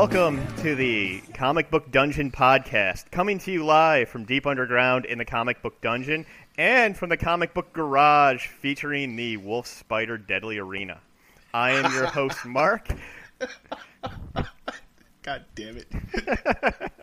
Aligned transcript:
Welcome 0.00 0.40
to 0.62 0.74
the 0.74 1.20
Comic 1.34 1.70
Book 1.70 1.92
Dungeon 1.92 2.32
podcast, 2.32 3.10
coming 3.10 3.38
to 3.40 3.52
you 3.52 3.66
live 3.66 4.08
from 4.08 4.24
deep 4.24 4.46
underground 4.46 5.04
in 5.04 5.18
the 5.18 5.26
Comic 5.26 5.60
Book 5.60 5.78
Dungeon 5.82 6.24
and 6.56 6.96
from 6.96 7.10
the 7.10 7.18
Comic 7.18 7.52
Book 7.52 7.74
Garage, 7.74 8.46
featuring 8.46 9.14
the 9.14 9.36
Wolf 9.36 9.66
Spider 9.66 10.16
Deadly 10.16 10.56
Arena. 10.56 11.02
I 11.52 11.72
am 11.72 11.92
your 11.92 12.06
host, 12.06 12.46
Mark. 12.46 12.88
God 15.20 15.44
damn 15.54 15.76
it. 15.76 15.92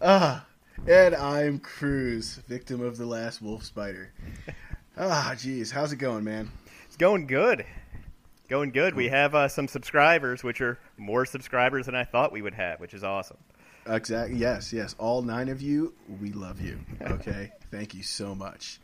ah, 0.00 0.46
and 0.88 1.14
I'm 1.14 1.58
Cruz, 1.58 2.40
victim 2.48 2.80
of 2.80 2.96
the 2.96 3.04
last 3.04 3.42
wolf 3.42 3.64
spider. 3.64 4.14
Ah, 4.96 5.32
jeez, 5.34 5.72
how's 5.72 5.92
it 5.92 5.96
going, 5.96 6.24
man? 6.24 6.50
It's 6.86 6.96
going 6.96 7.26
good. 7.26 7.66
Going 8.48 8.70
good. 8.70 8.94
We 8.94 9.08
have 9.08 9.34
uh, 9.34 9.48
some 9.48 9.68
subscribers, 9.68 10.44
which 10.44 10.60
are 10.60 10.78
more 10.98 11.24
subscribers 11.24 11.86
than 11.86 11.94
I 11.94 12.04
thought 12.04 12.30
we 12.30 12.42
would 12.42 12.52
have, 12.52 12.78
which 12.78 12.92
is 12.92 13.02
awesome. 13.02 13.38
Exactly. 13.86 14.36
Yes, 14.36 14.70
yes. 14.70 14.94
All 14.98 15.22
nine 15.22 15.48
of 15.48 15.62
you, 15.62 15.94
we 16.20 16.30
love 16.32 16.60
you. 16.60 16.78
Okay, 17.00 17.52
thank 17.70 17.94
you 17.94 18.02
so 18.02 18.34
much. 18.34 18.80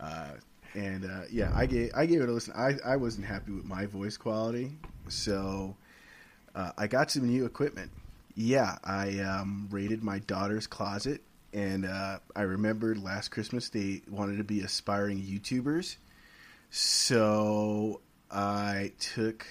Uh, 0.00 0.30
and 0.74 1.04
uh, 1.04 1.22
yeah, 1.30 1.52
I 1.54 1.66
gave 1.66 1.90
I 1.94 2.06
gave 2.06 2.22
it 2.22 2.28
a 2.28 2.32
listen. 2.32 2.54
I, 2.56 2.76
I 2.84 2.96
wasn't 2.96 3.26
happy 3.26 3.52
with 3.52 3.66
my 3.66 3.84
voice 3.86 4.16
quality, 4.16 4.72
so 5.08 5.76
uh, 6.54 6.72
I 6.78 6.86
got 6.86 7.10
some 7.10 7.26
new 7.26 7.44
equipment. 7.44 7.90
Yeah, 8.34 8.78
I 8.84 9.18
um, 9.20 9.68
raided 9.70 10.02
my 10.02 10.18
daughter's 10.20 10.66
closet, 10.66 11.20
and 11.52 11.84
uh, 11.84 12.20
I 12.34 12.42
remembered 12.42 13.02
last 13.02 13.30
Christmas 13.30 13.68
they 13.68 14.00
wanted 14.08 14.38
to 14.38 14.44
be 14.44 14.62
aspiring 14.62 15.20
YouTubers, 15.22 15.96
so 16.70 18.00
I 18.34 18.92
took 18.98 19.46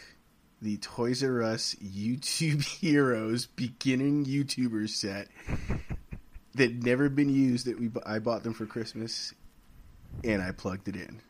the 0.62 0.78
Toys 0.78 1.24
R 1.24 1.42
Us 1.42 1.76
YouTube 1.76 2.64
Heroes 2.80 3.46
beginning 3.48 4.26
YouTuber 4.26 4.90
set 4.90 5.30
that 6.56 6.84
never 6.84 7.10
been 7.10 7.30
used 7.30 7.66
that 7.66 7.80
we 7.80 7.90
I 8.06 8.20
bought 8.20 8.44
them 8.44 8.54
for 8.54 8.66
Christmas 8.66 9.34
and 10.24 10.42
I 10.42 10.52
plugged 10.52 10.90
it 10.90 10.98
in. 10.98 11.22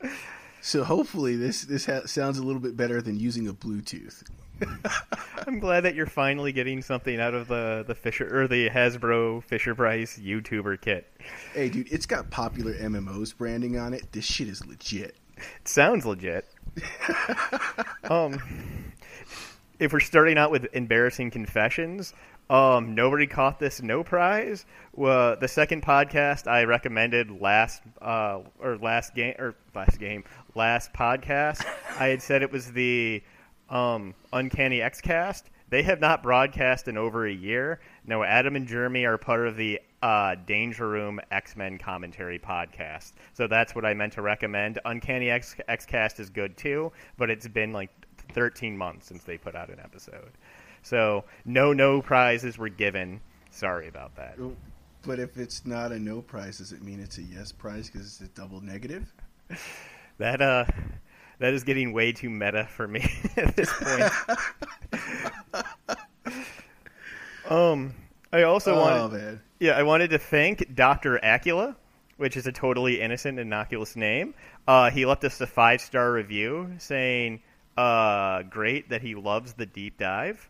so 0.62 0.82
hopefully 0.82 1.36
this 1.36 1.62
this 1.62 1.84
ha- 1.84 2.06
sounds 2.06 2.38
a 2.38 2.42
little 2.42 2.60
bit 2.60 2.76
better 2.76 3.02
than 3.02 3.20
using 3.20 3.46
a 3.48 3.52
Bluetooth. 3.52 4.24
I'm 5.46 5.58
glad 5.58 5.80
that 5.82 5.94
you're 5.94 6.06
finally 6.06 6.52
getting 6.52 6.82
something 6.82 7.20
out 7.20 7.34
of 7.34 7.48
the 7.48 7.84
the 7.86 7.94
Fisher 7.94 8.42
or 8.42 8.48
the 8.48 8.70
Hasbro 8.70 9.44
Fisher 9.44 9.74
Price 9.74 10.18
YouTuber 10.18 10.80
kit. 10.80 11.12
Hey, 11.52 11.68
dude, 11.68 11.92
it's 11.92 12.06
got 12.06 12.30
popular 12.30 12.72
MMOs 12.74 13.36
branding 13.36 13.78
on 13.78 13.92
it. 13.92 14.10
This 14.12 14.24
shit 14.24 14.48
is 14.48 14.64
legit. 14.66 15.16
It 15.36 15.68
sounds 15.68 16.06
legit. 16.06 16.46
um, 18.04 18.40
if 19.78 19.92
we're 19.92 20.00
starting 20.00 20.38
out 20.38 20.50
with 20.50 20.66
embarrassing 20.72 21.30
confessions, 21.30 22.14
um, 22.50 22.94
nobody 22.94 23.26
caught 23.26 23.58
this 23.58 23.82
no 23.82 24.04
prize. 24.04 24.66
The 24.96 25.48
second 25.48 25.82
podcast 25.82 26.46
I 26.46 26.64
recommended 26.64 27.40
last 27.40 27.82
uh, 28.00 28.40
or 28.60 28.76
last 28.76 29.14
game 29.14 29.34
or 29.38 29.54
last 29.74 29.98
game 29.98 30.24
last 30.54 30.92
podcast, 30.92 31.64
I 31.98 32.08
had 32.08 32.22
said 32.22 32.42
it 32.42 32.52
was 32.52 32.72
the 32.72 33.22
um, 33.70 34.14
Uncanny 34.32 34.80
Xcast. 34.80 35.44
They 35.70 35.82
have 35.84 36.00
not 36.00 36.22
broadcast 36.22 36.88
in 36.88 36.98
over 36.98 37.26
a 37.26 37.32
year. 37.32 37.80
Now 38.06 38.22
Adam 38.22 38.56
and 38.56 38.66
Jeremy 38.68 39.06
are 39.06 39.16
part 39.16 39.48
of 39.48 39.56
the 39.56 39.80
uh, 40.02 40.34
Danger 40.46 40.88
Room 40.88 41.20
X 41.30 41.56
Men 41.56 41.78
commentary 41.78 42.38
podcast. 42.38 43.12
So 43.34 43.46
that's 43.46 43.74
what 43.74 43.84
I 43.84 43.94
meant 43.94 44.12
to 44.14 44.22
recommend. 44.22 44.78
Uncanny 44.84 45.30
X 45.30 45.56
Xcast 45.68 46.20
is 46.20 46.28
good 46.28 46.56
too, 46.56 46.92
but 47.16 47.30
it's 47.30 47.48
been 47.48 47.72
like 47.72 47.90
13 48.32 48.76
months 48.76 49.06
since 49.06 49.22
they 49.24 49.38
put 49.38 49.54
out 49.54 49.70
an 49.70 49.80
episode. 49.80 50.32
So 50.82 51.24
no 51.44 51.72
no 51.72 52.02
prizes 52.02 52.58
were 52.58 52.68
given. 52.68 53.20
Sorry 53.50 53.88
about 53.88 54.16
that. 54.16 54.38
But 55.04 55.18
if 55.18 55.36
it's 55.36 55.64
not 55.66 55.92
a 55.92 55.98
no 55.98 56.20
prize, 56.22 56.58
does 56.58 56.72
it 56.72 56.82
mean 56.82 57.00
it's 57.00 57.18
a 57.18 57.22
yes 57.22 57.52
prize 57.52 57.88
because 57.88 58.06
it's 58.06 58.20
a 58.20 58.28
double 58.28 58.60
negative? 58.60 59.12
That 60.18 60.42
uh 60.42 60.66
that 61.38 61.54
is 61.54 61.64
getting 61.64 61.92
way 61.92 62.12
too 62.12 62.30
meta 62.30 62.66
for 62.66 62.86
me 62.86 63.04
at 63.36 63.56
this 63.56 63.72
point. 63.72 64.12
um, 67.50 67.94
I 68.32 68.44
also 68.44 68.74
oh, 68.74 68.80
wanted, 68.80 69.18
man. 69.18 69.40
yeah, 69.60 69.72
I 69.72 69.82
wanted 69.82 70.10
to 70.10 70.18
thank 70.18 70.74
Doctor 70.74 71.20
Acula, 71.22 71.76
which 72.16 72.36
is 72.36 72.46
a 72.46 72.52
totally 72.52 73.00
innocent, 73.00 73.38
innocuous 73.38 73.94
name. 73.94 74.34
Uh, 74.66 74.90
he 74.90 75.04
left 75.04 75.22
us 75.24 75.40
a 75.42 75.46
five 75.46 75.82
star 75.82 76.10
review 76.10 76.72
saying, 76.78 77.42
uh, 77.76 78.42
"Great 78.44 78.88
that 78.88 79.02
he 79.02 79.14
loves 79.14 79.52
the 79.52 79.66
deep 79.66 79.98
dive." 79.98 80.48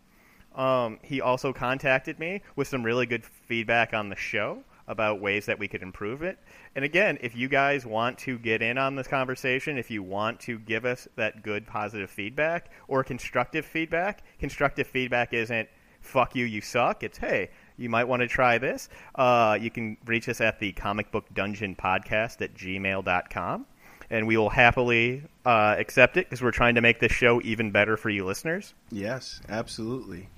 Um, 0.55 1.01
he 1.03 1.21
also 1.21 1.53
contacted 1.53 2.21
me 2.21 2.43
with 2.55 2.69
some 2.69 2.85
really 2.85 3.07
good 3.07 3.25
feedback 3.25 3.95
on 3.95 4.11
the 4.11 4.17
show 4.17 4.63
about 4.87 5.21
ways 5.21 5.47
that 5.47 5.59
we 5.59 5.67
could 5.67 5.83
improve 5.83 6.23
it. 6.23 6.39
And 6.77 6.85
again, 6.85 7.19
if 7.21 7.35
you 7.35 7.49
guys 7.49 7.87
want 7.87 8.19
to 8.19 8.39
get 8.39 8.63
in 8.63 8.79
on 8.79 8.95
this 8.95 9.09
conversation, 9.09 9.79
if 9.79 9.91
you 9.91 10.03
want 10.03 10.39
to 10.41 10.59
give 10.59 10.85
us 10.85 11.09
that 11.17 11.43
good 11.43 11.67
positive 11.67 12.11
feedback 12.11 12.71
or 12.87 13.03
constructive 13.03 13.65
feedback, 13.65 14.23
constructive 14.39 14.87
feedback 14.87 15.33
isn't 15.33 15.69
fuck 16.03 16.35
you, 16.35 16.45
you 16.45 16.61
suck. 16.61 17.03
It's 17.03 17.19
hey, 17.19 17.51
you 17.83 17.91
might 17.91 18.05
want 18.05 18.21
to 18.21 18.29
try 18.29 18.59
this. 18.59 18.89
Uh, 19.15 19.59
you 19.61 19.71
can 19.71 19.97
reach 20.07 20.29
us 20.29 20.41
at 20.41 20.59
the 20.59 20.73
comic 20.73 21.11
book 21.11 21.27
dungeon 21.35 21.77
podcast 21.77 22.41
at 22.41 22.55
gmail.com. 22.55 23.67
And 24.11 24.27
we 24.27 24.37
will 24.37 24.51
happily 24.51 25.23
uh, 25.45 25.75
accept 25.79 26.17
it 26.17 26.27
because 26.27 26.43
we're 26.43 26.51
trying 26.51 26.75
to 26.75 26.81
make 26.81 27.01
this 27.01 27.13
show 27.13 27.41
even 27.43 27.71
better 27.71 27.97
for 27.97 28.11
you 28.11 28.27
listeners. 28.27 28.75
Yes, 28.91 29.41
absolutely. 29.49 30.29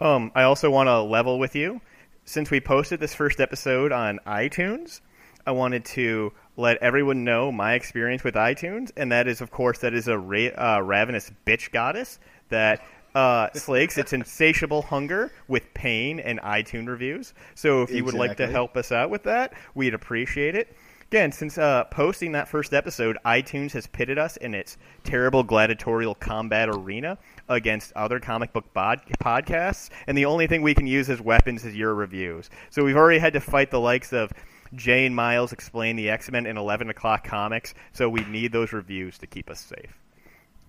Um, 0.00 0.32
I 0.34 0.42
also 0.42 0.70
want 0.70 0.88
to 0.88 1.00
level 1.00 1.38
with 1.38 1.54
you 1.54 1.80
since 2.24 2.50
we 2.50 2.60
posted 2.60 3.00
this 3.00 3.14
first 3.14 3.40
episode 3.40 3.92
on 3.92 4.18
iTunes, 4.26 5.00
I 5.46 5.52
wanted 5.52 5.84
to 5.86 6.32
let 6.56 6.78
everyone 6.78 7.24
know 7.24 7.52
my 7.52 7.74
experience 7.74 8.24
with 8.24 8.34
iTunes, 8.34 8.92
and 8.96 9.12
that 9.12 9.28
is, 9.28 9.40
of 9.40 9.50
course, 9.50 9.78
that 9.80 9.92
is 9.92 10.08
a 10.08 10.18
ra- 10.18 10.54
uh, 10.56 10.80
ravenous 10.82 11.30
bitch 11.46 11.70
goddess 11.70 12.18
that 12.48 12.82
uh, 13.14 13.48
slakes 13.54 13.96
its 13.98 14.12
insatiable 14.12 14.82
hunger 14.82 15.32
with 15.48 15.72
pain 15.74 16.20
and 16.20 16.40
iTunes 16.40 16.88
reviews. 16.88 17.34
So 17.54 17.82
if 17.82 17.90
you 17.90 18.04
would 18.04 18.14
like 18.14 18.36
to 18.38 18.46
help 18.46 18.76
us 18.76 18.92
out 18.92 19.10
with 19.10 19.22
that, 19.24 19.54
we'd 19.74 19.94
appreciate 19.94 20.54
it. 20.54 20.76
Again, 21.08 21.30
since 21.30 21.58
uh, 21.58 21.84
posting 21.84 22.32
that 22.32 22.48
first 22.48 22.74
episode, 22.74 23.18
iTunes 23.24 23.70
has 23.72 23.86
pitted 23.86 24.18
us 24.18 24.36
in 24.38 24.52
its 24.52 24.76
terrible 25.04 25.44
gladiatorial 25.44 26.16
combat 26.16 26.68
arena 26.68 27.18
against 27.48 27.92
other 27.92 28.18
comic 28.18 28.52
book 28.52 28.72
bod- 28.72 29.02
podcasts, 29.22 29.90
and 30.08 30.18
the 30.18 30.24
only 30.24 30.48
thing 30.48 30.62
we 30.62 30.74
can 30.74 30.88
use 30.88 31.08
as 31.08 31.20
weapons 31.20 31.64
is 31.64 31.76
your 31.76 31.94
reviews. 31.94 32.50
So 32.70 32.82
we've 32.82 32.96
already 32.96 33.20
had 33.20 33.34
to 33.34 33.40
fight 33.40 33.70
the 33.70 33.78
likes 33.78 34.12
of 34.12 34.32
Jay 34.74 35.06
and 35.06 35.14
Miles 35.14 35.52
explain 35.52 35.94
the 35.94 36.10
X 36.10 36.32
Men 36.32 36.46
in 36.46 36.56
11 36.56 36.90
o'clock 36.90 37.22
comics, 37.24 37.74
so 37.92 38.08
we 38.08 38.24
need 38.24 38.50
those 38.50 38.72
reviews 38.72 39.16
to 39.18 39.26
keep 39.28 39.50
us 39.50 39.60
safe. 39.60 40.03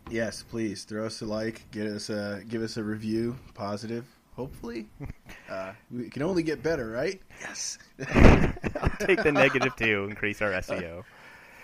Yes, 0.09 0.43
please 0.43 0.83
throw 0.83 1.05
us 1.05 1.21
a 1.21 1.25
like, 1.25 1.69
get 1.71 1.87
us 1.87 2.09
a 2.09 2.43
give 2.47 2.61
us 2.61 2.77
a 2.77 2.83
review, 2.83 3.35
positive. 3.53 4.05
Hopefully, 4.35 4.87
uh, 5.49 5.71
we 5.89 6.09
can 6.09 6.21
only 6.21 6.43
get 6.43 6.61
better, 6.61 6.89
right? 6.89 7.21
Yes. 7.41 7.77
I'll 8.79 8.89
take 8.99 9.23
the 9.23 9.31
negative 9.31 9.75
to 9.77 10.03
increase 10.03 10.41
our 10.41 10.51
SEO. 10.51 11.03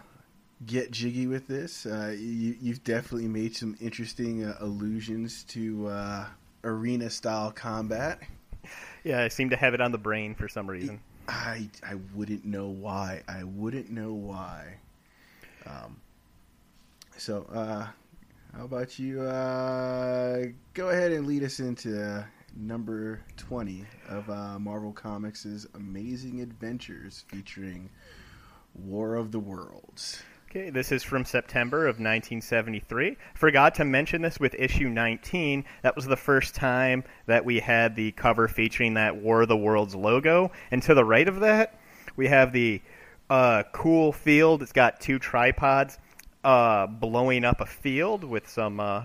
get 0.65 0.91
jiggy 0.91 1.27
with 1.27 1.49
this. 1.49 1.87
Uh, 1.87 2.15
you, 2.17 2.57
you've 2.61 2.85
definitely 2.85 3.29
made 3.29 3.57
some 3.57 3.77
interesting 3.81 4.45
uh, 4.45 4.57
allusions 4.61 5.43
to 5.45 5.89
uh, 5.89 6.27
arena 6.65 7.11
style 7.11 7.51
combat. 7.51 8.21
Yeah, 9.05 9.23
I 9.23 9.29
seem 9.29 9.51
to 9.51 9.57
have 9.57 9.75
it 9.75 9.81
on 9.81 9.93
the 9.93 9.99
brain 9.99 10.35
for 10.35 10.49
some 10.49 10.69
reason. 10.69 11.01
I 11.29 11.69
I 11.83 11.97
wouldn't 12.15 12.45
know 12.45 12.69
why. 12.69 13.23
I 13.29 13.45
wouldn't 13.45 13.91
know 13.91 14.13
why. 14.13 14.79
Um. 15.67 16.01
So, 17.17 17.47
uh, 17.53 17.87
how 18.57 18.65
about 18.65 18.99
you? 18.99 19.23
Uh, 19.23 20.47
go 20.75 20.91
ahead 20.91 21.13
and 21.13 21.27
lead 21.27 21.43
us 21.43 21.61
into 21.61 22.25
number 22.57 23.23
twenty 23.37 23.85
of 24.09 24.29
uh, 24.31 24.59
Marvel 24.59 24.93
Comics' 24.93 25.67
Amazing 25.75 26.41
Adventures, 26.41 27.25
featuring 27.29 27.91
War 28.75 29.15
of 29.15 29.33
the 29.33 29.39
Worlds. 29.39 30.23
Okay, 30.51 30.71
this 30.71 30.93
is 30.93 31.03
from 31.03 31.25
September 31.25 31.83
of 31.83 31.97
1973. 31.97 33.17
Forgot 33.35 33.75
to 33.75 33.85
mention 33.85 34.23
this 34.23 34.39
with 34.39 34.55
issue 34.55 34.89
19. 34.89 35.65
That 35.83 35.97
was 35.97 36.07
the 36.07 36.17
first 36.17 36.55
time 36.55 37.05
that 37.27 37.45
we 37.45 37.59
had 37.59 37.97
the 37.97 38.13
cover 38.13 38.49
featuring 38.49 38.95
that 38.95 39.17
War 39.17 39.43
of 39.43 39.49
the 39.49 39.57
Worlds 39.57 39.95
logo. 39.95 40.53
And 40.71 40.83
to 40.85 40.95
the 40.95 41.05
right 41.05 41.29
of 41.29 41.41
that, 41.41 41.79
we 42.17 42.29
have 42.29 42.53
the 42.53 42.81
uh, 43.29 43.65
cool 43.73 44.13
field. 44.13 44.63
It's 44.63 44.73
got 44.73 45.01
two 45.01 45.19
tripods 45.19 45.99
uh, 46.45 46.87
blowing 46.87 47.45
up 47.45 47.61
a 47.61 47.67
field 47.67 48.25
with 48.25 48.49
some. 48.49 48.81
Uh, 48.81 49.05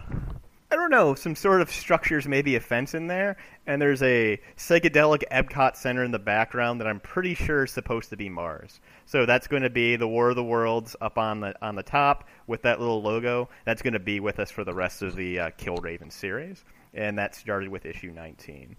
I 0.71 0.77
don't 0.77 0.89
know, 0.89 1.15
some 1.15 1.35
sort 1.35 1.59
of 1.59 1.69
structures, 1.69 2.25
maybe 2.25 2.55
a 2.55 2.61
fence 2.61 2.93
in 2.93 3.07
there, 3.07 3.35
and 3.67 3.81
there's 3.81 4.01
a 4.01 4.39
psychedelic 4.55 5.23
Epcot 5.29 5.75
Center 5.75 6.01
in 6.05 6.11
the 6.11 6.19
background 6.19 6.79
that 6.79 6.87
I'm 6.87 7.01
pretty 7.01 7.35
sure 7.35 7.65
is 7.65 7.71
supposed 7.71 8.09
to 8.11 8.15
be 8.15 8.29
Mars. 8.29 8.79
So 9.05 9.25
that's 9.25 9.47
going 9.47 9.63
to 9.63 9.69
be 9.69 9.97
the 9.97 10.07
War 10.07 10.29
of 10.29 10.37
the 10.37 10.43
Worlds 10.45 10.95
up 11.01 11.17
on 11.17 11.41
the 11.41 11.53
on 11.61 11.75
the 11.75 11.83
top 11.83 12.29
with 12.47 12.61
that 12.61 12.79
little 12.79 13.01
logo. 13.01 13.49
That's 13.65 13.81
going 13.81 13.95
to 13.95 13.99
be 13.99 14.21
with 14.21 14.39
us 14.39 14.49
for 14.49 14.63
the 14.63 14.73
rest 14.73 15.01
of 15.01 15.17
the 15.17 15.39
uh, 15.39 15.49
Killraven 15.57 16.09
series, 16.09 16.63
and 16.93 17.17
that 17.17 17.35
started 17.35 17.67
with 17.67 17.85
issue 17.85 18.11
19. 18.11 18.77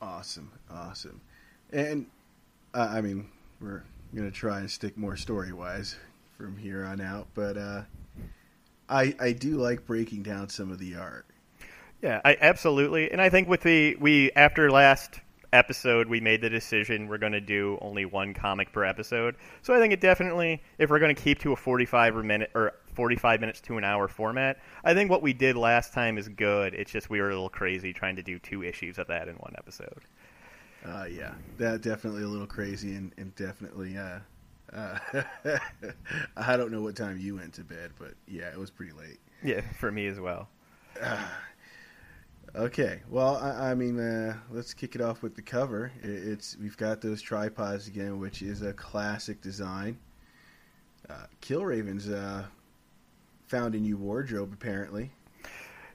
Awesome, 0.00 0.50
awesome, 0.68 1.20
and 1.72 2.06
uh, 2.74 2.88
I 2.90 3.02
mean 3.02 3.28
we're 3.60 3.84
going 4.16 4.28
to 4.28 4.36
try 4.36 4.58
and 4.58 4.68
stick 4.68 4.96
more 4.98 5.16
story 5.16 5.52
wise 5.52 5.94
from 6.36 6.56
here 6.56 6.84
on 6.84 7.00
out, 7.00 7.28
but. 7.34 7.56
uh 7.56 7.82
I 8.92 9.14
I 9.18 9.32
do 9.32 9.56
like 9.56 9.86
breaking 9.86 10.22
down 10.22 10.48
some 10.48 10.70
of 10.70 10.78
the 10.78 10.96
art. 10.96 11.26
Yeah, 12.02 12.20
I 12.24 12.36
absolutely, 12.40 13.10
and 13.10 13.20
I 13.20 13.30
think 13.30 13.48
with 13.48 13.62
the 13.62 13.96
we 13.96 14.30
after 14.32 14.70
last 14.70 15.20
episode 15.52 16.08
we 16.08 16.18
made 16.18 16.40
the 16.40 16.48
decision 16.48 17.06
we're 17.06 17.18
going 17.18 17.32
to 17.32 17.40
do 17.40 17.78
only 17.82 18.06
one 18.06 18.32
comic 18.32 18.72
per 18.72 18.84
episode. 18.84 19.36
So 19.60 19.74
I 19.74 19.78
think 19.78 19.92
it 19.92 20.00
definitely, 20.00 20.62
if 20.78 20.88
we're 20.88 20.98
going 20.98 21.14
to 21.14 21.22
keep 21.22 21.38
to 21.40 21.52
a 21.52 21.56
forty-five 21.56 22.14
minute 22.16 22.50
or 22.54 22.72
forty-five 22.94 23.40
minutes 23.40 23.60
to 23.62 23.78
an 23.78 23.84
hour 23.84 24.08
format, 24.08 24.58
I 24.82 24.94
think 24.94 25.10
what 25.10 25.22
we 25.22 25.32
did 25.32 25.56
last 25.56 25.92
time 25.92 26.18
is 26.18 26.28
good. 26.28 26.74
It's 26.74 26.90
just 26.90 27.10
we 27.10 27.20
were 27.20 27.28
a 27.28 27.34
little 27.34 27.50
crazy 27.50 27.92
trying 27.92 28.16
to 28.16 28.22
do 28.22 28.38
two 28.38 28.62
issues 28.62 28.98
of 28.98 29.06
that 29.08 29.28
in 29.28 29.36
one 29.36 29.54
episode. 29.58 30.02
Uh, 30.84 31.04
yeah, 31.04 31.34
that 31.58 31.80
definitely 31.82 32.24
a 32.24 32.28
little 32.28 32.46
crazy 32.46 32.96
and, 32.96 33.12
and 33.16 33.36
definitely 33.36 33.96
uh, 33.96 34.18
uh, 34.74 34.98
I 36.36 36.56
don't 36.56 36.72
know 36.72 36.80
what 36.80 36.96
time 36.96 37.18
you 37.18 37.36
went 37.36 37.54
to 37.54 37.64
bed, 37.64 37.92
but 37.98 38.14
yeah, 38.26 38.48
it 38.48 38.58
was 38.58 38.70
pretty 38.70 38.92
late. 38.92 39.18
Yeah, 39.42 39.60
for 39.78 39.90
me 39.90 40.06
as 40.06 40.18
well. 40.18 40.48
Uh, 41.00 41.18
okay, 42.56 43.02
well, 43.08 43.36
I, 43.36 43.70
I 43.70 43.74
mean, 43.74 43.98
uh, 43.98 44.36
let's 44.50 44.74
kick 44.74 44.94
it 44.94 45.00
off 45.00 45.22
with 45.22 45.34
the 45.34 45.42
cover. 45.42 45.92
It, 46.02 46.08
it's 46.08 46.56
we've 46.60 46.76
got 46.76 47.00
those 47.00 47.20
tripods 47.20 47.88
again, 47.88 48.18
which 48.18 48.42
is 48.42 48.62
a 48.62 48.72
classic 48.72 49.40
design. 49.40 49.98
Uh, 51.08 51.26
Killraven's 51.40 52.08
uh, 52.08 52.44
found 53.46 53.74
a 53.74 53.78
new 53.78 53.96
wardrobe 53.96 54.52
apparently. 54.52 55.10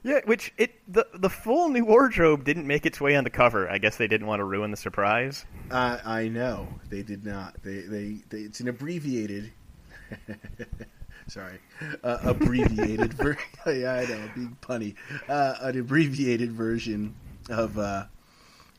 Yeah, 0.02 0.20
which 0.24 0.52
it 0.56 0.74
the 0.86 1.06
the 1.14 1.30
full 1.30 1.68
new 1.68 1.84
wardrobe 1.84 2.44
didn't 2.44 2.66
make 2.66 2.86
its 2.86 3.00
way 3.00 3.16
on 3.16 3.24
the 3.24 3.30
cover. 3.30 3.68
I 3.68 3.78
guess 3.78 3.96
they 3.96 4.06
didn't 4.06 4.26
want 4.26 4.40
to 4.40 4.44
ruin 4.44 4.70
the 4.70 4.76
surprise. 4.76 5.44
Uh, 5.70 5.98
I 6.04 6.28
know 6.28 6.68
they 6.88 7.02
did 7.02 7.24
not. 7.24 7.56
They 7.62 7.80
they, 7.80 8.18
they 8.28 8.38
it's 8.40 8.60
an 8.60 8.68
abbreviated. 8.68 9.52
sorry, 11.28 11.58
uh, 12.02 12.18
abbreviated 12.22 13.12
version. 13.14 13.42
yeah, 13.66 13.94
I 13.94 14.06
know, 14.06 14.30
being 14.34 14.56
punny. 14.60 14.94
Uh, 15.28 15.54
an 15.60 15.78
abbreviated 15.78 16.52
version 16.52 17.14
of 17.50 17.78
uh, 17.78 18.04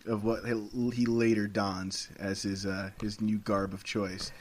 of 0.06 0.24
what 0.24 0.46
he 0.46 1.06
later 1.06 1.48
dons 1.48 2.10
as 2.20 2.44
his 2.44 2.66
uh, 2.66 2.92
his 3.02 3.22
new 3.22 3.38
garb 3.40 3.74
of 3.74 3.84
choice. 3.84 4.32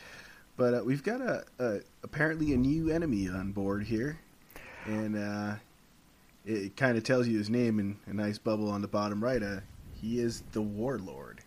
But 0.57 0.75
uh, 0.75 0.83
we've 0.85 1.05
got 1.05 1.21
a, 1.21 1.45
a, 1.61 1.81
apparently 2.03 2.53
a 2.53 2.57
new 2.57 2.91
enemy 2.91 3.29
on 3.29 3.53
board 3.53 3.85
here, 3.85 4.19
and 4.87 5.17
uh, 5.17 5.55
it 6.49 6.77
kind 6.77 6.97
of 6.97 7.05
tells 7.05 7.29
you 7.29 7.37
his 7.37 7.51
name 7.51 7.79
in 7.79 7.99
a 8.07 8.15
nice 8.15 8.39
bubble 8.39 8.71
on 8.71 8.81
the 8.81 8.89
bottom 8.89 9.23
right. 9.23 9.43
Uh, 9.43 9.61
he 9.93 10.19
is 10.19 10.43
the 10.53 10.63
Warlord. 10.63 11.41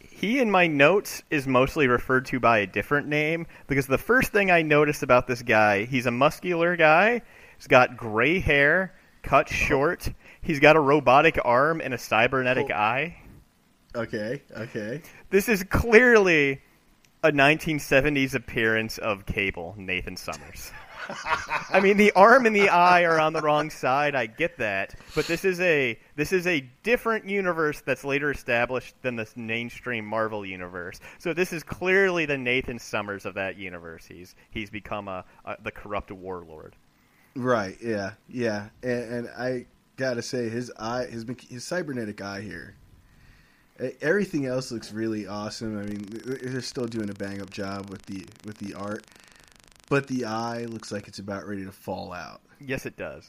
He 0.00 0.38
in 0.38 0.50
my 0.50 0.66
notes 0.66 1.22
is 1.30 1.46
mostly 1.46 1.88
referred 1.88 2.24
to 2.26 2.40
by 2.40 2.58
a 2.58 2.66
different 2.66 3.06
name 3.06 3.46
because 3.66 3.86
the 3.86 3.98
first 3.98 4.32
thing 4.32 4.50
I 4.50 4.62
noticed 4.62 5.02
about 5.02 5.26
this 5.26 5.42
guy, 5.42 5.84
he's 5.84 6.06
a 6.06 6.10
muscular 6.10 6.74
guy. 6.76 7.20
He's 7.58 7.66
got 7.66 7.98
gray 7.98 8.38
hair, 8.38 8.94
cut 9.22 9.48
short. 9.48 10.08
He's 10.40 10.58
got 10.58 10.76
a 10.76 10.80
robotic 10.80 11.38
arm 11.44 11.82
and 11.82 11.92
a 11.92 11.98
cybernetic 11.98 12.68
oh. 12.70 12.74
eye. 12.74 13.16
Okay, 13.94 14.42
okay. 14.56 15.02
This 15.28 15.48
is 15.48 15.64
clearly 15.64 16.62
a 17.22 17.30
1970s 17.30 18.34
appearance 18.34 18.96
of 18.96 19.26
Cable, 19.26 19.74
Nathan 19.76 20.16
Summers. 20.16 20.70
I 21.70 21.80
mean, 21.80 21.96
the 21.96 22.12
arm 22.12 22.46
and 22.46 22.54
the 22.54 22.68
eye 22.68 23.02
are 23.04 23.20
on 23.20 23.32
the 23.32 23.40
wrong 23.40 23.70
side. 23.70 24.14
I 24.14 24.26
get 24.26 24.56
that, 24.58 24.94
but 25.14 25.26
this 25.26 25.44
is 25.44 25.60
a 25.60 25.98
this 26.16 26.32
is 26.32 26.46
a 26.46 26.60
different 26.82 27.24
universe 27.24 27.80
that's 27.80 28.04
later 28.04 28.30
established 28.30 28.94
than 29.02 29.16
this 29.16 29.36
mainstream 29.36 30.04
Marvel 30.04 30.44
universe. 30.44 31.00
So 31.18 31.32
this 31.32 31.52
is 31.52 31.62
clearly 31.62 32.26
the 32.26 32.38
Nathan 32.38 32.78
Summers 32.78 33.26
of 33.26 33.34
that 33.34 33.56
universe. 33.56 34.06
He's 34.06 34.34
he's 34.50 34.70
become 34.70 35.08
a, 35.08 35.24
a 35.44 35.56
the 35.62 35.70
corrupt 35.70 36.10
warlord. 36.10 36.76
Right. 37.36 37.76
Yeah. 37.82 38.12
Yeah. 38.28 38.68
And, 38.82 39.12
and 39.12 39.28
I 39.38 39.66
gotta 39.96 40.22
say, 40.22 40.48
his 40.48 40.72
eye, 40.78 41.06
his 41.06 41.24
his 41.48 41.64
cybernetic 41.64 42.20
eye 42.20 42.40
here. 42.40 42.76
Everything 44.02 44.44
else 44.44 44.70
looks 44.70 44.92
really 44.92 45.26
awesome. 45.26 45.78
I 45.78 45.84
mean, 45.84 46.04
they're 46.42 46.60
still 46.60 46.86
doing 46.86 47.08
a 47.08 47.14
bang 47.14 47.40
up 47.40 47.48
job 47.50 47.88
with 47.88 48.02
the 48.02 48.26
with 48.44 48.58
the 48.58 48.74
art 48.74 49.06
but 49.90 50.06
the 50.06 50.24
eye 50.24 50.64
looks 50.64 50.90
like 50.90 51.06
it's 51.08 51.18
about 51.18 51.46
ready 51.46 51.64
to 51.66 51.72
fall 51.72 52.14
out. 52.14 52.40
Yes, 52.60 52.86
it 52.86 52.96
does. 52.96 53.28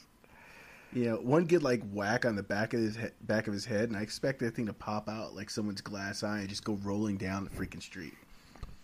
You 0.93 1.05
know, 1.05 1.15
one 1.15 1.45
good 1.45 1.63
like 1.63 1.81
whack 1.91 2.25
on 2.25 2.35
the 2.35 2.43
back 2.43 2.73
of 2.73 2.79
his 2.79 2.95
he- 2.95 3.07
back 3.21 3.47
of 3.47 3.53
his 3.53 3.65
head, 3.65 3.89
and 3.89 3.97
I 3.97 4.01
expect 4.01 4.39
that 4.39 4.55
thing 4.55 4.67
to 4.67 4.73
pop 4.73 5.09
out 5.09 5.35
like 5.35 5.49
someone's 5.49 5.81
glass 5.81 6.23
eye 6.23 6.39
and 6.39 6.49
just 6.49 6.63
go 6.63 6.77
rolling 6.83 7.17
down 7.17 7.43
the 7.43 7.49
freaking 7.49 7.81
street. 7.81 8.13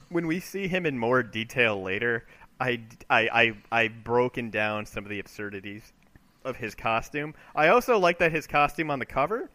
When 0.10 0.26
we 0.26 0.40
see 0.40 0.68
him 0.68 0.86
in 0.86 0.98
more 0.98 1.22
detail 1.22 1.82
later, 1.82 2.26
I, 2.60 2.82
I, 3.10 3.30
I, 3.72 3.84
I 3.84 3.88
broken 3.90 4.50
down 4.50 4.86
some 4.86 5.04
of 5.04 5.10
the 5.10 5.20
absurdities 5.20 5.94
of 6.46 6.56
his 6.56 6.74
costume. 6.74 7.36
I 7.56 7.68
also 7.68 8.00
like 8.00 8.18
that 8.20 8.32
his 8.32 8.48
costume 8.48 8.90
on 8.90 9.00
the 9.00 9.06
cover 9.06 9.50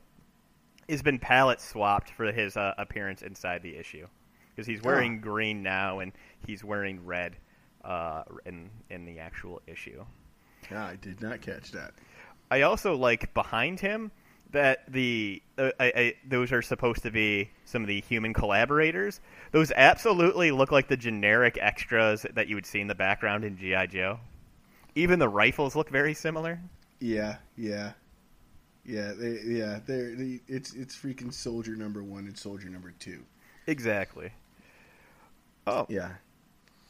has 0.90 1.02
been 1.02 1.18
palette 1.18 1.60
swapped 1.60 2.10
for 2.10 2.30
his 2.30 2.56
uh, 2.56 2.74
appearance 2.76 3.22
inside 3.22 3.62
the 3.62 3.74
issue 3.74 4.06
because 4.54 4.66
he's 4.66 4.82
wearing 4.82 5.16
oh. 5.18 5.22
green 5.22 5.62
now 5.62 6.00
and 6.00 6.12
he's 6.46 6.62
wearing 6.62 7.04
red 7.06 7.36
uh, 7.84 8.24
in 8.46 8.70
in 8.90 9.04
the 9.04 9.18
actual 9.18 9.60
issue. 9.66 10.04
Yeah, 10.70 10.86
I 10.86 10.96
did 10.96 11.20
not 11.20 11.40
catch 11.40 11.72
that. 11.72 11.92
I 12.50 12.62
also 12.62 12.96
like 12.96 13.32
behind 13.34 13.80
him 13.80 14.10
that 14.52 14.90
the 14.92 15.42
uh, 15.58 15.70
I, 15.80 15.84
I, 15.84 16.14
those 16.28 16.52
are 16.52 16.62
supposed 16.62 17.02
to 17.02 17.10
be 17.10 17.50
some 17.64 17.82
of 17.82 17.88
the 17.88 18.00
human 18.02 18.32
collaborators. 18.32 19.20
Those 19.50 19.72
absolutely 19.74 20.50
look 20.50 20.70
like 20.70 20.88
the 20.88 20.96
generic 20.96 21.58
extras 21.60 22.24
that 22.34 22.48
you 22.48 22.54
would 22.54 22.66
see 22.66 22.80
in 22.80 22.86
the 22.86 22.94
background 22.94 23.44
in 23.44 23.56
GI 23.56 23.88
Joe. 23.88 24.20
Even 24.94 25.18
the 25.18 25.28
rifles 25.28 25.74
look 25.74 25.88
very 25.88 26.14
similar. 26.14 26.60
Yeah, 27.00 27.36
yeah, 27.56 27.92
yeah, 28.84 29.12
they, 29.12 29.40
yeah. 29.44 29.80
They're, 29.84 30.14
they, 30.14 30.40
it's 30.46 30.74
it's 30.74 30.94
freaking 30.94 31.32
Soldier 31.32 31.74
Number 31.74 32.02
One 32.02 32.26
and 32.26 32.36
Soldier 32.36 32.68
Number 32.68 32.92
Two. 32.98 33.22
Exactly. 33.66 34.30
Oh, 35.66 35.86
yeah 35.88 36.12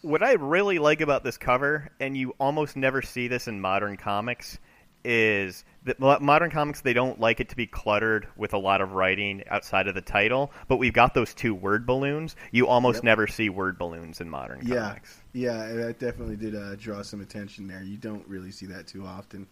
what 0.02 0.22
I 0.22 0.32
really 0.32 0.78
like 0.78 1.00
about 1.00 1.24
this 1.24 1.38
cover, 1.38 1.90
and 2.00 2.16
you 2.16 2.34
almost 2.38 2.76
never 2.76 3.02
see 3.02 3.28
this 3.28 3.48
in 3.48 3.60
modern 3.60 3.96
comics, 3.96 4.58
is 5.04 5.64
that 5.84 5.98
modern 5.98 6.50
comics 6.50 6.80
they 6.80 6.92
don't 6.92 7.18
like 7.18 7.40
it 7.40 7.48
to 7.48 7.56
be 7.56 7.66
cluttered 7.66 8.28
with 8.36 8.54
a 8.54 8.58
lot 8.58 8.80
of 8.80 8.92
writing 8.92 9.42
outside 9.48 9.88
of 9.88 9.94
the 9.94 10.00
title. 10.00 10.52
But 10.68 10.76
we've 10.76 10.92
got 10.92 11.14
those 11.14 11.34
two 11.34 11.54
word 11.54 11.86
balloons. 11.86 12.36
You 12.52 12.68
almost 12.68 12.98
yep. 12.98 13.04
never 13.04 13.26
see 13.26 13.48
word 13.48 13.78
balloons 13.78 14.20
in 14.20 14.28
modern 14.28 14.60
yeah. 14.64 14.88
comics. 14.88 15.20
Yeah, 15.32 15.66
that 15.72 15.98
definitely 15.98 16.36
did 16.36 16.54
uh, 16.54 16.76
draw 16.76 17.02
some 17.02 17.20
attention 17.20 17.66
there. 17.66 17.82
You 17.82 17.96
don't 17.96 18.26
really 18.28 18.52
see 18.52 18.66
that 18.66 18.86
too 18.86 19.04
often, 19.04 19.46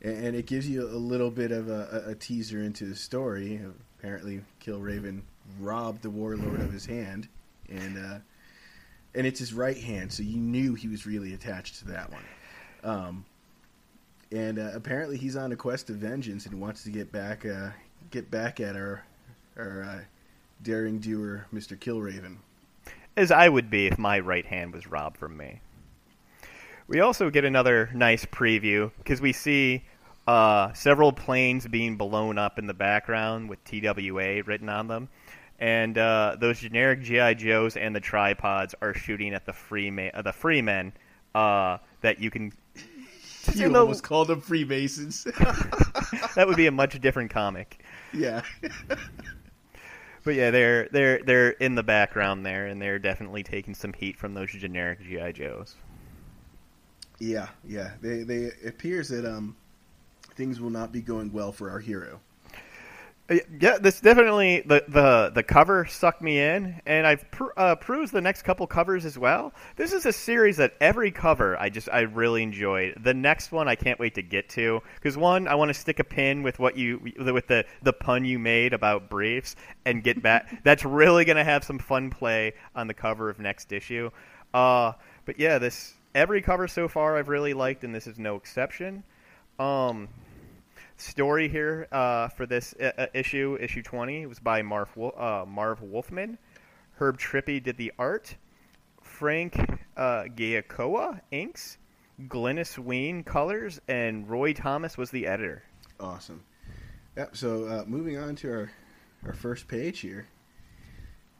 and, 0.00 0.36
it 0.36 0.46
gives 0.46 0.68
you 0.68 0.86
a 0.86 0.96
little 0.96 1.30
bit 1.30 1.52
of 1.52 1.68
a, 1.68 2.04
a 2.08 2.14
teaser 2.14 2.62
into 2.62 2.86
the 2.86 2.96
story. 2.96 3.60
Apparently, 3.98 4.42
Killraven 4.64 5.22
robbed 5.60 6.02
the 6.02 6.10
warlord 6.10 6.60
of 6.60 6.72
his 6.72 6.86
hand, 6.86 7.28
and 7.68 7.98
uh, 7.98 8.18
and 9.14 9.26
it's 9.26 9.38
his 9.38 9.52
right 9.52 9.76
hand, 9.76 10.12
so 10.12 10.22
you 10.22 10.38
knew 10.38 10.74
he 10.74 10.88
was 10.88 11.06
really 11.06 11.34
attached 11.34 11.78
to 11.80 11.84
that 11.86 12.10
one. 12.10 12.24
Um, 12.84 13.24
and 14.30 14.58
uh, 14.58 14.70
apparently, 14.74 15.16
he's 15.16 15.36
on 15.36 15.52
a 15.52 15.56
quest 15.56 15.90
of 15.90 15.96
vengeance 15.96 16.46
and 16.46 16.60
wants 16.60 16.84
to 16.84 16.90
get 16.90 17.12
back, 17.12 17.44
uh, 17.44 17.70
get 18.10 18.30
back 18.30 18.60
at 18.60 18.76
our 18.76 19.04
our 19.56 19.82
uh, 19.82 20.00
daring 20.62 20.98
doer, 20.98 21.46
Mister 21.52 21.76
Killraven. 21.76 22.36
As 23.16 23.30
I 23.30 23.48
would 23.48 23.70
be 23.70 23.86
if 23.86 23.98
my 23.98 24.18
right 24.18 24.46
hand 24.46 24.72
was 24.72 24.86
robbed 24.86 25.18
from 25.18 25.36
me. 25.36 25.60
We 26.88 27.00
also 27.00 27.30
get 27.30 27.44
another 27.44 27.90
nice 27.94 28.24
preview 28.24 28.90
because 28.98 29.20
we 29.20 29.32
see 29.32 29.84
uh, 30.26 30.72
several 30.72 31.12
planes 31.12 31.66
being 31.66 31.96
blown 31.96 32.38
up 32.38 32.58
in 32.58 32.66
the 32.66 32.74
background 32.74 33.48
with 33.48 33.62
TWA 33.64 34.42
written 34.42 34.68
on 34.68 34.88
them. 34.88 35.08
And 35.62 35.96
uh, 35.96 36.38
those 36.40 36.58
generic 36.58 37.02
GI 37.02 37.36
Joes 37.36 37.76
and 37.76 37.94
the 37.94 38.00
tripods 38.00 38.74
are 38.82 38.92
shooting 38.94 39.32
at 39.32 39.46
the 39.46 39.52
free 39.52 40.10
uh, 40.12 40.20
the 40.20 40.32
Freemen 40.32 40.92
uh, 41.36 41.78
that 42.00 42.18
you 42.18 42.30
can. 42.30 42.52
You 43.54 43.76
almost 43.76 44.04
called 44.04 44.28
them 44.28 44.40
Freemasons. 44.40 45.24
that 46.36 46.44
would 46.46 46.56
be 46.56 46.68
a 46.68 46.70
much 46.70 47.00
different 47.00 47.32
comic. 47.32 47.82
yeah. 48.12 48.42
But 50.24 50.36
yeah, 50.36 50.52
they're 50.52 50.88
they're 50.92 51.20
they're 51.24 51.50
in 51.50 51.74
the 51.74 51.82
background 51.82 52.46
there, 52.46 52.66
and 52.68 52.80
they're 52.80 53.00
definitely 53.00 53.42
taking 53.42 53.74
some 53.74 53.92
heat 53.92 54.16
from 54.16 54.34
those 54.34 54.52
generic 54.52 55.00
GI 55.02 55.32
Joes. 55.32 55.74
Yeah, 57.18 57.48
yeah. 57.66 57.94
They 58.00 58.22
they 58.22 58.36
it 58.44 58.68
appears 58.68 59.08
that 59.08 59.24
um 59.24 59.56
things 60.36 60.60
will 60.60 60.70
not 60.70 60.92
be 60.92 61.00
going 61.00 61.32
well 61.32 61.50
for 61.50 61.70
our 61.70 61.80
hero. 61.80 62.20
Uh, 63.32 63.38
Yeah, 63.60 63.78
this 63.78 64.00
definitely 64.00 64.62
the 64.66 64.84
the 64.88 65.32
the 65.34 65.42
cover 65.42 65.86
sucked 65.86 66.20
me 66.22 66.38
in, 66.38 66.80
and 66.84 67.06
I've 67.06 67.30
per, 67.30 67.52
uh, 67.56 67.76
perused 67.76 68.12
the 68.12 68.20
next 68.20 68.42
couple 68.42 68.66
covers 68.66 69.04
as 69.04 69.16
well. 69.18 69.52
This 69.76 69.92
is 69.92 70.04
a 70.06 70.12
series 70.12 70.58
that 70.58 70.74
every 70.80 71.10
cover 71.10 71.56
I 71.58 71.70
just 71.70 71.88
I 71.90 72.00
really 72.00 72.42
enjoyed. 72.42 72.98
The 73.02 73.14
next 73.14 73.52
one 73.52 73.68
I 73.68 73.74
can't 73.74 73.98
wait 73.98 74.14
to 74.16 74.22
get 74.22 74.48
to 74.50 74.82
because 74.96 75.16
one 75.16 75.48
I 75.48 75.54
want 75.54 75.70
to 75.70 75.74
stick 75.74 75.98
a 75.98 76.04
pin 76.04 76.42
with 76.42 76.58
what 76.58 76.76
you 76.76 77.00
with 77.18 77.46
the 77.46 77.64
the 77.82 77.92
pun 77.92 78.24
you 78.24 78.38
made 78.38 78.74
about 78.74 79.08
briefs 79.08 79.56
and 79.84 80.02
get 80.02 80.22
back. 80.28 80.62
That's 80.64 80.84
really 80.84 81.24
gonna 81.24 81.44
have 81.44 81.64
some 81.64 81.78
fun 81.78 82.10
play 82.10 82.52
on 82.74 82.86
the 82.86 82.94
cover 82.94 83.30
of 83.30 83.38
next 83.38 83.72
issue. 83.72 84.10
Uh, 84.52 84.92
but 85.24 85.38
yeah, 85.38 85.58
this 85.58 85.94
every 86.14 86.42
cover 86.42 86.68
so 86.68 86.88
far 86.88 87.16
I've 87.16 87.28
really 87.28 87.54
liked, 87.54 87.84
and 87.84 87.94
this 87.94 88.06
is 88.06 88.18
no 88.18 88.36
exception. 88.36 89.04
Um, 89.58 90.08
story 91.02 91.48
here 91.48 91.88
uh, 91.92 92.28
for 92.28 92.46
this 92.46 92.74
uh, 92.80 92.92
uh, 92.96 93.06
issue, 93.12 93.58
issue 93.60 93.82
20, 93.82 94.26
was 94.26 94.38
by 94.38 94.62
Marv, 94.62 94.88
uh, 94.98 95.44
Marv 95.46 95.82
Wolfman. 95.82 96.38
Herb 96.94 97.18
Trimpe 97.18 97.62
did 97.62 97.76
the 97.76 97.92
art. 97.98 98.36
Frank 99.02 99.56
uh, 99.96 100.24
Giacoia 100.34 101.20
inks. 101.30 101.78
Glynis 102.28 102.78
Wein 102.78 103.24
colors. 103.24 103.80
And 103.88 104.28
Roy 104.28 104.52
Thomas 104.52 104.96
was 104.96 105.10
the 105.10 105.26
editor. 105.26 105.62
Awesome. 105.98 106.42
Yep. 107.16 107.36
So 107.36 107.64
uh, 107.66 107.84
moving 107.86 108.18
on 108.18 108.36
to 108.36 108.50
our 108.50 108.70
our 109.26 109.34
first 109.34 109.68
page 109.68 110.00
here. 110.00 110.26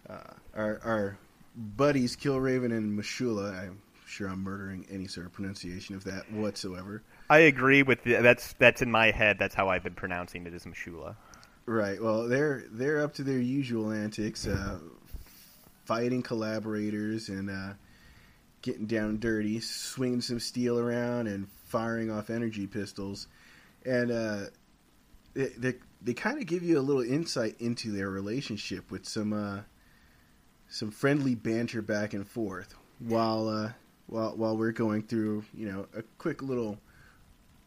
Uh, 0.09 0.35
our 0.55 0.81
our 0.85 1.19
buddies 1.57 2.17
Killraven 2.17 2.77
and 2.77 2.99
Mashula. 2.99 3.59
I'm 3.59 3.81
sure 4.07 4.29
I'm 4.29 4.43
murdering 4.43 4.87
any 4.91 5.07
sort 5.07 5.27
of 5.27 5.33
pronunciation 5.33 5.95
of 5.95 6.05
that 6.05 6.31
whatsoever. 6.31 7.03
I 7.31 7.39
agree 7.39 7.83
with 7.83 8.03
the, 8.05 8.17
that's 8.17 8.55
that's 8.55 8.83
in 8.83 8.91
my 8.91 9.11
head. 9.11 9.39
That's 9.39 9.55
how 9.55 9.69
I've 9.69 9.83
been 9.83 9.95
pronouncing 9.95 10.47
it 10.47 10.53
as 10.53 10.65
Mashula. 10.65 11.17
Right. 11.67 12.03
Well, 12.03 12.29
they're 12.29 12.65
they're 12.71 13.03
up 13.03 13.15
to 13.15 13.23
their 13.23 13.39
usual 13.39 13.93
antics, 13.93 14.47
uh, 14.47 14.79
fighting 15.85 16.23
collaborators 16.23 17.29
and 17.29 17.51
uh, 17.51 17.75
getting 18.63 18.87
down 18.87 19.19
dirty, 19.19 19.61
swinging 19.61 20.21
some 20.21 20.41
steel 20.41 20.79
around 20.79 21.27
and 21.27 21.49
firing 21.67 22.11
off 22.11 22.31
energy 22.31 22.67
pistols, 22.67 23.29
and 23.87 24.11
uh, 24.11 24.41
they 25.35 25.49
they, 25.57 25.75
they 26.03 26.15
kind 26.15 26.39
of 26.39 26.47
give 26.47 26.63
you 26.63 26.79
a 26.79 26.81
little 26.81 27.03
insight 27.03 27.57
into 27.61 27.93
their 27.93 28.11
relationship 28.11 28.91
with 28.91 29.07
some 29.07 29.33
uh, 29.33 29.61
some 30.69 30.91
friendly 30.91 31.35
banter 31.35 31.83
back 31.83 32.15
and 32.15 32.27
forth 32.27 32.75
while 32.99 33.49
uh, 33.49 33.71
while 34.07 34.37
while 34.37 34.57
we're 34.57 34.73
going 34.73 35.03
through 35.03 35.45
you 35.55 35.71
know 35.71 35.87
a 35.97 36.03
quick 36.19 36.43
little 36.43 36.79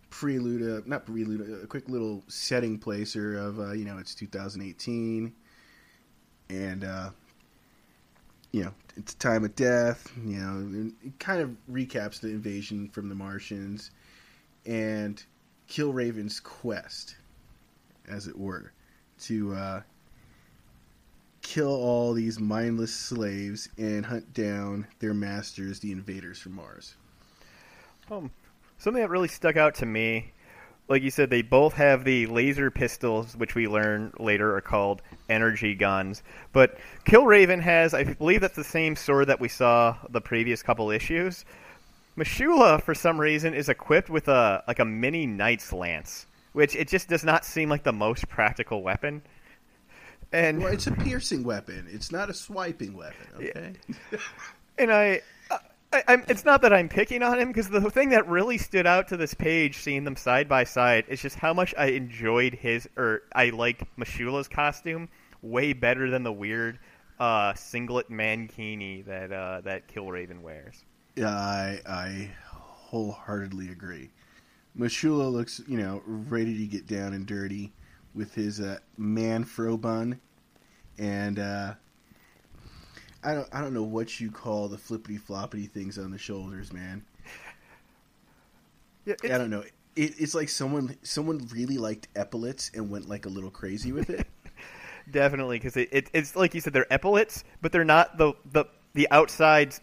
prelude, 0.09 0.61
uh, 0.61 0.81
not 0.85 1.05
prelude, 1.05 1.63
a 1.63 1.67
quick 1.67 1.89
little 1.89 2.23
setting 2.27 2.77
placer 2.77 3.37
of, 3.37 3.59
uh, 3.59 3.71
you 3.71 3.85
know, 3.85 3.97
it's 3.97 4.15
2018, 4.15 5.33
and, 6.49 6.83
uh, 6.83 7.09
you 8.51 8.63
know, 8.63 8.71
it's 8.95 9.13
time 9.15 9.43
of 9.43 9.55
death, 9.55 10.11
you 10.25 10.37
know, 10.37 10.91
it 11.03 11.19
kind 11.19 11.41
of 11.41 11.55
recaps 11.69 12.19
the 12.19 12.29
invasion 12.29 12.87
from 12.89 13.09
the 13.09 13.15
Martians 13.15 13.91
and 14.65 15.23
Killraven's 15.67 16.39
quest, 16.39 17.15
as 18.07 18.27
it 18.27 18.37
were, 18.37 18.71
to, 19.21 19.53
uh, 19.53 19.81
kill 21.41 21.69
all 21.69 22.13
these 22.13 22.39
mindless 22.39 22.93
slaves 22.93 23.69
and 23.77 24.05
hunt 24.05 24.33
down 24.33 24.87
their 24.99 25.13
masters, 25.13 25.79
the 25.79 25.91
invaders 25.91 26.39
from 26.39 26.53
Mars. 26.53 26.95
Um, 28.09 28.31
something 28.77 29.01
that 29.01 29.09
really 29.09 29.27
stuck 29.27 29.57
out 29.57 29.75
to 29.75 29.85
me, 29.85 30.33
like 30.87 31.01
you 31.01 31.09
said, 31.09 31.29
they 31.29 31.41
both 31.41 31.73
have 31.73 32.03
the 32.03 32.27
laser 32.27 32.69
pistols, 32.69 33.35
which 33.35 33.55
we 33.55 33.67
learn 33.67 34.13
later 34.19 34.55
are 34.55 34.61
called 34.61 35.01
energy 35.29 35.73
guns. 35.73 36.21
But 36.53 36.77
Killraven 37.05 37.61
has, 37.61 37.93
I 37.93 38.03
believe, 38.03 38.41
that's 38.41 38.55
the 38.55 38.63
same 38.63 38.95
sword 38.95 39.27
that 39.27 39.39
we 39.39 39.49
saw 39.49 39.97
the 40.09 40.21
previous 40.21 40.61
couple 40.61 40.91
issues. 40.91 41.43
Mashula, 42.17 42.81
for 42.81 42.93
some 42.93 43.19
reason, 43.19 43.53
is 43.53 43.67
equipped 43.67 44.09
with 44.09 44.27
a 44.27 44.63
like 44.67 44.79
a 44.79 44.85
mini 44.85 45.25
knight's 45.25 45.73
lance, 45.73 46.27
which 46.53 46.75
it 46.75 46.87
just 46.87 47.09
does 47.09 47.23
not 47.23 47.43
seem 47.43 47.67
like 47.67 47.83
the 47.83 47.91
most 47.91 48.29
practical 48.29 48.83
weapon. 48.83 49.21
And 50.31 50.59
Well, 50.59 50.71
it's 50.71 50.87
a 50.87 50.91
piercing 50.91 51.43
weapon. 51.43 51.87
It's 51.91 52.11
not 52.11 52.29
a 52.29 52.33
swiping 52.33 52.95
weapon. 52.95 53.27
Okay. 53.37 53.73
and 54.77 54.91
I, 54.91 55.21
I 55.93 56.23
it's 56.27 56.45
not 56.45 56.61
that 56.61 56.73
I'm 56.73 56.89
picking 56.89 57.23
on 57.23 57.39
him 57.39 57.49
because 57.49 57.69
the 57.69 57.89
thing 57.89 58.09
that 58.09 58.27
really 58.27 58.57
stood 58.57 58.85
out 58.85 59.07
to 59.09 59.17
this 59.17 59.33
page, 59.33 59.77
seeing 59.77 60.03
them 60.03 60.15
side 60.15 60.49
by 60.49 60.63
side, 60.63 61.05
is 61.07 61.21
just 61.21 61.37
how 61.37 61.53
much 61.53 61.73
I 61.77 61.87
enjoyed 61.87 62.53
his 62.53 62.87
or 62.97 63.23
I 63.33 63.49
like 63.51 63.83
Mashula's 63.97 64.47
costume 64.47 65.09
way 65.41 65.73
better 65.73 66.09
than 66.09 66.23
the 66.23 66.33
weird 66.33 66.79
uh, 67.19 67.53
singlet 67.53 68.09
mankini 68.09 69.05
that 69.05 69.31
uh, 69.31 69.61
that 69.61 69.87
Killraven 69.87 70.41
wears. 70.41 70.83
Yeah, 71.15 71.29
I 71.29 71.79
I 71.87 72.31
wholeheartedly 72.51 73.69
agree. 73.69 74.11
Mashula 74.77 75.31
looks, 75.31 75.61
you 75.67 75.77
know, 75.77 76.01
ready 76.05 76.57
to 76.57 76.65
get 76.65 76.87
down 76.87 77.13
and 77.13 77.25
dirty 77.25 77.71
with 78.13 78.33
his 78.33 78.59
uh, 78.59 78.79
man 78.97 79.43
fro 79.43 79.77
bun, 79.77 80.19
and 80.97 81.39
uh, 81.39 81.73
I 83.25 83.33
don't 83.33 83.47
I 83.51 83.61
don't 83.61 83.73
know 83.73 83.83
what 83.83 84.19
you 84.19 84.31
call 84.31 84.67
the 84.67 84.77
flippity 84.77 85.17
floppity 85.17 85.69
things 85.69 85.97
on 85.97 86.11
the 86.11 86.17
shoulders, 86.17 86.71
man. 86.71 87.03
Yeah, 89.05 89.15
I 89.23 89.37
don't 89.37 89.49
know. 89.49 89.63
It, 89.95 90.13
it's 90.19 90.35
like 90.35 90.49
someone 90.49 90.95
someone 91.03 91.47
really 91.51 91.77
liked 91.77 92.07
epaulets 92.15 92.71
and 92.73 92.89
went 92.89 93.09
like 93.09 93.25
a 93.25 93.29
little 93.29 93.49
crazy 93.49 93.91
with 93.91 94.09
it. 94.09 94.27
Definitely, 95.11 95.57
because 95.57 95.77
it, 95.77 95.89
it, 95.91 96.09
it's 96.13 96.35
like 96.35 96.53
you 96.55 96.61
said, 96.61 96.73
they're 96.73 96.91
epaulets, 96.91 97.43
but 97.61 97.71
they're 97.71 97.83
not 97.83 98.17
the 98.17 98.33
the 98.51 98.65
the 98.93 99.07
outside 99.11 99.73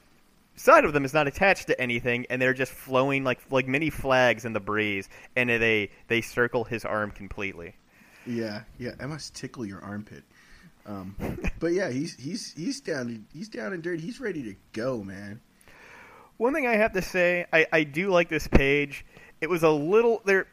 side 0.55 0.85
of 0.85 0.93
them 0.93 1.05
is 1.05 1.15
not 1.15 1.27
attached 1.27 1.67
to 1.69 1.81
anything, 1.81 2.27
and 2.31 2.41
they're 2.41 2.55
just 2.55 2.73
flowing 2.73 3.25
like 3.25 3.41
like 3.51 3.67
mini 3.67 3.91
flags 3.91 4.45
in 4.45 4.53
the 4.53 4.61
breeze, 4.61 5.09
and 5.37 5.49
they 5.49 5.91
they 6.09 6.21
circle 6.21 6.65
his 6.65 6.85
arm 6.85 7.11
completely. 7.11 7.75
Yeah, 8.27 8.63
yeah, 8.79 8.93
that 8.99 9.09
must 9.09 9.35
tickle 9.35 9.65
your 9.65 9.81
armpit. 9.81 10.23
Um, 10.87 11.15
but 11.61 11.73
yeah, 11.73 11.91
he's 11.91 12.17
he's 12.17 12.53
he's 12.53 12.81
down 12.81 13.27
he's 13.33 13.49
down 13.49 13.73
and 13.73 13.83
dirty. 13.83 14.03
He's 14.03 14.21
ready 14.21 14.43
to 14.43 14.55
go, 14.73 15.03
man. 15.03 15.41
One 16.37 16.55
thing 16.55 16.67
I 16.67 16.77
have 16.77 16.93
to 16.95 17.03
say, 17.03 17.47
I, 17.53 17.67
I 17.73 17.85
do 17.85 18.11
like 18.11 18.29
this 18.29 18.49
page. 18.49 19.05
It 19.41 19.49
was 19.49 19.63
a 19.63 19.71
little 19.71 20.23
there. 20.25 20.49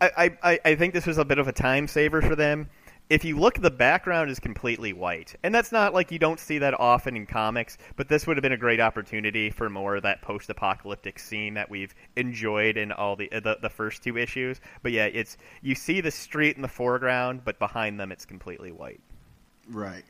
I, 0.00 0.36
I, 0.42 0.60
I 0.64 0.74
think 0.74 0.92
this 0.92 1.06
was 1.06 1.16
a 1.16 1.24
bit 1.24 1.38
of 1.38 1.48
a 1.48 1.52
time 1.52 1.88
saver 1.88 2.20
for 2.20 2.36
them. 2.36 2.68
If 3.08 3.24
you 3.24 3.38
look, 3.38 3.54
the 3.54 3.70
background 3.70 4.30
is 4.30 4.38
completely 4.38 4.92
white, 4.92 5.34
and 5.42 5.54
that's 5.54 5.72
not 5.72 5.94
like 5.94 6.12
you 6.12 6.18
don't 6.18 6.38
see 6.38 6.58
that 6.58 6.78
often 6.78 7.16
in 7.16 7.24
comics. 7.24 7.78
But 7.96 8.10
this 8.10 8.26
would 8.26 8.36
have 8.36 8.42
been 8.42 8.52
a 8.52 8.58
great 8.58 8.80
opportunity 8.80 9.48
for 9.48 9.70
more 9.70 9.96
of 9.96 10.02
that 10.02 10.20
post-apocalyptic 10.20 11.18
scene 11.18 11.54
that 11.54 11.70
we've 11.70 11.94
enjoyed 12.16 12.76
in 12.76 12.92
all 12.92 13.16
the 13.16 13.30
the, 13.32 13.56
the 13.62 13.70
first 13.70 14.02
two 14.02 14.18
issues. 14.18 14.60
But 14.82 14.92
yeah, 14.92 15.06
it's 15.06 15.38
you 15.62 15.74
see 15.74 16.02
the 16.02 16.10
street 16.10 16.56
in 16.56 16.62
the 16.62 16.68
foreground, 16.68 17.46
but 17.46 17.58
behind 17.58 17.98
them 17.98 18.12
it's 18.12 18.26
completely 18.26 18.72
white 18.72 19.00
Right. 19.68 20.04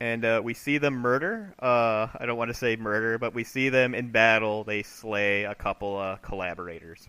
and 0.00 0.24
uh, 0.24 0.40
we 0.44 0.54
see 0.54 0.78
them 0.78 0.94
murder. 0.94 1.54
Uh, 1.60 2.06
I 2.18 2.26
don't 2.26 2.36
want 2.38 2.50
to 2.50 2.54
say 2.54 2.76
murder, 2.76 3.18
but 3.18 3.34
we 3.34 3.44
see 3.44 3.68
them 3.68 3.94
in 3.94 4.10
battle. 4.10 4.64
They 4.64 4.82
slay 4.82 5.44
a 5.44 5.54
couple 5.54 5.96
uh, 5.96 6.16
collaborators. 6.16 7.08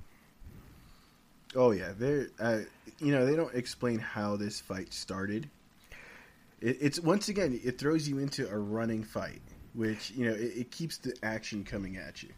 Oh 1.56 1.72
yeah, 1.72 1.94
they're 1.98 2.27
uh, 2.39 2.60
you 3.00 3.12
know 3.12 3.25
they 3.25 3.36
don't 3.36 3.53
explain 3.56 4.00
how 4.00 4.36
this 4.36 4.60
fight 4.60 4.94
started. 4.94 5.50
It, 6.62 6.77
it's 6.82 7.00
once 7.00 7.29
again 7.29 7.60
it 7.63 7.79
throws 7.79 8.08
you 8.08 8.20
into 8.20 8.48
a 8.50 8.58
running 8.58 9.03
fight, 9.03 9.41
which 9.74 10.12
you 10.12 10.25
know 10.25 10.34
it, 10.36 10.53
it 10.58 10.72
keeps 10.72 10.98
the 10.98 11.13
action 11.24 11.63
coming 11.63 11.98
at 11.98 12.22
you. 12.24 12.29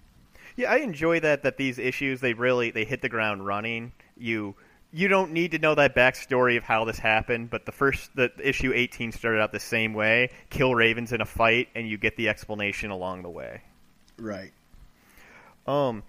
Yeah, 0.56 0.72
I 0.72 0.77
enjoy 0.77 1.20
that. 1.22 1.44
That 1.44 1.58
these 1.58 1.77
issues 1.80 2.22
they 2.22 2.34
really 2.34 2.72
they 2.72 2.86
hit 2.86 3.01
the 3.01 3.10
ground 3.10 3.46
running. 3.46 3.91
You 4.18 4.56
you 4.93 5.07
don't 5.07 5.31
need 5.31 5.51
to 5.51 5.60
know 5.60 5.75
that 5.75 5.95
backstory 5.95 6.57
of 6.57 6.63
how 6.63 6.86
this 6.86 7.00
happened, 7.00 7.50
but 7.50 7.65
the 7.65 7.71
first 7.71 8.15
the 8.15 8.31
issue 8.41 8.74
18 8.74 9.12
started 9.12 9.39
out 9.41 9.51
the 9.51 9.60
same 9.60 9.93
way. 9.93 10.29
Killraven's 10.50 11.13
in 11.13 11.21
a 11.21 11.25
fight, 11.25 11.69
and 11.75 11.88
you 11.88 11.98
get 11.98 12.15
the 12.17 12.29
explanation 12.29 12.91
along 12.91 13.24
the 13.24 13.29
way. 13.29 13.62
Right. 14.17 14.51
Um, 15.67 16.03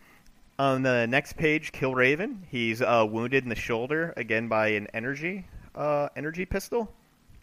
on 0.59 0.83
the 0.83 1.07
next 1.07 1.37
page, 1.37 1.73
Killraven. 1.73 2.39
He's 2.49 2.83
uh, 2.83 3.07
wounded 3.09 3.45
in 3.45 3.49
the 3.49 3.55
shoulder 3.57 4.13
again 4.17 4.49
by 4.49 4.69
an 4.69 4.89
energy 4.95 5.47
uh, 5.75 6.09
energy 6.17 6.45
pistol 6.45 6.93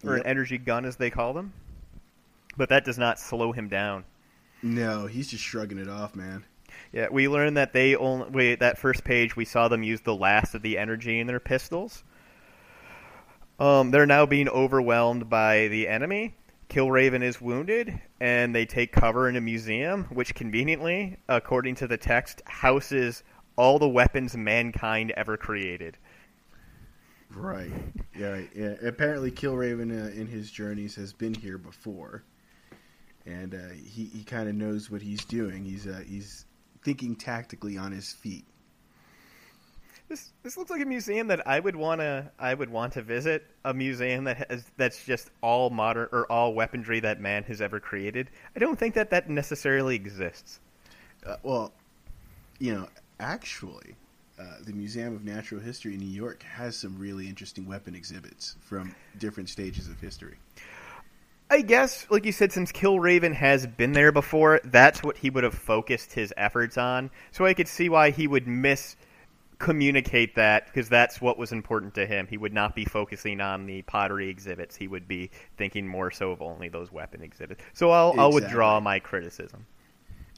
or 0.04 0.16
Yep. 0.18 0.26
an 0.26 0.30
energy 0.30 0.58
gun, 0.58 0.86
as 0.86 0.96
they 0.98 1.10
call 1.10 1.34
them. 1.34 1.52
But 2.58 2.70
that 2.70 2.86
does 2.86 2.98
not 2.98 3.20
slow 3.20 3.52
him 3.52 3.68
down. 3.68 4.04
No, 4.62 5.08
he's 5.08 5.30
just 5.30 5.44
shrugging 5.44 5.78
it 5.78 5.88
off, 5.90 6.16
man. 6.16 6.44
Yeah, 6.92 7.08
we 7.12 7.28
learned 7.28 7.58
that 7.58 7.74
they 7.74 7.96
only 7.96 8.30
we, 8.30 8.56
that 8.56 8.78
first 8.78 9.04
page 9.04 9.36
we 9.36 9.46
saw 9.46 9.68
them 9.68 9.84
use 9.84 10.02
the 10.02 10.16
last 10.16 10.56
of 10.56 10.62
the 10.62 10.78
energy 10.78 11.20
in 11.20 11.28
their 11.28 11.40
pistols. 11.40 12.04
Um, 13.60 13.92
they're 13.92 14.06
now 14.06 14.26
being 14.26 14.48
overwhelmed 14.48 15.30
by 15.30 15.68
the 15.68 15.88
enemy. 15.88 16.36
Killraven 16.70 17.24
is 17.24 17.42
wounded, 17.42 18.00
and 18.20 18.56
they 18.56 18.66
take 18.66 18.92
cover 18.92 19.28
in 19.28 19.36
a 19.36 19.42
museum, 19.42 20.06
which 20.06 20.36
conveniently, 20.36 21.18
according 21.28 21.76
to 21.76 21.88
the 21.88 21.98
text, 21.98 22.42
houses 22.46 23.24
all 23.56 23.80
the 23.80 23.90
weapons 23.90 24.38
mankind 24.38 25.12
ever 25.18 25.36
created. 25.36 25.98
Right. 27.32 27.72
Yeah. 28.18 28.42
Yeah. 28.56 28.76
Apparently, 28.84 29.32
Killraven 29.32 29.92
uh, 29.92 30.12
in 30.12 30.28
his 30.28 30.50
journeys 30.50 30.96
has 30.96 31.12
been 31.12 31.34
here 31.34 31.58
before, 31.58 32.24
and 33.26 33.54
uh, 33.54 33.74
he 33.74 34.06
he 34.06 34.24
kind 34.24 34.48
of 34.48 34.56
knows 34.56 34.90
what 34.90 35.02
he's 35.02 35.26
doing. 35.26 35.66
He's 35.66 35.86
uh, 35.86 36.04
he's 36.08 36.46
thinking 36.84 37.16
tactically 37.16 37.78
on 37.78 37.92
his 37.92 38.12
feet. 38.12 38.46
This 40.08 40.32
this 40.42 40.58
looks 40.58 40.72
like 40.72 40.82
a 40.82 40.86
museum 40.86 41.28
that 41.28 41.48
I 41.48 41.60
would 41.60 41.76
wanna 41.76 42.32
I 42.40 42.54
would 42.54 42.70
want 42.70 42.94
to 42.94 43.04
visit. 43.04 43.46
A 43.64 43.74
museum 43.74 44.24
that 44.24 44.50
has 44.50 44.66
that's 44.76 45.06
just 45.06 45.30
all 45.42 45.70
modern 45.70 46.10
or 46.12 46.30
all 46.32 46.54
weaponry 46.56 47.00
that 47.02 47.22
man 47.22 47.44
has 47.44 47.62
ever 47.62 47.80
created. 47.80 48.30
I 48.56 48.60
don't 48.60 48.78
think 48.78 48.96
that 48.96 49.12
that 49.12 49.30
necessarily 49.30 49.96
exists. 49.96 50.60
Uh, 51.26 51.36
well, 51.44 51.74
you 52.58 52.74
know, 52.74 52.88
actually, 53.20 53.96
uh, 54.40 54.44
the 54.66 54.74
Museum 54.74 55.16
of 55.16 55.24
Natural 55.24 55.62
History 55.62 55.94
in 55.94 56.00
New 56.00 56.08
York 56.08 56.44
has 56.44 56.76
some 56.76 56.98
really 56.98 57.28
interesting 57.28 57.68
weapon 57.68 57.94
exhibits 57.94 58.56
from 58.62 58.96
different 59.18 59.50
stages 59.50 59.88
of 59.88 60.00
history. 60.00 60.38
I 61.52 61.62
guess, 61.62 62.06
like 62.10 62.26
you 62.26 62.32
said, 62.32 62.52
since 62.52 62.72
Killraven 62.72 63.34
has 63.34 63.66
been 63.66 63.94
there 63.94 64.12
before, 64.12 64.62
that's 64.64 65.02
what 65.02 65.18
he 65.18 65.32
would 65.32 65.44
have 65.44 65.56
focused 65.56 66.14
his 66.14 66.32
efforts 66.38 66.78
on. 66.78 67.10
So 67.32 67.46
I 67.46 67.56
could 67.56 67.68
see 67.68 67.90
why 67.90 68.12
he 68.12 68.28
would 68.28 68.48
miss 68.48 68.96
communicate 69.58 70.36
that 70.36 70.68
because 70.68 70.88
that's 70.88 71.20
what 71.20 71.38
was 71.38 71.52
important 71.52 71.94
to 71.96 72.06
him. 72.06 72.28
He 72.28 72.38
would 72.38 72.54
not 72.54 72.76
be 72.76 72.86
focusing 72.86 73.42
on 73.42 73.66
the 73.66 73.82
pottery 73.82 74.30
exhibits. 74.30 74.76
He 74.76 74.88
would 74.88 75.08
be 75.08 75.32
thinking 75.58 75.88
more 75.88 76.12
so 76.12 76.32
of 76.32 76.42
only 76.42 76.70
those 76.70 76.92
weapon 76.92 77.22
exhibits. 77.22 77.62
So 77.74 77.92
I'll, 77.92 78.14
I'll 78.18 78.32
withdraw 78.32 78.80
my 78.80 79.00
criticism. 79.00 79.66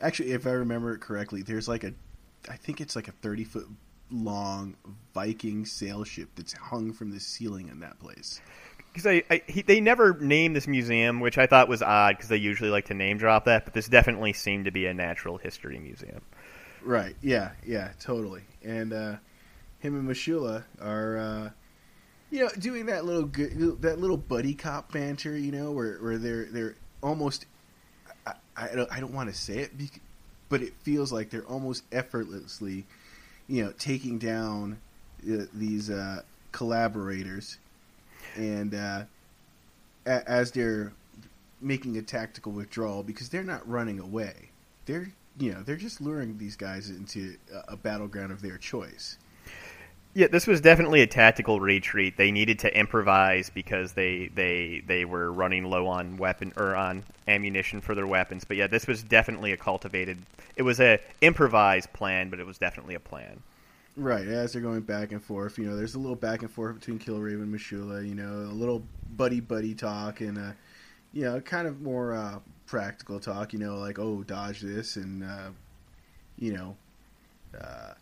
Actually, 0.01 0.31
if 0.31 0.47
I 0.47 0.51
remember 0.51 0.93
it 0.93 1.01
correctly, 1.01 1.43
there's 1.43 1.67
like 1.67 1.83
a, 1.83 1.93
I 2.49 2.55
think 2.55 2.81
it's 2.81 2.95
like 2.95 3.07
a 3.09 3.11
thirty 3.11 3.43
foot 3.43 3.67
long 4.09 4.75
Viking 5.13 5.65
sail 5.65 6.03
ship 6.03 6.29
that's 6.35 6.53
hung 6.53 6.91
from 6.91 7.11
the 7.11 7.19
ceiling 7.19 7.67
in 7.67 7.79
that 7.81 7.99
place. 7.99 8.41
Because 8.91 9.07
I, 9.07 9.23
I 9.29 9.41
he, 9.47 9.61
they 9.61 9.79
never 9.79 10.17
named 10.19 10.55
this 10.55 10.67
museum, 10.67 11.19
which 11.19 11.37
I 11.37 11.47
thought 11.47 11.67
was 11.67 11.81
odd 11.81 12.17
because 12.17 12.29
they 12.29 12.37
usually 12.37 12.69
like 12.69 12.85
to 12.85 12.93
name 12.93 13.17
drop 13.17 13.45
that. 13.45 13.65
But 13.65 13.73
this 13.73 13.87
definitely 13.87 14.33
seemed 14.33 14.65
to 14.65 14.71
be 14.71 14.85
a 14.85 14.93
natural 14.93 15.37
history 15.37 15.79
museum. 15.79 16.21
Right. 16.83 17.15
Yeah. 17.21 17.51
Yeah. 17.65 17.91
Totally. 17.99 18.41
And 18.63 18.91
uh, 18.91 19.15
him 19.79 19.95
and 19.95 20.09
Mashula 20.09 20.63
are, 20.81 21.17
uh, 21.17 21.49
you 22.31 22.41
know, 22.41 22.49
doing 22.59 22.87
that 22.87 23.05
little 23.05 23.25
good, 23.25 23.81
that 23.81 23.99
little 23.99 24.17
buddy 24.17 24.53
cop 24.53 24.91
banter. 24.91 25.37
You 25.37 25.51
know, 25.51 25.71
where 25.71 25.97
where 25.97 26.17
they're 26.17 26.45
they're 26.45 26.75
almost. 27.01 27.45
I, 28.27 28.33
I 28.57 28.75
don't 28.75 28.91
I 28.91 28.99
don't 28.99 29.13
want 29.13 29.29
to 29.29 29.35
say 29.35 29.59
it, 29.59 29.71
but 30.49 30.61
it 30.61 30.73
feels 30.81 31.13
like 31.13 31.29
they're 31.29 31.45
almost 31.45 31.83
effortlessly, 31.93 32.85
you 33.47 33.63
know, 33.63 33.73
taking 33.79 34.19
down 34.19 34.79
uh, 35.23 35.45
these 35.53 35.89
uh, 35.89 36.21
collaborators, 36.51 37.57
and 38.35 38.73
uh, 38.73 39.03
a- 40.05 40.29
as 40.29 40.51
they're 40.51 40.93
making 41.61 41.97
a 41.97 42.01
tactical 42.01 42.51
withdrawal 42.51 43.03
because 43.03 43.29
they're 43.29 43.43
not 43.43 43.67
running 43.67 43.99
away. 43.99 44.49
They're 44.85 45.11
you 45.39 45.53
know 45.53 45.61
they're 45.63 45.75
just 45.75 46.01
luring 46.01 46.37
these 46.37 46.55
guys 46.55 46.89
into 46.89 47.35
a, 47.53 47.73
a 47.73 47.77
battleground 47.77 48.31
of 48.31 48.41
their 48.41 48.57
choice. 48.57 49.17
Yeah, 50.13 50.27
this 50.27 50.45
was 50.45 50.59
definitely 50.59 51.01
a 51.01 51.07
tactical 51.07 51.61
retreat. 51.61 52.17
They 52.17 52.31
needed 52.31 52.59
to 52.59 52.77
improvise 52.77 53.49
because 53.49 53.93
they 53.93 54.29
they 54.35 54.83
they 54.85 55.05
were 55.05 55.31
running 55.31 55.63
low 55.63 55.87
on 55.87 56.17
weapon 56.17 56.51
or 56.57 56.75
on 56.75 57.03
ammunition 57.29 57.79
for 57.79 57.95
their 57.95 58.07
weapons. 58.07 58.43
But 58.43 58.57
yeah, 58.57 58.67
this 58.67 58.87
was 58.87 59.03
definitely 59.03 59.53
a 59.53 59.57
cultivated. 59.57 60.17
It 60.57 60.63
was 60.63 60.81
a 60.81 60.99
improvised 61.21 61.93
plan, 61.93 62.29
but 62.29 62.39
it 62.41 62.45
was 62.45 62.57
definitely 62.57 62.95
a 62.95 62.99
plan. 62.99 63.41
Right, 63.97 64.25
as 64.25 64.53
they're 64.53 64.61
going 64.61 64.81
back 64.81 65.11
and 65.11 65.21
forth, 65.21 65.57
you 65.57 65.65
know, 65.65 65.75
there's 65.75 65.95
a 65.95 65.99
little 65.99 66.15
back 66.15 66.43
and 66.43 66.51
forth 66.51 66.75
between 66.79 66.97
Killraven 66.97 67.43
and 67.43 67.53
Mashula, 67.53 68.07
you 68.07 68.15
know, 68.15 68.49
a 68.49 68.55
little 68.55 68.83
buddy 69.17 69.41
buddy 69.41 69.75
talk 69.75 70.21
and 70.21 70.37
uh 70.37 70.51
you 71.11 71.23
know, 71.23 71.41
kind 71.41 71.67
of 71.67 71.81
more 71.81 72.13
uh 72.13 72.39
practical 72.67 73.19
talk, 73.19 73.51
you 73.51 73.59
know, 73.59 73.75
like, 73.75 73.99
oh, 73.99 74.23
dodge 74.23 74.61
this 74.61 74.95
and 74.95 75.25
uh 75.25 75.49
you 76.37 76.53
know, 76.53 76.77
uh 77.59 77.93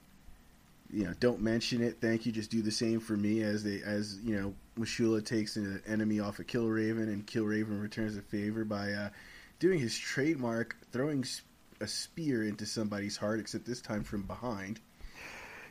you 0.91 1.06
know, 1.06 1.13
don't 1.19 1.41
mention 1.41 1.82
it, 1.82 1.97
thank 1.99 2.25
you, 2.25 2.32
just 2.32 2.52
do 2.52 2.62
the 2.62 2.71
same 2.71 2.99
for 2.99 3.17
me 3.17 3.41
as 3.41 3.63
they 3.63 3.82
as, 3.84 4.19
you 4.23 4.39
know, 4.39 4.54
Mashula 4.78 5.25
takes 5.25 5.56
an 5.56 5.82
enemy 5.88 6.19
off 6.19 6.38
of 6.38 6.45
Killraven 6.45 7.04
and 7.04 7.25
Killraven 7.25 7.82
returns 7.82 8.15
the 8.15 8.21
favor 8.21 8.63
by 8.63 8.91
uh 8.91 9.10
doing 9.58 9.80
his 9.80 9.97
trademark 9.97 10.78
throwing 10.91 11.25
a 11.82 11.88
spear 11.88 12.43
into 12.43 12.67
somebody's 12.67 13.17
heart 13.17 13.39
except 13.39 13.65
this 13.65 13.82
time 13.82 14.04
from 14.04 14.21
behind. 14.21 14.80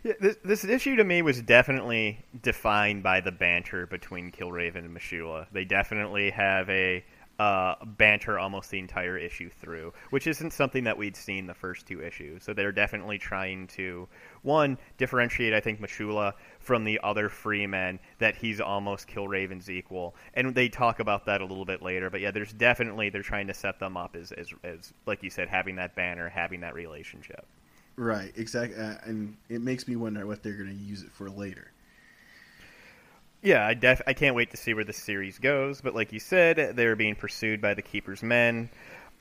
Yeah, 0.05 0.13
this, 0.21 0.37
this 0.45 0.65
issue 0.65 0.97
to 0.97 1.05
me 1.05 1.23
was 1.23 1.43
definitely 1.43 2.25
defined 2.43 3.03
by 3.03 3.21
the 3.21 3.33
banter 3.33 3.87
between 3.87 4.31
Killraven 4.31 4.77
and 4.77 4.97
Mashula. 4.97 5.47
They 5.53 5.65
definitely 5.65 6.31
have 6.31 6.71
a 6.71 7.05
uh, 7.39 7.77
banter 7.85 8.39
almost 8.39 8.71
the 8.71 8.79
entire 8.79 9.17
issue 9.17 9.49
through, 9.49 9.93
which 10.11 10.27
isn't 10.27 10.53
something 10.53 10.85
that 10.85 10.99
we'd 10.99 11.17
seen 11.17 11.47
the 11.47 11.55
first 11.55 11.87
two 11.87 12.03
issues. 12.03 12.43
So 12.43 12.53
they're 12.53 12.73
definitely 12.73 13.19
trying 13.19 13.69
to 13.69 14.09
one 14.43 14.77
differentiate, 14.97 15.55
I 15.55 15.61
think, 15.61 15.81
Mashula 15.81 16.33
from 16.59 16.85
the 16.85 16.99
other 17.03 17.29
free 17.29 17.67
men 17.67 18.01
that 18.19 18.35
he's 18.35 18.61
almost 18.61 19.07
Killraven's 19.07 19.71
equal, 19.71 20.17
and 20.35 20.55
they 20.55 20.69
talk 20.69 20.99
about 20.99 21.27
that 21.27 21.41
a 21.41 21.45
little 21.45 21.65
bit 21.65 21.81
later. 21.81 22.11
But 22.11 22.21
yeah, 22.21 22.33
there's 22.33 22.53
definitely 22.53 23.11
they're 23.11 23.23
trying 23.23 23.47
to 23.47 23.55
set 23.55 23.79
them 23.79 23.97
up 23.97 24.17
as 24.17 24.33
as, 24.33 24.53
as 24.65 24.93
like 25.07 25.23
you 25.23 25.31
said, 25.31 25.49
having 25.49 25.77
that 25.77 25.95
banner, 25.95 26.29
having 26.29 26.61
that 26.61 26.75
relationship. 26.75 27.47
Right, 27.99 28.33
exactly, 28.37 28.79
uh, 28.81 28.97
and 29.05 29.37
it 29.51 29.61
makes 29.61 29.89
me 29.89 29.97
wonder 29.97 30.27
what 30.27 30.43
they're 30.43 30.57
going 30.57 30.71
to 30.71 30.75
use 30.85 31.03
it 31.03 31.13
for 31.13 31.29
later. 31.29 31.73
Yeah, 33.43 33.67
I 33.67 33.75
def- 33.75 34.03
I 34.07 34.13
can't 34.15 34.35
wait 34.37 34.51
to 34.53 34.57
see 34.57 34.75
where 34.75 34.85
the 34.85 34.93
series 34.93 35.39
goes. 35.39 35.81
But 35.81 35.95
like 35.95 36.13
you 36.13 36.21
said, 36.21 36.77
they're 36.77 36.97
being 36.97 37.15
pursued 37.17 37.61
by 37.61 37.75
the 37.75 37.83
Keeper's 37.83 38.23
Men. 38.23 38.71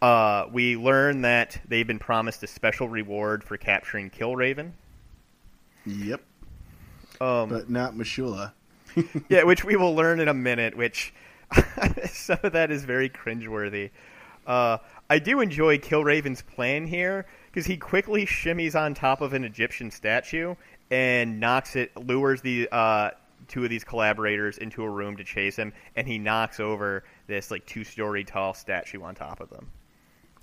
Uh, 0.02 0.46
we 0.52 0.78
learn 0.78 1.22
that 1.22 1.60
they've 1.68 1.88
been 1.88 2.00
promised 2.00 2.44
a 2.44 2.48
special 2.48 2.88
reward 2.90 3.44
for 3.44 3.58
capturing 3.58 4.10
Killraven. 4.12 4.74
Yep, 5.86 6.22
Um, 7.22 7.50
but 7.50 7.70
not 7.70 7.94
Mashula. 7.96 8.54
yeah, 9.30 9.44
which 9.44 9.64
we 9.64 9.76
will 9.76 9.96
learn 9.96 10.20
in 10.20 10.28
a 10.28 10.34
minute. 10.34 10.76
Which 10.76 11.14
some 12.10 12.40
of 12.44 12.54
that 12.54 12.72
is 12.72 12.86
very 12.86 13.10
cringeworthy. 13.10 13.92
Uh, 14.46 14.78
I 15.10 15.20
do 15.20 15.42
enjoy 15.42 15.78
Killraven's 15.78 16.42
plan 16.42 16.88
here 16.88 17.26
because 17.58 17.66
he 17.66 17.76
quickly 17.76 18.24
shimmies 18.24 18.80
on 18.80 18.94
top 18.94 19.20
of 19.20 19.34
an 19.34 19.44
Egyptian 19.44 19.90
statue 19.90 20.54
and 20.92 21.40
knocks 21.40 21.76
it, 21.76 21.90
lures 21.98 22.40
the 22.42 22.70
uh, 22.72 23.10
two 23.48 23.64
of 23.64 23.70
these 23.72 23.84
collaborators 23.84 24.60
into 24.60 24.84
a 24.84 24.90
room 24.90 25.18
to 25.18 25.24
chase 25.24 25.56
him, 25.56 25.74
and 25.96 26.08
he 26.08 26.20
knocks 26.20 26.60
over 26.60 27.04
this 27.26 27.50
like 27.50 27.66
two-story 27.66 28.24
tall 28.24 28.54
statue 28.54 29.02
on 29.02 29.16
top 29.16 29.40
of 29.40 29.50
them. 29.50 29.68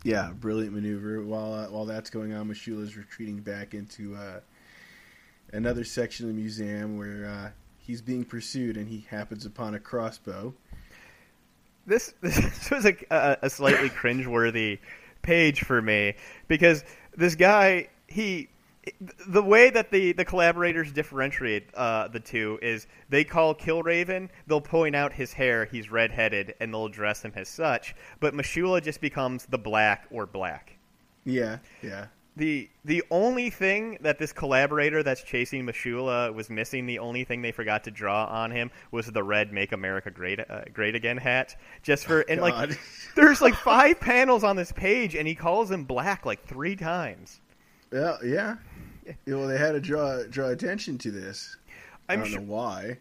Yeah, 0.03 0.33
brilliant 0.35 0.75
maneuver. 0.75 1.23
While 1.23 1.55
uh, 1.55 1.67
while 1.67 1.85
that's 1.85 2.11
going 2.11 2.33
on, 2.33 2.49
Mashula's 2.49 2.97
retreating 2.97 3.39
back 3.39 3.75
into 3.75 4.17
uh, 4.17 4.41
another 5.53 5.85
section 5.85 6.29
of 6.29 6.35
the 6.35 6.41
museum 6.41 6.99
where 6.99 7.27
uh, 7.27 7.51
he's 7.79 8.03
being 8.03 8.25
pursued, 8.25 8.77
and 8.77 8.89
he 8.89 9.07
happens 9.09 9.47
upon 9.47 9.77
a 9.77 9.79
crossbow. 9.79 10.53
This 11.87 12.13
this 12.21 12.73
was 12.73 12.85
a, 12.87 12.97
a, 13.09 13.39
a 13.43 13.51
slightly 13.51 13.89
cringeworthy 14.03 14.81
page 15.25 15.65
for 15.65 15.83
me 15.83 16.15
because 16.47 16.85
this 17.17 17.35
guy 17.35 17.89
he 18.07 18.49
the 19.27 19.43
way 19.43 19.71
that 19.71 19.91
the, 19.91 20.13
the 20.13 20.25
collaborators 20.25 20.93
differentiate 20.93 21.75
uh, 21.75 22.09
the 22.09 22.21
two 22.21 22.59
is 22.61 22.87
they 23.09 23.25
call 23.25 23.55
Killraven, 23.55 24.29
they'll 24.47 24.61
point 24.61 24.95
out 24.95 25.13
his 25.13 25.33
hair, 25.33 25.65
he's 25.65 25.91
redheaded, 25.91 26.55
and 26.61 26.73
they'll 26.73 26.87
address 26.87 27.23
him 27.23 27.33
as 27.35 27.49
such. 27.49 27.95
But 28.21 28.35
Mashula 28.35 28.83
just 28.83 29.01
becomes 29.01 29.47
the 29.47 29.59
black 29.59 30.07
or 30.11 30.27
black. 30.27 30.77
Yeah, 31.25 31.59
yeah, 31.83 32.09
the 32.37 32.69
the 32.85 33.03
only 33.11 33.51
thing 33.51 33.99
that 34.01 34.19
this 34.19 34.33
collaborator 34.33 35.03
that's 35.03 35.23
chasing 35.23 35.65
Mashula 35.65 36.35
was 36.35 36.51
missing, 36.51 36.87
the 36.87 36.99
only 36.99 37.25
thing 37.25 37.43
they 37.43 37.53
forgot 37.53 37.85
to 37.85 37.91
draw 37.91 38.25
on 38.27 38.51
him 38.51 38.71
was 38.91 39.07
the 39.07 39.23
red 39.23 39.53
"Make 39.53 39.73
America 39.73 40.11
Great 40.11 40.41
uh, 40.41 40.63
Great 40.73 40.95
Again" 40.95 41.17
hat. 41.17 41.57
Just 41.83 42.07
for 42.07 42.21
and 42.21 42.41
like, 42.41 42.79
there's 43.17 43.41
like 43.41 43.55
five 43.55 44.01
panels 44.01 44.43
on 44.43 44.57
this 44.57 44.73
page, 44.73 45.15
and 45.15 45.29
he 45.29 45.35
calls 45.35 45.71
him 45.71 45.85
black 45.85 46.27
like 46.27 46.45
three 46.45 46.77
times. 46.77 47.41
Yeah, 47.93 48.17
yeah. 48.25 48.57
Yeah, 49.07 49.35
Well, 49.37 49.47
they 49.47 49.59
had 49.59 49.73
to 49.73 49.81
draw 49.81 50.23
draw 50.25 50.49
attention 50.49 50.99
to 50.99 51.11
this. 51.11 51.57
I 52.09 52.15
I'm 52.15 52.21
don't 52.21 52.29
su- 52.29 52.37
know 52.37 52.53
why. 52.53 52.99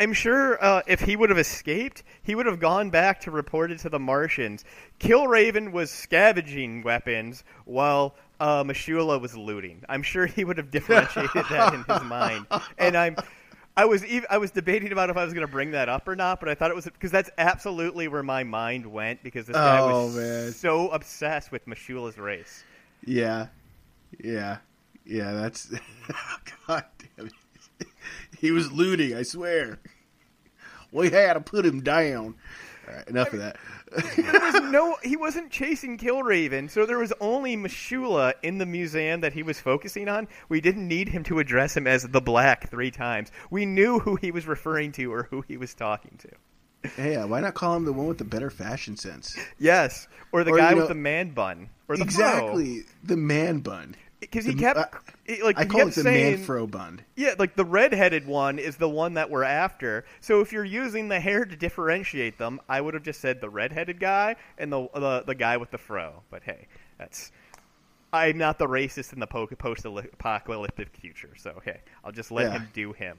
I'm 0.00 0.12
sure 0.12 0.62
uh, 0.62 0.82
if 0.86 1.00
he 1.00 1.16
would 1.16 1.30
have 1.30 1.38
escaped, 1.40 2.04
he 2.22 2.36
would 2.36 2.46
have 2.46 2.60
gone 2.60 2.90
back 2.90 3.20
to 3.22 3.32
report 3.32 3.72
it 3.72 3.80
to 3.80 3.88
the 3.88 3.98
Martians. 3.98 4.64
Killraven 5.00 5.72
was 5.72 5.90
scavenging 5.90 6.82
weapons 6.82 7.42
while 7.64 8.14
uh, 8.40 8.64
Mashula 8.64 9.20
was 9.20 9.36
looting. 9.36 9.82
I'm 9.88 10.02
sure 10.02 10.26
he 10.26 10.44
would 10.44 10.58
have 10.58 10.70
differentiated 10.70 11.44
that 11.50 11.74
in 11.74 11.82
his 11.84 12.02
mind. 12.02 12.46
And 12.78 12.96
I'm, 12.96 13.16
I 13.76 13.84
was 13.84 14.04
I 14.30 14.38
was 14.38 14.50
debating 14.50 14.92
about 14.92 15.10
if 15.10 15.16
I 15.16 15.24
was 15.24 15.32
going 15.34 15.46
to 15.46 15.50
bring 15.52 15.70
that 15.72 15.88
up 15.88 16.06
or 16.08 16.16
not, 16.16 16.40
but 16.40 16.48
I 16.48 16.54
thought 16.54 16.70
it 16.70 16.74
was 16.74 16.84
because 16.84 17.10
that's 17.10 17.30
absolutely 17.38 18.08
where 18.08 18.22
my 18.22 18.42
mind 18.44 18.86
went 18.86 19.22
because 19.22 19.46
this 19.46 19.54
guy 19.56 19.78
Oh, 19.80 20.06
was 20.06 20.16
man. 20.16 20.52
so 20.52 20.88
obsessed 20.90 21.52
with 21.52 21.64
Mashula's 21.66 22.18
race. 22.18 22.64
Yeah, 23.04 23.46
yeah, 24.22 24.58
yeah. 25.04 25.32
That's 25.32 25.70
God 26.66 26.84
damn 27.16 27.26
it. 27.26 27.32
He 28.38 28.50
was 28.52 28.70
looting. 28.72 29.14
I 29.16 29.22
swear. 29.22 29.78
We 30.92 31.10
had 31.10 31.34
to 31.34 31.40
put 31.40 31.66
him 31.66 31.82
down. 31.82 32.34
All 32.88 32.94
right, 32.94 33.08
enough 33.08 33.32
of 33.32 33.40
that. 33.40 33.56
There 34.16 34.40
was 34.40 34.60
no 34.70 34.96
he 35.02 35.16
wasn't 35.16 35.50
chasing 35.50 35.98
Killraven, 35.98 36.70
so 36.70 36.86
there 36.86 36.98
was 36.98 37.12
only 37.20 37.56
Mashula 37.56 38.34
in 38.42 38.58
the 38.58 38.66
museum 38.66 39.20
that 39.20 39.32
he 39.32 39.42
was 39.42 39.60
focusing 39.60 40.08
on. 40.08 40.28
We 40.48 40.60
didn't 40.60 40.86
need 40.86 41.08
him 41.08 41.24
to 41.24 41.38
address 41.38 41.76
him 41.76 41.86
as 41.86 42.02
the 42.04 42.20
Black 42.20 42.70
three 42.70 42.90
times. 42.90 43.30
We 43.50 43.66
knew 43.66 43.98
who 43.98 44.16
he 44.16 44.30
was 44.30 44.46
referring 44.46 44.92
to 44.92 45.12
or 45.12 45.24
who 45.24 45.42
he 45.46 45.56
was 45.56 45.74
talking 45.74 46.18
to. 46.18 46.90
hey, 46.96 47.16
uh, 47.16 47.26
why 47.26 47.40
not 47.40 47.54
call 47.54 47.74
him 47.76 47.84
the 47.84 47.92
one 47.92 48.06
with 48.06 48.18
the 48.18 48.24
better 48.24 48.50
fashion 48.50 48.96
sense? 48.96 49.36
Yes, 49.58 50.06
or 50.32 50.44
the 50.44 50.52
Or, 50.52 50.58
guy 50.58 50.70
you 50.70 50.76
with 50.76 50.88
the 50.88 50.94
man 50.94 51.30
bun, 51.30 51.70
or 51.88 51.96
the 51.96 52.04
exactly, 52.04 52.82
the 53.02 53.16
man 53.16 53.58
bun. 53.60 53.96
Because 54.20 54.44
he 54.44 54.54
kept 54.54 54.78
uh, 54.78 54.86
like 55.44 55.58
I 55.58 55.62
he 55.62 55.68
call 55.68 55.80
kept 55.80 55.92
it 55.92 55.94
the 55.96 56.02
saying, 56.02 56.32
man 56.36 56.44
fro 56.44 56.66
bun. 56.66 57.00
Yeah, 57.16 57.34
like 57.38 57.54
the 57.56 57.64
red-headed 57.64 58.26
one 58.26 58.58
is 58.58 58.76
the 58.76 58.88
one 58.88 59.14
that 59.14 59.30
we're 59.30 59.44
after. 59.44 60.04
So 60.20 60.40
if 60.40 60.52
you're 60.52 60.64
using 60.64 61.08
the 61.08 61.20
hair 61.20 61.44
to 61.44 61.56
differentiate 61.56 62.38
them, 62.38 62.60
I 62.68 62.80
would 62.80 62.94
have 62.94 63.02
just 63.02 63.20
said 63.20 63.40
the 63.40 63.50
red-headed 63.50 64.00
guy 64.00 64.36
and 64.58 64.72
the 64.72 64.88
the, 64.94 65.24
the 65.26 65.34
guy 65.34 65.56
with 65.56 65.70
the 65.70 65.78
fro. 65.78 66.22
But 66.30 66.42
hey, 66.44 66.66
that's 66.98 67.30
I'm 68.12 68.38
not 68.38 68.58
the 68.58 68.66
racist 68.66 69.12
in 69.12 69.20
the 69.20 69.26
post-apocalyptic 69.26 70.96
future. 70.96 71.34
So 71.36 71.60
hey, 71.64 71.80
I'll 72.04 72.12
just 72.12 72.30
let 72.32 72.46
Yeah. 72.46 72.52
him 72.52 72.68
do 72.72 72.92
him. 72.92 73.18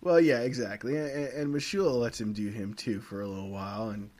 Well, 0.00 0.20
yeah, 0.20 0.40
exactly. 0.40 0.96
And, 0.96 1.10
and 1.10 1.54
Mashula 1.54 1.92
lets 1.92 2.20
him 2.20 2.32
do 2.32 2.48
him 2.48 2.74
too 2.74 3.00
for 3.00 3.20
a 3.20 3.28
little 3.28 3.50
while 3.50 3.90
and 3.90 4.10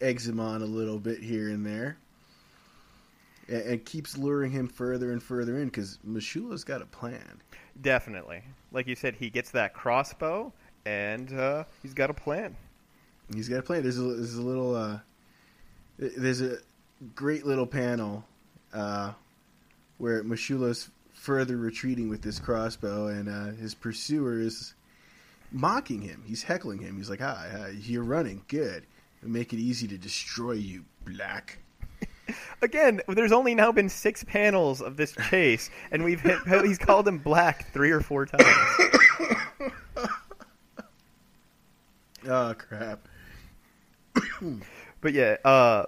eggs 0.00 0.28
him 0.28 0.38
on 0.40 0.62
a 0.62 0.66
little 0.66 0.98
bit 0.98 1.18
here 1.22 1.50
and 1.50 1.66
there. 1.66 1.98
And, 3.48 3.62
and 3.62 3.84
keeps 3.84 4.16
luring 4.16 4.50
him 4.50 4.68
further 4.68 5.12
and 5.12 5.22
further 5.22 5.58
in 5.58 5.66
because 5.66 5.98
Mashula's 6.06 6.64
got 6.64 6.82
a 6.82 6.86
plan. 6.86 7.40
Definitely, 7.80 8.42
like 8.72 8.86
you 8.86 8.94
said, 8.94 9.16
he 9.16 9.30
gets 9.30 9.50
that 9.52 9.74
crossbow 9.74 10.52
and 10.86 11.32
uh, 11.38 11.64
he's 11.82 11.94
got 11.94 12.10
a 12.10 12.14
plan. 12.14 12.56
He's 13.32 13.48
got 13.48 13.58
a 13.58 13.62
plan. 13.62 13.82
There's 13.82 13.98
a, 13.98 14.02
there's 14.02 14.34
a 14.34 14.42
little, 14.42 14.76
uh, 14.76 14.98
there's 15.98 16.42
a 16.42 16.58
great 17.14 17.46
little 17.46 17.66
panel 17.66 18.24
uh, 18.72 19.12
where 19.98 20.22
Mashula's 20.22 20.90
further 21.12 21.56
retreating 21.56 22.08
with 22.08 22.22
this 22.22 22.38
crossbow, 22.38 23.06
and 23.06 23.28
uh, 23.28 23.56
his 23.58 23.74
pursuer 23.74 24.40
is 24.40 24.74
mocking 25.52 26.02
him. 26.02 26.22
He's 26.26 26.42
heckling 26.42 26.80
him. 26.80 26.96
He's 26.96 27.08
like, 27.08 27.20
"Hi, 27.20 27.48
hi 27.50 27.68
you're 27.80 28.04
running. 28.04 28.42
Good. 28.48 28.84
It'll 29.22 29.30
make 29.30 29.52
it 29.52 29.58
easy 29.58 29.88
to 29.88 29.96
destroy 29.96 30.52
you, 30.52 30.84
Black." 31.06 31.58
Again, 32.62 33.00
there's 33.08 33.32
only 33.32 33.54
now 33.54 33.72
been 33.72 33.88
six 33.88 34.24
panels 34.24 34.80
of 34.80 34.96
this 34.96 35.12
chase, 35.28 35.70
and 35.90 36.04
we've 36.04 36.20
hit, 36.20 36.38
he's 36.64 36.78
called 36.78 37.06
him 37.06 37.18
black 37.18 37.72
three 37.72 37.90
or 37.90 38.00
four 38.00 38.26
times. 38.26 38.44
Oh 42.26 42.54
crap! 42.56 43.06
But 45.02 45.12
yeah, 45.12 45.36
uh, 45.44 45.84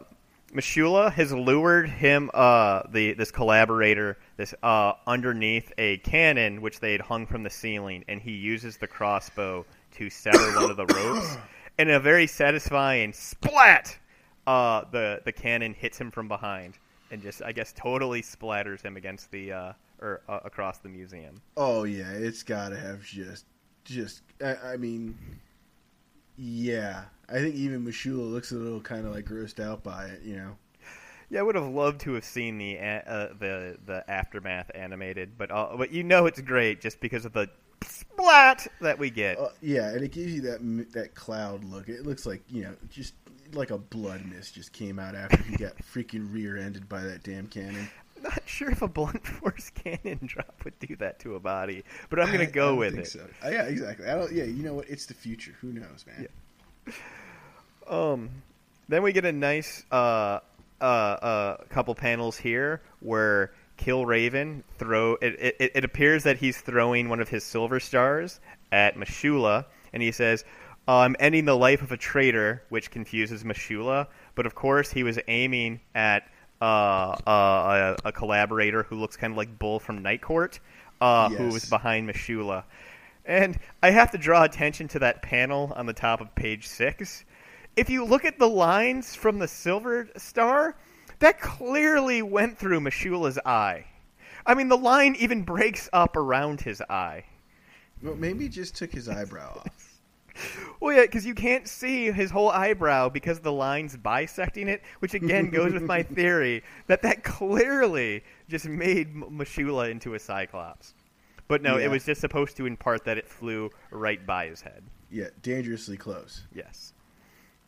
Mashula 0.54 1.10
has 1.12 1.32
lured 1.32 1.88
him, 1.88 2.30
uh, 2.34 2.82
the 2.90 3.14
this 3.14 3.30
collaborator, 3.30 4.18
this 4.36 4.54
uh, 4.62 4.92
underneath 5.06 5.72
a 5.78 5.98
cannon 5.98 6.60
which 6.60 6.80
they 6.80 6.92
had 6.92 7.00
hung 7.00 7.26
from 7.26 7.42
the 7.42 7.50
ceiling, 7.50 8.04
and 8.08 8.20
he 8.20 8.32
uses 8.32 8.76
the 8.76 8.86
crossbow 8.86 9.64
to 9.92 10.10
sever 10.10 10.60
one 10.60 10.70
of 10.70 10.76
the 10.76 10.86
ropes. 10.86 11.36
And 11.78 11.90
a 11.90 12.00
very 12.00 12.26
satisfying 12.26 13.12
splat, 13.12 13.98
uh, 14.46 14.84
the 14.90 15.20
the 15.24 15.32
cannon 15.32 15.74
hits 15.74 15.98
him 15.98 16.10
from 16.10 16.28
behind, 16.28 16.78
and 17.10 17.22
just 17.22 17.42
I 17.42 17.52
guess 17.52 17.72
totally 17.76 18.22
splatters 18.22 18.82
him 18.82 18.96
against 18.96 19.30
the 19.30 19.52
uh, 19.52 19.72
or 20.00 20.22
uh, 20.28 20.40
across 20.44 20.78
the 20.78 20.88
museum. 20.88 21.40
Oh 21.56 21.84
yeah, 21.84 22.10
it's 22.10 22.42
got 22.42 22.70
to 22.70 22.76
have 22.76 23.02
just, 23.02 23.46
just. 23.84 24.22
I, 24.44 24.56
I 24.72 24.76
mean, 24.76 25.16
yeah. 26.36 27.04
I 27.28 27.38
think 27.40 27.56
even 27.56 27.84
Mashula 27.84 28.30
looks 28.30 28.52
a 28.52 28.56
little 28.56 28.80
kind 28.80 29.06
of 29.06 29.12
like 29.12 29.24
grossed 29.24 29.60
out 29.60 29.82
by 29.82 30.06
it. 30.06 30.22
You 30.22 30.36
know. 30.36 30.56
Yeah, 31.28 31.40
I 31.40 31.42
would 31.42 31.56
have 31.56 31.66
loved 31.66 32.00
to 32.02 32.12
have 32.12 32.24
seen 32.24 32.58
the 32.58 32.78
uh, 32.78 33.28
the 33.38 33.78
the 33.84 34.04
aftermath 34.08 34.70
animated, 34.74 35.36
but 35.36 35.50
uh, 35.50 35.76
but 35.76 35.90
you 35.90 36.04
know 36.04 36.26
it's 36.26 36.40
great 36.40 36.80
just 36.80 37.00
because 37.00 37.24
of 37.24 37.32
the 37.32 37.50
splat 37.84 38.66
that 38.80 38.98
we 38.98 39.10
get. 39.10 39.38
Uh, 39.38 39.48
yeah, 39.60 39.88
and 39.90 40.02
it 40.02 40.12
gives 40.12 40.32
you 40.32 40.40
that 40.42 40.92
that 40.92 41.14
cloud 41.14 41.64
look. 41.64 41.88
It 41.88 42.06
looks 42.06 42.26
like 42.26 42.42
you 42.48 42.62
know, 42.62 42.74
just 42.88 43.14
like 43.52 43.70
a 43.70 43.78
blood 43.78 44.24
mist 44.26 44.54
just 44.54 44.72
came 44.72 44.98
out 44.98 45.14
after 45.14 45.42
he 45.42 45.56
got 45.56 45.76
freaking 45.78 46.32
rear-ended 46.32 46.88
by 46.88 47.02
that 47.02 47.22
damn 47.22 47.46
cannon. 47.46 47.88
Not 48.22 48.42
sure 48.46 48.70
if 48.70 48.82
a 48.82 48.88
blunt 48.88 49.26
force 49.26 49.70
cannon 49.70 50.20
drop 50.24 50.62
would 50.64 50.78
do 50.78 50.96
that 50.96 51.18
to 51.20 51.34
a 51.34 51.40
body, 51.40 51.84
but 52.08 52.18
I'm 52.18 52.32
gonna 52.32 52.44
I 52.44 52.46
go 52.46 52.68
don't 52.70 52.78
with 52.78 52.94
it. 52.98 53.06
So. 53.08 53.26
Uh, 53.44 53.50
yeah, 53.50 53.64
exactly. 53.64 54.06
I 54.06 54.14
don't. 54.14 54.32
Yeah, 54.32 54.44
you 54.44 54.62
know 54.62 54.74
what? 54.74 54.88
It's 54.88 55.06
the 55.06 55.14
future. 55.14 55.54
Who 55.60 55.72
knows, 55.72 56.04
man? 56.06 56.28
Um, 57.88 58.30
then 58.88 59.02
we 59.02 59.12
get 59.12 59.24
a 59.24 59.32
nice 59.32 59.84
uh, 59.92 60.40
uh, 60.80 60.84
uh, 60.84 61.56
couple 61.68 61.94
panels 61.94 62.36
here 62.36 62.80
where 63.00 63.52
Killraven 63.78 64.62
throw. 64.78 65.14
It, 65.14 65.56
it, 65.60 65.70
it 65.74 65.84
appears 65.84 66.24
that 66.24 66.38
he's 66.38 66.60
throwing 66.60 67.08
one 67.08 67.20
of 67.20 67.28
his 67.28 67.44
silver 67.44 67.80
stars 67.80 68.40
at 68.72 68.96
Mashula, 68.96 69.66
and 69.92 70.02
he 70.02 70.12
says, 70.12 70.42
"Uh, 70.42 70.65
"I'm 70.88 71.16
ending 71.18 71.44
the 71.44 71.56
life 71.56 71.82
of 71.82 71.92
a 71.92 71.96
traitor," 71.96 72.62
which 72.68 72.90
confuses 72.90 73.44
Mashula. 73.44 74.06
But 74.34 74.46
of 74.46 74.54
course, 74.54 74.90
he 74.90 75.02
was 75.02 75.18
aiming 75.28 75.80
at 75.94 76.28
uh, 76.60 77.16
uh, 77.26 77.96
a, 78.04 78.08
a 78.08 78.12
collaborator 78.12 78.82
who 78.82 78.96
looks 78.96 79.16
kind 79.16 79.32
of 79.32 79.36
like 79.36 79.58
Bull 79.58 79.78
from 79.78 80.02
Night 80.02 80.22
Court, 80.22 80.60
uh, 81.00 81.28
who 81.28 81.48
was 81.48 81.64
behind 81.66 82.08
Mashula. 82.08 82.64
And 83.24 83.58
I 83.82 83.90
have 83.90 84.12
to 84.12 84.18
draw 84.18 84.44
attention 84.44 84.88
to 84.88 85.00
that 85.00 85.22
panel 85.22 85.72
on 85.74 85.86
the 85.86 85.92
top 85.92 86.20
of 86.20 86.34
page 86.34 86.66
six. 86.66 87.24
If 87.74 87.90
you 87.90 88.04
look 88.04 88.24
at 88.24 88.38
the 88.38 88.48
lines 88.48 89.14
from 89.14 89.38
the 89.38 89.48
Silver 89.48 90.08
Star, 90.16 90.76
that 91.18 91.40
clearly 91.40 92.22
went 92.22 92.56
through 92.58 92.80
Mashula's 92.80 93.38
eye. 93.44 93.84
I 94.46 94.54
mean, 94.54 94.68
the 94.68 94.78
line 94.78 95.16
even 95.18 95.42
breaks 95.42 95.88
up 95.92 96.16
around 96.16 96.60
his 96.60 96.80
eye. 96.82 97.24
Well, 98.02 98.14
maybe 98.14 98.44
he 98.44 98.48
just 98.48 98.76
took 98.76 98.92
his 98.92 99.08
eyebrow 99.08 99.58
off. 99.58 99.95
Well, 100.80 100.94
yeah, 100.94 101.02
because 101.02 101.24
you 101.24 101.34
can't 101.34 101.66
see 101.66 102.10
his 102.12 102.30
whole 102.30 102.50
eyebrow 102.50 103.08
because 103.08 103.40
the 103.40 103.50
line's 103.50 103.96
bisecting 103.96 104.68
it, 104.68 104.82
which 104.98 105.14
again 105.14 105.48
goes 105.50 105.72
with 105.72 105.82
my 105.84 106.02
theory 106.18 106.62
that 106.86 107.00
that 107.02 107.24
clearly 107.24 108.22
just 108.48 108.66
made 108.68 109.14
Mashula 109.14 109.90
into 109.90 110.12
a 110.14 110.18
Cyclops. 110.18 110.92
But 111.48 111.62
no, 111.62 111.78
Yeah. 111.78 111.86
it 111.86 111.90
was 111.90 112.04
just 112.04 112.20
supposed 112.20 112.56
to 112.58 112.66
impart 112.66 113.04
that 113.04 113.16
it 113.16 113.26
flew 113.26 113.70
right 113.90 114.24
by 114.26 114.48
his 114.48 114.60
head. 114.60 114.82
Yeah, 115.10 115.28
dangerously 115.42 115.96
close. 115.96 116.42
Yes. 116.54 116.92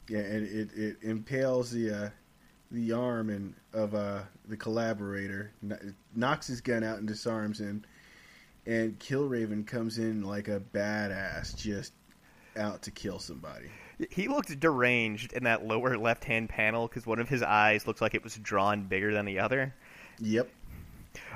Yeah, 0.08 0.18
and 0.20 0.46
it, 0.46 0.68
it 0.74 0.96
impales 1.02 1.70
the 1.70 1.90
uh, 1.90 2.10
the 2.70 2.92
arm 2.92 3.30
and 3.30 3.54
of 3.72 3.94
uh, 3.94 4.20
the 4.48 4.56
collaborator, 4.56 5.52
knocks 6.14 6.46
his 6.46 6.60
gun 6.60 6.84
out 6.84 6.98
and 6.98 7.08
disarms 7.08 7.58
him, 7.60 7.82
and 8.66 8.98
Killraven 8.98 9.66
comes 9.66 9.96
in 9.98 10.22
like 10.22 10.48
a 10.48 10.60
badass, 10.74 11.56
just 11.56 11.92
out 12.58 12.82
to 12.82 12.90
kill 12.90 13.18
somebody. 13.18 13.70
He 14.10 14.28
looked 14.28 14.58
deranged 14.60 15.32
in 15.32 15.44
that 15.44 15.64
lower 15.64 15.96
left 15.96 16.24
hand 16.24 16.48
panel 16.48 16.86
because 16.86 17.06
one 17.06 17.18
of 17.18 17.28
his 17.28 17.42
eyes 17.42 17.86
looks 17.86 18.00
like 18.00 18.14
it 18.14 18.22
was 18.22 18.36
drawn 18.36 18.84
bigger 18.84 19.12
than 19.12 19.24
the 19.24 19.38
other. 19.38 19.74
Yep. 20.20 20.48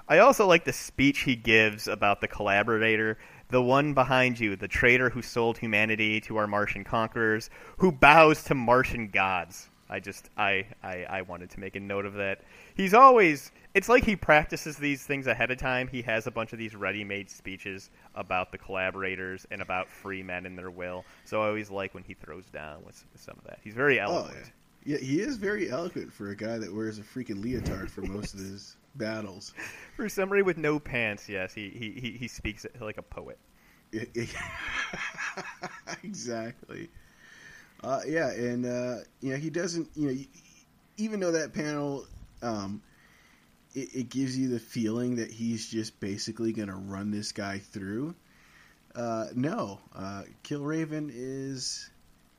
I 0.09 0.19
also 0.19 0.47
like 0.47 0.65
the 0.65 0.73
speech 0.73 1.21
he 1.21 1.37
gives 1.37 1.89
about 1.89 2.21
the 2.21 2.29
collaborator, 2.29 3.19
the 3.49 3.63
one 3.63 3.95
behind 3.95 4.39
you, 4.39 4.57
the 4.57 4.69
traitor 4.69 5.11
who 5.11 5.23
sold 5.23 5.59
humanity 5.59 6.21
to 6.23 6.37
our 6.37 6.47
Martian 6.47 6.85
conquerors, 6.85 7.51
who 7.79 7.93
bows 7.93 8.45
to 8.45 8.55
Martian 8.55 9.09
gods. 9.09 9.69
I 9.93 10.01
just 10.01 10.31
I, 10.39 10.65
I 10.83 11.05
I 11.09 11.23
wanted 11.23 11.51
to 11.51 11.61
make 11.61 11.77
a 11.77 11.81
note 11.81 12.07
of 12.07 12.15
that. 12.15 12.41
He's 12.75 12.95
always 12.95 13.53
it's 13.75 13.91
like 13.91 14.05
he 14.05 14.17
practices 14.17 14.79
these 14.79 15.05
things 15.05 15.27
ahead 15.27 15.51
of 15.51 15.59
time. 15.59 15.87
He 15.87 16.01
has 16.03 16.27
a 16.27 16.31
bunch 16.31 16.55
of 16.55 16.59
these 16.59 16.75
ready-made 16.75 17.29
speeches 17.29 17.91
about 18.15 18.53
the 18.53 18.59
collaborators 18.59 19.47
and 19.51 19.61
about 19.61 19.91
free 19.91 20.23
men 20.23 20.47
and 20.47 20.57
their 20.57 20.71
will. 20.71 21.05
So 21.27 21.43
I 21.43 21.49
always 21.49 21.71
like 21.71 21.93
when 21.93 22.05
he 22.05 22.15
throws 22.15 22.47
down 22.47 22.83
with, 22.87 23.05
some 23.15 23.37
of 23.37 23.45
that. 23.45 23.59
He's 23.63 23.75
very 23.75 24.01
oh, 24.01 24.05
eloquent. 24.05 24.47
Oh, 24.47 24.51
yeah. 24.85 24.97
yeah, 24.97 25.07
he 25.07 25.21
is 25.21 25.37
very 25.37 25.71
eloquent 25.71 26.11
for 26.11 26.31
a 26.31 26.37
guy 26.37 26.57
that 26.57 26.75
wears 26.75 26.99
a 26.99 27.03
freaking 27.03 27.43
leotard 27.43 27.91
for 27.91 28.01
most 28.01 28.33
of 28.33 28.41
his 28.41 28.79
battles. 28.95 29.53
For 29.97 30.09
somebody 30.09 30.41
with 30.41 30.57
no 30.57 30.79
pants, 30.79 31.29
yes, 31.29 31.53
he 31.53 31.69
he, 31.69 32.01
he, 32.01 32.13
he 32.13 32.29
speaks 32.29 32.65
like 32.81 32.97
a 32.97 33.03
poet. 33.03 33.39
exactly. 36.03 36.89
Uh, 37.83 38.01
yeah, 38.07 38.31
and 38.31 38.65
uh, 38.65 38.97
you 39.21 39.33
know 39.33 39.37
he 39.37 39.51
doesn't. 39.51 39.89
You 39.95 40.09
know, 40.09 40.21
even 40.97 41.21
though 41.21 41.33
that 41.33 41.53
panel, 41.53 42.07
um, 42.43 42.83
it, 43.75 43.89
it, 43.95 44.09
gives 44.09 44.39
you 44.39 44.49
the 44.49 44.61
feeling 44.61 45.17
that 45.17 45.31
he's 45.31 45.69
just 45.69 45.99
basically 45.99 46.53
going 46.53 46.69
to 46.69 46.75
run 46.75 47.11
this 47.11 47.33
guy 47.33 47.59
through. 47.59 48.15
Uh, 48.95 49.27
no, 49.35 49.81
uh, 49.97 50.23
Killraven 50.45 51.11
is, 51.13 51.91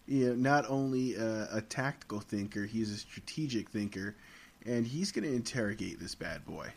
you 0.06 0.28
know, 0.28 0.36
not 0.36 0.70
only 0.70 1.16
a, 1.16 1.50
a 1.52 1.62
tactical 1.62 2.20
thinker, 2.20 2.66
he's 2.66 2.92
a 2.92 2.98
strategic 2.98 3.70
thinker, 3.70 4.16
and 4.66 4.86
he's 4.86 5.12
going 5.12 5.28
to 5.28 5.36
interrogate 5.36 6.00
this 6.00 6.16
bad 6.16 6.46
boy. 6.46 6.72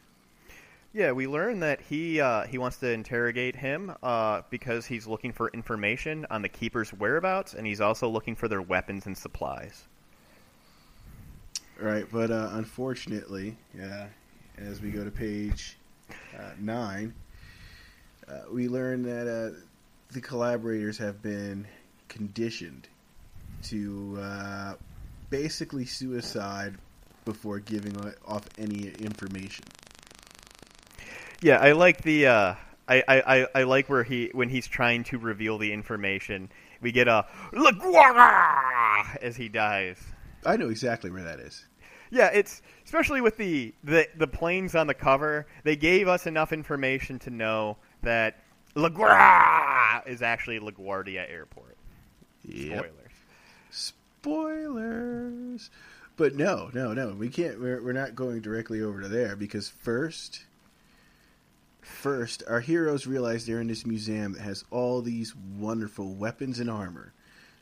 Yeah, 0.96 1.12
we 1.12 1.26
learn 1.26 1.60
that 1.60 1.82
he 1.82 2.22
uh, 2.22 2.46
he 2.46 2.56
wants 2.56 2.78
to 2.78 2.90
interrogate 2.90 3.54
him 3.54 3.92
uh, 4.02 4.40
because 4.48 4.86
he's 4.86 5.06
looking 5.06 5.30
for 5.30 5.50
information 5.50 6.26
on 6.30 6.40
the 6.40 6.48
keeper's 6.48 6.88
whereabouts, 6.88 7.52
and 7.52 7.66
he's 7.66 7.82
also 7.82 8.08
looking 8.08 8.34
for 8.34 8.48
their 8.48 8.62
weapons 8.62 9.04
and 9.04 9.14
supplies. 9.14 9.84
Right, 11.78 12.06
but 12.10 12.30
uh, 12.30 12.48
unfortunately, 12.52 13.58
yeah, 13.76 14.06
as 14.56 14.80
we 14.80 14.90
go 14.90 15.04
to 15.04 15.10
page 15.10 15.76
uh, 16.10 16.52
nine, 16.58 17.12
uh, 18.26 18.44
we 18.50 18.66
learn 18.66 19.02
that 19.02 19.28
uh, 19.28 19.54
the 20.12 20.22
collaborators 20.22 20.96
have 20.96 21.20
been 21.20 21.66
conditioned 22.08 22.88
to 23.64 24.74
basically 25.28 25.84
suicide 25.84 26.74
before 27.26 27.58
giving 27.58 27.94
off 28.26 28.48
any 28.56 28.92
information. 28.98 29.66
Yeah, 31.40 31.58
I 31.58 31.72
like 31.72 32.02
the. 32.02 32.26
Uh, 32.26 32.54
I, 32.88 33.02
I, 33.08 33.46
I 33.54 33.62
like 33.64 33.88
where 33.88 34.04
he 34.04 34.30
when 34.32 34.48
he's 34.48 34.66
trying 34.66 35.04
to 35.04 35.18
reveal 35.18 35.58
the 35.58 35.72
information, 35.72 36.50
we 36.80 36.92
get 36.92 37.08
a 37.08 37.26
LaGuardia 37.52 39.16
as 39.22 39.36
he 39.36 39.48
dies. 39.48 39.98
I 40.44 40.56
know 40.56 40.68
exactly 40.68 41.10
where 41.10 41.24
that 41.24 41.40
is. 41.40 41.64
Yeah, 42.10 42.30
it's 42.32 42.62
especially 42.84 43.20
with 43.20 43.36
the, 43.36 43.74
the 43.82 44.08
the 44.16 44.28
planes 44.28 44.74
on 44.74 44.86
the 44.86 44.94
cover. 44.94 45.46
They 45.64 45.76
gave 45.76 46.06
us 46.06 46.26
enough 46.26 46.52
information 46.52 47.18
to 47.20 47.30
know 47.30 47.76
that 48.02 48.38
LaGuardia 48.76 50.06
is 50.06 50.22
actually 50.22 50.60
LaGuardia 50.60 51.28
Airport. 51.28 51.76
Yep. 52.44 52.92
Spoilers. 53.70 54.00
Spoilers. 54.22 55.70
But 56.16 56.34
no, 56.34 56.70
no, 56.72 56.94
no. 56.94 57.10
We 57.10 57.28
can't. 57.28 57.60
We're, 57.60 57.82
we're 57.82 57.92
not 57.92 58.14
going 58.14 58.40
directly 58.40 58.80
over 58.80 59.02
to 59.02 59.08
there 59.08 59.36
because 59.36 59.68
first 59.68 60.45
First, 61.86 62.42
our 62.48 62.58
heroes 62.58 63.06
realize 63.06 63.46
they're 63.46 63.60
in 63.60 63.68
this 63.68 63.86
museum 63.86 64.32
that 64.32 64.42
has 64.42 64.64
all 64.72 65.00
these 65.00 65.34
wonderful 65.36 66.14
weapons 66.14 66.58
and 66.58 66.68
armor. 66.68 67.12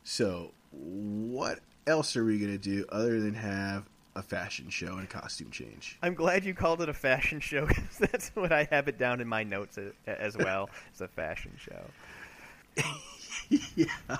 So, 0.03 0.53
what 0.71 1.61
else 1.87 2.17
are 2.17 2.25
we 2.25 2.39
going 2.39 2.51
to 2.51 2.59
do 2.59 2.87
other 2.89 3.21
than 3.21 3.35
have 3.35 3.85
a 4.17 4.23
fashion 4.23 4.71
show 4.71 4.95
and 4.95 5.05
a 5.05 5.07
costume 5.07 5.51
change? 5.51 5.99
I'm 6.03 6.15
glad 6.15 6.43
you 6.43 6.55
called 6.55 6.81
it 6.81 6.89
a 6.89 6.95
fashion 6.95 7.39
show 7.39 7.67
because 7.69 7.99
that's 7.99 8.31
what 8.31 8.51
I 8.51 8.67
have 8.71 8.89
it 8.89 8.99
down 8.99 9.21
in 9.21 9.29
my 9.29 9.43
notes 9.43 9.79
as 10.07 10.37
well. 10.39 10.71
it's 10.91 11.03
a 11.03 11.09
fashion 11.09 11.53
show. 11.59 12.85
yeah. 13.77 14.17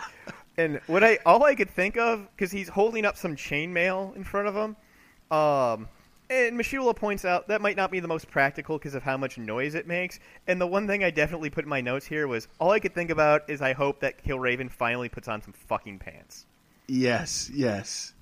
And 0.59 0.81
what 0.87 1.03
I 1.03 1.19
all 1.25 1.45
I 1.45 1.55
could 1.55 1.71
think 1.71 1.97
of 1.97 2.29
because 2.37 2.53
he's 2.53 2.69
holding 2.69 3.07
up 3.07 3.17
some 3.17 3.37
chainmail 3.37 4.15
in 4.17 4.23
front 4.23 4.49
of 4.49 4.55
him. 4.55 4.77
Um, 5.37 5.89
and 6.31 6.59
Mishula 6.59 6.97
points 6.97 7.25
out 7.25 7.49
that 7.49 7.61
might 7.61 7.77
not 7.77 7.91
be 7.91 8.01
the 8.01 8.09
most 8.09 8.31
practical 8.31 8.79
because 8.79 8.95
of 8.95 9.03
how 9.03 9.17
much 9.17 9.39
noise 9.39 9.75
it 9.75 9.87
makes. 9.87 10.21
And 10.47 10.61
the 10.61 10.67
one 10.67 10.87
thing 10.87 11.05
I 11.05 11.11
definitely 11.11 11.51
put 11.51 11.65
in 11.65 11.71
my 11.71 11.81
notes 11.81 12.07
here 12.07 12.27
was 12.27 12.49
all 12.59 12.71
I 12.71 12.81
could 12.81 12.95
think 12.95 13.11
about 13.11 13.49
is 13.49 13.61
I 13.61 13.73
hope 13.73 14.01
that 14.01 14.25
Killraven 14.25 14.71
finally 14.71 15.09
puts 15.09 15.29
on 15.29 15.43
some 15.43 15.53
fucking 15.53 15.99
pants. 15.99 16.47
Yes, 16.87 17.51
yes. 17.53 18.15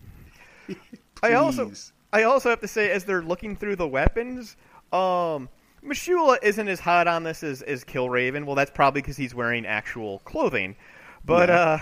I 1.23 1.35
also 1.35 1.73
I 2.13 2.25
also 2.25 2.51
have 2.51 2.61
to 2.61 2.69
say 2.69 2.91
as 2.91 3.05
they're 3.05 3.23
looking 3.23 3.57
through 3.57 3.77
the 3.77 3.89
weapons, 3.89 4.57
um 4.93 5.49
Mishula 5.85 6.39
isn't 6.43 6.69
as 6.69 6.79
hot 6.79 7.09
on 7.09 7.25
this 7.25 7.43
as, 7.43 7.63
as 7.63 7.85
Killraven. 7.85 8.45
Well, 8.45 8.55
that's 8.55 8.71
probably 8.71 9.03
because 9.03 9.17
he's 9.17 9.35
wearing 9.35 9.67
actual 9.67 10.21
clothing. 10.21 10.77
But 11.25 11.49
yeah. 11.49 11.57
uh, 11.57 11.79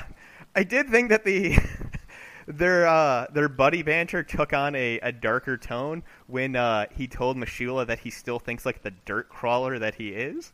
I 0.56 0.62
did 0.62 0.88
think 0.88 1.10
that 1.10 1.24
the 1.24 1.58
their 2.46 2.86
uh, 2.86 3.26
their 3.32 3.48
buddy 3.48 3.82
banter 3.82 4.22
took 4.22 4.52
on 4.52 4.74
a, 4.74 4.98
a 5.00 5.12
darker 5.12 5.56
tone 5.56 6.02
when 6.26 6.56
uh, 6.56 6.86
he 6.94 7.06
told 7.06 7.36
Mishula 7.36 7.86
that 7.86 8.00
he 8.00 8.10
still 8.10 8.38
thinks 8.38 8.66
like 8.66 8.82
the 8.82 8.92
dirt 9.04 9.28
crawler 9.28 9.78
that 9.78 9.94
he 9.96 10.10
is. 10.10 10.52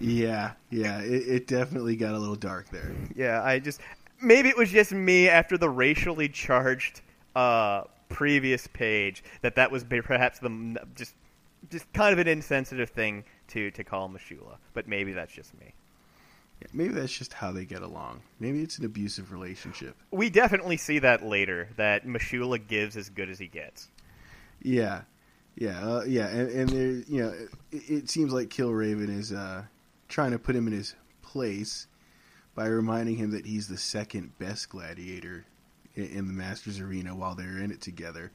Yeah, 0.00 0.52
yeah, 0.70 1.00
it, 1.00 1.28
it 1.28 1.46
definitely 1.46 1.96
got 1.96 2.14
a 2.14 2.18
little 2.18 2.36
dark 2.36 2.70
there. 2.70 2.92
Yeah, 3.14 3.42
I 3.42 3.58
just 3.58 3.80
maybe 4.20 4.48
it 4.48 4.56
was 4.56 4.70
just 4.70 4.92
me 4.92 5.28
after 5.28 5.58
the 5.58 5.68
racially 5.68 6.28
charged 6.28 7.00
uh, 7.34 7.84
previous 8.08 8.66
page 8.68 9.24
that 9.42 9.56
that 9.56 9.70
was 9.70 9.84
perhaps 9.84 10.38
the 10.38 10.78
just 10.94 11.14
just 11.70 11.92
kind 11.92 12.12
of 12.12 12.18
an 12.18 12.28
insensitive 12.28 12.90
thing 12.90 13.24
to 13.48 13.70
to 13.72 13.84
call 13.84 14.08
Mishula, 14.08 14.56
but 14.74 14.86
maybe 14.88 15.12
that's 15.12 15.32
just 15.32 15.58
me. 15.58 15.74
Maybe 16.72 16.94
that's 16.94 17.16
just 17.16 17.32
how 17.32 17.52
they 17.52 17.64
get 17.64 17.82
along. 17.82 18.22
Maybe 18.40 18.62
it's 18.62 18.78
an 18.78 18.84
abusive 18.84 19.32
relationship. 19.32 19.96
We 20.10 20.28
definitely 20.28 20.76
see 20.76 20.98
that 21.00 21.24
later. 21.24 21.68
That 21.76 22.04
Mishula 22.04 22.64
gives 22.66 22.96
as 22.96 23.08
good 23.08 23.30
as 23.30 23.38
he 23.38 23.46
gets. 23.46 23.88
Yeah, 24.60 25.02
yeah, 25.58 25.80
uh, 25.80 26.04
yeah, 26.06 26.28
and, 26.28 26.50
and 26.50 26.68
there, 26.68 26.90
you 27.08 27.22
know, 27.22 27.34
it, 27.72 27.90
it 27.90 28.10
seems 28.10 28.32
like 28.32 28.48
Killraven 28.48 29.08
is 29.08 29.32
uh, 29.32 29.64
trying 30.08 30.30
to 30.32 30.38
put 30.38 30.54
him 30.54 30.66
in 30.66 30.72
his 30.72 30.94
place 31.22 31.86
by 32.54 32.66
reminding 32.66 33.16
him 33.16 33.32
that 33.32 33.46
he's 33.46 33.68
the 33.68 33.76
second 33.76 34.38
best 34.38 34.68
gladiator 34.68 35.44
in, 35.94 36.04
in 36.06 36.26
the 36.26 36.32
Masters 36.32 36.80
arena 36.80 37.14
while 37.14 37.34
they're 37.34 37.58
in 37.58 37.70
it 37.70 37.80
together. 37.80 38.30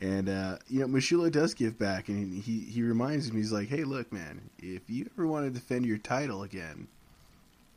And 0.00 0.28
uh, 0.28 0.58
you 0.68 0.80
know, 0.80 0.86
Mishula 0.86 1.30
does 1.30 1.54
give 1.54 1.78
back, 1.78 2.08
and 2.08 2.32
he 2.32 2.60
he 2.60 2.82
reminds 2.82 3.28
him. 3.28 3.36
He's 3.36 3.52
like, 3.52 3.68
"Hey, 3.68 3.84
look, 3.84 4.12
man, 4.12 4.50
if 4.58 4.88
you 4.88 5.10
ever 5.12 5.26
want 5.26 5.46
to 5.46 5.50
defend 5.50 5.84
your 5.84 5.98
title 5.98 6.42
again, 6.42 6.88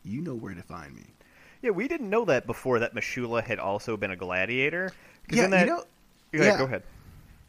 you 0.03 0.21
know 0.21 0.35
where 0.35 0.53
to 0.53 0.63
find 0.63 0.95
me. 0.95 1.05
Yeah, 1.61 1.71
we 1.71 1.87
didn't 1.87 2.09
know 2.09 2.25
that 2.25 2.45
before 2.45 2.79
that 2.79 2.93
Mishula 2.93 3.43
had 3.43 3.59
also 3.59 3.95
been 3.95 4.11
a 4.11 4.17
gladiator. 4.17 4.91
Yeah, 5.31 5.47
that... 5.47 5.61
you 5.61 5.71
know. 5.71 5.83
Go 6.31 6.39
ahead, 6.39 6.53
yeah. 6.53 6.57
Go 6.57 6.65
ahead. 6.65 6.83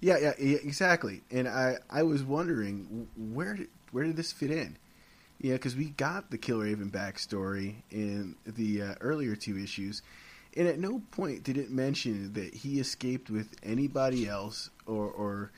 Yeah, 0.00 0.18
yeah, 0.18 0.32
yeah, 0.38 0.58
exactly. 0.62 1.22
And 1.30 1.48
I, 1.48 1.78
I 1.90 2.02
was 2.02 2.22
wondering 2.22 3.08
where 3.16 3.54
did, 3.54 3.68
where 3.90 4.04
did 4.04 4.16
this 4.16 4.32
fit 4.32 4.50
in? 4.50 4.76
Yeah, 5.40 5.54
because 5.54 5.74
we 5.74 5.86
got 5.90 6.30
the 6.30 6.38
Killraven 6.38 6.90
backstory 6.90 7.76
in 7.90 8.36
the 8.46 8.82
uh, 8.82 8.94
earlier 9.00 9.34
two 9.34 9.58
issues, 9.58 10.02
and 10.56 10.68
at 10.68 10.78
no 10.78 11.00
point 11.10 11.42
did 11.42 11.56
it 11.56 11.70
mention 11.70 12.34
that 12.34 12.54
he 12.54 12.78
escaped 12.78 13.30
with 13.30 13.56
anybody 13.62 14.28
else, 14.28 14.70
or, 14.86 15.08
or 15.08 15.50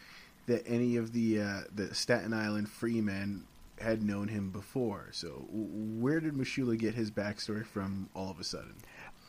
that 0.46 0.62
any 0.66 0.96
of 0.96 1.12
the 1.12 1.40
uh, 1.40 1.60
the 1.74 1.94
Staten 1.94 2.32
Island 2.32 2.68
freemen 2.68 3.44
had 3.78 4.02
known 4.02 4.28
him 4.28 4.50
before. 4.50 5.08
So 5.12 5.46
where 5.50 6.20
did 6.20 6.34
Mishula 6.34 6.78
get 6.78 6.94
his 6.94 7.10
backstory 7.10 7.64
from 7.64 8.08
all 8.14 8.30
of 8.30 8.40
a 8.40 8.44
sudden? 8.44 8.74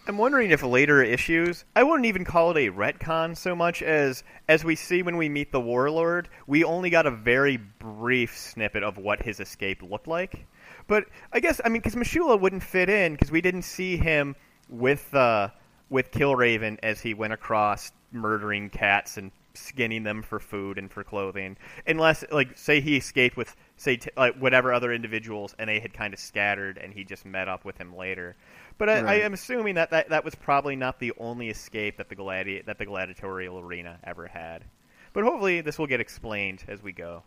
I'm 0.07 0.17
wondering 0.17 0.51
if 0.51 0.63
later 0.63 1.03
issues, 1.03 1.65
I 1.75 1.83
wouldn't 1.83 2.05
even 2.05 2.23
call 2.23 2.51
it 2.51 2.57
a 2.57 2.71
retcon 2.71 3.36
so 3.36 3.53
much 3.53 3.81
as 3.81 4.23
as 4.47 4.63
we 4.63 4.75
see 4.75 5.01
when 5.01 5.17
we 5.17 5.27
meet 5.27 5.51
the 5.51 5.60
warlord, 5.60 6.29
we 6.47 6.63
only 6.63 6.89
got 6.89 7.05
a 7.05 7.12
very 7.12 7.57
brief 7.57 8.38
snippet 8.38 8.83
of 8.83 8.97
what 8.97 9.21
his 9.21 9.41
escape 9.41 9.83
looked 9.83 10.07
like. 10.07 10.45
But 10.88 11.05
I 11.33 11.41
guess 11.41 11.60
I 11.65 11.67
mean 11.67 11.81
because 11.81 11.95
Mishula 11.95 12.39
wouldn't 12.39 12.63
fit 12.63 12.89
in 12.89 13.13
because 13.13 13.31
we 13.31 13.41
didn't 13.41 13.63
see 13.63 13.97
him 13.97 14.38
with 14.69 15.13
uh, 15.13 15.49
with 15.89 16.12
Killraven 16.12 16.77
as 16.83 17.01
he 17.01 17.13
went 17.13 17.33
across 17.33 17.91
murdering 18.13 18.69
cats 18.69 19.17
and 19.17 19.31
skinning 19.55 20.03
them 20.03 20.21
for 20.21 20.39
food 20.39 20.77
and 20.77 20.89
for 20.91 21.03
clothing, 21.03 21.57
unless 21.86 22.23
like 22.31 22.57
say 22.57 22.79
he 22.79 22.95
escaped 22.95 23.36
with 23.36 23.55
say 23.77 23.97
t- 23.97 24.09
like 24.17 24.35
whatever 24.35 24.73
other 24.73 24.91
individuals, 24.91 25.55
and 25.57 25.69
they 25.69 25.79
had 25.79 25.93
kind 25.93 26.13
of 26.13 26.19
scattered, 26.19 26.77
and 26.77 26.93
he 26.93 27.03
just 27.03 27.25
met 27.25 27.47
up 27.47 27.63
with 27.63 27.77
him 27.77 27.95
later. 27.95 28.35
But 28.77 28.89
I, 28.89 29.01
right. 29.01 29.21
I 29.21 29.25
am 29.25 29.33
assuming 29.33 29.75
that, 29.75 29.91
that 29.91 30.09
that 30.09 30.25
was 30.25 30.35
probably 30.35 30.75
not 30.75 30.99
the 30.99 31.13
only 31.17 31.49
escape 31.49 31.97
that 31.97 32.09
the 32.09 32.15
gladi- 32.15 32.65
that 32.65 32.77
the 32.77 32.85
gladiatorial 32.85 33.59
arena 33.59 33.99
ever 34.03 34.27
had. 34.27 34.65
But 35.13 35.23
hopefully, 35.23 35.61
this 35.61 35.79
will 35.79 35.87
get 35.87 36.01
explained 36.01 36.63
as 36.67 36.83
we 36.83 36.91
go. 36.91 37.23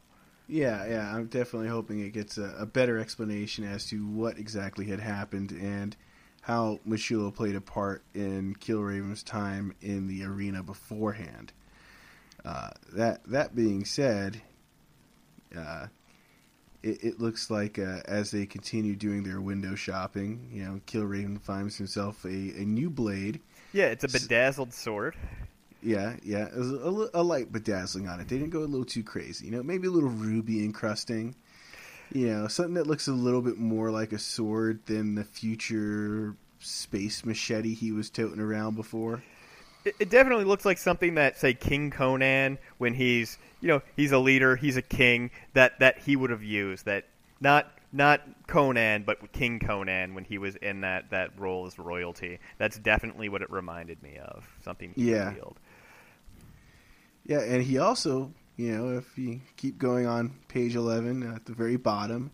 Yeah, 0.46 0.86
yeah, 0.86 1.14
I'm 1.14 1.26
definitely 1.26 1.68
hoping 1.68 2.00
it 2.00 2.12
gets 2.12 2.36
a, 2.36 2.54
a 2.58 2.66
better 2.66 2.98
explanation 2.98 3.64
as 3.64 3.86
to 3.86 4.04
what 4.04 4.36
exactly 4.36 4.86
had 4.86 5.00
happened, 5.00 5.52
and 5.52 5.96
how 6.42 6.80
Mashula 6.86 7.34
played 7.34 7.54
a 7.54 7.60
part 7.60 8.02
in 8.14 8.56
Killraven's 8.56 9.22
time 9.22 9.74
in 9.80 10.08
the 10.08 10.24
arena 10.24 10.62
beforehand. 10.62 11.52
Uh, 12.44 12.70
that 12.94 13.22
that 13.26 13.54
being 13.54 13.84
said, 13.84 14.40
uh, 15.56 15.86
it, 16.82 17.04
it, 17.04 17.20
looks 17.20 17.50
like 17.50 17.78
uh, 17.78 18.00
as 18.06 18.30
they 18.30 18.46
continue 18.46 18.96
doing 18.96 19.22
their 19.22 19.40
window 19.40 19.74
shopping, 19.74 20.48
you 20.52 20.64
know, 20.64 20.80
Killraven 20.86 21.40
finds 21.40 21.76
himself 21.76 22.24
a, 22.24 22.28
a 22.28 22.64
new 22.64 22.90
blade. 22.90 23.40
Yeah, 23.72 23.86
it's 23.86 24.04
a 24.04 24.08
bedazzled 24.08 24.72
sword. 24.72 25.16
Yeah, 25.82 26.16
yeah, 26.22 26.48
a, 26.54 26.60
a, 26.60 27.10
a, 27.14 27.22
light 27.22 27.52
bedazzling 27.52 28.08
on 28.08 28.20
it. 28.20 28.28
They 28.28 28.36
didn't 28.36 28.50
go 28.50 28.60
a 28.60 28.68
little 28.68 28.84
too 28.84 29.02
crazy, 29.02 29.46
you 29.46 29.52
know, 29.52 29.62
maybe 29.62 29.86
a 29.86 29.90
little 29.90 30.10
ruby 30.10 30.64
encrusting. 30.64 31.34
You 32.12 32.26
know, 32.28 32.48
something 32.48 32.74
that 32.74 32.86
looks 32.86 33.08
a 33.08 33.12
little 33.12 33.40
bit 33.40 33.56
more 33.56 33.90
like 33.90 34.12
a 34.12 34.18
sword 34.18 34.80
than 34.86 35.14
the 35.14 35.24
future 35.24 36.34
space 36.58 37.24
machete 37.24 37.74
he 37.74 37.92
was 37.92 38.10
toting 38.10 38.40
around 38.40 38.74
before. 38.76 39.22
It, 39.84 39.94
it 39.98 40.10
definitely 40.10 40.44
looks 40.44 40.64
like 40.64 40.78
something 40.78 41.14
that, 41.14 41.38
say, 41.38 41.54
King 41.54 41.90
Conan, 41.90 42.58
when 42.78 42.94
he's, 42.94 43.38
you 43.60 43.68
know, 43.68 43.82
he's 43.96 44.12
a 44.12 44.18
leader, 44.18 44.56
he's 44.56 44.76
a 44.76 44.82
king, 44.82 45.30
that 45.54 45.78
that 45.80 45.98
he 45.98 46.16
would 46.16 46.30
have 46.30 46.42
used. 46.42 46.84
That 46.86 47.06
not 47.40 47.72
not 47.92 48.20
Conan, 48.46 49.04
but 49.04 49.32
King 49.32 49.58
Conan 49.58 50.14
when 50.14 50.24
he 50.24 50.38
was 50.38 50.56
in 50.56 50.82
that 50.82 51.10
that 51.10 51.38
role 51.38 51.66
as 51.66 51.78
royalty. 51.78 52.38
That's 52.58 52.78
definitely 52.78 53.28
what 53.28 53.42
it 53.42 53.50
reminded 53.50 54.02
me 54.02 54.18
of. 54.18 54.46
Something 54.62 54.92
he 54.94 55.12
yeah. 55.12 55.28
Revealed. 55.28 55.58
Yeah, 57.24 57.40
and 57.40 57.62
he 57.62 57.78
also 57.78 58.32
you 58.60 58.76
know, 58.76 58.98
if 58.98 59.16
you 59.16 59.40
keep 59.56 59.78
going 59.78 60.06
on 60.06 60.34
page 60.48 60.76
11 60.76 61.22
uh, 61.22 61.34
at 61.34 61.46
the 61.46 61.54
very 61.54 61.76
bottom, 61.76 62.30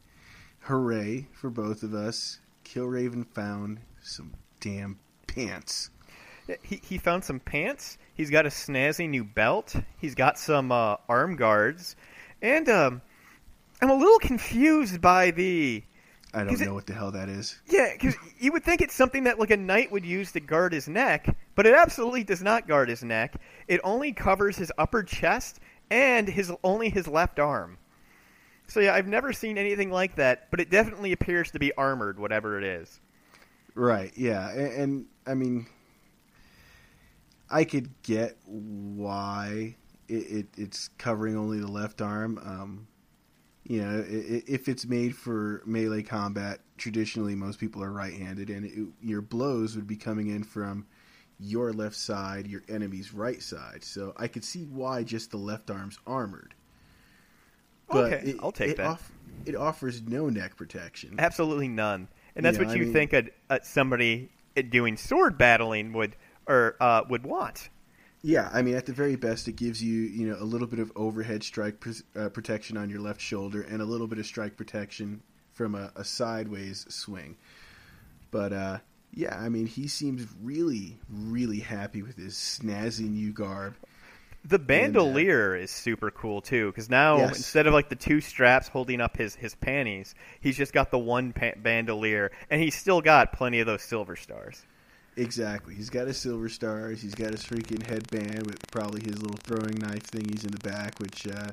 hooray 0.59 1.29
for 1.33 1.51
both 1.51 1.85
of 1.85 1.95
us. 1.95 2.41
Killraven 2.65 3.25
found 3.29 3.79
some 4.03 4.35
damn 4.59 4.99
pants. 5.29 5.91
He, 6.63 6.81
he 6.83 6.99
found 6.99 7.25
some 7.25 7.41
pants. 7.41 7.99
He's 8.15 8.31
got 8.31 8.47
a 8.47 8.51
snazzy 8.51 9.09
new 9.09 9.25
belt. 9.25 9.75
He's 9.99 10.15
got 10.15 10.39
some 10.39 10.71
uh, 10.71 10.97
arm 11.09 11.37
guards. 11.37 11.97
And 12.41 12.69
um, 12.69 13.03
I'm 13.81 13.91
a 13.91 13.95
little 13.95 14.19
confused 14.19 15.01
by 15.01 15.33
the. 15.33 15.83
I 16.33 16.45
don't 16.45 16.61
know 16.61 16.67
it, 16.67 16.75
what 16.75 16.87
the 16.87 16.95
hell 16.95 17.13
that 17.13 17.29
is. 17.29 17.59
Yeah, 17.67 17.93
because 17.93 18.15
you 18.39 18.53
would 18.53 18.63
think 18.63 18.83
it's 18.83 18.95
something 18.95 19.25
that 19.25 19.39
like 19.39 19.51
a 19.51 19.57
knight 19.57 19.91
would 19.91 20.05
use 20.05 20.33
to 20.33 20.41
guard 20.41 20.73
his 20.73 20.87
neck, 20.87 21.35
but 21.55 21.67
it 21.67 21.75
absolutely 21.75 22.25
does 22.25 22.43
not 22.43 22.69
guard 22.69 22.89
his 22.89 23.03
neck. 23.03 23.41
It 23.69 23.81
only 23.85 24.13
covers 24.13 24.57
his 24.57 24.71
upper 24.77 25.03
chest 25.03 25.61
and 25.91 26.29
his 26.29 26.53
only 26.63 26.91
his 26.91 27.09
left 27.09 27.39
arm. 27.39 27.79
So 28.69 28.81
yeah, 28.81 28.95
I've 28.95 29.07
never 29.07 29.33
seen 29.33 29.57
anything 29.57 29.91
like 29.91 30.17
that, 30.17 30.51
but 30.51 30.61
it 30.61 30.71
definitely 30.71 31.13
appears 31.13 31.53
to 31.53 31.59
be 31.59 31.73
armored, 31.75 32.19
whatever 32.19 32.59
it 32.59 32.65
is. 32.65 33.01
Right. 33.75 34.13
Yeah, 34.17 34.51
and, 34.51 34.73
and 34.73 35.07
I 35.27 35.35
mean, 35.35 35.67
I 37.51 37.65
could 37.65 37.91
get 38.03 38.37
why 38.45 39.77
it, 40.09 40.15
it, 40.15 40.47
it's 40.57 40.89
covering 40.99 41.37
only 41.37 41.59
the 41.61 41.71
left 41.71 42.01
arm. 42.01 42.39
Um, 42.45 42.87
you 43.65 43.83
know, 43.83 44.05
it, 44.09 44.45
if 44.49 44.69
it's 44.69 44.87
made 44.87 45.17
for 45.17 45.63
melee 45.67 46.03
combat, 46.03 46.61
traditionally 46.77 47.35
most 47.35 47.59
people 47.59 47.83
are 47.83 47.93
right-handed, 47.93 48.51
and 48.51 48.93
your 49.03 49.21
blows 49.21 49.77
would 49.77 49.87
be 49.87 49.97
coming 49.97 50.29
in 50.29 50.45
from 50.45 50.87
your 51.39 51.73
left 51.73 51.97
side, 51.97 52.47
your 52.47 52.63
enemy's 52.69 53.13
right 53.13 53.43
side. 53.43 53.85
So 53.85 54.15
I 54.17 54.29
could 54.29 54.45
see 54.45 54.65
why 54.65 55.03
just 55.03 55.31
the 55.31 55.37
left 55.37 55.71
arm's 55.71 55.99
armored. 56.07 56.55
But 57.89 58.13
okay, 58.13 58.31
it, 58.31 58.37
I'll 58.41 58.53
take 58.53 58.71
it 58.71 58.77
that. 58.79 58.87
Off, 58.87 59.13
it 59.45 59.55
offers 59.55 60.03
no 60.03 60.29
neck 60.29 60.57
protection. 60.57 61.17
Absolutely 61.19 61.69
none. 61.69 62.09
And 62.35 62.45
that's 62.45 62.59
what 62.59 62.69
you 62.69 62.83
I 62.83 62.85
mean, 62.85 62.93
think 62.93 63.13
a, 63.13 63.25
a, 63.49 63.61
somebody 63.63 64.31
doing 64.71 64.97
sword 64.97 65.39
battling 65.39 65.93
would 65.93 66.17
or 66.47 66.77
uh, 66.81 67.03
would 67.09 67.25
want. 67.25 67.69
Yeah, 68.23 68.51
I 68.53 68.63
mean, 68.63 68.75
at 68.75 68.87
the 68.87 68.93
very 68.93 69.17
best, 69.17 69.47
it 69.47 69.57
gives 69.57 69.83
you 69.83 70.03
you 70.03 70.29
know 70.29 70.37
a 70.41 70.45
little 70.45 70.67
bit 70.67 70.81
of 70.81 70.91
overhead 70.97 71.45
strike 71.45 71.81
pr- 71.81 71.91
uh, 72.19 72.29
protection 72.29 72.77
on 72.77 72.91
your 72.91 73.01
left 73.01 73.21
shoulder 73.21 73.63
and 73.63 73.81
a 73.81 73.85
little 73.85 74.07
bit 74.07 74.19
of 74.19 74.27
strike 74.27 74.57
protection 74.57 75.23
from 75.53 75.75
a, 75.75 75.93
a 75.97 76.05
sideways 76.05 76.87
swing. 76.89 77.37
But 78.31 78.53
uh, 78.53 78.79
yeah, 79.13 79.39
I 79.39 79.49
mean, 79.49 79.67
he 79.67 79.89
seems 79.89 80.27
really, 80.43 80.99
really 81.09 81.61
happy 81.61 82.03
with 82.03 82.17
his 82.17 82.35
snazzy 82.35 83.11
new 83.11 83.33
garb. 83.33 83.77
The 84.45 84.59
bandolier 84.59 85.55
and, 85.55 85.63
uh, 85.63 85.65
is 85.65 85.71
super 85.71 86.11
cool 86.11 86.41
too, 86.41 86.71
because 86.71 86.89
now 86.91 87.19
yes. 87.19 87.39
instead 87.39 87.67
of 87.67 87.75
like 87.75 87.89
the 87.89 87.97
two 87.97 88.21
straps 88.21 88.69
holding 88.69 89.01
up 89.01 89.17
his 89.17 89.35
his 89.35 89.55
panties, 89.55 90.15
he's 90.41 90.57
just 90.57 90.73
got 90.73 90.91
the 90.91 90.99
one 90.99 91.33
pa- 91.33 91.57
bandolier, 91.57 92.31
and 92.51 92.61
he's 92.61 92.75
still 92.75 93.01
got 93.01 93.33
plenty 93.33 93.61
of 93.61 93.67
those 93.67 93.83
silver 93.83 94.17
stars. 94.17 94.65
Exactly. 95.17 95.75
He's 95.75 95.89
got 95.89 96.07
his 96.07 96.19
silver 96.19 96.49
stars. 96.49 97.01
He's 97.01 97.15
got 97.15 97.31
his 97.31 97.43
freaking 97.43 97.85
headband 97.87 98.47
with 98.47 98.59
probably 98.71 99.03
his 99.03 99.21
little 99.23 99.39
throwing 99.45 99.79
knife 99.79 100.11
thingies 100.11 100.45
in 100.45 100.51
the 100.51 100.59
back, 100.59 100.99
which 100.99 101.27
uh, 101.27 101.51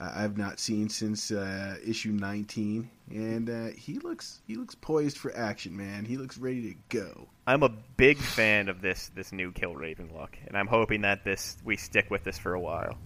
I've 0.00 0.36
not 0.36 0.58
seen 0.58 0.88
since 0.88 1.30
uh, 1.30 1.76
issue 1.86 2.10
19, 2.10 2.90
and 3.10 3.50
uh, 3.50 3.66
he 3.76 3.94
looks 4.00 4.40
he 4.46 4.56
looks 4.56 4.74
poised 4.74 5.18
for 5.18 5.34
action, 5.36 5.76
man. 5.76 6.04
He 6.04 6.16
looks 6.16 6.36
ready 6.36 6.72
to 6.72 6.74
go. 6.88 7.28
I'm 7.46 7.62
a 7.62 7.68
big 7.68 8.18
fan 8.18 8.68
of 8.68 8.80
this 8.80 9.10
this 9.14 9.32
new 9.32 9.52
Killraven 9.52 10.12
look, 10.12 10.36
and 10.48 10.56
I'm 10.56 10.66
hoping 10.66 11.02
that 11.02 11.24
this 11.24 11.56
we 11.64 11.76
stick 11.76 12.10
with 12.10 12.24
this 12.24 12.38
for 12.38 12.54
a 12.54 12.60
while. 12.60 12.98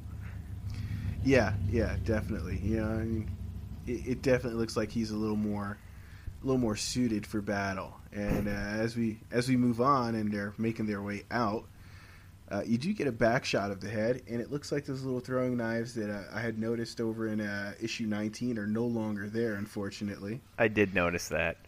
Yeah, 1.25 1.53
yeah, 1.71 1.97
definitely. 2.05 2.59
You 2.63 2.77
know, 2.81 2.87
I 2.89 3.03
mean, 3.03 3.31
it, 3.87 4.07
it 4.07 4.23
definitely 4.23 4.59
looks 4.59 4.77
like 4.77 4.91
he's 4.91 5.11
a 5.11 5.17
little 5.17 5.37
more 5.37 5.77
a 6.43 6.47
little 6.47 6.61
more 6.61 6.77
suited 6.77 7.27
for 7.27 7.43
battle. 7.43 7.98
And 8.13 8.49
uh, 8.49 8.51
as 8.51 8.97
we 8.97 9.19
as 9.31 9.49
we 9.49 9.57
move 9.57 9.81
on, 9.81 10.15
and 10.15 10.33
they're 10.33 10.55
making 10.59 10.87
their 10.87 11.03
way 11.03 11.25
out 11.31 11.65
uh, 12.51 12.63
you 12.65 12.79
do 12.79 12.93
get 12.95 13.07
a 13.07 13.13
back 13.13 13.45
shot 13.45 13.71
of 13.71 13.81
the 13.81 13.89
head, 13.89 14.23
and 14.27 14.41
it 14.41 14.51
looks 14.51 14.73
like 14.73 14.87
those 14.87 15.03
little 15.03 15.21
throwing 15.21 15.57
knives 15.57 15.95
that 15.95 16.11
uh, 16.11 16.23
I 16.33 16.41
had 16.41 16.59
noticed 16.59 17.01
over 17.01 17.29
in 17.29 17.41
uh, 17.41 17.75
issue 17.81 18.07
19 18.07 18.59
are 18.59 18.67
no 18.67 18.85
longer 18.87 19.29
there, 19.29 19.55
unfortunately. 19.55 20.41
I 20.59 20.69
did 20.69 20.95
notice 20.95 21.29
that. 21.29 21.59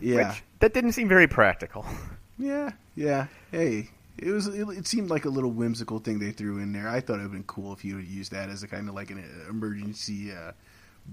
Yeah. 0.00 0.28
Which, 0.28 0.42
that 0.58 0.74
didn't 0.74 0.92
seem 0.92 1.08
very 1.08 1.28
practical. 1.28 1.84
Yeah, 2.42 2.70
yeah. 2.96 3.26
Hey, 3.52 3.90
it 4.16 4.30
was. 4.30 4.46
It, 4.46 4.66
it, 4.66 4.86
seemed 4.86 5.10
like 5.10 5.26
a 5.26 5.28
little 5.28 5.50
whimsical 5.50 5.98
thing 5.98 6.18
they 6.18 6.30
threw 6.30 6.56
in 6.56 6.72
there. 6.72 6.88
I 6.88 7.00
thought 7.00 7.16
it 7.16 7.16
would 7.16 7.22
have 7.24 7.32
been 7.32 7.42
cool 7.42 7.74
if 7.74 7.84
you 7.84 7.96
would 7.96 8.08
use 8.08 8.30
that 8.30 8.48
as 8.48 8.62
a 8.62 8.66
kind 8.66 8.88
of 8.88 8.94
like 8.94 9.10
an 9.10 9.22
emergency 9.50 10.32
uh, 10.32 10.52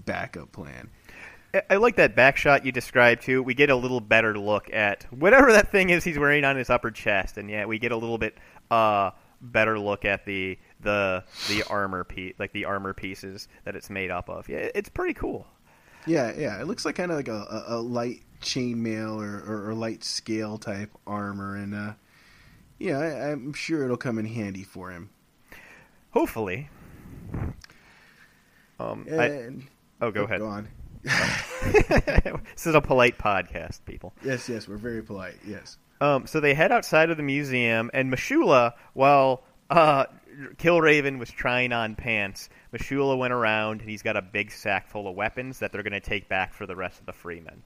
backup 0.06 0.52
plan. 0.52 0.88
I 1.70 1.76
like 1.76 1.96
that 1.96 2.14
back 2.14 2.36
shot 2.36 2.66
you 2.66 2.72
described 2.72 3.22
too. 3.22 3.42
We 3.42 3.54
get 3.54 3.70
a 3.70 3.76
little 3.76 4.00
better 4.00 4.38
look 4.38 4.72
at 4.72 5.04
whatever 5.10 5.52
that 5.52 5.72
thing 5.72 5.90
is 5.90 6.04
he's 6.04 6.18
wearing 6.18 6.44
on 6.44 6.56
his 6.56 6.68
upper 6.68 6.90
chest, 6.90 7.38
and 7.38 7.48
yeah, 7.48 7.64
we 7.64 7.78
get 7.78 7.90
a 7.90 7.96
little 7.96 8.18
bit 8.18 8.36
uh, 8.70 9.12
better 9.40 9.78
look 9.78 10.04
at 10.04 10.26
the 10.26 10.58
the 10.80 11.24
the 11.48 11.62
armor 11.64 12.04
piece, 12.04 12.34
like 12.38 12.52
the 12.52 12.66
armor 12.66 12.92
pieces 12.92 13.48
that 13.64 13.76
it's 13.76 13.88
made 13.88 14.10
up 14.10 14.28
of. 14.28 14.48
Yeah, 14.48 14.68
it's 14.74 14.90
pretty 14.90 15.14
cool. 15.14 15.46
Yeah, 16.06 16.32
yeah, 16.36 16.60
it 16.60 16.66
looks 16.66 16.84
like 16.84 16.96
kind 16.96 17.10
of 17.10 17.16
like 17.16 17.28
a, 17.28 17.32
a, 17.32 17.64
a 17.76 17.80
light 17.80 18.22
chainmail 18.40 19.16
or, 19.16 19.40
or, 19.40 19.70
or, 19.70 19.74
light 19.74 20.04
scale 20.04 20.56
type 20.56 20.90
armor, 21.06 21.56
and 21.56 21.74
uh, 21.74 21.92
yeah, 22.78 22.98
I, 22.98 23.32
I'm 23.32 23.52
sure 23.52 23.84
it'll 23.84 23.96
come 23.96 24.18
in 24.18 24.24
handy 24.24 24.62
for 24.62 24.90
him. 24.90 25.10
Hopefully. 26.10 26.70
Um, 28.80 29.06
and, 29.08 29.20
I, 30.00 30.04
oh, 30.06 30.10
go 30.10 30.22
oh, 30.22 30.24
ahead. 30.24 30.40
Go 30.40 30.46
on. 30.46 30.68
this 31.02 32.66
is 32.66 32.74
a 32.74 32.80
polite 32.80 33.18
podcast, 33.18 33.84
people. 33.84 34.12
Yes, 34.24 34.48
yes, 34.48 34.68
we're 34.68 34.76
very 34.76 35.02
polite. 35.02 35.36
Yes. 35.46 35.78
Um, 36.00 36.26
so 36.26 36.40
they 36.40 36.54
head 36.54 36.72
outside 36.72 37.10
of 37.10 37.16
the 37.16 37.22
museum, 37.22 37.90
and 37.92 38.12
M'Shulla, 38.12 38.74
while 38.94 39.42
uh, 39.70 40.06
Killraven 40.56 41.18
was 41.18 41.30
trying 41.30 41.72
on 41.72 41.94
pants, 41.94 42.48
M'Shulla 42.72 43.18
went 43.18 43.32
around, 43.32 43.80
and 43.80 43.90
he's 43.90 44.02
got 44.02 44.16
a 44.16 44.22
big 44.22 44.50
sack 44.50 44.88
full 44.88 45.08
of 45.08 45.16
weapons 45.16 45.58
that 45.58 45.72
they're 45.72 45.82
going 45.82 45.92
to 45.92 46.00
take 46.00 46.28
back 46.28 46.54
for 46.54 46.66
the 46.66 46.76
rest 46.76 47.00
of 47.00 47.06
the 47.06 47.12
freemen. 47.12 47.62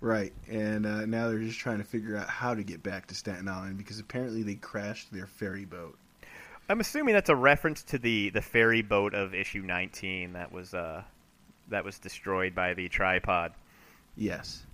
Right, 0.00 0.32
and 0.48 0.86
uh, 0.86 1.04
now 1.04 1.28
they're 1.28 1.40
just 1.40 1.58
trying 1.58 1.78
to 1.78 1.84
figure 1.84 2.16
out 2.16 2.28
how 2.28 2.54
to 2.54 2.62
get 2.62 2.82
back 2.82 3.06
to 3.08 3.14
Staten 3.14 3.48
Island 3.48 3.76
because 3.76 3.98
apparently 3.98 4.42
they 4.42 4.54
crashed 4.54 5.12
their 5.12 5.26
ferry 5.26 5.66
boat. 5.66 5.98
I'm 6.70 6.80
assuming 6.80 7.14
that's 7.14 7.28
a 7.28 7.36
reference 7.36 7.82
to 7.84 7.98
the, 7.98 8.30
the 8.30 8.40
ferry 8.40 8.80
boat 8.80 9.12
of 9.12 9.34
issue 9.34 9.60
19 9.60 10.34
that 10.34 10.52
was 10.52 10.72
uh, 10.72 11.02
that 11.70 11.84
was 11.84 11.98
destroyed 11.98 12.54
by 12.54 12.74
the 12.74 12.88
tripod. 12.88 13.52
Yes. 14.16 14.64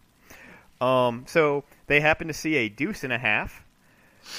Um, 0.81 1.25
so 1.27 1.65
they 1.87 2.01
happen 2.01 2.29
to 2.29 2.35
see 2.35 2.57
a 2.57 2.69
deuce 2.69 3.05
and 3.05 3.13
a 3.13 3.19
half, 3.19 3.65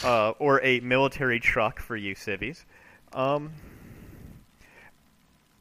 uh, 0.03 0.31
or 0.31 0.63
a 0.63 0.79
military 0.81 1.39
truck 1.39 1.79
for 1.79 1.95
you 1.95 2.13
civvies. 2.13 2.65
Um, 3.13 3.51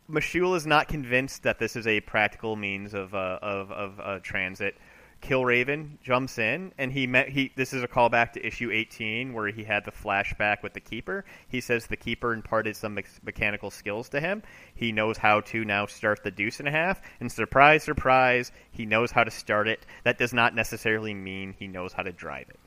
M'Shulla 0.08 0.56
is 0.56 0.66
not 0.66 0.88
convinced 0.88 1.42
that 1.42 1.58
this 1.58 1.76
is 1.76 1.86
a 1.86 2.00
practical 2.00 2.56
means 2.56 2.94
of 2.94 3.14
uh, 3.14 3.38
of, 3.42 3.72
of 3.72 4.00
uh, 4.00 4.18
transit. 4.22 4.76
Killraven 5.22 6.00
jumps 6.02 6.38
in, 6.38 6.72
and 6.78 6.92
he 6.92 7.06
met 7.06 7.28
he. 7.28 7.50
This 7.56 7.72
is 7.72 7.82
a 7.82 7.88
callback 7.88 8.32
to 8.32 8.46
issue 8.46 8.70
18, 8.70 9.32
where 9.32 9.48
he 9.48 9.64
had 9.64 9.84
the 9.84 9.90
flashback 9.90 10.62
with 10.62 10.74
the 10.74 10.80
keeper. 10.80 11.24
He 11.48 11.60
says 11.60 11.86
the 11.86 11.96
keeper 11.96 12.32
imparted 12.32 12.76
some 12.76 12.94
me- 12.94 13.04
mechanical 13.24 13.70
skills 13.70 14.08
to 14.10 14.20
him. 14.20 14.42
He 14.74 14.92
knows 14.92 15.16
how 15.16 15.40
to 15.40 15.64
now 15.64 15.86
start 15.86 16.22
the 16.22 16.30
deuce 16.30 16.60
and 16.60 16.68
a 16.68 16.72
half, 16.72 17.00
and 17.18 17.32
surprise, 17.32 17.82
surprise, 17.82 18.52
he 18.70 18.86
knows 18.86 19.10
how 19.10 19.24
to 19.24 19.30
start 19.30 19.68
it. 19.68 19.84
That 20.04 20.18
does 20.18 20.32
not 20.32 20.54
necessarily 20.54 21.14
mean 21.14 21.54
he 21.58 21.66
knows 21.66 21.92
how 21.92 22.02
to 22.02 22.12
drive 22.12 22.48
it. 22.50 22.60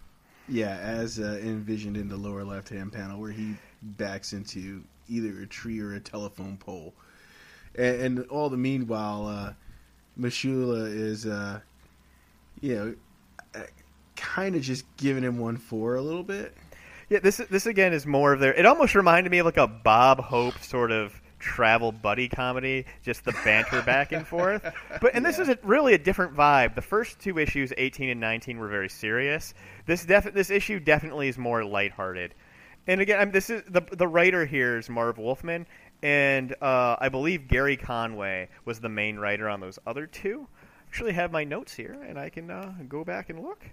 Yeah, 0.50 0.76
as 0.78 1.20
uh, 1.20 1.39
envisioned 1.43 1.95
in 1.95 2.10
the 2.10 2.18
lower 2.18 2.43
left-hand 2.43 2.91
panel, 2.91 3.20
where 3.20 3.32
he 3.32 3.56
backs 3.82 4.34
into 4.34 4.84
either 5.08 5.41
a 5.41 5.47
tree 5.47 5.80
or 5.80 5.93
a 5.93 6.00
telephone 6.00 6.58
pole, 6.58 6.93
and, 7.76 8.02
and 8.02 8.28
all 8.30 8.50
the 8.50 8.58
meanwhile, 8.58 9.28
uh, 9.28 9.54
is, 10.22 11.26
uh, 11.28 11.60
you 12.62 12.76
know, 12.76 13.64
kind 14.16 14.55
of 14.55 14.62
just 14.62 14.86
giving 14.97 15.24
him 15.24 15.38
one 15.39 15.57
for 15.57 15.95
a 15.95 16.01
little 16.01 16.24
bit. 16.24 16.55
Yeah, 17.10 17.20
this 17.20 17.38
this 17.49 17.66
again 17.66 17.93
is 17.93 18.05
more 18.05 18.34
of 18.34 18.39
their. 18.39 18.53
It 18.53 18.66
almost 18.66 18.93
reminded 18.95 19.32
me 19.32 19.39
of 19.39 19.45
like 19.45 19.57
a 19.57 19.68
Bob 19.68 20.20
Hope 20.20 20.60
sort 20.60 20.91
of 20.91 21.20
travel 21.39 21.91
buddy 21.91 22.28
comedy, 22.28 22.86
just 23.01 23.24
the 23.24 23.32
banter 23.43 23.82
back 23.82 24.12
and 24.12 24.28
forth. 24.28 24.62
But 25.01 25.16
and 25.16 25.26
this 25.26 25.38
Yeah. 25.39 25.43
is 25.43 25.49
a, 25.49 25.60
really 25.64 25.93
a 25.93 25.97
different 25.97 26.36
vibe. 26.36 26.76
The 26.76 26.82
first 26.82 27.20
two 27.20 27.39
issues, 27.39 27.74
18 27.78 28.10
and 28.10 28.20
19, 28.20 28.60
were 28.60 28.68
very 28.68 28.89
serious. 28.89 29.53
This 29.86 30.05
def- 30.05 30.34
this 30.34 30.49
issue 30.51 30.80
definitely 30.80 31.30
is 31.30 31.38
more 31.38 31.64
lighthearted. 31.64 32.36
And 32.88 33.01
again, 33.01 33.20
I'm, 33.20 33.32
this 33.32 33.49
is 33.49 33.64
the 33.68 33.82
the 33.91 34.07
writer 34.07 34.45
here 34.45 34.78
is 34.78 34.89
Marv 34.89 35.18
Wolfman, 35.18 35.66
and 36.03 36.53
uh, 36.62 36.95
I 36.99 37.10
believe 37.10 37.47
Gerry 37.47 37.78
Conway 37.78 38.49
was 38.66 38.80
the 38.80 38.89
main 38.89 39.18
writer 39.18 39.49
on 39.49 39.60
those 39.62 39.80
other 39.88 40.05
two. 40.05 40.47
Actually, 40.89 41.13
have 41.13 41.31
my 41.31 41.43
notes 41.43 41.73
here, 41.73 41.97
and 42.07 42.17
I 42.17 42.29
can 42.29 42.49
uh, 42.49 42.73
go 42.87 43.03
back 43.03 43.29
and 43.29 43.43
look. 43.43 43.63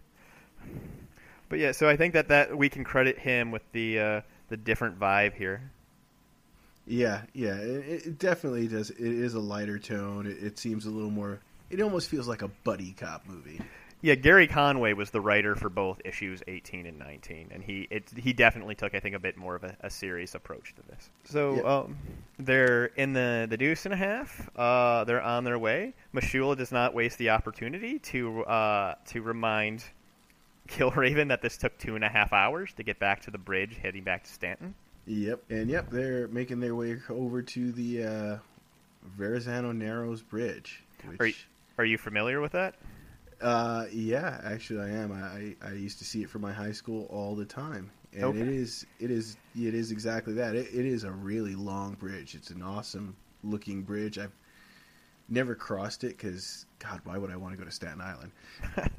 But 1.49 1.59
yeah, 1.59 1.73
so 1.73 1.89
I 1.89 1.97
think 1.97 2.13
that, 2.13 2.29
that 2.29 2.57
we 2.57 2.69
can 2.69 2.85
credit 2.85 3.19
him 3.19 3.51
with 3.51 3.63
the 3.73 3.99
uh, 3.99 4.21
the 4.49 4.57
different 4.57 5.01
vibe 5.01 5.35
here. 5.35 5.71
Yeah, 6.87 7.23
yeah, 7.33 7.57
it, 7.57 8.07
it 8.07 8.19
definitely 8.19 8.69
does. 8.69 8.91
It 8.91 9.01
is 9.01 9.35
a 9.35 9.41
lighter 9.41 9.79
tone. 9.79 10.27
It, 10.27 10.43
it 10.43 10.59
seems 10.59 10.87
a 10.87 10.91
little 10.91 11.11
more. 11.11 11.41
It 11.71 11.81
almost 11.81 12.11
feels 12.11 12.29
like 12.29 12.43
a 12.43 12.49
buddy 12.49 12.93
cop 12.93 13.27
movie. 13.27 13.61
Yeah, 14.03 14.15
Gerry 14.15 14.47
Conway 14.47 14.93
was 14.93 15.11
the 15.11 15.21
writer 15.21 15.55
for 15.57 15.69
both 15.69 16.01
issues 16.05 16.43
18 16.47 16.87
and 16.87 16.99
19, 16.99 17.49
and 17.51 17.63
he 17.65 17.89
it, 17.91 18.11
he 18.17 18.33
definitely 18.33 18.75
took 18.75 18.95
I 18.95 19.01
think 19.01 19.17
a 19.17 19.19
bit 19.19 19.37
more 19.37 19.55
of 19.57 19.65
a, 19.65 19.77
a 19.81 19.91
serious 19.91 20.35
approach 20.35 20.75
to 20.77 20.83
this. 20.83 21.11
So 21.25 21.57
Yeah. 21.57 21.63
um, 21.63 21.97
they're 22.39 22.87
in 22.97 23.15
the 23.15 23.47
the 23.49 23.57
deuce 23.57 23.85
and 23.87 23.95
a 23.95 23.97
half. 23.97 24.49
Uh, 24.55 25.05
they're 25.05 25.23
on 25.23 25.45
their 25.45 25.59
way. 25.59 25.95
M'Shulla 26.15 26.57
does 26.57 26.71
not 26.73 26.95
waste 26.95 27.19
the 27.19 27.31
opportunity 27.31 27.99
to 28.01 28.45
uh, 28.45 28.95
to 29.07 29.23
remind 29.23 29.83
Killraven 30.69 31.29
that 31.29 31.43
this 31.43 31.57
took 31.57 31.77
two 31.79 31.95
and 31.95 32.05
a 32.05 32.09
half 32.09 32.33
hours 32.33 32.73
to 32.75 32.83
get 32.83 32.99
back 32.99 33.23
to 33.23 33.31
the 33.31 33.39
bridge, 33.39 33.77
heading 33.83 34.05
back 34.05 34.25
to 34.25 34.31
Stanton. 34.33 34.75
Yep, 35.07 35.41
and 35.51 35.71
yep, 35.71 35.89
they're 35.91 36.27
making 36.29 36.59
their 36.61 36.75
way 36.75 36.97
over 37.09 37.41
to 37.41 37.73
the 37.73 38.05
uh, 38.05 38.37
Verrazano 39.17 39.71
Narrows 39.73 40.21
Bridge. 40.21 40.83
Which, 41.07 41.21
Are 41.21 41.27
you, 41.27 41.35
are 41.79 41.85
you 41.85 41.97
familiar 41.99 42.41
with 42.41 42.53
that? 42.53 42.75
Uh, 43.41 43.87
yeah, 43.93 44.41
actually, 44.45 44.81
I 44.81 44.95
am. 44.97 45.13
I, 45.13 45.55
I 45.67 45.73
used 45.73 45.99
to 45.99 46.05
see 46.05 46.23
it 46.23 46.31
from 46.31 46.43
my 46.43 46.53
high 46.53 46.73
school 46.73 47.07
all 47.11 47.35
the 47.35 47.45
time, 47.45 47.91
and 48.13 48.23
Okay. 48.23 48.37
it 48.37 48.49
is 48.49 48.87
it 48.99 49.11
is 49.11 49.37
it 49.55 49.75
is 49.75 49.91
exactly 49.91 50.35
that. 50.35 50.55
It, 50.55 50.69
it 50.73 50.87
is 50.87 51.05
a 51.05 51.11
really 51.11 51.55
long 51.55 51.95
bridge. 51.95 52.35
It's 52.35 52.51
an 52.51 52.63
awesome 52.63 53.17
looking 53.43 53.83
bridge. 53.83 54.19
I've 54.19 54.35
never 55.29 55.55
crossed 55.55 56.05
it 56.05 56.17
because 56.17 56.67
God, 56.79 57.01
why 57.05 57.19
would 57.19 57.31
I 57.31 57.37
want 57.37 57.53
to 57.53 57.59
go 57.59 57.65
to 57.65 57.71
Staten 57.71 58.01
Island? 58.01 58.33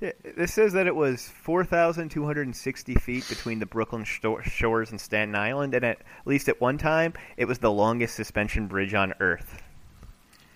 Yeah, 0.00 0.12
this 0.36 0.52
says 0.52 0.74
that 0.74 0.86
it 0.86 0.94
was 0.94 1.26
4,260 1.26 2.94
feet 2.96 3.26
between 3.28 3.60
the 3.60 3.66
Brooklyn 3.66 4.04
shores 4.04 4.90
and 4.90 5.00
Staten 5.00 5.34
Island, 5.34 5.72
and 5.74 5.84
at 5.86 6.02
least 6.26 6.50
at 6.50 6.60
one 6.60 6.76
time, 6.76 7.14
it 7.38 7.46
was 7.46 7.60
the 7.60 7.72
longest 7.72 8.14
suspension 8.14 8.66
bridge 8.66 8.92
on 8.92 9.14
Earth. 9.20 9.62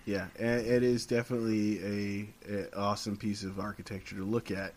Yeah, 0.05 0.27
it 0.35 0.83
is 0.83 1.05
definitely 1.05 2.27
a, 2.47 2.53
a 2.53 2.77
awesome 2.77 3.15
piece 3.15 3.43
of 3.43 3.59
architecture 3.59 4.15
to 4.15 4.23
look 4.23 4.49
at, 4.49 4.73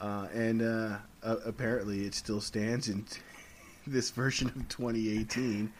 uh, 0.00 0.28
and 0.32 0.62
uh, 0.62 0.96
uh, 1.22 1.36
apparently 1.44 2.06
it 2.06 2.14
still 2.14 2.40
stands 2.40 2.88
in 2.88 3.04
this 3.86 4.10
version 4.10 4.48
of 4.48 4.68
2018. 4.68 5.70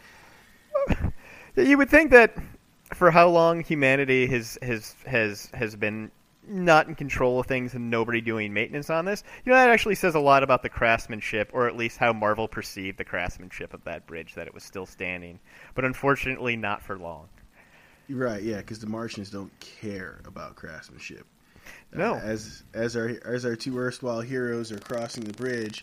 You 1.56 1.78
would 1.78 1.88
think 1.88 2.10
that 2.10 2.36
for 2.92 3.10
how 3.10 3.28
long 3.28 3.62
humanity 3.64 4.26
has 4.26 4.58
has 4.62 4.94
has 5.06 5.48
has 5.54 5.74
been 5.74 6.10
not 6.46 6.88
in 6.88 6.94
control 6.94 7.40
of 7.40 7.46
things 7.46 7.74
and 7.74 7.90
nobody 7.90 8.20
doing 8.20 8.52
maintenance 8.52 8.90
on 8.90 9.04
this, 9.06 9.24
you 9.44 9.52
know 9.52 9.56
that 9.56 9.70
actually 9.70 9.94
says 9.94 10.14
a 10.14 10.20
lot 10.20 10.42
about 10.42 10.62
the 10.62 10.68
craftsmanship, 10.68 11.50
or 11.54 11.66
at 11.66 11.76
least 11.76 11.96
how 11.96 12.12
Marvel 12.12 12.46
perceived 12.46 12.98
the 12.98 13.04
craftsmanship 13.04 13.72
of 13.72 13.82
that 13.84 14.06
bridge, 14.06 14.34
that 14.34 14.46
it 14.46 14.52
was 14.52 14.64
still 14.64 14.86
standing. 14.86 15.38
But 15.74 15.86
unfortunately, 15.86 16.56
not 16.56 16.82
for 16.82 16.98
long. 16.98 17.28
Right? 18.10 18.42
Yeah, 18.42 18.58
because 18.58 18.80
the 18.80 18.86
Martians 18.88 19.30
don't 19.30 19.52
care 19.60 20.20
about 20.24 20.56
craftsmanship. 20.56 21.26
Uh, 21.94 21.98
No. 21.98 22.14
as 22.14 22.62
as 22.74 22.96
our 22.96 23.18
as 23.24 23.44
our 23.44 23.56
two 23.56 23.76
erstwhile 23.78 24.20
heroes 24.20 24.72
are 24.72 24.78
crossing 24.78 25.24
the 25.24 25.32
bridge, 25.32 25.82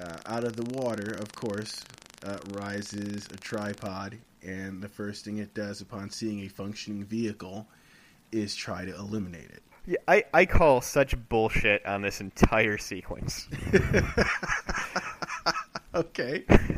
uh, 0.00 0.16
out 0.26 0.44
of 0.44 0.56
the 0.56 0.64
water, 0.78 1.12
of 1.12 1.32
course, 1.34 1.84
uh, 2.24 2.38
rises 2.54 3.28
a 3.32 3.36
tripod, 3.36 4.16
and 4.42 4.82
the 4.82 4.88
first 4.88 5.24
thing 5.24 5.38
it 5.38 5.54
does 5.54 5.80
upon 5.80 6.10
seeing 6.10 6.40
a 6.40 6.48
functioning 6.48 7.04
vehicle 7.04 7.66
is 8.32 8.54
try 8.54 8.84
to 8.84 8.94
eliminate 8.96 9.50
it. 9.50 9.62
Yeah, 9.86 9.98
I, 10.08 10.24
I 10.32 10.46
call 10.46 10.80
such 10.80 11.14
bullshit 11.28 11.84
on 11.84 12.00
this 12.00 12.22
entire 12.22 12.78
sequence. 12.78 13.46
okay. 15.94 16.44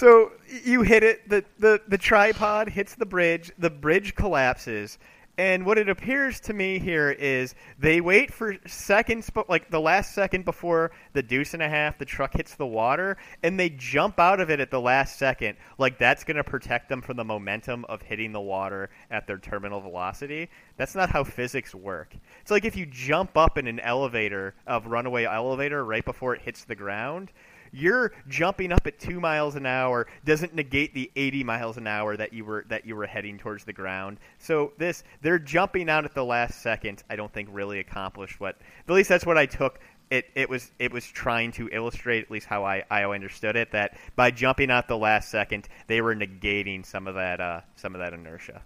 So 0.00 0.32
you 0.64 0.80
hit 0.80 1.02
it, 1.02 1.28
the, 1.28 1.44
the, 1.58 1.78
the 1.86 1.98
tripod 1.98 2.70
hits 2.70 2.94
the 2.94 3.04
bridge, 3.04 3.52
the 3.58 3.68
bridge 3.68 4.14
collapses, 4.14 4.98
and 5.36 5.66
what 5.66 5.76
it 5.76 5.90
appears 5.90 6.40
to 6.40 6.54
me 6.54 6.78
here 6.78 7.10
is 7.10 7.54
they 7.78 8.00
wait 8.00 8.32
for 8.32 8.56
seconds, 8.66 9.30
like 9.46 9.70
the 9.70 9.78
last 9.78 10.14
second 10.14 10.46
before 10.46 10.90
the 11.12 11.22
deuce 11.22 11.52
and 11.52 11.62
a 11.62 11.68
half, 11.68 11.98
the 11.98 12.06
truck 12.06 12.32
hits 12.32 12.54
the 12.54 12.66
water, 12.66 13.18
and 13.42 13.60
they 13.60 13.68
jump 13.68 14.18
out 14.18 14.40
of 14.40 14.48
it 14.48 14.58
at 14.58 14.70
the 14.70 14.80
last 14.80 15.18
second. 15.18 15.58
Like 15.76 15.98
that's 15.98 16.24
going 16.24 16.38
to 16.38 16.44
protect 16.44 16.88
them 16.88 17.02
from 17.02 17.18
the 17.18 17.24
momentum 17.24 17.84
of 17.84 18.00
hitting 18.00 18.32
the 18.32 18.40
water 18.40 18.88
at 19.10 19.26
their 19.26 19.36
terminal 19.36 19.82
velocity. 19.82 20.48
That's 20.78 20.94
not 20.94 21.10
how 21.10 21.24
physics 21.24 21.74
work. 21.74 22.16
It's 22.40 22.50
like 22.50 22.64
if 22.64 22.74
you 22.74 22.86
jump 22.86 23.36
up 23.36 23.58
in 23.58 23.66
an 23.66 23.80
elevator, 23.80 24.54
of 24.66 24.86
runaway 24.86 25.24
elevator, 25.24 25.84
right 25.84 26.06
before 26.06 26.34
it 26.34 26.40
hits 26.40 26.64
the 26.64 26.74
ground 26.74 27.32
you're 27.72 28.12
jumping 28.28 28.72
up 28.72 28.86
at 28.86 28.98
two 28.98 29.20
miles 29.20 29.56
an 29.56 29.66
hour 29.66 30.06
doesn't 30.24 30.54
negate 30.54 30.94
the 30.94 31.10
80 31.16 31.44
miles 31.44 31.76
an 31.76 31.86
hour 31.86 32.16
that 32.16 32.32
you 32.32 32.44
were 32.44 32.64
that 32.68 32.84
you 32.86 32.96
were 32.96 33.06
heading 33.06 33.38
towards 33.38 33.64
the 33.64 33.72
ground. 33.72 34.18
So 34.38 34.72
this 34.78 35.04
they're 35.22 35.38
jumping 35.38 35.88
out 35.88 36.04
at 36.04 36.14
the 36.14 36.24
last 36.24 36.62
second. 36.62 37.02
I 37.08 37.16
don't 37.16 37.32
think 37.32 37.48
really 37.52 37.78
accomplished 37.78 38.40
what 38.40 38.56
at 38.88 38.94
least 38.94 39.08
that's 39.08 39.26
what 39.26 39.38
I 39.38 39.46
took. 39.46 39.80
It, 40.10 40.26
it 40.34 40.48
was 40.48 40.72
it 40.80 40.92
was 40.92 41.04
trying 41.04 41.52
to 41.52 41.68
illustrate 41.70 42.24
at 42.24 42.30
least 42.30 42.46
how 42.46 42.64
I, 42.64 42.82
I 42.90 43.04
understood 43.04 43.54
it 43.54 43.70
that 43.72 43.96
by 44.16 44.32
jumping 44.32 44.70
out 44.70 44.88
the 44.88 44.98
last 44.98 45.30
second 45.30 45.68
they 45.86 46.00
were 46.00 46.16
negating 46.16 46.84
some 46.84 47.06
of 47.06 47.14
that 47.14 47.40
uh, 47.40 47.60
some 47.76 47.94
of 47.94 48.00
that 48.00 48.12
inertia. 48.12 48.62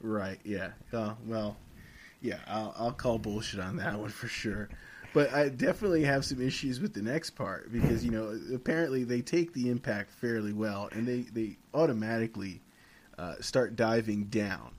Right. 0.00 0.40
Yeah. 0.44 0.72
Uh, 0.92 1.14
well, 1.26 1.56
yeah. 2.20 2.40
I'll, 2.48 2.74
I'll 2.76 2.92
call 2.92 3.18
bullshit 3.18 3.60
on 3.60 3.76
that 3.76 3.98
one 3.98 4.10
for 4.10 4.26
sure. 4.26 4.68
But 5.14 5.32
I 5.32 5.48
definitely 5.50 6.04
have 6.04 6.24
some 6.24 6.40
issues 6.40 6.80
with 6.80 6.94
the 6.94 7.02
next 7.02 7.30
part 7.30 7.70
because 7.72 8.04
you 8.04 8.10
know 8.10 8.38
apparently 8.54 9.04
they 9.04 9.20
take 9.20 9.52
the 9.52 9.68
impact 9.70 10.10
fairly 10.10 10.52
well 10.52 10.88
and 10.92 11.06
they 11.06 11.20
they 11.32 11.58
automatically 11.74 12.62
uh, 13.18 13.34
start 13.40 13.76
diving 13.76 14.24
down. 14.24 14.72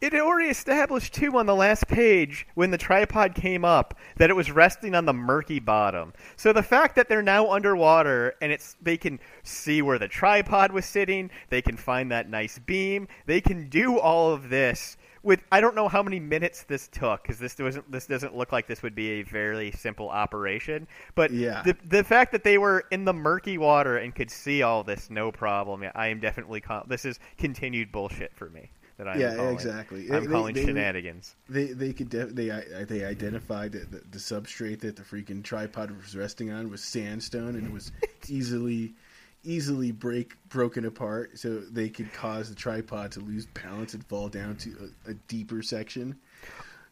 It 0.00 0.14
already 0.14 0.48
established 0.48 1.12
too 1.12 1.36
on 1.36 1.44
the 1.44 1.54
last 1.54 1.86
page 1.86 2.46
when 2.54 2.70
the 2.70 2.78
tripod 2.78 3.34
came 3.34 3.66
up 3.66 3.98
that 4.16 4.30
it 4.30 4.36
was 4.36 4.50
resting 4.50 4.94
on 4.94 5.04
the 5.04 5.12
murky 5.12 5.60
bottom. 5.60 6.14
So 6.36 6.54
the 6.54 6.62
fact 6.62 6.96
that 6.96 7.10
they're 7.10 7.20
now 7.20 7.50
underwater 7.50 8.34
and 8.40 8.50
it's 8.50 8.76
they 8.80 8.96
can 8.96 9.20
see 9.42 9.82
where 9.82 9.98
the 9.98 10.08
tripod 10.08 10.72
was 10.72 10.86
sitting, 10.86 11.30
they 11.50 11.60
can 11.60 11.76
find 11.76 12.10
that 12.12 12.30
nice 12.30 12.58
beam, 12.58 13.08
they 13.26 13.42
can 13.42 13.68
do 13.68 13.98
all 13.98 14.32
of 14.32 14.48
this 14.48 14.96
with 15.22 15.40
I 15.52 15.60
don't 15.60 15.74
know 15.74 15.88
how 15.88 16.02
many 16.02 16.18
minutes 16.20 16.62
this 16.64 16.88
took 16.88 17.22
because 17.22 17.38
this 17.38 17.54
doesn't 17.54 17.90
this 17.90 18.06
doesn't 18.06 18.36
look 18.36 18.52
like 18.52 18.66
this 18.66 18.82
would 18.82 18.94
be 18.94 19.20
a 19.20 19.22
very 19.22 19.70
simple 19.72 20.08
operation. 20.08 20.86
But 21.14 21.30
Yeah. 21.30 21.62
the 21.62 21.76
the 21.84 22.04
fact 22.04 22.32
that 22.32 22.44
they 22.44 22.58
were 22.58 22.84
in 22.90 23.04
the 23.04 23.12
murky 23.12 23.58
water 23.58 23.96
and 23.96 24.14
could 24.14 24.30
see 24.30 24.62
all 24.62 24.82
this 24.84 25.10
no 25.10 25.30
problem, 25.32 25.84
I 25.94 26.06
am 26.08 26.20
definitely 26.20 26.60
con- 26.60 26.84
this 26.88 27.04
is 27.04 27.18
continued 27.38 27.92
bullshit 27.92 28.32
for 28.34 28.48
me. 28.50 28.70
That 28.96 29.08
I'm 29.08 29.18
Yeah, 29.20 29.34
calling. 29.36 29.54
exactly. 29.54 30.10
I'm 30.12 30.24
They- 30.24 30.30
calling 30.30 30.54
they- 30.54 30.64
shenanigans. 30.66 31.34
They 31.48 31.66
they 31.68 31.92
could 31.94 32.10
def- 32.10 32.34
they 32.34 32.50
I- 32.50 32.84
they 32.84 33.04
identified 33.04 33.72
that 33.72 33.90
the, 33.90 33.98
the 34.10 34.18
substrate 34.18 34.80
that 34.80 34.96
the 34.96 35.02
freaking 35.02 35.42
tripod 35.42 35.90
was 35.90 36.14
resting 36.16 36.50
on 36.50 36.68
was 36.70 36.82
sandstone 36.82 37.56
and 37.56 37.66
it 37.66 37.72
was 37.72 37.92
easily 38.28 38.94
easily 39.42 39.92
break 39.92 40.36
broken 40.48 40.84
apart 40.84 41.38
so 41.38 41.60
they 41.60 41.88
could 41.88 42.12
cause 42.12 42.48
the 42.48 42.54
tripod 42.54 43.12
to 43.12 43.20
lose 43.20 43.46
balance 43.46 43.94
and 43.94 44.04
fall 44.06 44.28
down 44.28 44.56
to 44.56 44.92
a, 45.06 45.10
a 45.10 45.14
deeper 45.28 45.62
section. 45.62 46.16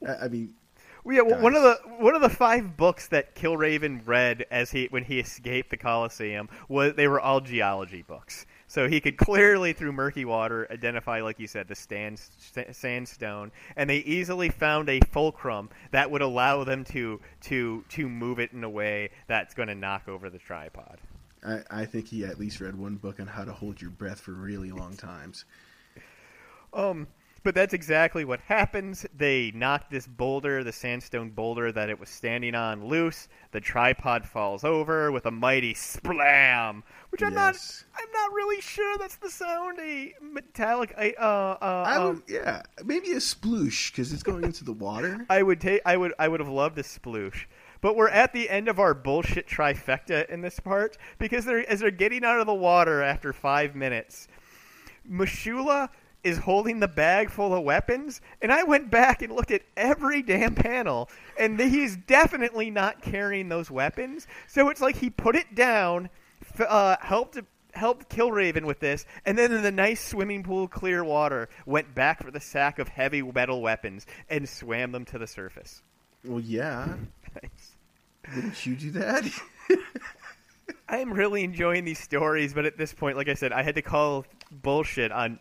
I, 0.06 0.14
I 0.24 0.28
mean, 0.28 0.54
Well, 1.04 1.16
yeah, 1.16 1.22
well, 1.22 1.40
one 1.40 1.54
of 1.54 1.62
the 1.62 1.78
one 1.98 2.14
of 2.14 2.22
the 2.22 2.28
five 2.28 2.76
books 2.76 3.08
that 3.08 3.34
Killraven 3.34 4.02
read 4.06 4.46
as 4.50 4.70
he 4.70 4.86
when 4.90 5.04
he 5.04 5.18
escaped 5.20 5.70
the 5.70 5.76
Colosseum 5.76 6.48
was 6.68 6.94
they 6.94 7.08
were 7.08 7.20
all 7.20 7.40
geology 7.40 8.02
books. 8.02 8.46
So 8.70 8.86
he 8.86 9.00
could 9.00 9.16
clearly, 9.16 9.72
through 9.72 9.92
murky 9.92 10.26
water, 10.26 10.68
identify, 10.70 11.22
like 11.22 11.40
you 11.40 11.46
said, 11.46 11.68
the 11.68 11.74
stand, 11.74 12.18
st- 12.18 12.76
sandstone, 12.76 13.50
and 13.76 13.88
they 13.88 13.98
easily 13.98 14.50
found 14.50 14.90
a 14.90 15.00
fulcrum 15.10 15.70
that 15.90 16.10
would 16.10 16.20
allow 16.20 16.64
them 16.64 16.84
to 16.84 17.20
to 17.42 17.84
to 17.88 18.08
move 18.08 18.38
it 18.38 18.52
in 18.52 18.62
a 18.64 18.70
way 18.70 19.08
that's 19.26 19.54
going 19.54 19.68
to 19.68 19.74
knock 19.74 20.06
over 20.06 20.28
the 20.28 20.38
tripod. 20.38 20.98
I, 21.46 21.60
I 21.70 21.84
think 21.84 22.08
he 22.08 22.24
at 22.24 22.38
least 22.38 22.60
read 22.60 22.74
one 22.76 22.96
book 22.96 23.20
on 23.20 23.26
how 23.26 23.44
to 23.44 23.52
hold 23.52 23.80
your 23.80 23.90
breath 23.90 24.20
for 24.20 24.32
really 24.32 24.70
long 24.72 24.96
times. 24.96 25.44
Um, 26.72 27.06
but 27.44 27.54
that's 27.54 27.72
exactly 27.72 28.24
what 28.24 28.40
happens. 28.40 29.06
They 29.16 29.52
knock 29.54 29.88
this 29.90 30.06
boulder, 30.06 30.64
the 30.64 30.72
sandstone 30.72 31.30
boulder 31.30 31.70
that 31.72 31.88
it 31.88 31.98
was 31.98 32.08
standing 32.10 32.54
on, 32.54 32.86
loose. 32.86 33.28
The 33.52 33.60
tripod 33.60 34.26
falls 34.26 34.64
over 34.64 35.10
with 35.12 35.24
a 35.24 35.30
mighty 35.30 35.72
splam, 35.74 36.82
which 37.10 37.22
I'm 37.22 37.32
Yes. 37.32 37.84
not. 37.94 38.02
I'm 38.02 38.12
not 38.12 38.32
really 38.34 38.60
sure 38.60 38.98
that's 38.98 39.16
the 39.16 39.30
sound 39.30 39.78
a 39.80 40.14
metallic. 40.20 40.92
I- 40.98 41.14
Uh, 41.18 41.56
uh, 41.62 41.84
I 41.86 41.98
would, 42.00 42.08
um, 42.16 42.22
yeah, 42.28 42.62
maybe 42.84 43.12
a 43.12 43.16
sploosh 43.16 43.92
because 43.92 44.12
it's 44.12 44.22
going 44.24 44.44
into 44.44 44.64
the 44.64 44.72
water. 44.72 45.24
I 45.30 45.42
would 45.42 45.60
take. 45.60 45.80
I 45.86 45.96
would. 45.96 46.12
I 46.18 46.28
would 46.28 46.40
have 46.40 46.48
loved 46.50 46.78
a 46.78 46.82
sploosh. 46.82 47.44
But 47.80 47.96
we're 47.96 48.08
at 48.08 48.32
the 48.32 48.50
end 48.50 48.68
of 48.68 48.78
our 48.78 48.94
bullshit 48.94 49.46
trifecta 49.46 50.28
in 50.28 50.40
this 50.40 50.60
part 50.60 50.96
because 51.18 51.44
they're 51.44 51.68
as 51.68 51.80
they're 51.80 51.90
getting 51.90 52.24
out 52.24 52.40
of 52.40 52.46
the 52.46 52.54
water 52.54 53.02
after 53.02 53.32
five 53.32 53.74
minutes. 53.74 54.28
M'Shulla 55.08 55.88
is 56.24 56.38
holding 56.38 56.80
the 56.80 56.88
bag 56.88 57.30
full 57.30 57.54
of 57.54 57.62
weapons, 57.62 58.20
and 58.42 58.52
I 58.52 58.64
went 58.64 58.90
back 58.90 59.22
and 59.22 59.32
looked 59.32 59.50
at 59.50 59.62
every 59.76 60.22
damn 60.22 60.54
panel, 60.54 61.08
and 61.38 61.58
he's 61.58 61.96
definitely 61.96 62.70
not 62.70 63.02
carrying 63.02 63.48
those 63.48 63.70
weapons. 63.70 64.26
So 64.48 64.68
it's 64.68 64.80
like 64.80 64.96
he 64.96 65.10
put 65.10 65.36
it 65.36 65.54
down, 65.54 66.10
uh, 66.58 66.96
helped 67.00 67.38
helped 67.72 68.08
Killraven 68.08 68.64
with 68.64 68.80
this, 68.80 69.06
and 69.24 69.38
then 69.38 69.52
in 69.52 69.62
the 69.62 69.70
nice 69.70 70.04
swimming 70.04 70.42
pool, 70.42 70.66
clear 70.66 71.04
water, 71.04 71.48
went 71.64 71.94
back 71.94 72.22
for 72.22 72.30
the 72.30 72.40
sack 72.40 72.78
of 72.78 72.88
heavy 72.88 73.22
metal 73.22 73.62
weapons 73.62 74.04
and 74.28 74.48
swam 74.48 74.90
them 74.90 75.04
to 75.06 75.18
the 75.18 75.26
surface. 75.26 75.82
Well, 76.24 76.40
yeah. 76.40 76.96
Wouldn't 78.34 78.66
you 78.66 78.76
do 78.76 78.90
that? 78.92 79.24
I 80.88 80.98
am 80.98 81.12
really 81.12 81.44
enjoying 81.44 81.84
these 81.84 81.98
stories, 81.98 82.54
but 82.54 82.64
at 82.64 82.78
this 82.78 82.94
point, 82.94 83.16
like 83.16 83.28
I 83.28 83.34
said, 83.34 83.52
I 83.52 83.62
had 83.62 83.74
to 83.74 83.82
call 83.82 84.24
bullshit 84.50 85.12
on 85.12 85.38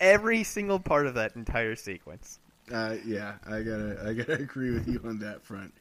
every 0.00 0.42
single 0.42 0.80
part 0.80 1.06
of 1.06 1.14
that 1.14 1.36
entire 1.36 1.76
sequence. 1.76 2.38
Uh, 2.72 2.96
yeah, 3.04 3.34
I 3.46 3.62
gotta, 3.62 3.98
I 4.06 4.12
gotta 4.14 4.34
agree 4.42 4.70
with 4.70 4.88
you 4.88 5.00
on 5.04 5.18
that 5.18 5.42
front. 5.42 5.74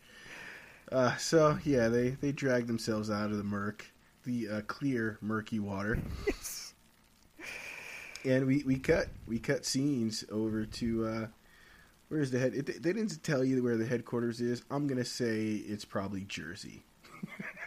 Uh, 0.91 1.15
so 1.17 1.57
yeah, 1.63 1.87
they 1.87 2.09
they 2.09 2.31
drag 2.31 2.65
themselves 2.67 3.11
out 3.11 3.29
of 3.29 3.37
the 3.37 3.43
murk, 3.43 3.85
the 4.23 4.49
uh, 4.49 4.61
clear 4.61 5.19
murky 5.21 5.59
water, 5.59 5.99
and 8.25 8.47
we, 8.47 8.63
we 8.63 8.79
cut 8.79 9.07
we 9.27 9.37
cut 9.37 9.65
scenes 9.65 10.23
over 10.31 10.65
to 10.65 11.05
uh, 11.07 11.27
where's 12.09 12.29
the 12.31 12.39
head? 12.39 12.53
They 12.53 12.93
didn't 12.93 13.23
tell 13.23 13.43
you 13.43 13.63
where 13.63 13.77
the 13.77 13.85
headquarters 13.85 14.41
is. 14.41 14.61
I'm 14.69 14.85
gonna 14.87 15.05
say 15.05 15.45
it's 15.53 15.85
probably 15.85 16.21
Jersey. 16.25 16.83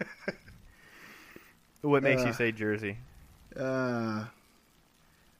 What 1.82 2.02
makes 2.04 2.22
Uh, 2.22 2.26
you 2.26 2.32
say 2.32 2.52
Jersey? 2.52 2.96
Uh, 3.56 4.24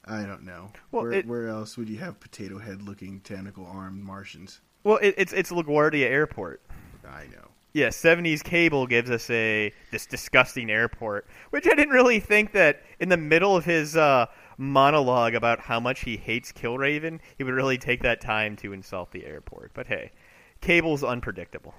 I 0.05 0.23
don't 0.25 0.43
know. 0.45 0.73
Well, 0.91 1.05
where, 1.05 1.13
it- 1.13 1.27
where 1.27 1.47
else 1.49 1.77
would 1.79 1.89
you 1.89 1.99
have 1.99 2.19
potato 2.19 2.59
head 2.59 2.83
looking 2.83 3.21
tentacle 3.21 3.65
armed 3.67 4.03
Martians? 4.03 4.61
Well, 4.85 4.97
it, 4.97 5.15
it's 5.17 5.33
it's 5.33 5.53
LaGuardia 5.53 6.07
Airport. 6.07 6.61
I 7.09 7.27
know. 7.27 7.49
Yeah, 7.75 7.89
70s 7.89 8.43
cable 8.43 8.87
gives 8.87 9.09
us 9.11 9.31
a 9.31 9.73
this 9.93 10.05
disgusting 10.05 10.69
airport, 10.69 11.27
which 11.51 11.67
I 11.67 11.75
didn't 11.75 11.95
really 11.95 12.19
think 12.21 12.53
that 12.53 12.83
in 12.99 13.09
the 13.09 13.17
middle 13.17 13.57
of 13.57 13.65
his 13.65 13.97
uh, 13.97 14.27
monologue 14.63 15.35
about 15.35 15.61
how 15.61 15.81
much 15.81 16.03
he 16.03 16.17
hates 16.17 16.53
Killraven, 16.53 17.19
he 17.37 17.45
would 17.45 17.55
really 17.55 17.79
take 17.79 18.03
that 18.03 18.21
time 18.21 18.57
to 18.57 18.73
insult 18.73 19.11
the 19.11 19.27
airport. 19.27 19.73
But 19.75 19.89
hey, 19.89 20.13
cable's 20.61 21.03
unpredictable. 21.03 21.75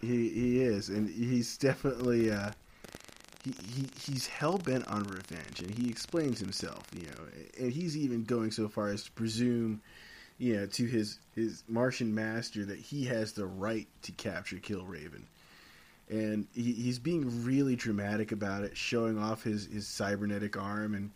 He 0.00 0.30
he 0.30 0.60
is, 0.60 0.88
and 0.88 1.08
he's 1.08 1.56
definitely 1.58 2.32
uh, 2.32 2.50
he, 3.44 3.52
he 3.74 3.86
he's 4.00 4.26
hell 4.26 4.58
bent 4.58 4.86
on 4.88 5.04
revenge, 5.04 5.60
and 5.60 5.70
he 5.70 5.88
explains 5.88 6.40
himself, 6.40 6.84
you 6.92 7.06
know, 7.06 7.24
and 7.60 7.72
he's 7.72 7.96
even 7.96 8.24
going 8.24 8.50
so 8.50 8.68
far 8.68 8.88
as 8.88 9.04
to 9.04 9.12
presume, 9.12 9.80
you 10.38 10.56
know, 10.56 10.66
to 10.66 10.86
his 10.86 11.18
his 11.36 11.62
Martian 11.68 12.14
master 12.14 12.64
that 12.64 12.78
he 12.78 13.04
has 13.04 13.32
the 13.32 13.46
right 13.46 13.86
to 14.02 14.12
capture 14.12 14.56
Killraven, 14.56 15.22
and 16.08 16.46
he, 16.54 16.72
he's 16.72 16.98
being 16.98 17.44
really 17.44 17.76
dramatic 17.76 18.32
about 18.32 18.64
it, 18.64 18.76
showing 18.76 19.18
off 19.18 19.44
his 19.44 19.66
his 19.66 19.86
cybernetic 19.86 20.56
arm, 20.56 20.94
and 20.94 21.10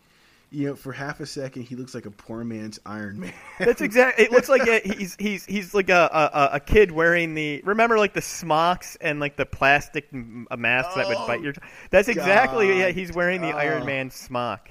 you 0.49 0.67
know, 0.67 0.75
for 0.75 0.93
half 0.93 1.19
a 1.19 1.25
second 1.25 1.63
he 1.63 1.75
looks 1.75 1.93
like 1.93 2.05
a 2.05 2.11
poor 2.11 2.43
man's 2.43 2.79
Iron 2.85 3.19
Man. 3.19 3.33
That's 3.59 3.81
exactly. 3.81 4.25
It 4.25 4.31
looks 4.31 4.47
like 4.49 4.67
a, 4.67 4.79
he's 4.79 5.15
he's 5.19 5.45
he's 5.45 5.73
like 5.73 5.89
a, 5.89 6.09
a 6.11 6.49
a 6.55 6.59
kid 6.59 6.91
wearing 6.91 7.33
the 7.33 7.61
remember 7.65 7.97
like 7.97 8.13
the 8.13 8.21
smocks 8.21 8.97
and 9.01 9.19
like 9.19 9.35
the 9.35 9.45
plastic 9.45 10.07
m- 10.13 10.47
masks 10.57 10.95
that 10.95 11.07
would 11.07 11.17
Oh, 11.17 11.27
bite 11.27 11.41
your. 11.41 11.53
That's 11.89 12.07
exactly 12.07 12.67
God. 12.69 12.77
yeah. 12.77 12.89
He's 12.89 13.11
wearing 13.13 13.41
the 13.41 13.49
Iron 13.49 13.83
Oh. 13.83 13.85
Man 13.85 14.09
smock. 14.09 14.69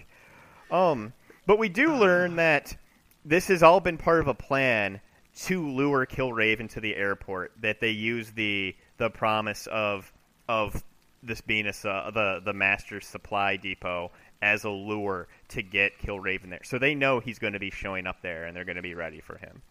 Um, 0.71 1.13
but 1.47 1.59
we 1.59 1.69
do 1.69 1.95
learn 1.95 2.37
that 2.37 2.77
this 3.25 3.49
has 3.49 3.63
all 3.63 3.81
been 3.81 3.99
part 3.99 4.21
of 4.21 4.29
a 4.29 4.35
plan 4.35 5.01
to 5.43 5.69
lure 5.69 6.07
Killraven 6.07 6.71
to 6.71 6.81
the 6.81 6.97
airport. 6.97 7.53
That 7.61 7.81
they 7.81 7.91
use 7.91 8.31
the 8.33 8.75
the 8.97 9.11
promise 9.11 9.67
of 9.67 10.11
of 10.49 10.83
this 11.23 11.41
being 11.41 11.67
a, 11.67 11.73
the 11.73 12.41
the 12.45 12.53
master's 12.53 13.07
supply 13.07 13.57
depot 13.57 14.11
as 14.43 14.65
a 14.65 14.71
lure 14.71 15.29
to 15.49 15.63
get 15.63 15.99
Killraven 15.99 16.51
there. 16.51 16.61
So 16.65 16.79
they 16.79 16.95
know 16.95 17.21
he's 17.21 17.39
going 17.39 17.53
to 17.55 17.59
be 17.59 17.71
showing 17.71 18.07
up 18.07 18.23
there, 18.23 18.45
and 18.45 18.57
they're 18.57 18.65
going 18.65 18.77
to 18.77 18.83
be 18.83 18.95
ready 18.95 19.21
for 19.21 19.39
him. 19.39 19.63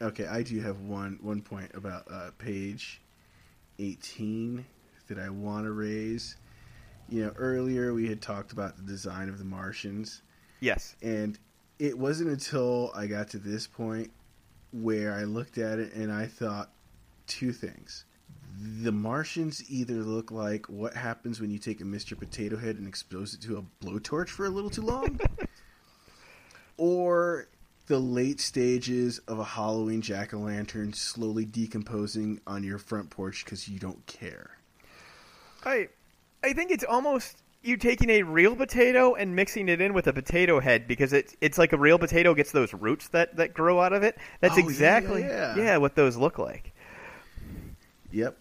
Okay, 0.00 0.26
I 0.26 0.42
do 0.42 0.60
have 0.60 0.80
one 0.80 1.18
one 1.22 1.42
point 1.42 1.70
about 1.74 2.04
uh, 2.10 2.30
page 2.38 3.00
eighteen 3.78 4.64
that 5.08 5.18
I 5.18 5.28
want 5.30 5.64
to 5.64 5.72
raise. 5.72 6.36
You 7.08 7.26
know, 7.26 7.32
earlier 7.36 7.92
we 7.92 8.08
had 8.08 8.22
talked 8.22 8.52
about 8.52 8.76
the 8.76 8.82
design 8.82 9.28
of 9.28 9.38
the 9.38 9.44
Martians, 9.44 10.22
Yes. 10.60 10.96
and 11.02 11.38
it 11.78 11.98
wasn't 11.98 12.30
until 12.30 12.92
I 12.94 13.06
got 13.06 13.28
to 13.30 13.38
this 13.38 13.66
point 13.66 14.10
where 14.72 15.12
I 15.12 15.24
looked 15.24 15.58
at 15.58 15.78
it 15.78 15.92
and 15.94 16.10
I 16.10 16.26
thought 16.26 16.70
two 17.26 17.52
things. 17.52 18.04
The 18.60 18.92
Martians 18.92 19.62
either 19.70 19.94
look 19.94 20.30
like 20.30 20.66
what 20.68 20.94
happens 20.94 21.40
when 21.40 21.50
you 21.50 21.58
take 21.58 21.80
a 21.80 21.84
Mr. 21.84 22.18
Potato 22.18 22.56
Head 22.56 22.76
and 22.76 22.86
expose 22.86 23.34
it 23.34 23.40
to 23.42 23.58
a 23.58 23.84
blowtorch 23.84 24.28
for 24.28 24.44
a 24.44 24.50
little 24.50 24.70
too 24.70 24.82
long, 24.82 25.20
or 26.76 27.48
the 27.86 27.98
late 27.98 28.40
stages 28.40 29.18
of 29.20 29.38
a 29.38 29.44
Halloween 29.44 30.02
jack 30.02 30.34
o' 30.34 30.38
lantern 30.38 30.92
slowly 30.92 31.44
decomposing 31.44 32.40
on 32.46 32.62
your 32.62 32.78
front 32.78 33.10
porch 33.10 33.44
because 33.44 33.68
you 33.68 33.78
don't 33.78 34.04
care. 34.06 34.58
I 35.64 35.88
I 36.42 36.52
think 36.52 36.70
it's 36.70 36.84
almost 36.84 37.42
you 37.62 37.76
taking 37.76 38.10
a 38.10 38.22
real 38.22 38.56
potato 38.56 39.14
and 39.14 39.34
mixing 39.36 39.68
it 39.68 39.80
in 39.80 39.94
with 39.94 40.06
a 40.08 40.12
potato 40.12 40.60
head 40.60 40.88
because 40.88 41.12
it's 41.12 41.36
it's 41.40 41.58
like 41.58 41.72
a 41.72 41.78
real 41.78 41.98
potato 41.98 42.34
gets 42.34 42.52
those 42.52 42.74
roots 42.74 43.08
that, 43.08 43.36
that 43.36 43.54
grow 43.54 43.80
out 43.80 43.92
of 43.92 44.02
it. 44.02 44.18
That's 44.40 44.54
Oh, 44.54 44.58
yeah, 44.58 44.64
exactly 44.64 45.22
yeah. 45.22 45.76
what 45.76 45.94
those 45.94 46.16
look 46.16 46.38
like. 46.38 46.72
Yep. 48.10 48.36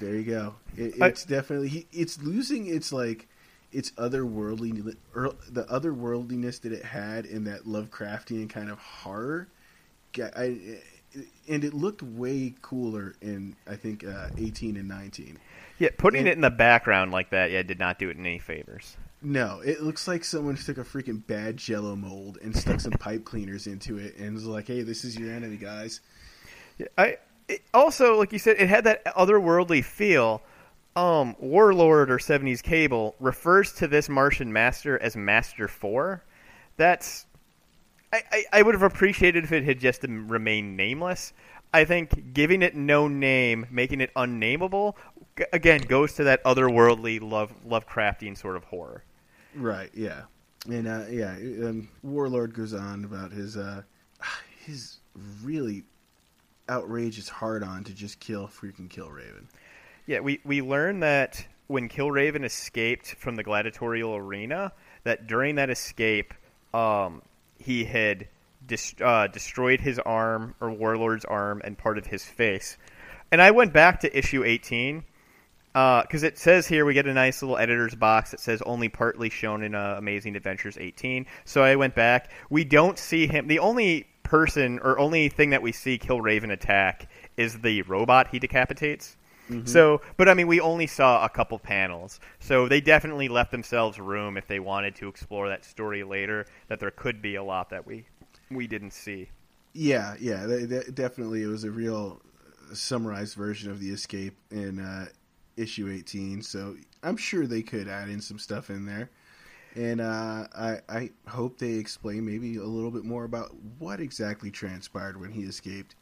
There 0.00 0.14
you 0.14 0.24
go. 0.24 0.54
It, 0.76 0.94
I- 1.00 1.08
it's 1.08 1.24
definitely 1.24 1.68
he, 1.68 1.86
it's 1.92 2.20
losing 2.22 2.66
its 2.66 2.92
like 2.92 3.28
its 3.72 3.90
otherworldly 3.92 4.96
er, 5.16 5.30
the 5.50 5.64
otherworldliness 5.64 6.60
that 6.62 6.72
it 6.72 6.84
had 6.84 7.26
in 7.26 7.44
that 7.44 7.64
Lovecraftian 7.64 8.48
kind 8.48 8.70
of 8.70 8.78
horror. 8.78 9.48
I, 10.18 10.78
and 11.48 11.64
it 11.64 11.74
looked 11.74 12.02
way 12.02 12.54
cooler 12.62 13.14
in 13.20 13.56
I 13.66 13.76
think 13.76 14.06
uh, 14.06 14.28
18 14.38 14.76
and 14.76 14.88
19. 14.88 15.38
Yeah, 15.78 15.88
putting 15.96 16.20
And- 16.20 16.28
it 16.28 16.32
in 16.32 16.40
the 16.40 16.50
background 16.50 17.12
like 17.12 17.30
that, 17.30 17.50
yeah, 17.50 17.62
did 17.62 17.78
not 17.78 17.98
do 17.98 18.08
it 18.10 18.16
any 18.18 18.38
favors. 18.38 18.96
No, 19.20 19.60
it 19.64 19.82
looks 19.82 20.06
like 20.06 20.22
someone 20.24 20.54
took 20.54 20.78
a 20.78 20.84
freaking 20.84 21.26
bad 21.26 21.56
Jello 21.56 21.96
mold 21.96 22.38
and 22.40 22.56
stuck 22.56 22.78
some 22.80 22.92
pipe 23.00 23.24
cleaners 23.24 23.66
into 23.66 23.98
it 23.98 24.16
and 24.16 24.32
was 24.34 24.46
like, 24.46 24.68
"Hey, 24.68 24.82
this 24.82 25.04
is 25.04 25.16
your 25.18 25.32
enemy, 25.32 25.56
guys." 25.56 26.00
Yeah, 26.78 26.86
I 26.96 27.16
it, 27.48 27.62
also, 27.72 28.18
like 28.18 28.32
you 28.32 28.38
said, 28.38 28.56
it 28.58 28.68
had 28.68 28.84
that 28.84 29.04
otherworldly 29.04 29.84
feel. 29.84 30.42
Um, 30.96 31.36
Warlord 31.38 32.10
or 32.10 32.18
Seventies 32.18 32.60
Cable 32.60 33.14
refers 33.20 33.72
to 33.74 33.86
this 33.86 34.08
Martian 34.08 34.52
Master 34.52 34.98
as 35.00 35.16
Master 35.16 35.68
Four. 35.68 36.24
That's 36.76 37.26
I, 38.12 38.22
I, 38.30 38.44
I 38.54 38.62
would 38.62 38.74
have 38.74 38.82
appreciated 38.82 39.44
if 39.44 39.52
it 39.52 39.64
had 39.64 39.78
just 39.78 40.02
remained 40.02 40.76
nameless. 40.76 41.32
I 41.72 41.84
think 41.84 42.32
giving 42.32 42.62
it 42.62 42.74
no 42.74 43.08
name, 43.08 43.66
making 43.70 44.00
it 44.00 44.10
unnameable, 44.16 44.96
again 45.52 45.80
goes 45.82 46.14
to 46.14 46.24
that 46.24 46.42
otherworldly 46.44 47.20
love 47.20 47.52
Lovecraftian 47.66 48.36
sort 48.36 48.56
of 48.56 48.64
horror. 48.64 49.04
Right. 49.54 49.90
Yeah. 49.94 50.22
And 50.68 50.88
uh, 50.88 51.04
yeah, 51.10 51.32
um, 51.32 51.88
Warlord 52.02 52.54
goes 52.54 52.74
on 52.74 53.04
about 53.04 53.32
his 53.32 53.56
uh, 53.56 53.82
his 54.64 54.98
really 55.42 55.84
outrageous 56.68 57.28
hard 57.28 57.62
on 57.62 57.84
to 57.84 57.94
just 57.94 58.20
kill 58.20 58.46
freaking 58.48 58.88
Killraven. 58.88 59.44
Yeah, 60.06 60.20
we 60.20 60.40
we 60.44 60.62
learn 60.62 61.00
that 61.00 61.44
when 61.66 61.88
Killraven 61.88 62.44
escaped 62.44 63.14
from 63.16 63.36
the 63.36 63.42
gladiatorial 63.42 64.16
arena, 64.16 64.72
that 65.04 65.26
during 65.26 65.56
that 65.56 65.70
escape, 65.70 66.32
um, 66.72 67.22
he 67.58 67.84
had 67.84 68.26
dis- 68.66 68.94
uh, 69.02 69.26
destroyed 69.26 69.80
his 69.80 69.98
arm 69.98 70.54
or 70.60 70.70
Warlord's 70.70 71.24
arm 71.24 71.60
and 71.64 71.76
part 71.76 71.98
of 71.98 72.06
his 72.06 72.24
face. 72.24 72.78
And 73.30 73.42
I 73.42 73.50
went 73.50 73.72
back 73.72 74.00
to 74.00 74.18
issue 74.18 74.44
18 74.44 75.04
because 75.72 76.22
it 76.22 76.38
says 76.38 76.66
here 76.66 76.84
we 76.84 76.94
get 76.94 77.06
a 77.06 77.14
nice 77.14 77.42
little 77.42 77.56
editor's 77.56 77.94
box 77.94 78.30
that 78.32 78.40
says 78.40 78.62
only 78.62 78.88
partly 78.88 79.30
shown 79.30 79.62
in 79.62 79.74
uh, 79.74 79.94
Amazing 79.98 80.34
Adventures 80.34 80.76
18. 80.78 81.26
So 81.44 81.62
I 81.62 81.76
went 81.76 81.94
back. 81.94 82.30
We 82.50 82.64
don't 82.64 82.98
see 82.98 83.26
him. 83.26 83.46
The 83.46 83.58
only 83.58 84.06
person 84.28 84.78
or 84.80 84.98
only 84.98 85.28
thing 85.28 85.50
that 85.50 85.62
we 85.62 85.72
see 85.72 85.98
Killraven 85.98 86.52
attack 86.52 87.08
is 87.36 87.60
the 87.60 87.82
robot 87.82 88.28
he 88.28 88.38
decapitates. 88.38 89.16
Mm-hmm. 89.48 89.66
So, 89.66 90.02
but 90.18 90.28
I 90.28 90.34
mean, 90.34 90.46
we 90.46 90.60
only 90.60 90.86
saw 90.86 91.24
a 91.24 91.28
couple 91.28 91.58
panels, 91.58 92.20
so 92.38 92.68
they 92.68 92.82
definitely 92.82 93.28
left 93.28 93.50
themselves 93.50 93.98
room 93.98 94.36
if 94.36 94.46
they 94.46 94.60
wanted 94.60 94.94
to 94.96 95.08
explore 95.08 95.48
that 95.48 95.64
story 95.64 96.04
later. 96.04 96.46
That 96.68 96.80
there 96.80 96.90
could 96.90 97.22
be 97.22 97.36
a 97.36 97.42
lot 97.42 97.70
that 97.70 97.86
we 97.86 98.04
we 98.50 98.66
didn't 98.66 98.92
see. 98.92 99.30
Yeah, 99.72 100.16
yeah, 100.20 100.44
they, 100.44 100.64
they, 100.66 100.82
definitely. 100.92 101.42
It 101.42 101.46
was 101.46 101.64
a 101.64 101.70
real 101.70 102.20
summarized 102.74 103.36
version 103.36 103.70
of 103.70 103.80
the 103.80 103.88
escape 103.88 104.36
in 104.50 104.80
uh, 104.80 105.06
issue 105.56 105.90
18. 105.90 106.42
So 106.42 106.76
I'm 107.02 107.16
sure 107.16 107.46
they 107.46 107.62
could 107.62 107.88
add 107.88 108.08
in 108.08 108.20
some 108.20 108.38
stuff 108.38 108.68
in 108.68 108.84
there. 108.84 109.10
And 109.76 110.00
uh, 110.00 110.46
I, 110.56 110.80
I 110.88 111.10
hope 111.26 111.58
they 111.58 111.74
explain 111.74 112.24
maybe 112.24 112.56
a 112.56 112.64
little 112.64 112.90
bit 112.90 113.04
more 113.04 113.24
about 113.24 113.54
what 113.78 114.00
exactly 114.00 114.50
transpired 114.50 115.20
when 115.20 115.30
he 115.30 115.42
escaped. 115.42 115.94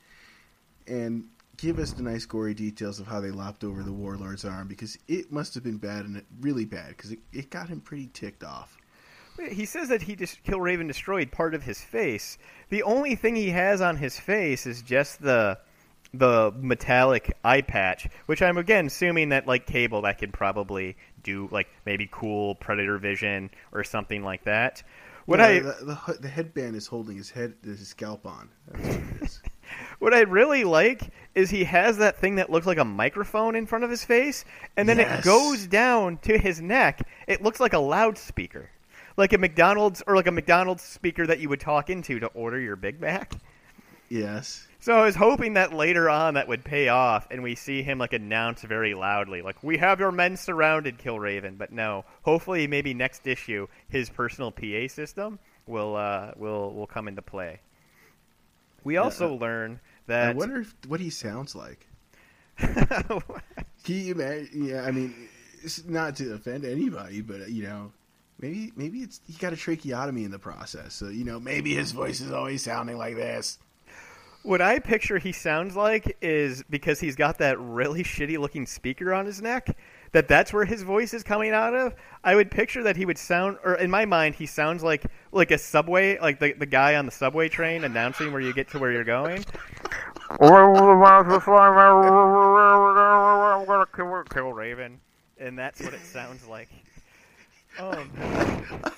And 0.86 1.24
give 1.56 1.78
us 1.78 1.92
the 1.92 2.02
nice 2.02 2.26
gory 2.26 2.54
details 2.54 3.00
of 3.00 3.06
how 3.06 3.20
they 3.20 3.30
lopped 3.30 3.64
over 3.64 3.82
the 3.82 3.92
warlord's 3.92 4.44
arm 4.44 4.68
because 4.68 4.98
it 5.08 5.32
must 5.32 5.54
have 5.54 5.64
been 5.64 5.78
bad 5.78 6.04
and 6.04 6.22
really 6.40 6.64
bad 6.64 6.88
because 6.88 7.12
it, 7.12 7.18
it 7.32 7.50
got 7.50 7.68
him 7.68 7.80
pretty 7.80 8.08
ticked 8.12 8.44
off. 8.44 8.76
He 9.50 9.66
says 9.66 9.88
that 9.88 10.02
he 10.02 10.16
just 10.16 10.42
Killraven 10.44 10.88
destroyed 10.88 11.30
part 11.30 11.54
of 11.54 11.62
his 11.62 11.80
face. 11.80 12.38
The 12.70 12.82
only 12.82 13.14
thing 13.16 13.36
he 13.36 13.50
has 13.50 13.80
on 13.80 13.96
his 13.96 14.18
face 14.18 14.66
is 14.66 14.80
just 14.82 15.20
the 15.20 15.58
the 16.14 16.52
metallic 16.56 17.36
eye 17.44 17.60
patch, 17.60 18.08
which 18.26 18.40
I'm 18.40 18.56
again 18.56 18.86
assuming 18.86 19.30
that 19.30 19.46
like 19.46 19.66
Cable 19.66 20.02
that 20.02 20.18
could 20.18 20.32
probably 20.32 20.96
do 21.26 21.48
like 21.50 21.68
maybe 21.84 22.08
cool 22.10 22.54
predator 22.54 22.96
vision 22.96 23.50
or 23.72 23.84
something 23.84 24.24
like 24.24 24.44
that. 24.44 24.82
What 25.26 25.40
yeah, 25.40 25.46
I 25.46 25.58
the, 25.58 26.00
the, 26.06 26.18
the, 26.20 26.28
headband 26.28 26.76
is 26.76 26.86
holding 26.86 27.16
his 27.16 27.30
head 27.30 27.54
his 27.64 27.86
scalp 27.86 28.26
on. 28.26 28.48
What 28.70 29.40
what 29.98 30.14
I 30.14 30.20
really 30.20 30.62
like 30.62 31.10
is 31.34 31.50
he 31.50 31.64
has 31.64 31.98
that 31.98 32.16
thing 32.18 32.36
that 32.36 32.48
looks 32.48 32.66
like 32.66 32.78
a 32.78 32.84
microphone 32.84 33.56
in 33.56 33.66
front 33.66 33.84
of 33.84 33.90
his 33.90 34.04
face, 34.04 34.44
and 34.76 34.88
then 34.88 34.98
yes. 34.98 35.18
it 35.18 35.24
goes 35.24 35.66
down 35.66 36.18
to 36.18 36.38
his 36.38 36.62
neck. 36.62 37.06
It 37.26 37.42
looks 37.42 37.58
like 37.58 37.72
a 37.72 37.78
loudspeaker, 37.78 38.70
like 39.16 39.32
a 39.32 39.38
McDonald's 39.38 40.00
or 40.06 40.14
like 40.14 40.28
a 40.28 40.32
McDonald's 40.32 40.84
speaker 40.84 41.26
that 41.26 41.40
you 41.40 41.48
would 41.48 41.60
talk 41.60 41.90
into 41.90 42.20
to 42.20 42.26
order 42.28 42.60
your 42.60 42.76
Big 42.76 43.00
Mac. 43.00 43.34
Yes. 44.08 44.68
So 44.86 44.96
I 44.96 45.04
was 45.04 45.16
hoping 45.16 45.54
that 45.54 45.72
later 45.72 46.08
on 46.08 46.34
that 46.34 46.46
would 46.46 46.64
pay 46.64 46.86
off, 46.86 47.26
and 47.32 47.42
we 47.42 47.56
see 47.56 47.82
him 47.82 47.98
like 47.98 48.12
announce 48.12 48.62
very 48.62 48.94
loudly, 48.94 49.42
like 49.42 49.60
"We 49.60 49.78
have 49.78 49.98
your 49.98 50.12
men 50.12 50.36
surrounded, 50.36 50.96
Killraven." 50.98 51.58
But 51.58 51.72
no, 51.72 52.04
hopefully, 52.22 52.68
maybe 52.68 52.94
next 52.94 53.26
issue, 53.26 53.66
his 53.88 54.08
personal 54.08 54.52
PA 54.52 54.86
system 54.86 55.40
will 55.66 55.96
uh, 55.96 56.34
will 56.36 56.72
will 56.72 56.86
come 56.86 57.08
into 57.08 57.20
play. 57.20 57.58
We 58.84 58.96
also 58.96 59.34
uh, 59.34 59.38
learn 59.38 59.80
that. 60.06 60.28
I 60.28 60.32
wonder 60.34 60.60
if, 60.60 60.72
what 60.86 61.00
he 61.00 61.10
sounds 61.10 61.56
like. 61.56 61.84
Can 62.56 63.18
you 63.86 64.14
imagine? 64.14 64.66
Yeah, 64.66 64.84
I 64.84 64.92
mean, 64.92 65.16
it's 65.64 65.84
not 65.84 66.14
to 66.18 66.34
offend 66.34 66.64
anybody, 66.64 67.22
but 67.22 67.50
you 67.50 67.64
know, 67.64 67.90
maybe 68.38 68.72
maybe 68.76 69.00
it's 69.00 69.20
he 69.26 69.32
got 69.32 69.52
a 69.52 69.56
tracheotomy 69.56 70.22
in 70.22 70.30
the 70.30 70.38
process, 70.38 70.94
so 70.94 71.08
you 71.08 71.24
know, 71.24 71.40
maybe 71.40 71.74
his 71.74 71.90
voice 71.90 72.20
is 72.20 72.30
always 72.30 72.62
sounding 72.62 72.98
like 72.98 73.16
this. 73.16 73.58
What 74.46 74.62
I 74.62 74.78
picture 74.78 75.18
he 75.18 75.32
sounds 75.32 75.74
like 75.74 76.18
is 76.22 76.62
because 76.70 77.00
he's 77.00 77.16
got 77.16 77.38
that 77.38 77.58
really 77.58 78.04
shitty 78.04 78.38
looking 78.38 78.64
speaker 78.64 79.12
on 79.12 79.26
his 79.26 79.42
neck. 79.42 79.76
That 80.12 80.28
that's 80.28 80.52
where 80.52 80.64
his 80.64 80.82
voice 80.82 81.12
is 81.12 81.24
coming 81.24 81.50
out 81.50 81.74
of. 81.74 81.96
I 82.22 82.36
would 82.36 82.52
picture 82.52 82.84
that 82.84 82.96
he 82.96 83.04
would 83.04 83.18
sound, 83.18 83.58
or 83.64 83.74
in 83.74 83.90
my 83.90 84.04
mind, 84.04 84.36
he 84.36 84.46
sounds 84.46 84.84
like 84.84 85.04
like 85.32 85.50
a 85.50 85.58
subway, 85.58 86.20
like 86.20 86.38
the 86.38 86.52
the 86.52 86.64
guy 86.64 86.94
on 86.94 87.06
the 87.06 87.10
subway 87.10 87.48
train 87.48 87.82
announcing 87.82 88.30
where 88.30 88.40
you 88.40 88.52
get 88.52 88.68
to 88.70 88.78
where 88.78 88.92
you're 88.92 89.02
going. 89.02 89.44
Killraven, 94.28 94.98
and 95.38 95.58
that's 95.58 95.82
what 95.82 95.92
it 95.92 96.04
sounds 96.04 96.46
like. 96.46 96.68
Um. 97.80 98.12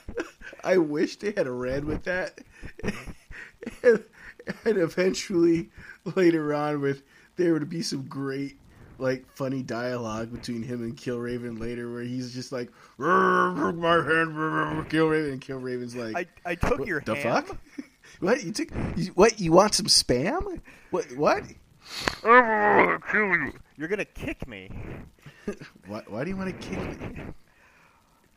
I 0.63 0.77
wish 0.77 1.17
they 1.17 1.33
had 1.33 1.47
a 1.47 1.53
red 1.53 1.87
with 1.87 2.05
that. 2.05 2.39
and 4.65 4.79
eventually 4.79 5.71
later 6.17 6.55
on 6.55 6.81
with 6.81 7.03
there 7.37 7.53
would 7.53 7.69
be 7.69 7.83
some 7.83 8.03
great 8.03 8.59
like 8.99 9.25
funny 9.35 9.63
dialogue 9.63 10.33
between 10.33 10.63
him 10.63 10.83
and 10.83 10.97
Killraven 10.97 11.61
later, 11.61 11.91
where 11.93 12.03
he's 12.03 12.35
just 12.35 12.53
like, 12.53 12.71
"My 12.99 13.55
hand, 13.55 14.35
Killraven," 14.91 15.33
and 15.33 15.41
Killraven's 15.41 15.95
like, 15.95 16.17
"I, 16.45 16.51
I 16.51 16.55
took 16.57 16.87
your 16.87 17.01
the 17.01 17.15
ham? 17.15 17.45
fuck? 17.45 17.57
what 18.21 18.43
you 18.43 18.53
took? 18.53 18.69
You, 18.97 19.13
what 19.15 19.41
you 19.41 19.53
want 19.53 19.75
some 19.75 19.87
spam? 19.87 20.61
What 20.91 21.07
what? 21.17 21.45
I'm 22.25 22.31
gonna 22.31 23.01
kill 23.11 23.29
you. 23.29 23.53
You're 23.77 23.89
gonna 23.89 24.05
kick 24.05 24.47
me. 24.49 24.71
why, 25.87 26.03
why 26.09 26.25
do 26.25 26.31
you 26.31 26.37
want 26.37 26.61
to 26.61 26.69
kick 26.69 27.01
me? 27.01 27.23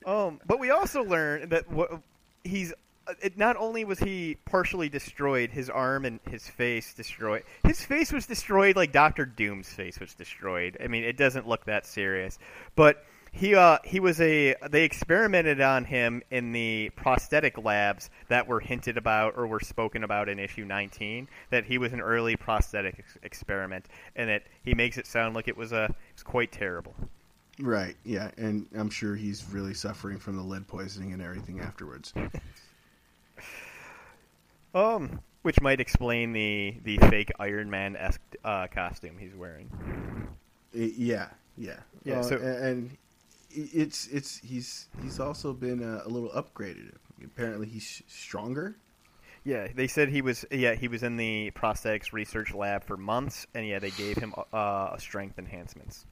Um, 0.05 0.39
but 0.45 0.59
we 0.59 0.71
also 0.71 1.03
learn 1.03 1.49
that 1.49 1.69
what 1.69 2.01
he's 2.43 2.73
it 3.21 3.37
not 3.37 3.57
only 3.57 3.83
was 3.83 3.99
he 3.99 4.37
partially 4.45 4.89
destroyed, 4.89 5.49
his 5.51 5.69
arm 5.69 6.05
and 6.05 6.19
his 6.29 6.47
face 6.47 6.93
destroyed. 6.93 7.43
His 7.63 7.83
face 7.83 8.11
was 8.11 8.25
destroyed 8.25 8.75
like 8.75 8.91
Doctor 8.91 9.25
Doom's 9.25 9.69
face 9.69 9.99
was 9.99 10.13
destroyed. 10.13 10.77
I 10.83 10.87
mean, 10.87 11.03
it 11.03 11.17
doesn't 11.17 11.47
look 11.47 11.65
that 11.65 11.85
serious, 11.85 12.37
but 12.75 13.03
he 13.31 13.55
uh, 13.55 13.77
he 13.85 13.99
was 13.99 14.19
a 14.19 14.55
they 14.69 14.83
experimented 14.83 15.61
on 15.61 15.85
him 15.85 16.21
in 16.31 16.51
the 16.51 16.91
prosthetic 16.95 17.57
labs 17.57 18.09
that 18.27 18.47
were 18.47 18.59
hinted 18.59 18.97
about 18.97 19.35
or 19.37 19.47
were 19.47 19.61
spoken 19.61 20.03
about 20.03 20.27
in 20.27 20.37
issue 20.37 20.65
19 20.65 21.27
that 21.49 21.65
he 21.65 21.77
was 21.77 21.93
an 21.93 22.01
early 22.01 22.35
prosthetic 22.35 22.95
ex- 22.99 23.17
experiment 23.23 23.87
and 24.17 24.29
that 24.29 24.43
he 24.63 24.73
makes 24.73 24.97
it 24.97 25.07
sound 25.07 25.33
like 25.33 25.47
it 25.47 25.55
was 25.55 25.71
a 25.71 25.85
it 25.85 26.15
was 26.15 26.23
quite 26.23 26.51
terrible. 26.51 26.93
Right. 27.59 27.95
Yeah, 28.03 28.31
and 28.37 28.65
I'm 28.75 28.89
sure 28.89 29.15
he's 29.15 29.45
really 29.51 29.73
suffering 29.73 30.17
from 30.17 30.35
the 30.35 30.43
lead 30.43 30.67
poisoning 30.67 31.13
and 31.13 31.21
everything 31.21 31.59
afterwards. 31.59 32.13
Um, 34.73 35.19
which 35.41 35.59
might 35.61 35.79
explain 35.79 36.33
the 36.33 36.75
the 36.83 36.97
fake 37.09 37.31
Iron 37.39 37.69
Man 37.69 37.95
esque 37.95 38.21
uh, 38.43 38.67
costume 38.67 39.17
he's 39.17 39.35
wearing. 39.35 39.69
Yeah, 40.73 41.27
yeah, 41.57 41.77
yeah. 42.03 42.19
Uh, 42.19 42.23
so, 42.23 42.37
and 42.37 42.97
it's 43.49 44.07
it's 44.07 44.37
he's 44.37 44.87
he's 45.01 45.19
also 45.19 45.53
been 45.53 45.83
uh, 45.83 46.01
a 46.05 46.09
little 46.09 46.29
upgraded. 46.29 46.93
Apparently, 47.23 47.67
he's 47.67 48.01
stronger. 48.07 48.75
Yeah, 49.43 49.67
they 49.73 49.87
said 49.87 50.09
he 50.09 50.21
was. 50.21 50.45
Yeah, 50.51 50.75
he 50.75 50.87
was 50.87 51.03
in 51.03 51.17
the 51.17 51.51
prosthetics 51.51 52.13
research 52.13 52.53
lab 52.53 52.83
for 52.83 52.95
months, 52.95 53.47
and 53.53 53.67
yeah, 53.67 53.79
they 53.79 53.91
gave 53.91 54.17
him 54.17 54.33
uh, 54.53 54.95
strength 54.97 55.39
enhancements. 55.39 56.05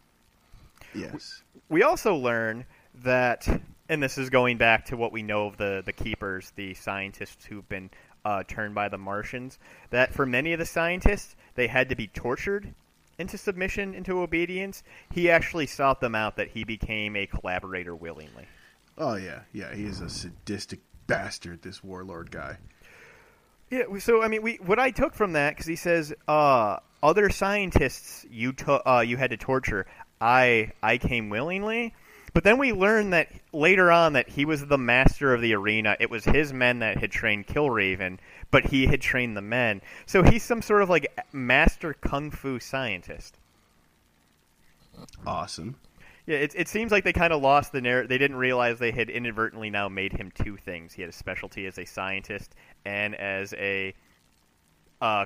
Yes. 0.95 1.43
We 1.69 1.83
also 1.83 2.15
learn 2.15 2.65
that, 3.03 3.47
and 3.87 4.01
this 4.01 4.17
is 4.17 4.29
going 4.31 4.57
back 4.57 4.85
to 4.85 4.97
what 4.97 5.11
we 5.11 5.21
know 5.21 5.45
of 5.45 5.57
the 5.57 5.83
the 5.85 5.93
keepers, 5.93 6.51
the 6.55 6.73
scientists 6.73 7.45
who've 7.45 7.67
been 7.69 7.91
uh, 8.25 8.43
turned 8.47 8.75
by 8.75 8.89
the 8.89 8.97
Martians. 8.97 9.59
That 9.89 10.13
for 10.13 10.25
many 10.25 10.53
of 10.53 10.59
the 10.59 10.65
scientists, 10.65 11.35
they 11.55 11.67
had 11.67 11.89
to 11.89 11.95
be 11.95 12.07
tortured 12.07 12.73
into 13.17 13.37
submission, 13.37 13.93
into 13.93 14.19
obedience. 14.21 14.83
He 15.11 15.29
actually 15.29 15.67
sought 15.67 16.01
them 16.01 16.15
out. 16.15 16.35
That 16.37 16.49
he 16.49 16.63
became 16.63 17.15
a 17.15 17.25
collaborator 17.25 17.95
willingly. 17.95 18.47
Oh 18.97 19.15
yeah, 19.15 19.41
yeah. 19.53 19.73
He 19.73 19.85
is 19.85 20.01
a 20.01 20.09
sadistic 20.09 20.79
bastard. 21.07 21.61
This 21.61 21.83
warlord 21.83 22.31
guy. 22.31 22.57
Yeah. 23.69 23.83
So 23.99 24.23
I 24.23 24.27
mean, 24.27 24.41
we 24.41 24.55
what 24.55 24.79
I 24.79 24.91
took 24.91 25.13
from 25.13 25.33
that 25.33 25.51
because 25.51 25.67
he 25.67 25.75
says 25.75 26.13
uh, 26.27 26.77
other 27.03 27.29
scientists 27.29 28.25
you 28.29 28.53
to, 28.53 28.89
uh, 28.89 29.01
you 29.01 29.17
had 29.17 29.29
to 29.31 29.37
torture. 29.37 29.85
I 30.21 30.71
I 30.81 30.97
came 30.97 31.29
willingly. 31.29 31.93
But 32.33 32.43
then 32.43 32.57
we 32.57 32.71
learn 32.73 33.09
that 33.11 33.29
later 33.51 33.91
on 33.91 34.13
that 34.13 34.29
he 34.29 34.45
was 34.45 34.65
the 34.65 34.77
master 34.77 35.33
of 35.33 35.41
the 35.41 35.53
arena. 35.55 35.95
It 35.99 36.09
was 36.09 36.25
his 36.25 36.53
men 36.53 36.79
that 36.79 36.97
had 36.97 37.11
trained 37.11 37.47
Killraven, 37.47 38.19
but 38.51 38.65
he 38.65 38.85
had 38.85 39.01
trained 39.01 39.35
the 39.35 39.41
men. 39.41 39.81
So 40.05 40.23
he's 40.23 40.43
some 40.43 40.61
sort 40.61 40.81
of 40.81 40.89
like 40.89 41.07
master 41.31 41.93
kung 41.93 42.31
fu 42.31 42.59
scientist. 42.59 43.37
Awesome. 45.25 45.75
Yeah, 46.25 46.37
it, 46.37 46.53
it 46.55 46.67
seems 46.67 46.91
like 46.91 47.03
they 47.03 47.13
kind 47.13 47.33
of 47.33 47.41
lost 47.41 47.71
the 47.71 47.81
narrative. 47.81 48.09
They 48.09 48.19
didn't 48.19 48.37
realize 48.37 48.77
they 48.77 48.91
had 48.91 49.09
inadvertently 49.09 49.71
now 49.71 49.89
made 49.89 50.13
him 50.13 50.31
two 50.31 50.57
things. 50.57 50.93
He 50.93 51.01
had 51.01 51.09
a 51.09 51.13
specialty 51.13 51.65
as 51.65 51.79
a 51.79 51.85
scientist 51.85 52.53
and 52.85 53.15
as 53.15 53.53
a 53.53 53.95
uh, 55.01 55.25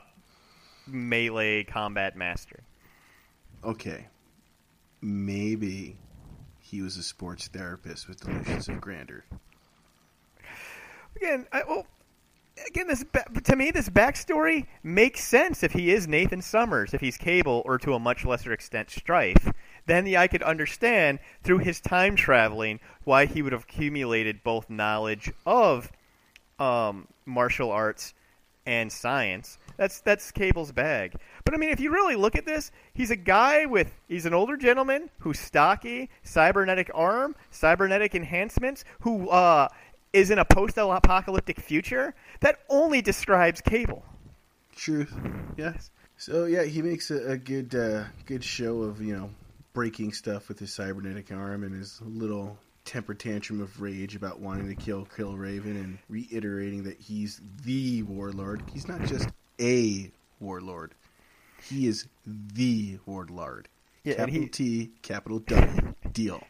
melee 0.87 1.65
combat 1.65 2.15
master. 2.15 2.63
Okay, 3.65 4.07
maybe 5.01 5.97
he 6.73 6.81
was 6.81 6.97
a 6.97 7.03
sports 7.03 7.47
therapist 7.47 8.07
with 8.07 8.19
delusions 8.19 8.67
of 8.67 8.81
grandeur. 8.81 9.23
Again, 11.15 11.45
I, 11.51 11.61
well, 11.69 11.85
again, 12.67 12.87
this 12.87 13.05
to 13.43 13.55
me, 13.55 13.69
this 13.69 13.89
backstory 13.89 14.65
makes 14.81 15.23
sense 15.23 15.61
if 15.61 15.73
he 15.73 15.91
is 15.91 16.07
Nathan 16.07 16.41
Summers, 16.41 16.95
if 16.95 16.99
he's 16.99 17.15
Cable, 17.15 17.61
or 17.65 17.77
to 17.77 17.93
a 17.93 17.99
much 17.99 18.25
lesser 18.25 18.51
extent 18.51 18.89
Strife. 18.89 19.51
Then 19.85 20.03
the, 20.03 20.17
I 20.17 20.27
could 20.27 20.41
understand 20.41 21.19
through 21.43 21.59
his 21.59 21.79
time 21.79 22.15
traveling 22.15 22.79
why 23.03 23.27
he 23.27 23.43
would 23.43 23.53
have 23.53 23.65
accumulated 23.65 24.43
both 24.43 24.67
knowledge 24.67 25.31
of 25.45 25.91
um, 26.57 27.07
martial 27.23 27.71
arts 27.71 28.15
and 28.65 28.91
science. 28.91 29.59
That's 29.77 30.01
that's 30.01 30.31
Cable's 30.31 30.71
bag. 30.71 31.15
But 31.45 31.53
I 31.53 31.57
mean, 31.57 31.69
if 31.69 31.79
you 31.79 31.91
really 31.91 32.15
look 32.15 32.35
at 32.35 32.45
this, 32.45 32.71
he's 32.93 33.11
a 33.11 33.15
guy 33.15 33.65
with 33.65 33.91
he's 34.07 34.25
an 34.25 34.33
older 34.33 34.57
gentleman 34.57 35.09
who's 35.19 35.39
stocky, 35.39 36.09
cybernetic 36.23 36.91
arm, 36.93 37.35
cybernetic 37.51 38.15
enhancements, 38.15 38.83
who 39.01 39.29
uh, 39.29 39.67
is 40.13 40.29
in 40.29 40.39
a 40.39 40.45
post-apocalyptic 40.45 41.59
future. 41.59 42.13
That 42.41 42.59
only 42.69 43.01
describes 43.01 43.61
Cable. 43.61 44.05
Truth. 44.75 45.13
Yes. 45.57 45.91
So 46.17 46.45
yeah, 46.45 46.63
he 46.63 46.81
makes 46.81 47.11
a, 47.11 47.31
a 47.31 47.37
good 47.37 47.75
uh, 47.75 48.05
good 48.25 48.43
show 48.43 48.83
of 48.83 49.01
you 49.01 49.15
know 49.15 49.29
breaking 49.73 50.13
stuff 50.13 50.47
with 50.47 50.59
his 50.59 50.71
cybernetic 50.71 51.31
arm 51.31 51.63
and 51.63 51.75
his 51.75 51.99
little 52.03 52.57
temper 52.85 53.13
tantrum 53.13 53.61
of 53.61 53.81
rage 53.81 54.15
about 54.15 54.39
wanting 54.39 54.67
to 54.67 54.75
kill 54.75 55.05
Killraven 55.05 55.65
and 55.65 55.97
reiterating 56.09 56.83
that 56.83 56.99
he's 56.99 57.41
the 57.63 58.03
warlord. 58.03 58.61
He's 58.71 58.87
not 58.87 59.03
just 59.05 59.29
a 59.63 60.11
warlord. 60.39 60.93
He 61.63 61.87
is 61.87 62.07
the 62.25 62.99
warlord. 63.05 63.69
Yeah, 64.03 64.15
capital 64.15 64.41
he- 64.41 64.47
T, 64.49 64.91
capital 65.01 65.39
W, 65.39 65.93
deal. 66.11 66.43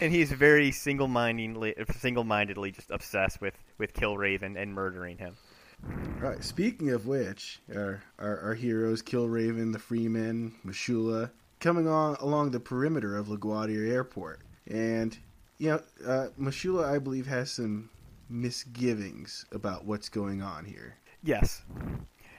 And 0.00 0.12
he's 0.12 0.32
very 0.32 0.72
single-mindedly, 0.72 1.74
single-mindedly 1.90 2.72
just 2.72 2.90
obsessed 2.90 3.40
with 3.40 3.54
with 3.78 3.92
Killraven 3.92 4.60
and 4.60 4.72
murdering 4.72 5.18
him. 5.18 5.36
All 5.84 6.28
right. 6.28 6.42
Speaking 6.42 6.90
of 6.90 7.06
which, 7.06 7.60
our, 7.74 8.02
our 8.18 8.40
our 8.40 8.54
heroes, 8.54 9.02
Killraven, 9.02 9.72
the 9.72 9.78
Freemen, 9.78 10.54
M'Shulla, 10.64 11.30
coming 11.60 11.88
on 11.88 12.16
along 12.20 12.50
the 12.52 12.60
perimeter 12.60 13.16
of 13.16 13.26
LaGuardia 13.28 13.90
Airport, 13.90 14.40
and 14.68 15.16
you 15.58 15.70
know, 15.70 15.82
uh, 16.06 16.28
M'Shulla, 16.38 16.84
I 16.84 16.98
believe, 16.98 17.26
has 17.26 17.52
some 17.52 17.90
misgivings 18.28 19.44
about 19.52 19.84
what's 19.84 20.08
going 20.08 20.42
on 20.42 20.64
here. 20.64 20.96
Yes. 21.22 21.62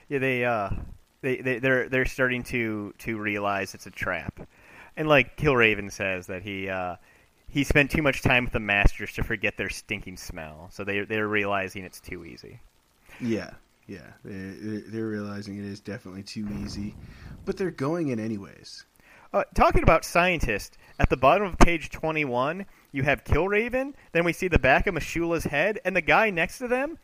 Yeah, 0.08 0.18
they 0.18 0.44
uh 0.44 0.70
they, 1.22 1.36
they 1.36 1.58
they're 1.58 1.88
they're 1.88 2.04
starting 2.04 2.42
to 2.44 2.94
to 2.98 3.18
realize 3.18 3.74
it's 3.74 3.86
a 3.86 3.90
trap. 3.90 4.46
And 4.96 5.08
like 5.08 5.36
Killraven 5.36 5.90
says 5.90 6.26
that 6.26 6.42
he 6.42 6.68
uh 6.68 6.96
he 7.48 7.64
spent 7.64 7.90
too 7.90 8.02
much 8.02 8.22
time 8.22 8.44
with 8.44 8.52
the 8.52 8.60
masters 8.60 9.12
to 9.14 9.22
forget 9.22 9.56
their 9.56 9.70
stinking 9.70 10.16
smell. 10.16 10.68
So 10.72 10.84
they 10.84 11.00
they're 11.00 11.28
realizing 11.28 11.84
it's 11.84 12.00
too 12.00 12.24
easy. 12.24 12.60
Yeah, 13.20 13.50
yeah, 13.86 14.10
they're, 14.24 14.80
they're 14.86 15.06
realizing 15.06 15.58
it 15.58 15.64
is 15.64 15.80
definitely 15.80 16.22
too 16.22 16.48
easy, 16.62 16.94
but 17.44 17.56
they're 17.56 17.70
going 17.70 18.08
in 18.08 18.18
anyways. 18.18 18.84
Uh, 19.32 19.44
talking 19.54 19.82
about 19.82 20.04
scientists, 20.04 20.78
at 20.98 21.10
the 21.10 21.16
bottom 21.16 21.46
of 21.46 21.58
page 21.58 21.90
21, 21.90 22.66
you 22.92 23.02
have 23.02 23.24
Killraven, 23.24 23.92
then 24.12 24.24
we 24.24 24.32
see 24.32 24.46
the 24.46 24.58
back 24.58 24.86
of 24.86 24.94
M'Shulla's 24.94 25.44
head, 25.44 25.80
and 25.84 25.94
the 25.94 26.00
guy 26.00 26.30
next 26.30 26.58
to 26.58 26.68
them, 26.68 26.98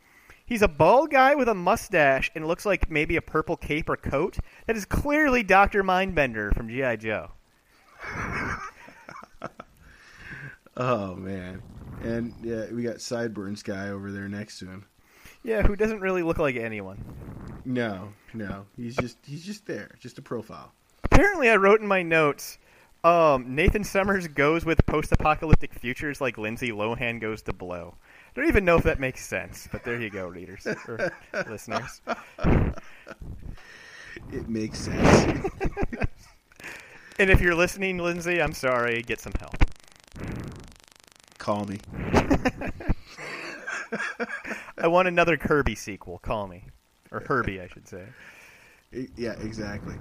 he's 0.51 0.61
a 0.61 0.68
bald 0.68 1.11
guy 1.11 1.34
with 1.34 1.48
a 1.48 1.55
mustache 1.55 2.30
and 2.34 2.46
looks 2.46 2.66
like 2.66 2.90
maybe 2.90 3.16
a 3.16 3.22
purple 3.22 3.57
cape 3.57 3.88
or 3.88 3.96
coat. 3.96 4.36
That 4.66 4.76
is 4.76 4.84
clearly 4.84 5.42
Dr. 5.42 5.82
Mindbender 5.82 6.55
from 6.55 6.68
G.I. 6.68 6.96
Joe. 6.96 7.30
Oh 10.76 11.14
man, 11.14 11.61
and 12.03 12.34
yeah, 12.42 12.64
we 12.72 12.82
got 12.82 13.03
Sideburns 13.03 13.62
guy 13.62 13.90
over 13.90 14.11
there 14.11 14.28
next 14.28 14.59
to 14.61 14.66
him. 14.66 14.86
Yeah, 15.42 15.62
who 15.62 15.76
doesn't 15.76 16.01
really 16.01 16.22
look 16.22 16.38
like 16.38 16.57
anyone. 16.57 17.05
No, 17.66 18.12
no, 18.32 18.64
he's 18.78 18.96
just 18.96 19.18
he's 19.26 19.44
just 19.44 19.66
there, 19.66 19.94
just 20.01 20.16
a 20.16 20.22
profile. 20.22 20.72
Apparently, 21.05 21.51
I 21.51 21.57
wrote 21.57 21.82
in 21.82 21.86
my 21.86 22.03
notes 22.03 22.59
um, 23.03 23.55
Nathan 23.55 23.82
Summers 23.82 24.28
goes 24.28 24.64
with 24.64 24.84
post 24.86 25.12
apocalyptic 25.12 25.72
futures 25.72 26.20
like 26.20 26.36
Lindsay 26.36 26.70
Lohan 26.70 27.20
goes 27.20 27.42
to 27.42 27.53
Blow. 27.53 27.96
I 28.37 28.41
don't 28.41 28.49
even 28.49 28.64
know 28.64 28.76
if 28.76 28.85
that 28.85 29.01
makes 29.01 29.24
sense, 29.26 29.68
but 29.72 29.83
there 29.85 30.01
you 30.01 30.09
go, 30.11 30.26
readers 30.28 30.66
or 30.66 31.12
listeners. 31.49 32.01
It 34.33 34.49
makes 34.49 34.78
sense. 34.78 35.47
And 37.18 37.28
if 37.28 37.43
you're 37.43 37.55
listening, 37.55 37.99
Lindsay, 37.99 38.41
I'm 38.41 38.55
sorry. 38.55 39.03
Get 39.03 39.20
some 39.20 39.35
help. 39.39 39.55
Call 41.37 41.66
me. 41.66 41.78
I 44.78 44.87
want 44.87 45.07
another 45.07 45.37
Kirby 45.37 45.74
sequel. 45.74 46.18
Call 46.20 46.47
me, 46.47 46.64
or 47.12 47.20
Herbie, 47.20 47.61
I 47.61 47.66
should 47.66 47.87
say. 47.87 48.05
Yeah, 49.16 49.33
exactly. 49.33 49.97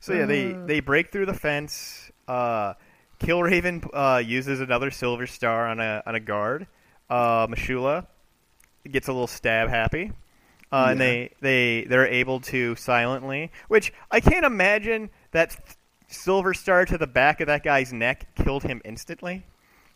So 0.00 0.12
yeah, 0.12 0.26
they 0.26 0.52
Uh. 0.52 0.66
they 0.66 0.80
break 0.80 1.10
through 1.10 1.24
the 1.24 1.32
fence. 1.32 2.10
Uh, 2.28 2.74
Killraven 3.18 3.88
uh, 3.94 4.18
uses 4.18 4.60
another 4.60 4.90
Silver 4.90 5.26
Star 5.26 5.66
on 5.68 5.80
a 5.80 6.02
on 6.04 6.14
a 6.14 6.20
guard. 6.20 6.66
Uh, 7.08 7.46
M'Shulla 7.46 8.06
gets 8.90 9.08
a 9.08 9.12
little 9.12 9.26
stab 9.26 9.68
happy, 9.68 10.12
uh, 10.72 10.88
and 10.90 11.00
they 11.00 11.30
they 11.40 11.84
they're 11.84 12.06
able 12.06 12.40
to 12.40 12.74
silently. 12.76 13.50
Which 13.68 13.92
I 14.10 14.20
can't 14.20 14.44
imagine 14.44 15.10
that 15.32 15.56
Silver 16.08 16.54
Star 16.54 16.84
to 16.84 16.98
the 16.98 17.06
back 17.06 17.40
of 17.40 17.46
that 17.46 17.62
guy's 17.62 17.92
neck 17.92 18.26
killed 18.36 18.62
him 18.62 18.80
instantly. 18.84 19.44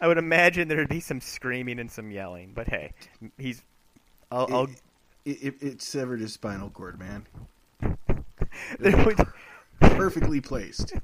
I 0.00 0.08
would 0.08 0.18
imagine 0.18 0.68
there'd 0.68 0.88
be 0.88 1.00
some 1.00 1.20
screaming 1.20 1.78
and 1.78 1.90
some 1.90 2.10
yelling. 2.10 2.52
But 2.54 2.68
hey, 2.68 2.92
he's. 3.38 3.62
I'll, 4.32 4.48
I'll 4.52 4.68
It, 5.24 5.42
it, 5.42 5.54
it 5.60 5.82
severed 5.82 6.20
his 6.20 6.32
spinal 6.32 6.70
cord, 6.70 6.98
man. 6.98 7.26
Perfectly 9.80 10.40
placed. 10.40 10.94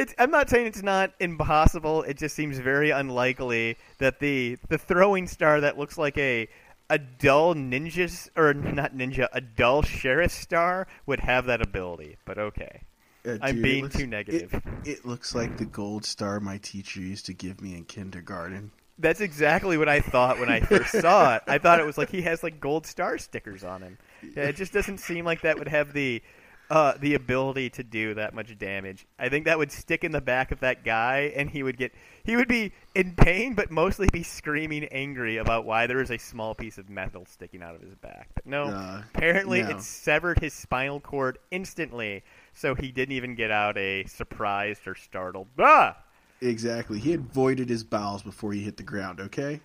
It's, 0.00 0.14
I'm 0.18 0.30
not 0.30 0.48
saying 0.50 0.66
it's 0.66 0.82
not 0.82 1.12
impossible. 1.20 2.02
It 2.02 2.16
just 2.16 2.34
seems 2.34 2.58
very 2.58 2.90
unlikely 2.90 3.76
that 3.98 4.18
the 4.20 4.56
the 4.68 4.78
throwing 4.78 5.26
star 5.26 5.60
that 5.60 5.78
looks 5.78 5.98
like 5.98 6.16
a 6.18 6.48
a 6.88 6.98
dull 6.98 7.54
ninja 7.54 8.28
or 8.36 8.54
not 8.54 8.94
ninja, 8.94 9.28
a 9.32 9.40
dull 9.40 9.82
sheriff 9.82 10.32
star 10.32 10.86
would 11.06 11.20
have 11.20 11.46
that 11.46 11.60
ability. 11.62 12.16
But 12.24 12.38
okay, 12.38 12.82
Uh, 13.26 13.36
I'm 13.42 13.56
dude, 13.56 13.62
being 13.62 13.82
looks- 13.84 13.96
too 13.96 14.06
negative. 14.06 14.54
It, 14.54 14.88
it 14.88 15.04
looks 15.06 15.34
like 15.34 15.56
the 15.56 15.66
gold 15.66 16.04
star 16.04 16.40
my 16.40 16.58
teacher 16.58 17.00
used 17.00 17.26
to 17.26 17.32
give 17.34 17.60
me 17.60 17.76
in 17.76 17.84
kindergarten. 17.84 18.72
that's 18.98 19.20
exactly 19.20 19.78
what 19.78 19.88
I 19.88 20.00
thought 20.00 20.38
when 20.40 20.50
I 20.50 20.60
first 20.60 20.92
saw 21.00 21.36
it. 21.36 21.42
I 21.46 21.58
thought 21.58 21.78
it 21.80 21.86
was 21.86 21.96
like 21.96 22.10
he 22.10 22.22
has 22.22 22.42
like 22.42 22.58
gold 22.60 22.86
star 22.86 23.18
stickers 23.18 23.64
on 23.64 23.82
him. 23.82 23.98
Yeah, 24.36 24.44
it 24.44 24.56
just 24.56 24.72
doesn't 24.74 24.98
seem 24.98 25.24
like 25.24 25.40
that 25.42 25.58
would 25.58 25.68
have 25.68 25.94
the 25.94 26.22
uh, 26.70 26.94
the 27.00 27.14
ability 27.14 27.68
to 27.68 27.82
do 27.82 28.14
that 28.14 28.32
much 28.32 28.56
damage. 28.56 29.04
I 29.18 29.28
think 29.28 29.44
that 29.46 29.58
would 29.58 29.72
stick 29.72 30.04
in 30.04 30.12
the 30.12 30.20
back 30.20 30.52
of 30.52 30.60
that 30.60 30.84
guy, 30.84 31.32
and 31.34 31.50
he 31.50 31.62
would 31.62 31.76
get 31.76 31.92
he 32.22 32.36
would 32.36 32.48
be 32.48 32.72
in 32.94 33.14
pain, 33.16 33.54
but 33.54 33.70
mostly 33.70 34.08
be 34.12 34.22
screaming 34.22 34.84
angry 34.84 35.38
about 35.38 35.64
why 35.64 35.86
there 35.86 36.00
is 36.00 36.10
a 36.10 36.18
small 36.18 36.54
piece 36.54 36.78
of 36.78 36.88
metal 36.88 37.26
sticking 37.26 37.62
out 37.62 37.74
of 37.74 37.80
his 37.82 37.94
back. 37.96 38.28
But 38.34 38.46
no, 38.46 38.64
Uh, 38.64 39.02
apparently 39.12 39.62
no. 39.62 39.70
it 39.70 39.82
severed 39.82 40.38
his 40.38 40.54
spinal 40.54 41.00
cord 41.00 41.38
instantly, 41.50 42.22
so 42.52 42.74
he 42.74 42.92
didn't 42.92 43.16
even 43.16 43.34
get 43.34 43.50
out 43.50 43.76
a 43.76 44.04
surprised 44.04 44.86
or 44.86 44.94
startled. 44.94 45.48
Ah! 45.58 45.96
Exactly. 46.42 46.98
He 46.98 47.10
had 47.10 47.20
voided 47.32 47.68
his 47.68 47.84
bowels 47.84 48.22
before 48.22 48.52
he 48.52 48.62
hit 48.62 48.76
the 48.76 48.82
ground, 48.82 49.20
okay? 49.20 49.60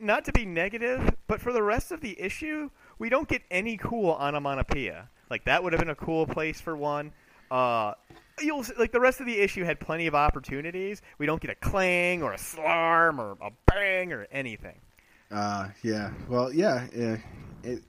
Not 0.00 0.24
to 0.24 0.32
be 0.32 0.44
negative, 0.44 1.14
but 1.26 1.40
for 1.40 1.52
the 1.52 1.62
rest 1.62 1.92
of 1.92 2.00
the 2.00 2.20
issue, 2.20 2.70
we 2.98 3.08
don't 3.08 3.28
get 3.28 3.42
any 3.50 3.76
cool 3.76 4.12
onomatopoeia. 4.12 5.08
Like 5.30 5.44
that 5.44 5.62
would 5.62 5.72
have 5.72 5.80
been 5.80 5.90
a 5.90 5.94
cool 5.94 6.26
place 6.26 6.60
for 6.60 6.76
one. 6.76 7.12
Uh, 7.50 7.94
you'll 8.40 8.64
like 8.78 8.92
the 8.92 9.00
rest 9.00 9.20
of 9.20 9.26
the 9.26 9.38
issue 9.38 9.64
had 9.64 9.80
plenty 9.80 10.06
of 10.06 10.14
opportunities. 10.14 11.02
We 11.18 11.26
don't 11.26 11.40
get 11.40 11.50
a 11.50 11.54
clang 11.54 12.22
or 12.22 12.32
a 12.32 12.38
slarm 12.38 13.20
or 13.20 13.36
a 13.40 13.50
bang 13.66 14.12
or 14.12 14.26
anything. 14.30 14.80
Uh, 15.30 15.68
yeah. 15.82 16.10
Well, 16.28 16.52
yeah. 16.52 16.86
Uh, 16.96 17.16
it, 17.62 17.82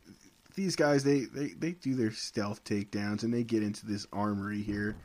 these 0.55 0.75
guys, 0.75 1.03
they, 1.03 1.21
they, 1.21 1.49
they 1.49 1.71
do 1.71 1.95
their 1.95 2.11
stealth 2.11 2.63
takedowns 2.65 3.23
and 3.23 3.33
they 3.33 3.43
get 3.43 3.63
into 3.63 3.85
this 3.85 4.05
armory 4.11 4.61
here, 4.61 4.97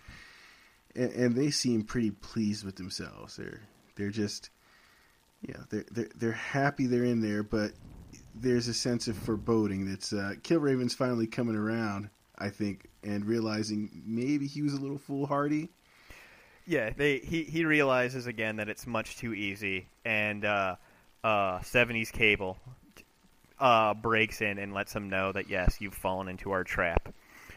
and, 0.96 1.12
and 1.12 1.36
they 1.36 1.50
seem 1.50 1.82
pretty 1.82 2.10
pleased 2.10 2.64
with 2.64 2.76
themselves. 2.76 3.36
They're 3.36 3.60
they're 3.94 4.10
just, 4.10 4.50
yeah, 5.46 5.58
they're 5.70 5.84
they're 5.92 6.10
they're 6.16 6.32
happy 6.32 6.86
they're 6.86 7.04
in 7.04 7.20
there, 7.20 7.44
but 7.44 7.72
there's 8.34 8.66
a 8.66 8.74
sense 8.74 9.06
of 9.06 9.16
foreboding 9.16 9.88
that's 9.88 10.12
uh, 10.12 10.34
Killraven's 10.42 10.94
finally 10.94 11.28
coming 11.28 11.54
around, 11.54 12.10
I 12.44 12.50
think, 12.50 12.90
and 13.02 13.24
realizing 13.24 14.02
maybe 14.04 14.46
he 14.46 14.60
was 14.60 14.74
a 14.74 14.78
little 14.78 14.98
foolhardy. 14.98 15.70
Yeah, 16.66 16.90
they 16.94 17.18
he 17.20 17.44
he 17.44 17.64
realizes 17.64 18.26
again 18.26 18.56
that 18.56 18.68
it's 18.68 18.86
much 18.86 19.16
too 19.16 19.32
easy, 19.32 19.86
and 20.04 20.44
uh, 20.44 20.76
uh, 21.22 21.60
'70s 21.60 22.12
cable 22.12 22.58
uh, 23.58 23.94
breaks 23.94 24.42
in 24.42 24.58
and 24.58 24.74
lets 24.74 24.94
him 24.94 25.08
know 25.08 25.32
that 25.32 25.48
yes, 25.48 25.80
you've 25.80 25.94
fallen 25.94 26.28
into 26.28 26.50
our 26.50 26.64
trap. 26.64 27.14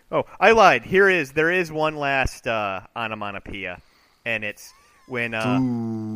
Oh, 0.09 0.23
I 0.39 0.51
lied. 0.51 0.83
Here 0.83 1.09
is 1.09 1.33
there 1.33 1.51
is 1.51 1.69
one 1.69 1.97
last 1.97 2.47
uh, 2.47 2.79
onomatopoeia, 2.95 3.81
and 4.25 4.45
it's 4.45 4.71
when 5.09 5.33
uh, 5.33 5.59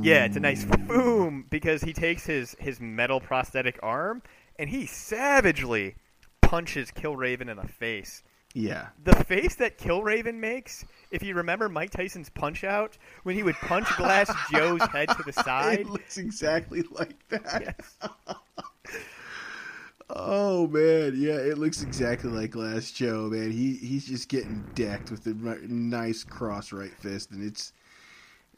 yeah, 0.01 0.23
it's 0.23 0.37
a 0.37 0.39
nice 0.39 0.63
boom 0.63 1.45
because 1.49 1.81
he 1.81 1.91
takes 1.91 2.25
his 2.25 2.55
his 2.57 2.79
metal 2.79 3.19
prosthetic 3.19 3.79
arm 3.83 4.21
and 4.57 4.69
he 4.69 4.85
savagely 4.85 5.95
punches 6.41 6.89
Killraven 6.91 7.49
in 7.49 7.57
the 7.57 7.67
face. 7.67 8.23
Yeah. 8.53 8.87
The 9.03 9.15
face 9.15 9.55
that 9.55 9.77
Killraven 9.77 10.35
makes, 10.35 10.85
if 11.09 11.23
you 11.23 11.35
remember 11.35 11.69
Mike 11.69 11.91
Tyson's 11.91 12.29
punch 12.29 12.63
out, 12.63 12.97
when 13.23 13.35
he 13.35 13.43
would 13.43 13.55
punch 13.55 13.87
Glass 13.97 14.31
Joe's 14.51 14.81
head 14.87 15.09
to 15.09 15.23
the 15.23 15.33
side. 15.33 15.81
It 15.81 15.89
looks 15.89 16.17
exactly 16.17 16.83
like 16.91 17.15
that. 17.29 17.75
Yes. 18.01 18.35
Oh 20.13 20.67
man, 20.67 21.13
yeah, 21.15 21.37
it 21.37 21.57
looks 21.57 21.81
exactly 21.81 22.29
like 22.29 22.51
Glass 22.51 22.91
Joe, 22.91 23.29
man. 23.31 23.49
He 23.49 23.75
he's 23.75 24.05
just 24.05 24.27
getting 24.27 24.61
decked 24.75 25.09
with 25.09 25.25
a 25.25 25.33
nice 25.69 26.23
cross 26.25 26.73
right 26.73 26.93
fist, 26.93 27.31
and 27.31 27.41
it's. 27.41 27.71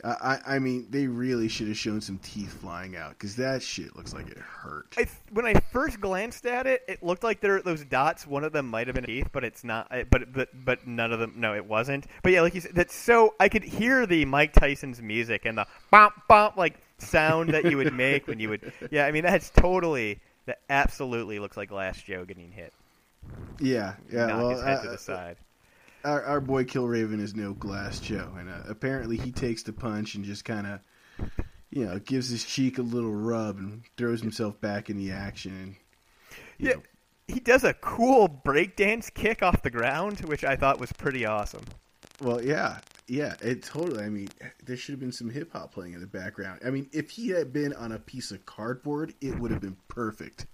I 0.04 0.10
I 0.45 0.56
I 0.56 0.60
mean, 0.60 0.88
they 0.89 1.08
really 1.08 1.47
should 1.47 1.68
have 1.68 1.78
shown 1.78 2.01
some 2.01 2.18
teeth 2.20 2.54
flying 2.62 2.95
out 2.95 3.12
because 3.12 3.36
that 3.38 3.64
shit 3.64 3.95
looks 3.95 4.14
like 4.14 4.28
it 4.28 4.38
hurt. 4.38 4.95
I, 4.97 5.08
when 5.32 5.45
I 5.45 5.54
first 5.72 5.99
glanced 5.99 6.45
at 6.45 6.68
it, 6.68 6.84
it 6.88 7.04
looked 7.04 7.24
like 7.24 7.39
there 7.39 7.62
those 7.62 7.86
dots. 7.86 8.28
One 8.28 8.43
of 8.43 8.51
them 8.51 8.68
might 8.70 8.88
have 8.88 8.95
been 8.95 9.06
teeth, 9.06 9.30
but 9.32 9.43
it's 9.43 9.64
not. 9.64 9.91
But 10.10 10.34
but 10.34 10.49
but 10.54 10.88
none 10.88 11.12
of 11.12 11.20
them. 11.20 11.34
No, 11.38 11.56
it 11.56 11.66
wasn't. 11.66 12.08
But 12.22 12.34
yeah, 12.34 12.41
like 12.41 12.56
you 12.56 12.62
said, 12.62 12.76
that's 12.76 12.95
so. 12.95 13.36
I 13.39 13.49
could 13.49 13.64
hear 13.64 14.06
the 14.06 14.26
Mike 14.26 14.54
Tyson's 14.54 15.01
music 15.01 15.45
and 15.45 15.58
the 15.58 15.68
bump 15.91 16.14
bump 16.28 16.58
like 16.58 16.80
sound 16.97 17.49
that 17.54 17.66
you 17.66 17.78
would 17.78 17.93
make 17.95 18.28
when 18.28 18.39
you 18.39 18.49
would. 18.49 18.74
Yeah, 18.91 19.06
I 19.06 19.12
mean 19.12 19.24
that's 19.24 19.49
totally. 19.49 20.20
That 20.45 20.60
absolutely 20.70 21.39
looks 21.39 21.56
like 21.56 21.70
Glass 21.70 22.01
Joe 22.01 22.26
getting 22.26 22.51
hit. 22.51 22.74
Yeah, 23.60 23.93
yeah. 24.12 24.26
knock 24.26 24.38
well, 24.41 24.49
his 24.49 24.62
head 24.62 24.84
to 24.84 24.89
the 24.89 24.97
side. 24.97 25.38
Our, 26.04 26.24
our 26.24 26.41
boy 26.41 26.64
Killraven 26.66 27.20
is 27.20 27.36
no 27.36 27.54
Glass 27.54 27.99
Joe, 27.99 28.34
and 28.38 28.49
uh, 28.49 28.64
apparently 28.68 29.18
he 29.18 29.32
takes 29.32 29.64
the 29.64 29.74
punch 29.74 30.16
and 30.16 30.26
just 30.26 30.45
kind 30.45 30.68
of, 30.68 30.80
you 31.70 31.86
know, 31.86 31.99
gives 31.99 32.30
his 32.30 32.43
cheek 32.43 32.78
a 32.78 32.82
little 32.82 33.14
rub 33.14 33.58
and 33.58 33.84
throws 33.97 34.22
himself 34.22 34.60
back 34.62 34.89
in 34.89 34.97
the 34.97 35.12
action. 35.12 35.51
And, 35.54 35.76
Yeah, 36.58 36.74
know, 36.76 36.84
he 37.28 37.39
does 37.39 37.64
a 37.64 37.74
cool 37.74 38.28
breakdance 38.30 39.14
kick 39.14 39.41
off 39.41 39.62
the 39.64 39.70
ground, 39.70 40.22
which 40.22 40.43
I 40.43 40.56
thought 40.56 40.80
was 40.80 40.91
pretty 40.91 41.26
awesome. 41.26 41.64
well, 42.22 42.43
yeah, 42.43 42.80
yeah, 43.08 43.36
it 43.41 43.64
totally. 43.64 44.04
I 44.04 44.10
mean, 44.10 44.30
there 44.64 44.78
should 44.78 44.93
have 44.93 44.99
been 44.99 45.12
some 45.12 45.30
hip 45.30 45.51
hop 45.54 45.74
playing 45.74 45.93
in 45.93 46.01
the 46.01 46.08
background. 46.08 46.62
I 46.66 46.70
mean, 46.70 46.89
if 46.93 47.12
he 47.12 47.30
had 47.30 47.51
been 47.54 47.74
on 47.74 47.91
a 47.91 47.99
piece 47.99 48.32
of 48.32 48.45
cardboard, 48.45 49.14
it 49.22 49.38
would 49.38 49.51
have 49.51 49.62
been 49.62 49.78
perfect. 49.88 50.47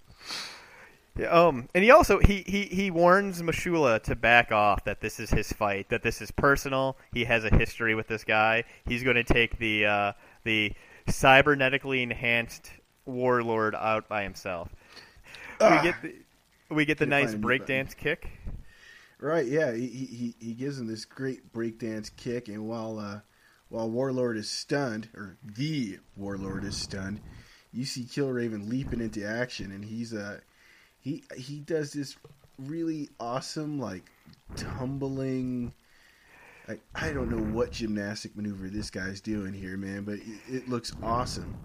Yeah, 1.16 1.26
um, 1.28 1.68
and 1.74 1.82
he 1.84 1.90
also 1.90 2.18
he, 2.20 2.44
he, 2.46 2.64
he 2.64 2.90
warns 2.90 3.42
M'Shulla 3.42 4.02
to 4.04 4.14
back 4.14 4.52
off 4.52 4.84
that 4.84 5.00
this 5.00 5.18
is 5.18 5.30
his 5.30 5.52
fight, 5.52 5.88
that 5.88 6.02
this 6.02 6.22
is 6.22 6.30
personal. 6.30 6.96
He 7.12 7.24
has 7.24 7.44
a 7.44 7.50
history 7.50 7.94
with 7.94 8.06
this 8.06 8.24
guy. 8.24 8.64
He's 8.86 9.02
going 9.02 9.16
to 9.16 9.24
take 9.24 9.58
the 9.58 9.86
uh, 9.86 10.12
the 10.44 10.72
cybernetically 11.08 12.02
enhanced 12.02 12.70
warlord 13.04 13.74
out 13.74 14.08
by 14.08 14.22
himself. 14.22 14.74
Ah. 15.60 15.76
we 15.76 15.90
get 15.90 16.02
the 16.02 16.14
we 16.74 16.84
get 16.84 16.98
the 16.98 17.06
nice 17.06 17.32
find 17.32 17.44
a 17.44 17.46
mute 17.46 17.66
breakdance 17.66 17.96
kick. 17.96 18.30
Right? 19.18 19.46
Yeah, 19.46 19.72
he 19.72 19.86
he 19.86 20.34
he 20.38 20.54
gives 20.54 20.78
him 20.78 20.86
this 20.86 21.04
great 21.04 21.52
breakdance 21.52 22.10
kick, 22.16 22.48
and 22.48 22.66
while 22.66 22.98
uh, 22.98 23.20
while 23.68 23.90
Warlord 23.90 24.36
is 24.36 24.48
stunned, 24.48 25.08
or 25.14 25.36
the 25.44 25.98
Warlord 26.16 26.64
is 26.64 26.76
stunned, 26.76 27.20
you 27.72 27.84
see 27.84 28.04
Killraven 28.04 28.68
leaping 28.68 29.00
into 29.00 29.26
action, 29.26 29.72
and 29.72 29.84
he's 29.84 30.14
uh 30.14 30.40
he 31.00 31.22
he 31.36 31.60
does 31.60 31.92
this 31.92 32.16
really 32.58 33.08
awesome 33.18 33.78
like 33.78 34.04
tumbling. 34.56 35.72
I, 36.68 36.78
I 36.94 37.12
don't 37.12 37.30
know 37.30 37.52
what 37.52 37.72
gymnastic 37.72 38.36
maneuver 38.36 38.68
this 38.68 38.90
guy's 38.90 39.20
doing 39.20 39.52
here, 39.52 39.76
man, 39.76 40.04
but 40.04 40.14
it, 40.14 40.24
it 40.48 40.68
looks 40.68 40.92
awesome. 41.02 41.56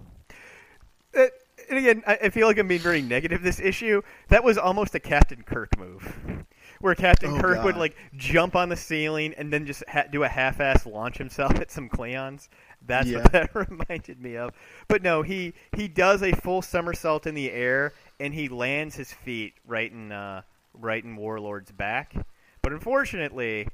Uh, 1.16 1.26
and 1.68 1.78
again, 1.78 2.02
I, 2.06 2.18
I 2.24 2.28
feel 2.30 2.46
like 2.46 2.58
I'm 2.58 2.68
being 2.68 2.80
very 2.80 3.02
negative 3.02 3.42
this 3.42 3.60
issue. 3.60 4.02
That 4.28 4.42
was 4.42 4.58
almost 4.58 4.94
a 4.94 5.00
Captain 5.00 5.42
Kirk 5.42 5.78
move, 5.78 6.44
where 6.80 6.94
Captain 6.94 7.34
Oh, 7.36 7.40
Kirk 7.40 7.62
would 7.64 7.76
like 7.76 7.96
jump 8.16 8.56
on 8.56 8.68
the 8.68 8.76
ceiling 8.76 9.34
and 9.36 9.52
then 9.52 9.64
just 9.66 9.84
ha- 9.88 10.04
do 10.10 10.24
a 10.24 10.28
half-ass 10.28 10.86
launch 10.86 11.18
himself 11.18 11.54
at 11.60 11.70
some 11.70 11.88
Klingons. 11.88 12.48
That's 12.84 13.08
Yeah. 13.08 13.18
what 13.18 13.32
that 13.32 13.54
reminded 13.54 14.20
me 14.20 14.36
of. 14.36 14.52
But 14.88 15.02
no, 15.02 15.22
he 15.22 15.54
he 15.76 15.88
does 15.88 16.22
a 16.22 16.32
full 16.32 16.62
somersault 16.62 17.26
in 17.26 17.34
the 17.34 17.50
air 17.50 17.92
and 18.20 18.34
he 18.34 18.48
lands 18.48 18.94
his 18.94 19.12
feet 19.12 19.54
right 19.66 19.90
in 19.90 20.12
uh, 20.12 20.42
right 20.74 21.02
in 21.02 21.16
Warlord's 21.16 21.72
back. 21.72 22.14
But 22.62 22.72
unfortunately, 22.72 23.68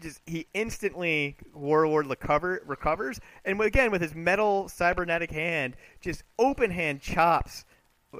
just 0.00 0.20
he 0.26 0.46
instantly 0.54 1.36
Warlord 1.54 2.06
recover, 2.06 2.62
recovers, 2.66 3.20
and 3.44 3.60
again 3.60 3.90
with 3.90 4.02
his 4.02 4.14
metal 4.14 4.68
cybernetic 4.68 5.30
hand, 5.30 5.76
just 6.00 6.22
open 6.38 6.70
hand 6.70 7.00
chops 7.00 7.64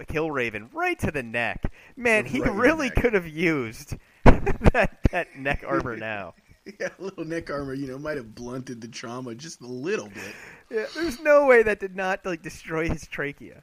Killraven 0.08 0.68
right 0.72 0.98
to 1.00 1.10
the 1.10 1.22
neck. 1.22 1.72
Man, 1.96 2.26
he 2.26 2.40
Right 2.40 2.52
really 2.52 2.90
could 2.90 3.14
have 3.14 3.26
used 3.28 3.96
that 4.24 4.98
that 5.10 5.38
neck 5.38 5.64
armor 5.66 5.96
now. 5.96 6.34
Yeah, 6.80 6.88
a 6.98 7.02
little 7.02 7.26
neck 7.26 7.50
armor, 7.50 7.74
you 7.74 7.86
know, 7.86 7.98
might 7.98 8.16
have 8.16 8.34
blunted 8.34 8.80
the 8.80 8.88
trauma 8.88 9.34
just 9.34 9.60
a 9.60 9.66
little 9.66 10.08
bit. 10.08 10.34
Yeah, 10.70 10.86
there's 10.94 11.20
no 11.20 11.44
way 11.44 11.62
that 11.62 11.78
did 11.78 11.94
not 11.94 12.24
like 12.24 12.40
destroy 12.40 12.88
his 12.88 13.06
trachea. 13.06 13.60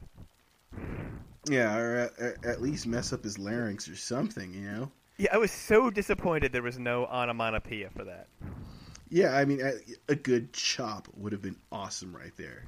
Yeah, 1.45 1.75
or 1.77 2.11
at, 2.19 2.45
at- 2.45 2.61
least 2.61 2.85
mess 2.87 3.13
up 3.13 3.23
his 3.23 3.37
larynx 3.39 3.87
or 3.89 3.95
something, 3.95 4.53
you 4.53 4.61
know. 4.61 4.91
Yeah, 5.17 5.29
I 5.33 5.37
was 5.37 5.51
so 5.51 5.89
disappointed 5.89 6.51
there 6.51 6.61
was 6.63 6.79
no 6.79 7.05
onomatopoeia 7.05 7.89
for 7.95 8.03
that. 8.05 8.27
Yeah, 9.09 9.35
I 9.35 9.45
mean, 9.45 9.59
a, 9.61 9.73
a 10.09 10.15
good 10.15 10.53
chop 10.53 11.07
would 11.17 11.31
have 11.31 11.41
been 11.41 11.57
awesome 11.71 12.15
right 12.15 12.31
there. 12.37 12.65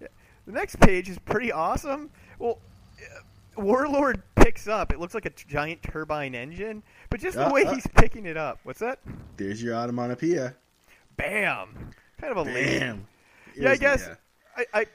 The 0.00 0.52
next 0.52 0.80
page 0.80 1.08
is 1.08 1.18
pretty 1.18 1.52
awesome. 1.52 2.10
Well, 2.38 2.58
uh, 2.98 3.60
Warlord 3.62 4.22
picks 4.36 4.66
up. 4.68 4.92
It 4.92 4.98
looks 4.98 5.14
like 5.14 5.26
a 5.26 5.30
t- 5.30 5.44
giant 5.48 5.82
turbine 5.82 6.34
engine, 6.34 6.82
but 7.10 7.20
just 7.20 7.36
the 7.36 7.46
Uh, 7.46 7.52
way 7.52 7.64
uh. 7.64 7.74
he's 7.74 7.86
picking 7.88 8.24
it 8.26 8.36
up. 8.36 8.58
What's 8.62 8.80
that? 8.80 9.00
There's 9.36 9.62
your 9.62 9.74
onomatopoeia. 9.74 10.54
Bam! 11.16 11.90
Kind 12.20 12.32
of 12.32 12.38
a. 12.38 12.44
Bam. 12.44 13.06
Yeah, 13.54 13.70
I 13.72 13.76
guess. 13.76 14.08
I, 14.56 14.64
I, 14.72 14.86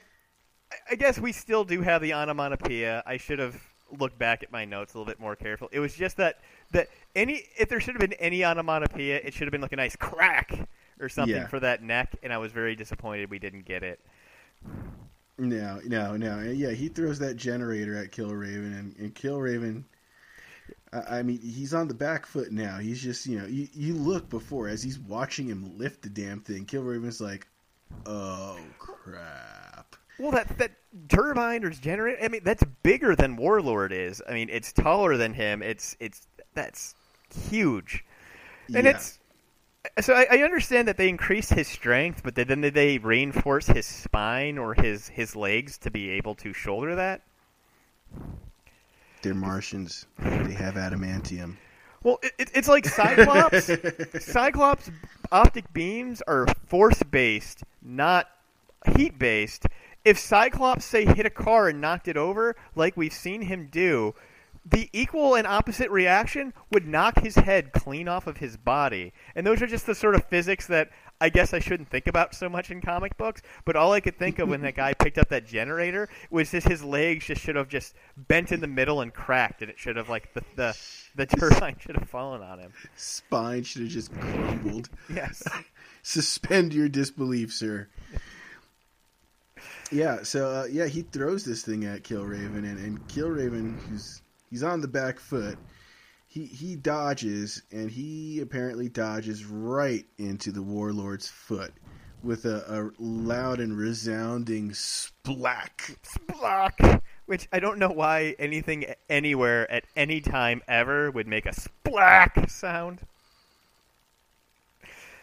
I 0.89 0.95
guess 0.95 1.19
we 1.19 1.31
still 1.31 1.63
do 1.63 1.81
have 1.81 2.01
the 2.01 2.13
onomatopoeia. 2.13 3.03
I 3.05 3.17
should 3.17 3.39
have 3.39 3.59
looked 3.99 4.17
back 4.17 4.43
at 4.43 4.51
my 4.51 4.65
notes 4.65 4.93
a 4.93 4.97
little 4.97 5.09
bit 5.11 5.19
more 5.19 5.35
careful. 5.35 5.69
It 5.71 5.79
was 5.79 5.93
just 5.95 6.17
that 6.17 6.39
that 6.71 6.87
any 7.15 7.43
if 7.57 7.69
there 7.69 7.79
should 7.79 7.93
have 7.95 8.01
been 8.01 8.13
any 8.13 8.43
onomatopoeia, 8.43 9.17
it 9.23 9.33
should 9.33 9.47
have 9.47 9.51
been 9.51 9.61
like 9.61 9.73
a 9.73 9.77
nice 9.77 9.95
crack 9.95 10.67
or 10.99 11.09
something 11.09 11.35
Yeah. 11.35 11.47
for 11.47 11.59
that 11.59 11.83
neck, 11.83 12.15
and 12.23 12.31
I 12.31 12.37
was 12.37 12.51
very 12.51 12.75
disappointed 12.75 13.29
we 13.29 13.39
didn't 13.39 13.65
get 13.65 13.83
it. 13.83 13.99
No, 15.37 15.81
no, 15.85 16.15
no. 16.15 16.39
Yeah, 16.41 16.71
he 16.71 16.87
throws 16.87 17.19
that 17.19 17.35
generator 17.35 17.95
at 17.97 18.11
Killraven, 18.11 18.79
and, 18.79 18.95
and 18.97 19.13
Killraven. 19.13 19.83
I 20.93 21.19
I 21.19 21.23
mean, 21.23 21.41
he's 21.41 21.73
on 21.73 21.87
the 21.89 21.93
back 21.93 22.25
foot 22.25 22.51
now. 22.51 22.77
He's 22.77 23.01
just, 23.01 23.25
you 23.25 23.39
know, 23.39 23.45
you, 23.45 23.67
you 23.73 23.93
look 23.95 24.29
before 24.29 24.69
as 24.69 24.81
he's 24.81 24.97
watching 24.97 25.47
him 25.47 25.77
lift 25.77 26.03
the 26.03 26.09
damn 26.09 26.39
thing. 26.39 26.65
Killraven's 26.65 27.19
like, 27.19 27.47
oh 28.05 28.57
crap. 28.79 29.95
Well, 30.19 30.31
that 30.31 30.57
that 30.57 30.71
turbine 31.09 31.63
or 31.63 31.69
generator. 31.71 32.17
I 32.23 32.27
mean, 32.29 32.41
that's 32.43 32.63
bigger 32.83 33.15
than 33.15 33.35
Warlord 33.35 33.91
is. 33.91 34.21
I 34.27 34.33
mean, 34.33 34.49
it's 34.49 34.71
taller 34.71 35.17
than 35.17 35.33
him. 35.33 35.61
It's 35.61 35.95
it's 35.99 36.27
that's 36.53 36.95
huge, 37.49 38.05
and 38.73 38.85
Yeah. 38.85 38.91
it's 38.91 39.19
so 40.01 40.13
I, 40.13 40.27
I 40.31 40.37
understand 40.39 40.87
that 40.87 40.97
they 40.97 41.09
increased 41.09 41.53
his 41.53 41.67
strength, 41.67 42.21
but 42.23 42.35
then 42.35 42.61
did 42.61 42.73
they 42.73 42.97
reinforce 42.97 43.67
his 43.67 43.85
spine 43.85 44.57
or 44.57 44.73
his 44.73 45.07
his 45.09 45.35
legs 45.35 45.77
to 45.79 45.91
be 45.91 46.11
able 46.11 46.35
to 46.35 46.53
shoulder 46.53 46.95
that? 46.95 47.21
They're 49.21 49.33
Martians. 49.33 50.05
They 50.19 50.53
have 50.53 50.75
adamantium. 50.75 51.55
Well, 52.03 52.19
it, 52.21 52.33
it, 52.37 52.51
it's 52.53 52.67
like 52.67 52.85
Cyclops. 52.85 53.71
Cyclops 54.23 54.91
optic 55.31 55.71
beams 55.73 56.21
are 56.27 56.45
force 56.67 57.01
based, 57.03 57.63
not 57.81 58.27
heat 58.95 59.17
based. 59.17 59.65
If 60.05 60.19
Cyclops 60.19 60.85
say 60.85 61.03
hit 61.03 61.25
a 61.25 61.31
car 61.31 61.67
and 61.67 61.81
knocked 61.81 62.07
it 62.07 62.15
over, 62.15 62.55
like 62.75 62.95
we've 62.95 63.11
seen 63.11 63.41
him 63.41 63.67
do, 63.71 64.13
the 64.65 64.89
equal 64.93 65.35
and 65.35 65.45
opposite 65.45 65.91
reaction 65.91 66.53
would 66.71 66.87
knock 66.87 67.19
his 67.19 67.35
head 67.35 67.71
clean 67.71 68.07
off 68.07 68.25
of 68.25 68.37
his 68.37 68.55
body. 68.57 69.13
And 69.35 69.45
those 69.45 69.61
are 69.61 69.67
just 69.67 69.85
the 69.85 69.93
sort 69.93 70.15
of 70.15 70.25
physics 70.25 70.67
that 70.67 70.89
I 71.21 71.29
guess 71.29 71.53
I 71.53 71.59
shouldn't 71.59 71.89
think 71.89 72.07
about 72.07 72.35
so 72.35 72.49
much 72.49 72.71
in 72.71 72.81
comic 72.81 73.15
books. 73.17 73.41
But 73.63 73.75
all 73.75 73.93
I 73.93 73.99
could 73.99 74.17
think 74.17 74.39
of 74.39 74.49
when 74.49 74.61
that 74.61 74.75
guy 74.75 74.93
picked 74.93 75.17
up 75.17 75.29
that 75.29 75.47
generator 75.47 76.09
was 76.29 76.51
just 76.51 76.67
his 76.67 76.83
legs 76.83 77.25
just 77.25 77.41
should 77.41 77.55
have 77.55 77.69
just 77.69 77.95
bent 78.17 78.51
in 78.51 78.59
the 78.59 78.67
middle 78.67 79.01
and 79.01 79.13
cracked, 79.13 79.61
and 79.61 79.69
it 79.69 79.79
should 79.79 79.95
have 79.95 80.09
like 80.09 80.33
the 80.33 80.43
the, 80.55 80.77
the 81.15 81.25
turbine 81.25 81.77
should 81.79 81.95
have 81.95 82.09
fallen 82.09 82.41
on 82.41 82.59
him. 82.59 82.73
Spine 82.95 83.63
should 83.63 83.83
have 83.83 83.91
just 83.91 84.11
crumbled. 84.19 84.89
Yes. 85.13 85.43
Suspend 86.03 86.73
your 86.73 86.89
disbelief, 86.89 87.53
sir. 87.53 87.87
Yeah, 89.91 90.23
so 90.23 90.49
uh, 90.49 90.65
yeah, 90.65 90.87
he 90.87 91.03
throws 91.03 91.45
this 91.45 91.63
thing 91.63 91.85
at 91.85 92.03
Killraven, 92.03 92.57
and, 92.57 92.79
and 92.79 93.07
Killraven, 93.07 93.79
who's 93.87 94.21
he's 94.49 94.63
on 94.63 94.81
the 94.81 94.87
back 94.87 95.19
foot, 95.19 95.57
he 96.27 96.45
he 96.45 96.75
dodges, 96.75 97.61
and 97.71 97.91
he 97.91 98.39
apparently 98.41 98.89
dodges 98.89 99.45
right 99.45 100.05
into 100.17 100.51
the 100.51 100.61
warlord's 100.61 101.29
foot 101.29 101.71
with 102.23 102.45
a, 102.45 102.65
a 102.67 102.91
loud 103.01 103.59
and 103.59 103.77
resounding 103.77 104.71
splack. 104.71 105.95
Splack! 106.03 107.01
Which 107.27 107.47
I 107.53 107.59
don't 107.59 107.77
know 107.77 107.89
why 107.89 108.35
anything 108.39 108.85
anywhere 109.07 109.69
at 109.71 109.85
any 109.95 110.19
time 110.19 110.63
ever 110.67 111.11
would 111.11 111.27
make 111.27 111.45
a 111.45 111.53
splack 111.53 112.49
sound. 112.49 113.01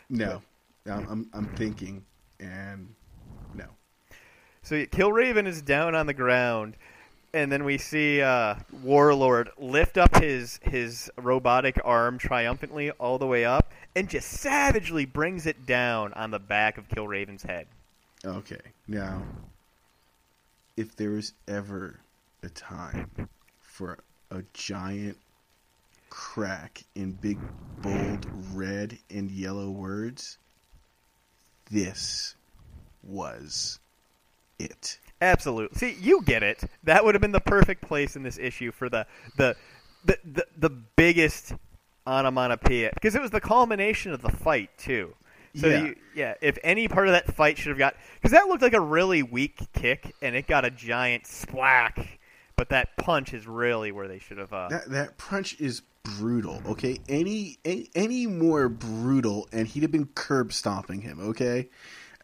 No, 0.08 0.40
I'm 0.86 1.08
I'm, 1.08 1.30
I'm 1.34 1.46
thinking, 1.56 2.04
and. 2.38 2.94
So 4.64 4.86
Killraven 4.86 5.46
is 5.46 5.60
down 5.60 5.96
on 5.96 6.06
the 6.06 6.14
ground, 6.14 6.76
and 7.34 7.50
then 7.50 7.64
we 7.64 7.78
see 7.78 8.22
uh, 8.22 8.54
Warlord 8.82 9.50
lift 9.58 9.98
up 9.98 10.22
his 10.22 10.60
his 10.62 11.10
robotic 11.16 11.80
arm 11.84 12.16
triumphantly 12.16 12.92
all 12.92 13.18
the 13.18 13.26
way 13.26 13.44
up, 13.44 13.72
and 13.96 14.08
just 14.08 14.28
savagely 14.28 15.04
brings 15.04 15.46
it 15.46 15.66
down 15.66 16.12
on 16.12 16.30
the 16.30 16.38
back 16.38 16.78
of 16.78 16.88
Killraven's 16.88 17.42
head. 17.42 17.66
Okay, 18.24 18.60
now, 18.86 19.22
if 20.76 20.94
there 20.94 21.10
was 21.10 21.32
ever 21.48 21.98
a 22.44 22.48
time 22.50 23.10
for 23.60 23.98
a 24.30 24.42
giant 24.54 25.18
crack 26.08 26.84
in 26.94 27.12
big, 27.12 27.38
bold 27.80 28.26
red 28.52 28.96
and 29.10 29.28
yellow 29.28 29.70
words, 29.70 30.38
this 31.68 32.36
was 33.02 33.80
it. 34.64 34.98
Absolutely. 35.20 35.78
See, 35.78 35.96
you 36.00 36.22
get 36.22 36.42
it. 36.42 36.62
That 36.84 37.04
would 37.04 37.14
have 37.14 37.22
been 37.22 37.32
the 37.32 37.40
perfect 37.40 37.82
place 37.82 38.16
in 38.16 38.22
this 38.22 38.38
issue 38.38 38.72
for 38.72 38.88
the 38.88 39.06
the 39.36 39.56
the 40.04 40.18
the, 40.24 40.46
the 40.56 40.70
biggest 40.70 41.54
onomatopoeia 42.06 42.90
because 42.94 43.14
it 43.14 43.22
was 43.22 43.30
the 43.30 43.40
culmination 43.40 44.12
of 44.12 44.22
the 44.22 44.30
fight 44.30 44.70
too. 44.78 45.14
So 45.54 45.68
Yeah. 45.68 45.84
you, 45.84 45.96
yeah, 46.14 46.34
if 46.40 46.58
any 46.64 46.88
part 46.88 47.08
of 47.08 47.12
that 47.12 47.34
fight 47.34 47.58
should 47.58 47.68
have 47.68 47.78
got 47.78 47.94
because 48.16 48.32
that 48.32 48.46
looked 48.48 48.62
like 48.62 48.72
a 48.72 48.80
really 48.80 49.22
weak 49.22 49.58
kick 49.72 50.14
and 50.22 50.34
it 50.34 50.46
got 50.46 50.64
a 50.64 50.70
giant 50.70 51.26
splack, 51.26 52.18
but 52.56 52.70
that 52.70 52.96
punch 52.96 53.32
is 53.34 53.46
really 53.46 53.92
where 53.92 54.08
they 54.08 54.18
should 54.18 54.38
have. 54.38 54.52
Uh, 54.52 54.68
That 54.70 54.90
that 54.90 55.18
punch 55.18 55.60
is 55.60 55.82
brutal. 56.02 56.60
Okay, 56.66 56.98
any 57.08 57.58
any, 57.64 57.88
any 57.94 58.26
more 58.26 58.68
brutal, 58.68 59.48
and 59.52 59.68
he'd 59.68 59.82
have 59.82 59.92
been 59.92 60.08
curb 60.14 60.52
stomping 60.52 61.02
him. 61.02 61.20
Okay, 61.20 61.68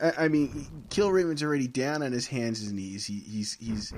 I, 0.00 0.28
mean, 0.28 0.84
Killraven's 0.90 1.42
already 1.42 1.66
down 1.66 2.02
on 2.02 2.12
his 2.12 2.26
hands 2.26 2.62
and 2.62 2.76
knees. 2.76 3.06
He, 3.06 3.18
he's 3.20 3.54
he's. 3.54 3.92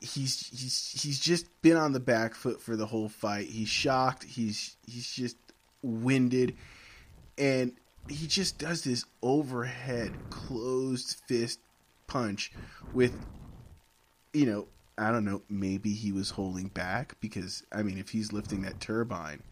He's 0.00 0.48
he's 0.48 1.00
he's 1.00 1.20
just 1.20 1.46
been 1.62 1.76
on 1.76 1.92
the 1.92 2.00
back 2.00 2.34
foot 2.34 2.60
for 2.60 2.74
the 2.74 2.86
whole 2.86 3.08
fight. 3.08 3.46
He's 3.46 3.68
shocked. 3.68 4.24
He's 4.24 4.76
he's 4.84 5.08
just 5.08 5.36
winded, 5.82 6.56
and 7.36 7.72
he 8.08 8.26
just 8.26 8.58
does 8.58 8.82
this 8.82 9.04
overhead 9.22 10.10
closed 10.30 11.22
fist 11.28 11.60
punch 12.08 12.50
with 12.92 13.14
you 14.32 14.46
know, 14.46 14.66
I 14.96 15.10
don't 15.10 15.24
know, 15.24 15.42
maybe 15.48 15.92
he 15.92 16.12
was 16.12 16.30
holding 16.30 16.68
back 16.68 17.16
because 17.20 17.62
I 17.72 17.82
mean, 17.82 17.98
if 17.98 18.10
he's 18.10 18.32
lifting 18.32 18.62
that 18.62 18.80
turbine, 18.80 19.42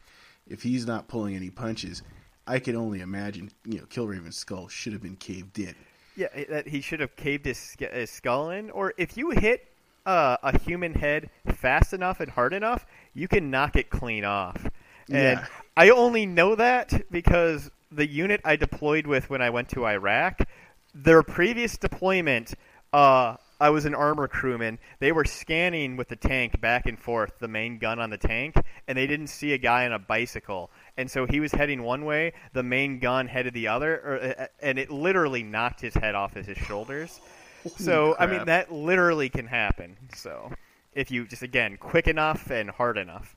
if 0.49 0.62
he's 0.62 0.86
not 0.86 1.09
pulling 1.09 1.36
any 1.36 1.51
punches, 1.51 2.03
I 2.47 2.59
can 2.59 2.76
only 2.76 3.01
imagine, 3.01 3.51
you 3.64 3.78
know, 3.78 3.86
Killraven's 3.86 4.36
skull 4.36 4.68
should 4.68 4.92
have 4.92 5.03
been 5.03 5.16
caved 5.16 5.59
in. 5.59 5.74
Yeah, 6.16 6.28
that 6.49 6.68
he 6.68 6.80
should 6.80 7.01
have 7.01 7.14
caved 7.16 7.44
his, 7.44 7.76
his 7.78 8.11
skull 8.11 8.51
in. 8.51 8.70
Or 8.70 8.94
if 8.97 9.16
you 9.16 9.30
hit 9.30 9.66
uh, 10.07 10.36
a 10.42 10.59
human 10.59 10.94
head 10.94 11.28
fast 11.55 11.92
enough 11.92 12.20
and 12.20 12.30
hard 12.30 12.55
enough, 12.55 12.86
you 13.14 13.28
can 13.28 13.51
knock 13.51 13.76
it 13.76 13.90
clean 13.90 14.24
off. 14.24 14.64
And 15.11 15.40
Yeah. 15.40 15.47
I 15.76 15.90
only 15.90 16.24
know 16.24 16.55
that 16.55 17.11
because 17.11 17.70
the 17.92 18.07
unit 18.07 18.40
I 18.44 18.57
deployed 18.57 19.07
with 19.07 19.28
when 19.28 19.42
I 19.42 19.51
went 19.51 19.68
to 19.70 19.86
Iraq, 19.86 20.40
their 20.94 21.22
previous 21.22 21.76
deployment, 21.76 22.55
uh, 22.92 23.36
I 23.61 23.70
was 23.70 23.84
an 23.84 23.94
armor 23.94 24.28
crewman. 24.28 24.78
They 25.01 25.12
were 25.12 25.24
scanning 25.24 25.97
with 25.97 26.09
the 26.09 26.16
tank 26.16 26.61
back 26.61 26.86
and 26.86 26.99
forth, 26.99 27.38
the 27.38 27.49
main 27.49 27.78
gun 27.78 27.99
on 27.99 28.11
the 28.11 28.18
tank, 28.18 28.55
and 28.86 28.97
they 28.97 29.07
didn't 29.07 29.28
see 29.28 29.53
a 29.53 29.59
guy 29.59 29.86
on 29.86 29.92
a 29.92 29.99
bicycle. 29.99 30.70
And 30.97 31.11
so 31.11 31.26
he 31.26 31.40
was 31.40 31.53
heading 31.53 31.82
one 31.82 32.05
way, 32.05 32.32
the 32.53 32.62
main 32.62 32.99
gun 33.01 33.28
headed 33.28 33.53
the 33.53 33.68
other, 33.68 33.97
or, 33.97 34.42
uh, 34.42 34.47
and 34.61 34.78
it 34.78 34.90
literally 34.90 35.42
knocked 35.42 35.80
his 35.80 35.94
head 35.94 36.14
off 36.14 36.36
of 36.36 36.47
his 36.47 36.57
shoulders. 36.57 37.20
So 37.76 38.16
I 38.18 38.26
mean 38.26 38.44
that 38.47 38.72
literally 38.72 39.28
can 39.28 39.47
happen. 39.47 39.97
So 40.14 40.53
if 40.94 41.11
you 41.11 41.26
just 41.26 41.42
again 41.42 41.76
quick 41.76 42.07
enough 42.07 42.51
and 42.51 42.70
hard 42.70 42.97
enough. 42.97 43.36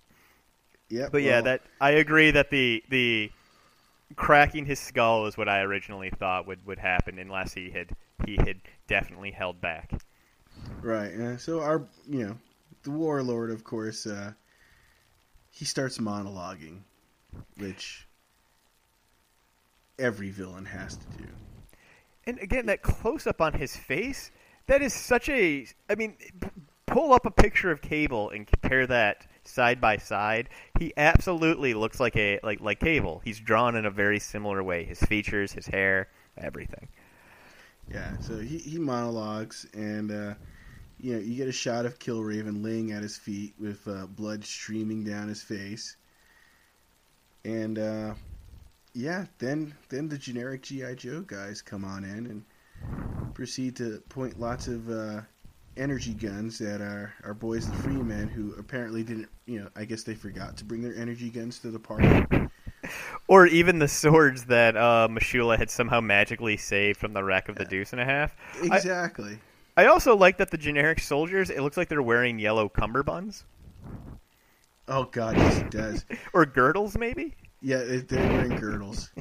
Yeah. 0.88 1.10
But 1.12 1.24
yeah, 1.24 1.42
that 1.42 1.62
I 1.82 1.92
agree 1.92 2.32
that 2.32 2.50
the 2.50 2.84
the 2.90 3.32
cracking 4.16 4.66
his 4.66 4.80
skull 4.80 5.26
is 5.28 5.38
what 5.38 5.48
I 5.50 5.62
originally 5.62 6.10
thought 6.10 6.48
would, 6.48 6.66
would 6.66 6.80
happen 6.80 7.20
unless 7.20 7.54
he 7.54 7.70
had 7.70 7.90
he 8.26 8.36
had 8.36 8.58
definitely 8.88 9.32
held 9.32 9.62
back. 9.62 9.92
right. 10.82 11.14
Uh, 11.14 11.38
so 11.38 11.62
our, 11.62 11.84
you 12.08 12.28
know, 12.28 12.38
the 12.84 12.92
warlord, 12.92 13.52
of 13.52 13.64
course, 13.64 14.06
uh, 14.06 14.34
he 15.52 15.66
starts 15.66 15.98
monologuing, 15.98 16.80
which 17.58 18.08
every 19.98 20.30
villain 20.30 20.66
has 20.66 20.96
to 20.96 21.06
do. 21.18 21.28
And 22.26 22.40
again, 22.40 22.68
that 22.68 22.82
close 22.82 23.28
up 23.28 23.42
on 23.42 23.54
his 23.54 23.76
face, 23.76 24.32
that 24.68 24.82
is 24.82 24.94
such 24.94 25.30
a. 25.30 25.66
I 25.90 25.96
mean, 25.96 26.16
pull 26.86 27.14
up 27.14 27.26
a 27.26 27.32
picture 27.32 27.72
of 27.72 27.82
Cable 27.82 28.30
and 28.30 28.46
compare 28.46 28.86
that 28.88 29.26
side 29.44 29.82
by 29.82 29.98
side. 29.98 30.50
He 30.80 30.94
absolutely 30.96 31.74
looks 31.74 32.00
like 32.00 32.16
a 32.16 32.40
like 32.44 32.62
like 32.62 32.80
Cable. 32.80 33.22
He's 33.24 33.40
drawn 33.40 33.76
in 33.76 33.86
a 33.86 33.92
very 33.92 34.20
similar 34.20 34.64
way. 34.64 34.84
His 34.84 35.00
features, 35.00 35.52
his 35.52 35.68
hair, 35.68 36.10
everything. 36.38 36.88
Yeah, 37.92 38.18
so 38.20 38.38
he, 38.38 38.60
he 38.60 38.78
monologues, 38.78 39.66
and 39.74 40.12
uh, 40.12 40.34
you 41.00 41.14
know 41.14 41.20
you 41.20 41.36
get 41.36 41.48
a 41.48 41.54
shot 41.54 41.86
of 41.86 41.98
Killraven 42.00 42.64
laying 42.64 42.92
at 42.92 43.02
his 43.02 43.18
feet 43.18 43.54
with 43.60 43.88
uh, 43.88 44.06
blood 44.06 44.46
streaming 44.46 45.04
down 45.04 45.28
his 45.28 45.42
face, 45.42 45.96
and 47.46 47.80
uh, 47.80 48.14
yeah, 48.94 49.26
then 49.38 49.74
then 49.90 50.10
the 50.10 50.18
generic 50.18 50.64
GI 50.64 50.96
Joe 50.96 51.22
guys 51.22 51.62
come 51.62 51.86
on 51.86 52.04
in 52.04 52.26
and 52.28 53.34
proceed 53.34 53.76
to 53.78 54.02
point 54.10 54.40
lots 54.40 54.68
of 54.68 54.90
uh, 54.90 55.22
energy 55.78 56.14
guns 56.14 56.62
at 56.62 56.82
our 56.82 57.14
our 57.24 57.34
boys 57.34 57.70
the 57.70 57.76
Freemen, 57.78 58.28
who 58.28 58.54
apparently 58.58 59.04
didn't, 59.04 59.30
you 59.46 59.62
know, 59.62 59.70
I 59.76 59.86
guess 59.86 60.04
they 60.04 60.16
forgot 60.16 60.58
to 60.58 60.66
bring 60.66 60.82
their 60.82 60.96
energy 60.96 61.30
guns 61.30 61.60
to 61.60 61.72
the 61.72 61.80
party. 61.80 62.26
Or 63.28 63.46
even 63.46 63.78
the 63.78 63.88
swords 63.88 64.46
that 64.46 64.76
uh, 64.76 65.08
M'Shulla 65.12 65.58
had 65.58 65.70
somehow 65.70 66.02
magically 66.02 66.58
saved 66.58 66.98
from 66.98 67.14
the 67.14 67.24
wreck 67.24 67.48
of 67.48 67.56
the 67.56 67.66
Deuce 67.66 67.92
and 67.92 68.02
a 68.02 68.06
Half. 68.06 68.36
I, 68.64 68.78
exactly. 68.78 69.38
I 69.78 69.86
also 69.86 70.16
like 70.16 70.38
that 70.38 70.50
the 70.50 70.58
generic 70.58 71.00
soldiers. 71.00 71.52
It 71.52 71.62
looks 71.62 71.78
like 71.78 71.90
they're 71.90 72.02
wearing 72.02 72.40
yellow 72.40 72.70
cummerbunds 72.70 73.44
Oh 74.90 75.06
God, 75.06 75.38
yes 75.38 75.60
it 75.60 75.72
does. 75.72 76.06
or 76.34 76.46
girdles, 76.46 76.98
maybe. 76.98 77.36
Yeah, 77.62 77.78
it, 77.78 78.10
they're 78.10 78.28
wearing 78.28 78.58
girdles. 78.58 79.10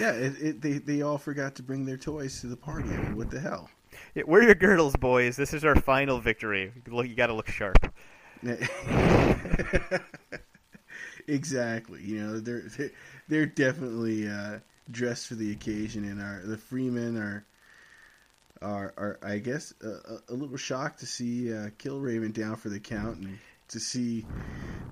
Yeah, 0.00 0.12
it, 0.12 0.40
it, 0.40 0.60
they 0.62 0.78
they 0.78 1.02
all 1.02 1.18
forgot 1.18 1.56
to 1.56 1.64
bring 1.64 1.84
their 1.84 1.96
toys 1.96 2.40
to 2.42 2.46
the 2.46 2.56
party. 2.56 2.88
I 2.90 2.96
mean, 2.96 3.16
what 3.16 3.28
the 3.28 3.40
hell? 3.40 3.68
Yeah, 4.14 4.22
wear 4.24 4.40
your 4.40 4.54
girdles, 4.54 4.94
boys. 4.94 5.34
This 5.34 5.52
is 5.52 5.64
our 5.64 5.74
final 5.74 6.20
victory. 6.20 6.72
Look, 6.86 7.08
you 7.08 7.16
got 7.16 7.26
to 7.26 7.34
look 7.34 7.48
sharp. 7.48 7.92
exactly. 11.26 12.02
You 12.04 12.20
know, 12.20 12.38
they're 12.38 12.62
they're, 12.76 12.90
they're 13.26 13.46
definitely 13.46 14.28
uh, 14.28 14.60
dressed 14.92 15.26
for 15.26 15.34
the 15.34 15.50
occasion, 15.50 16.04
and 16.04 16.22
our 16.22 16.40
the 16.44 16.56
Freemen 16.56 17.16
are 17.16 17.44
are 18.62 18.94
are 18.96 19.18
I 19.22 19.38
guess 19.38 19.74
a, 19.82 19.88
a, 19.88 20.20
a 20.28 20.34
little 20.34 20.56
shocked 20.56 21.00
to 21.00 21.06
see 21.06 21.52
uh, 21.52 21.70
Killraven 21.78 22.32
down 22.32 22.56
for 22.56 22.68
the 22.68 22.80
count, 22.80 23.18
and 23.18 23.38
to 23.70 23.80
see 23.80 24.26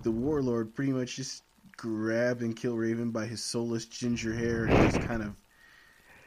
the 0.02 0.10
Warlord 0.10 0.74
pretty 0.74 0.92
much 0.92 1.16
just 1.16 1.44
grabbing 1.76 2.54
Killraven 2.54 3.12
by 3.12 3.26
his 3.26 3.42
soulless 3.42 3.86
ginger 3.86 4.32
hair 4.32 4.64
and 4.64 4.92
just 4.92 5.06
kind 5.06 5.22
of 5.22 5.36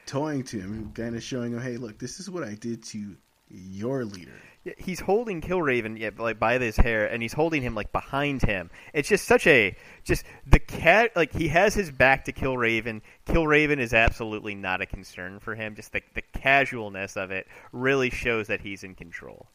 toying 0.06 0.44
to 0.46 0.60
him, 0.60 0.92
kind 0.94 1.16
of 1.16 1.24
showing 1.24 1.54
him, 1.54 1.62
"Hey, 1.62 1.78
look, 1.78 2.00
this 2.00 2.20
is 2.20 2.30
what 2.30 2.44
I 2.44 2.56
did 2.56 2.84
to 2.86 3.16
your 3.50 4.06
leader." 4.06 4.34
Yeah, 4.64 4.74
he's 4.78 5.00
holding 5.00 5.42
Killraven 5.42 5.98
yeah, 5.98 6.12
like 6.18 6.38
by 6.38 6.60
his 6.60 6.78
hair, 6.78 7.08
and 7.08 7.22
he's 7.22 7.34
holding 7.34 7.64
him 7.64 7.74
like 7.74 7.92
behind 7.92 8.44
him. 8.44 8.70
It's 8.94 9.10
just 9.10 9.26
such 9.26 9.48
a 9.48 9.76
just 10.04 10.24
the 10.46 10.60
cat 10.60 11.16
like 11.16 11.34
he 11.34 11.48
has 11.48 11.74
his 11.74 11.90
back 11.90 12.26
to 12.26 12.32
Killraven. 12.32 13.02
Killraven 13.26 13.80
is 13.80 13.94
absolutely 13.94 14.54
not 14.54 14.82
a 14.82 14.86
concern 14.86 15.40
for 15.40 15.56
him. 15.56 15.76
Just 15.76 15.92
the 15.94 16.02
the 16.14 16.22
casualness 16.22 17.18
of 17.18 17.32
it 17.32 17.48
really 17.72 18.10
shows 18.10 18.48
that 18.48 18.62
he's 18.62 18.84
in 18.84 18.94
control. 18.94 19.48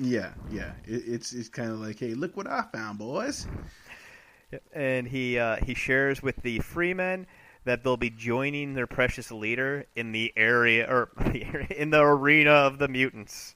Yeah, 0.00 0.32
yeah. 0.50 0.72
It, 0.86 1.02
it's 1.06 1.32
it's 1.34 1.48
kind 1.50 1.70
of 1.70 1.78
like, 1.78 1.98
"Hey, 1.98 2.14
look 2.14 2.34
what 2.36 2.46
I 2.46 2.62
found, 2.72 2.98
boys." 2.98 3.46
And 4.72 5.06
he 5.06 5.38
uh, 5.38 5.56
he 5.56 5.74
shares 5.74 6.22
with 6.22 6.36
the 6.42 6.58
Freemen 6.60 7.26
that 7.64 7.84
they'll 7.84 7.98
be 7.98 8.08
joining 8.10 8.72
their 8.72 8.86
precious 8.86 9.30
leader 9.30 9.84
in 9.94 10.12
the 10.12 10.32
area 10.36 10.90
or 10.90 11.10
in 11.76 11.90
the 11.90 12.00
arena 12.00 12.50
of 12.50 12.78
the 12.78 12.88
mutants. 12.88 13.54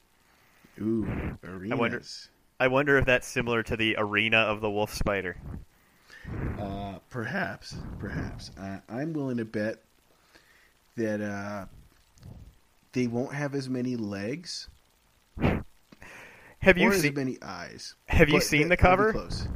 Ooh, 0.81 1.09
arenas. 1.43 1.79
wonder- 1.79 2.03
I 2.61 2.69
wonder 2.69 2.99
if 2.99 3.07
that's 3.07 3.27
similar 3.27 3.63
to 3.65 3.77
the 3.77 3.97
arena 3.99 4.37
of 4.39 4.61
the 4.61 4.71
wolf 4.71 4.95
spider. 4.95 5.37
Uh, 6.59 6.99
perhaps, 7.11 7.75
perhaps. 7.99 8.53
Uh, 8.59 8.79
I'm 8.89 9.13
willing 9.13 9.39
to 9.39 9.45
bet 9.45 9.83
that 10.97 11.21
uh, 11.21 11.67
they 12.93 13.09
won't 13.09 13.35
have 13.35 13.55
as 13.55 13.69
many 13.69 13.97
legs 13.97 14.69
Have 16.65 16.79
you 16.79 16.93
seen? 16.95 17.15
many 17.15 17.39
eyes. 17.43 17.95
Have 18.07 18.29
you 18.29 18.41
seen 18.41 18.69
the 18.69 18.77
cover? 18.77 19.13
Close. 19.13 19.49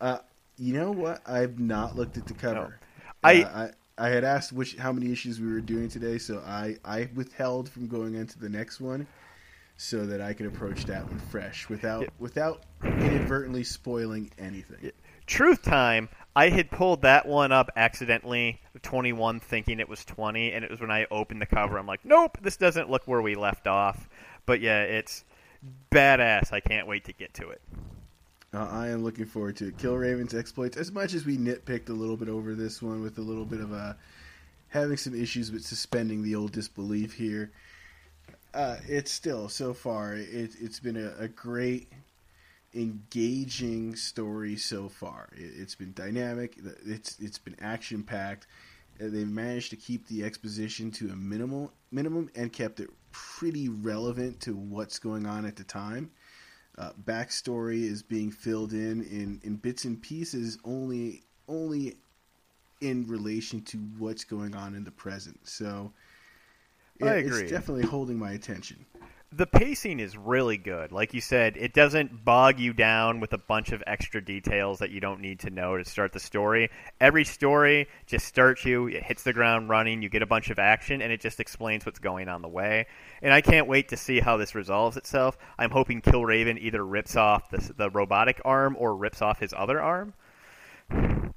Uh, 0.00 0.18
you 0.56 0.74
know 0.74 0.90
what? 0.90 1.20
I've 1.26 1.58
not 1.58 1.96
looked 1.96 2.16
at 2.16 2.26
the 2.26 2.34
cover. 2.34 2.78
I- 3.22 3.42
Uh, 3.42 3.48
I 3.66 3.70
I 4.00 4.10
had 4.10 4.22
asked 4.22 4.52
which 4.52 4.76
how 4.76 4.92
many 4.92 5.10
issues 5.10 5.40
we 5.40 5.52
were 5.52 5.60
doing 5.60 5.88
today, 5.88 6.18
so 6.18 6.38
I 6.46 6.76
I 6.84 7.08
withheld 7.14 7.68
from 7.68 7.88
going 7.88 8.14
into 8.14 8.38
the 8.38 8.48
next 8.48 8.80
one 8.80 9.06
so 9.76 10.06
that 10.06 10.20
I 10.20 10.32
could 10.34 10.46
approach 10.46 10.84
that 10.86 11.04
one 11.06 11.18
fresh 11.18 11.68
without 11.68 12.02
Yeah. 12.02 12.08
without 12.18 12.62
inadvertently 12.84 13.64
spoiling 13.64 14.30
anything. 14.38 14.92
Truth 15.26 15.62
time. 15.62 16.08
I 16.36 16.50
had 16.50 16.70
pulled 16.70 17.02
that 17.02 17.26
one 17.26 17.50
up 17.50 17.70
accidentally, 17.74 18.60
21, 18.82 19.40
thinking 19.40 19.80
it 19.80 19.88
was 19.88 20.04
20, 20.04 20.52
and 20.52 20.64
it 20.64 20.70
was 20.70 20.80
when 20.80 20.90
I 20.92 21.04
opened 21.10 21.42
the 21.42 21.46
cover. 21.46 21.76
I'm 21.76 21.86
like, 21.86 22.04
nope, 22.04 22.38
this 22.40 22.56
doesn't 22.56 22.88
look 22.88 23.02
where 23.08 23.20
we 23.20 23.34
left 23.34 23.66
off. 23.66 24.08
But 24.46 24.60
yeah, 24.60 24.82
it's 24.82 25.24
badass. 25.90 26.52
I 26.52 26.60
can't 26.60 26.86
wait 26.86 27.04
to 27.04 27.12
get 27.12 27.34
to 27.34 27.50
it. 27.50 27.60
Uh, 28.52 28.66
I 28.70 28.88
am 28.88 29.04
looking 29.04 29.26
forward 29.26 29.56
to 29.56 29.68
it. 29.68 29.76
Killraven's 29.76 30.34
exploits. 30.34 30.76
As 30.76 30.90
much 30.90 31.12
as 31.12 31.26
we 31.26 31.36
nitpicked 31.36 31.90
a 31.90 31.92
little 31.92 32.16
bit 32.16 32.28
over 32.28 32.54
this 32.54 32.80
one 32.80 33.02
with 33.02 33.18
a 33.18 33.22
little 33.22 33.44
bit 33.44 33.60
of 33.60 33.72
a 33.72 33.96
having 34.68 34.96
some 34.96 35.14
issues 35.14 35.50
with 35.50 35.64
suspending 35.64 36.22
the 36.22 36.34
old 36.34 36.52
disbelief 36.52 37.12
here, 37.14 37.50
uh, 38.54 38.76
it's 38.86 39.12
still 39.12 39.48
so 39.48 39.74
far 39.74 40.14
it, 40.14 40.52
it's 40.60 40.80
been 40.80 40.96
a, 40.96 41.12
a 41.22 41.28
great, 41.28 41.88
engaging 42.74 43.96
story 43.96 44.56
so 44.56 44.88
far. 44.88 45.28
It, 45.36 45.52
it's 45.58 45.74
been 45.74 45.92
dynamic. 45.92 46.58
It's 46.86 47.18
it's 47.20 47.38
been 47.38 47.56
action 47.60 48.02
packed. 48.02 48.46
They've 48.98 49.28
managed 49.28 49.70
to 49.70 49.76
keep 49.76 50.08
the 50.08 50.24
exposition 50.24 50.90
to 50.92 51.10
a 51.10 51.16
minimal 51.16 51.72
minimum 51.92 52.30
and 52.34 52.52
kept 52.52 52.80
it 52.80 52.90
pretty 53.38 53.68
relevant 53.68 54.40
to 54.40 54.54
what's 54.54 54.98
going 54.98 55.26
on 55.26 55.44
at 55.44 55.56
the 55.56 55.64
time 55.64 56.10
uh, 56.78 56.92
backstory 57.04 57.82
is 57.82 58.02
being 58.02 58.30
filled 58.30 58.72
in, 58.72 59.02
in 59.04 59.40
in 59.42 59.56
bits 59.56 59.84
and 59.84 60.00
pieces 60.00 60.58
only 60.64 61.22
only 61.48 61.96
in 62.80 63.06
relation 63.08 63.60
to 63.62 63.78
what's 63.98 64.22
going 64.22 64.54
on 64.54 64.74
in 64.76 64.84
the 64.84 64.90
present. 64.90 65.36
So 65.42 65.92
I 67.02 67.06
yeah, 67.06 67.12
agree. 67.14 67.42
it's 67.42 67.50
definitely 67.50 67.86
holding 67.86 68.16
my 68.16 68.32
attention. 68.32 68.86
The 69.30 69.46
pacing 69.46 70.00
is 70.00 70.16
really 70.16 70.56
good. 70.56 70.90
Like 70.90 71.12
you 71.12 71.20
said, 71.20 71.58
it 71.58 71.74
doesn't 71.74 72.24
bog 72.24 72.58
you 72.58 72.72
down 72.72 73.20
with 73.20 73.34
a 73.34 73.38
bunch 73.38 73.72
of 73.72 73.82
extra 73.86 74.24
details 74.24 74.78
that 74.78 74.90
you 74.90 75.00
don't 75.00 75.20
need 75.20 75.40
to 75.40 75.50
know 75.50 75.76
to 75.76 75.84
start 75.84 76.14
the 76.14 76.18
story. 76.20 76.70
Every 76.98 77.26
story 77.26 77.88
just 78.06 78.24
starts 78.26 78.64
you, 78.64 78.86
it 78.86 79.02
hits 79.02 79.24
the 79.24 79.34
ground 79.34 79.68
running, 79.68 80.00
you 80.00 80.08
get 80.08 80.22
a 80.22 80.26
bunch 80.26 80.48
of 80.48 80.58
action, 80.58 81.02
and 81.02 81.12
it 81.12 81.20
just 81.20 81.40
explains 81.40 81.84
what's 81.84 81.98
going 81.98 82.30
on 82.30 82.40
the 82.40 82.48
way. 82.48 82.86
And 83.20 83.34
I 83.34 83.42
can't 83.42 83.66
wait 83.66 83.88
to 83.90 83.98
see 83.98 84.18
how 84.20 84.38
this 84.38 84.54
resolves 84.54 84.96
itself. 84.96 85.36
I'm 85.58 85.70
hoping 85.70 86.00
Killraven 86.00 86.58
either 86.58 86.82
rips 86.82 87.14
off 87.14 87.50
the, 87.50 87.72
the 87.76 87.90
robotic 87.90 88.40
arm 88.46 88.76
or 88.78 88.96
rips 88.96 89.20
off 89.20 89.40
his 89.40 89.52
other 89.54 89.80
arm. 89.80 90.14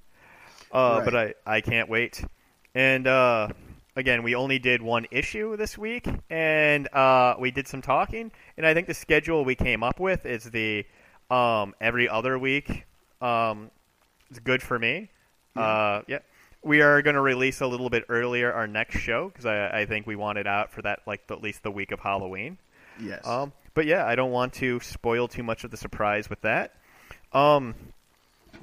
Uh, 0.74 1.04
But 1.04 1.14
I, 1.14 1.34
I 1.46 1.60
can't 1.60 1.90
wait. 1.90 2.24
And 2.74 3.06
uh, 3.06 3.50
again, 3.96 4.24
we 4.24 4.36
only 4.36 4.60
did 4.60 4.82
one 4.82 5.06
issue 5.12 5.58
this 5.58 5.78
week, 5.78 6.08
and 6.30 6.88
uh, 6.94 7.36
we 7.40 7.52
did 7.52 7.68
some 7.68 7.82
talking. 7.82 8.32
And 8.58 8.66
I 8.66 8.74
think 8.74 8.88
the 8.88 8.94
schedule 8.94 9.46
we 9.46 9.56
came 9.56 9.84
up 9.84 10.00
with 10.00 10.26
is 10.26 10.46
the 10.46 10.86
um, 11.30 11.74
every 11.82 12.08
other 12.10 12.38
week. 12.38 12.86
Um, 13.22 13.72
it's 14.30 14.40
good 14.40 14.62
for 14.62 14.78
me. 14.78 15.10
Uh, 15.56 16.02
yeah. 16.08 16.20
We 16.64 16.82
are 16.82 17.02
going 17.02 17.16
to 17.16 17.22
release 17.22 17.62
a 17.62 17.68
little 17.68 17.90
bit 17.90 18.06
earlier 18.08 18.54
our 18.54 18.68
next 18.68 19.00
show 19.00 19.30
because 19.30 19.46
I, 19.46 19.82
I 19.82 19.86
think 19.86 20.06
we 20.06 20.16
want 20.16 20.38
it 20.38 20.48
out 20.48 20.72
for 20.72 20.82
that 20.84 21.00
like 21.08 21.22
at 21.30 21.42
least 21.42 21.64
the 21.64 21.72
week 21.72 21.92
of 21.92 22.00
Halloween. 22.00 22.58
Yes. 23.02 23.26
Um, 23.26 23.52
but 23.74 23.86
yeah, 23.86 24.06
I 24.06 24.16
don't 24.16 24.32
want 24.32 24.54
to 24.54 24.80
spoil 24.80 25.28
too 25.28 25.44
much 25.44 25.64
of 25.64 25.72
the 25.72 25.78
surprise 25.78 26.30
with 26.30 26.42
that. 26.42 26.76
Um, 27.34 27.74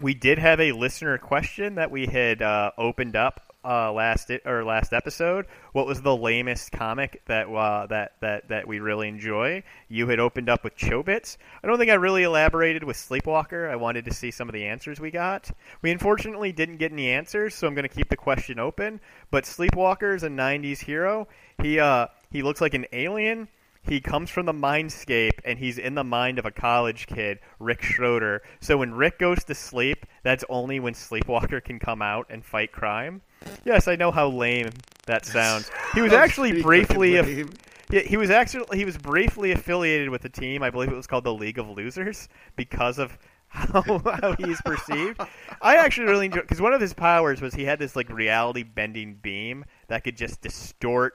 we 0.00 0.14
did 0.14 0.38
have 0.38 0.60
a 0.60 0.72
listener 0.72 1.18
question 1.18 1.74
that 1.74 1.90
we 1.90 2.06
had 2.06 2.40
uh, 2.40 2.70
opened 2.78 3.16
up 3.16 3.47
uh, 3.68 3.92
last 3.92 4.30
i- 4.30 4.40
or 4.46 4.64
last 4.64 4.92
episode. 4.92 5.46
What 5.72 5.86
was 5.86 6.00
the 6.00 6.16
lamest 6.16 6.72
comic 6.72 7.20
that 7.26 7.48
uh, 7.48 7.86
that 7.88 8.12
that 8.20 8.48
that 8.48 8.66
we 8.66 8.80
really 8.80 9.08
enjoy? 9.08 9.62
You 9.88 10.06
had 10.06 10.20
opened 10.20 10.48
up 10.48 10.64
with 10.64 10.76
Chobits. 10.76 11.36
I 11.62 11.66
don't 11.66 11.78
think 11.78 11.90
I 11.90 11.94
really 11.94 12.22
elaborated 12.22 12.82
with 12.84 12.96
Sleepwalker. 12.96 13.70
I 13.70 13.76
wanted 13.76 14.06
to 14.06 14.14
see 14.14 14.30
some 14.30 14.48
of 14.48 14.54
the 14.54 14.64
answers 14.64 14.98
we 15.00 15.10
got. 15.10 15.50
We 15.82 15.90
unfortunately 15.90 16.52
didn't 16.52 16.78
get 16.78 16.92
any 16.92 17.10
answers, 17.10 17.54
so 17.54 17.66
I'm 17.66 17.74
going 17.74 17.88
to 17.88 17.94
keep 17.94 18.08
the 18.08 18.16
question 18.16 18.58
open. 18.58 19.00
But 19.30 19.44
Sleepwalker 19.44 20.14
is 20.14 20.22
a 20.22 20.28
'90s 20.28 20.80
hero. 20.80 21.28
He 21.60 21.78
uh, 21.78 22.06
he 22.30 22.42
looks 22.42 22.60
like 22.60 22.74
an 22.74 22.86
alien. 22.92 23.48
He 23.82 24.00
comes 24.00 24.30
from 24.30 24.46
the 24.46 24.52
mindscape 24.52 25.40
and 25.44 25.58
he's 25.58 25.78
in 25.78 25.94
the 25.94 26.04
mind 26.04 26.38
of 26.38 26.44
a 26.44 26.50
college 26.50 27.06
kid, 27.06 27.38
Rick 27.58 27.82
Schroeder. 27.82 28.42
So 28.60 28.78
when 28.78 28.92
Rick 28.92 29.18
goes 29.18 29.44
to 29.44 29.54
sleep, 29.54 30.04
that's 30.22 30.44
only 30.48 30.80
when 30.80 30.94
Sleepwalker 30.94 31.60
can 31.60 31.78
come 31.78 32.02
out 32.02 32.26
and 32.28 32.44
fight 32.44 32.72
crime. 32.72 33.22
Yes, 33.64 33.88
I 33.88 33.96
know 33.96 34.10
how 34.10 34.28
lame 34.28 34.68
that 35.06 35.24
sounds. 35.24 35.70
He 35.94 36.02
was 36.02 36.12
actually 36.12 36.62
briefly 36.62 37.16
aff- 37.16 37.48
yeah, 37.90 38.00
he 38.00 38.16
was 38.16 38.30
actually 38.30 38.76
he 38.76 38.84
was 38.84 38.98
briefly 38.98 39.52
affiliated 39.52 40.10
with 40.10 40.24
a 40.24 40.28
team. 40.28 40.62
I 40.62 40.70
believe 40.70 40.90
it 40.90 40.96
was 40.96 41.06
called 41.06 41.24
the 41.24 41.32
League 41.32 41.58
of 41.58 41.70
Losers 41.70 42.28
because 42.56 42.98
of 42.98 43.16
how, 43.48 43.80
how 43.80 44.36
he's 44.38 44.60
perceived. 44.60 45.20
I 45.62 45.76
actually 45.76 46.08
really 46.08 46.26
enjoy 46.26 46.42
because 46.42 46.60
one 46.60 46.74
of 46.74 46.82
his 46.82 46.92
powers 46.92 47.40
was 47.40 47.54
he 47.54 47.64
had 47.64 47.78
this 47.78 47.96
like 47.96 48.10
reality 48.10 48.62
bending 48.62 49.14
beam 49.14 49.64
that 49.88 50.04
could 50.04 50.18
just 50.18 50.42
distort 50.42 51.14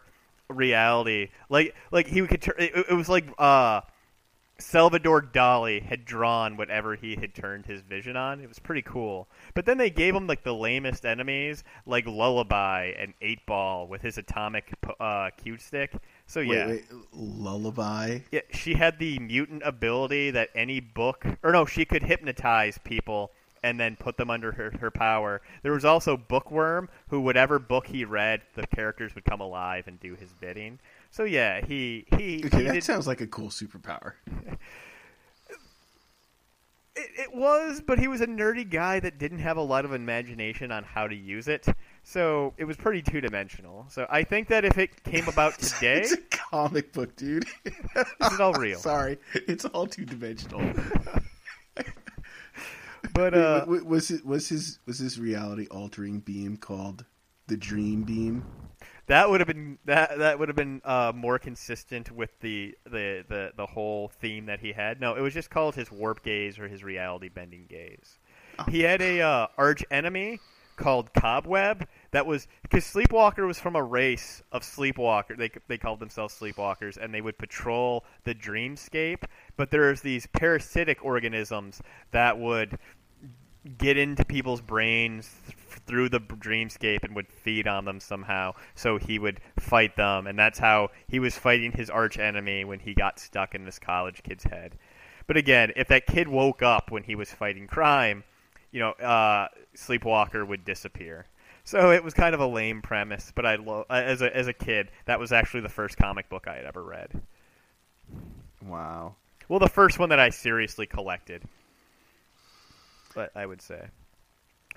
reality. 0.53 1.29
Like 1.49 1.75
like 1.91 2.07
he 2.07 2.25
could 2.27 2.41
turn. 2.41 2.55
It, 2.59 2.85
it 2.89 2.93
was 2.93 3.09
like 3.09 3.25
uh, 3.37 3.81
Salvador 4.59 5.21
Dali 5.21 5.81
had 5.81 6.05
drawn 6.05 6.57
whatever 6.57 6.95
he 6.95 7.15
had 7.15 7.33
turned 7.33 7.65
his 7.65 7.81
vision 7.81 8.15
on. 8.15 8.39
It 8.39 8.47
was 8.47 8.59
pretty 8.59 8.81
cool. 8.83 9.27
But 9.53 9.65
then 9.65 9.77
they 9.77 9.89
gave 9.89 10.15
him 10.15 10.27
like 10.27 10.43
the 10.43 10.53
lamest 10.53 11.05
enemies, 11.05 11.63
like 11.85 12.05
Lullaby 12.05 12.93
and 12.97 13.13
Eight 13.21 13.45
Ball 13.45 13.87
with 13.87 14.01
his 14.01 14.17
atomic 14.17 14.73
uh, 14.99 15.31
cue 15.37 15.57
stick. 15.57 15.93
So 16.27 16.39
yeah. 16.39 16.67
Wait, 16.67 16.85
wait, 16.89 17.03
lullaby. 17.11 18.19
Yeah, 18.31 18.41
she 18.51 18.75
had 18.75 18.99
the 18.99 19.19
mutant 19.19 19.63
ability 19.65 20.31
that 20.31 20.49
any 20.55 20.79
book, 20.79 21.25
or 21.43 21.51
no, 21.51 21.65
she 21.65 21.85
could 21.85 22.03
hypnotize 22.03 22.79
people 22.83 23.31
and 23.63 23.79
then 23.79 23.95
put 23.95 24.17
them 24.17 24.29
under 24.29 24.51
her, 24.51 24.71
her 24.79 24.91
power. 24.91 25.41
There 25.63 25.71
was 25.71 25.85
also 25.85 26.17
Bookworm, 26.17 26.89
who 27.07 27.21
whatever 27.21 27.57
book 27.59 27.87
he 27.87 28.05
read, 28.05 28.41
the 28.55 28.67
characters 28.67 29.15
would 29.15 29.25
come 29.25 29.41
alive 29.41 29.87
and 29.87 29.99
do 29.99 30.15
his 30.15 30.33
bidding. 30.33 30.79
So 31.09 31.23
yeah, 31.23 31.65
he 31.65 32.05
he, 32.17 32.43
Okay, 32.45 32.57
he 32.57 32.63
that 32.63 32.73
did, 32.73 32.83
sounds 32.83 33.07
like 33.07 33.21
a 33.21 33.27
cool 33.27 33.47
superpower. 33.49 34.13
it, 36.95 37.09
it 37.17 37.35
was, 37.35 37.81
but 37.85 37.99
he 37.99 38.07
was 38.07 38.21
a 38.21 38.27
nerdy 38.27 38.69
guy 38.69 38.99
that 38.99 39.17
didn't 39.17 39.39
have 39.39 39.57
a 39.57 39.61
lot 39.61 39.85
of 39.85 39.93
imagination 39.93 40.71
on 40.71 40.83
how 40.83 41.07
to 41.07 41.15
use 41.15 41.47
it. 41.47 41.65
So 42.03 42.53
it 42.57 42.65
was 42.65 42.75
pretty 42.77 43.01
two 43.01 43.21
dimensional. 43.21 43.85
So 43.89 44.05
I 44.09 44.23
think 44.23 44.49
that 44.49 44.65
if 44.65 44.77
it 44.77 45.03
came 45.03 45.27
about 45.27 45.53
today, 45.59 46.01
it's 46.01 46.11
a 46.11 46.17
comic 46.29 46.91
book, 46.91 47.15
dude. 47.15 47.45
Is 47.65 48.39
all 48.39 48.53
real. 48.59 48.79
Sorry, 48.79 49.17
it's 49.33 49.65
all 49.65 49.87
two 49.87 50.05
dimensional. 50.05 50.61
But 53.13 53.33
uh, 53.33 53.65
was 53.67 54.11
it 54.11 54.25
was 54.25 54.49
his 54.49 54.79
was 54.85 54.99
his 54.99 55.19
reality 55.19 55.67
altering 55.69 56.19
beam 56.19 56.57
called 56.57 57.05
the 57.47 57.57
Dream 57.57 58.03
Beam? 58.03 58.45
That 59.07 59.29
would 59.29 59.41
have 59.41 59.47
been 59.47 59.77
that 59.85 60.17
that 60.19 60.39
would 60.39 60.47
have 60.47 60.55
been 60.55 60.81
uh, 60.85 61.11
more 61.13 61.37
consistent 61.37 62.11
with 62.11 62.39
the, 62.39 62.75
the, 62.85 63.25
the, 63.27 63.51
the 63.57 63.65
whole 63.65 64.11
theme 64.21 64.45
that 64.45 64.61
he 64.61 64.71
had. 64.71 65.01
No, 65.01 65.15
it 65.15 65.21
was 65.21 65.33
just 65.33 65.49
called 65.49 65.75
his 65.75 65.91
warp 65.91 66.23
gaze 66.23 66.57
or 66.57 66.67
his 66.67 66.83
reality 66.83 67.27
bending 67.27 67.65
gaze. 67.67 68.19
He 68.69 68.81
had 68.81 69.01
a 69.01 69.21
uh, 69.21 69.47
arch 69.57 69.83
enemy 69.91 70.39
called 70.77 71.13
Cobweb 71.13 71.87
that 72.13 72.25
was 72.27 72.47
because 72.61 72.85
Sleepwalker 72.85 73.45
was 73.45 73.59
from 73.59 73.75
a 73.75 73.83
race 73.83 74.41
of 74.51 74.63
sleepwalker. 74.63 75.35
They 75.35 75.49
they 75.67 75.77
called 75.77 75.99
themselves 75.99 76.39
Sleepwalkers, 76.39 76.95
and 76.97 77.13
they 77.13 77.21
would 77.21 77.37
patrol 77.37 78.05
the 78.23 78.35
dreamscape. 78.35 79.23
But 79.57 79.71
there's 79.71 80.01
these 80.01 80.27
parasitic 80.27 81.03
organisms 81.03 81.81
that 82.11 82.37
would 82.37 82.77
get 83.77 83.97
into 83.97 84.23
people's 84.25 84.61
brains 84.61 85.29
th- 85.45 85.57
through 85.87 86.09
the 86.09 86.19
dreamscape 86.19 87.03
and 87.03 87.15
would 87.15 87.27
feed 87.27 87.67
on 87.67 87.85
them 87.85 87.99
somehow. 87.99 88.53
So 88.75 88.97
he 88.97 89.17
would 89.17 89.39
fight 89.59 89.95
them, 89.95 90.27
and 90.27 90.37
that's 90.37 90.59
how 90.59 90.89
he 91.07 91.19
was 91.19 91.35
fighting 91.35 91.71
his 91.71 91.89
arch 91.89 92.19
enemy 92.19 92.63
when 92.63 92.79
he 92.79 92.93
got 92.93 93.19
stuck 93.19 93.55
in 93.55 93.65
this 93.65 93.79
college 93.79 94.21
kid's 94.21 94.43
head. 94.43 94.77
But 95.25 95.37
again, 95.37 95.71
if 95.75 95.87
that 95.87 96.05
kid 96.05 96.27
woke 96.27 96.61
up 96.61 96.91
when 96.91 97.03
he 97.03 97.15
was 97.15 97.31
fighting 97.31 97.65
crime, 97.65 98.23
you 98.71 98.81
know, 98.81 98.91
uh, 98.91 99.47
Sleepwalker 99.75 100.45
would 100.45 100.63
disappear. 100.65 101.25
So 101.65 101.91
it 101.91 102.03
was 102.03 102.13
kind 102.13 102.35
of 102.35 102.41
a 102.41 102.47
lame 102.47 102.81
premise, 102.81 103.31
but 103.33 103.45
I 103.45 103.55
lo- 103.55 103.85
as 103.89 104.21
a 104.21 104.35
as 104.35 104.47
a 104.47 104.53
kid, 104.53 104.89
that 105.05 105.19
was 105.19 105.31
actually 105.31 105.61
the 105.61 105.69
first 105.69 105.97
comic 105.97 106.29
book 106.29 106.47
I 106.47 106.55
had 106.55 106.65
ever 106.65 106.83
read. 106.83 107.21
Wow. 108.61 109.15
Well, 109.47 109.59
the 109.59 109.69
first 109.69 109.99
one 109.99 110.09
that 110.09 110.19
I 110.19 110.29
seriously 110.29 110.85
collected. 110.85 111.43
But 113.15 113.31
I 113.35 113.45
would 113.45 113.61
say. 113.61 113.87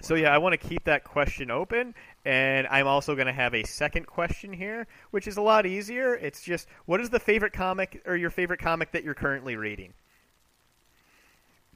So 0.03 0.15
yeah, 0.15 0.35
I 0.35 0.39
want 0.39 0.61
to 0.61 0.69
keep 0.69 0.85
that 0.85 1.05
question 1.05 1.51
open, 1.51 1.95
and 2.25 2.67
I'm 2.67 2.87
also 2.87 3.15
going 3.15 3.29
to 3.29 3.33
have 3.33 3.55
a 3.55 3.65
second 3.65 4.07
question 4.07 4.53
here, 4.53 4.87
which 5.11 5.27
is 5.27 5.39
a 5.39 5.43
lot 5.43 5.65
easier. 5.65 6.15
It's 6.15 6.43
just, 6.43 6.69
what 6.85 7.01
is 7.01 7.09
the 7.09 7.19
favorite 7.19 7.55
comic 7.55 8.03
or 8.05 8.15
your 8.15 8.29
favorite 8.31 8.61
comic 8.61 8.93
that 8.93 9.05
you're 9.05 9.15
currently 9.15 9.57
reading? 9.57 9.95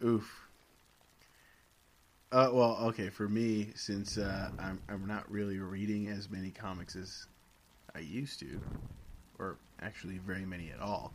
Oof. 0.04 0.49
Uh, 2.32 2.48
well, 2.52 2.78
okay. 2.80 3.08
For 3.08 3.28
me, 3.28 3.70
since 3.74 4.16
uh, 4.16 4.50
I'm 4.58 4.80
I'm 4.88 5.06
not 5.06 5.30
really 5.30 5.58
reading 5.58 6.08
as 6.08 6.30
many 6.30 6.50
comics 6.50 6.94
as 6.94 7.26
I 7.94 8.00
used 8.00 8.38
to, 8.40 8.60
or 9.38 9.58
actually 9.82 10.18
very 10.18 10.44
many 10.44 10.70
at 10.70 10.80
all. 10.80 11.12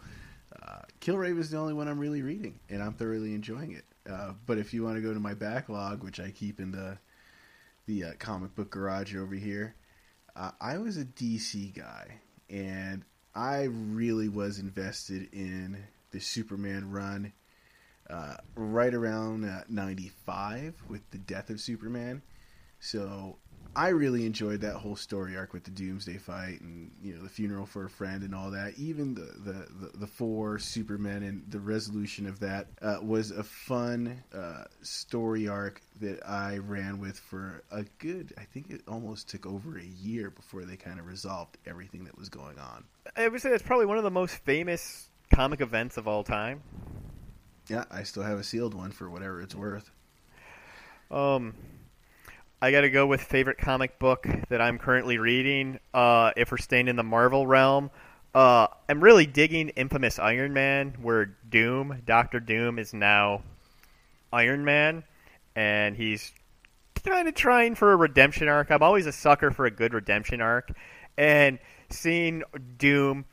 Uh, 0.61 0.81
Killraven 0.99 1.39
is 1.39 1.49
the 1.49 1.57
only 1.57 1.73
one 1.73 1.87
I'm 1.87 1.99
really 1.99 2.21
reading, 2.21 2.59
and 2.69 2.83
I'm 2.83 2.93
thoroughly 2.93 3.33
enjoying 3.33 3.71
it. 3.71 3.85
Uh, 4.09 4.33
but 4.45 4.57
if 4.57 4.73
you 4.73 4.83
want 4.83 4.97
to 4.97 5.01
go 5.01 5.13
to 5.13 5.19
my 5.19 5.33
backlog, 5.33 6.03
which 6.03 6.19
I 6.19 6.31
keep 6.31 6.59
in 6.59 6.71
the 6.71 6.97
the 7.85 8.03
uh, 8.03 8.11
comic 8.19 8.53
book 8.53 8.69
garage 8.69 9.15
over 9.15 9.35
here, 9.35 9.75
uh, 10.35 10.51
I 10.59 10.79
was 10.79 10.97
a 10.97 11.05
DC 11.05 11.75
guy, 11.75 12.19
and 12.49 13.05
I 13.33 13.63
really 13.63 14.27
was 14.27 14.59
invested 14.59 15.29
in 15.31 15.77
the 16.11 16.19
Superman 16.19 16.91
run 16.91 17.31
uh, 18.09 18.35
right 18.55 18.93
around 18.93 19.45
uh, 19.45 19.63
95 19.69 20.75
with 20.89 21.09
the 21.11 21.17
death 21.17 21.49
of 21.49 21.59
Superman. 21.59 22.21
So 22.79 23.37
I 23.75 23.89
really 23.89 24.25
enjoyed 24.25 24.61
that 24.61 24.75
whole 24.75 24.95
story 24.95 25.35
arc 25.35 25.51
with 25.51 25.65
the 25.65 25.71
Doomsday 25.71 26.17
fight 26.17 26.61
and 26.61 26.91
you 27.01 27.15
know 27.15 27.23
the 27.23 27.29
funeral 27.29 27.65
for 27.65 27.85
a 27.85 27.89
friend 27.89 28.23
and 28.23 28.33
all 28.33 28.49
that. 28.51 28.73
Even 28.77 29.13
the 29.13 29.33
the, 29.51 29.67
the, 29.79 29.97
the 29.97 30.07
four 30.07 30.59
Supermen 30.59 31.23
and 31.23 31.43
the 31.49 31.59
resolution 31.59 32.25
of 32.25 32.39
that 32.39 32.67
uh, 32.81 32.99
was 33.01 33.31
a 33.31 33.43
fun 33.43 34.23
uh, 34.33 34.63
story 34.81 35.47
arc 35.47 35.81
that 35.99 36.25
I 36.27 36.59
ran 36.59 36.99
with 36.99 37.19
for 37.19 37.63
a 37.71 37.83
good. 37.99 38.33
I 38.37 38.43
think 38.43 38.69
it 38.69 38.81
almost 38.87 39.29
took 39.29 39.45
over 39.45 39.77
a 39.77 39.83
year 39.83 40.29
before 40.29 40.63
they 40.63 40.77
kind 40.77 40.99
of 40.99 41.05
resolved 41.05 41.57
everything 41.65 42.05
that 42.05 42.17
was 42.17 42.29
going 42.29 42.57
on. 42.57 42.85
I 43.17 43.27
would 43.27 43.41
say 43.41 43.49
it's 43.49 43.63
probably 43.63 43.87
one 43.87 43.97
of 43.97 44.05
the 44.05 44.11
most 44.11 44.35
famous 44.45 45.09
comic 45.33 45.59
events 45.59 45.97
of 45.97 46.07
all 46.07 46.23
time. 46.23 46.61
Yeah, 47.67 47.85
I 47.89 48.03
still 48.03 48.23
have 48.23 48.39
a 48.39 48.43
sealed 48.43 48.73
one 48.73 48.91
for 48.91 49.09
whatever 49.09 49.41
it's 49.41 49.55
worth. 49.55 49.89
Um, 51.09 51.55
I 52.61 52.71
got 52.71 52.81
to 52.81 52.89
go 52.89 53.07
with 53.07 53.21
favorite 53.21 53.57
comic 53.57 53.99
book 53.99 54.27
that 54.49 54.61
I'm 54.61 54.77
currently 54.77 55.17
reading. 55.17 55.79
Uh, 55.93 56.31
if 56.37 56.51
we're 56.51 56.57
staying 56.57 56.87
in 56.87 56.95
the 56.95 57.03
Marvel 57.03 57.47
realm, 57.47 57.89
uh, 58.33 58.67
I'm 58.89 59.01
really 59.01 59.25
digging 59.25 59.69
Infamous 59.69 60.19
Iron 60.19 60.53
Man, 60.53 60.95
where 61.01 61.25
Doom, 61.25 62.01
Doctor 62.05 62.39
Doom, 62.39 62.79
is 62.79 62.93
now 62.93 63.41
Iron 64.31 64.65
Man, 64.65 65.03
and 65.55 65.95
he's 65.95 66.33
kind 67.03 67.27
of 67.27 67.33
trying 67.33 67.75
for 67.75 67.93
a 67.93 67.95
redemption 67.95 68.47
arc. 68.47 68.71
I'm 68.71 68.83
always 68.83 69.05
a 69.05 69.11
sucker 69.11 69.51
for 69.51 69.65
a 69.65 69.71
good 69.71 69.93
redemption 69.93 70.41
arc, 70.41 70.71
and 71.17 71.59
seeing 71.89 72.43
Doom 72.77 73.25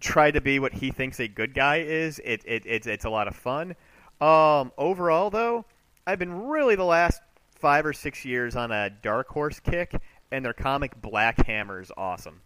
try 0.00 0.30
to 0.30 0.40
be 0.40 0.58
what 0.58 0.72
he 0.72 0.90
thinks 0.90 1.20
a 1.20 1.28
good 1.28 1.54
guy 1.54 1.78
is, 1.78 2.20
it, 2.24 2.42
it 2.44 2.62
it's 2.66 2.86
it's 2.86 3.04
a 3.04 3.10
lot 3.10 3.28
of 3.28 3.36
fun. 3.36 3.74
Um, 4.20 4.72
overall, 4.76 5.30
though, 5.30 5.64
I've 6.06 6.18
been 6.18 6.46
really 6.46 6.74
the 6.74 6.84
last 6.84 7.20
five 7.56 7.84
or 7.86 7.92
six 7.92 8.24
years 8.24 8.56
on 8.56 8.70
a 8.72 8.90
Dark 8.90 9.28
Horse 9.28 9.60
kick, 9.60 10.00
and 10.30 10.44
their 10.44 10.52
comic 10.52 11.00
Black 11.00 11.46
Hammer 11.46 11.80
is 11.80 11.92
awesome. 11.96 12.40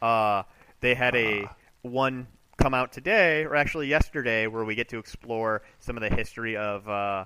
Uh, 0.00 0.42
they 0.80 0.94
had 0.94 1.14
a 1.14 1.48
one 1.82 2.26
come 2.56 2.74
out 2.74 2.92
today, 2.92 3.44
or 3.44 3.56
actually 3.56 3.86
yesterday, 3.86 4.46
where 4.46 4.64
we 4.64 4.74
get 4.74 4.88
to 4.90 4.98
explore 4.98 5.62
some 5.80 5.96
of 5.96 6.02
the 6.02 6.14
history 6.14 6.56
of 6.56 6.88
uh, 6.88 7.24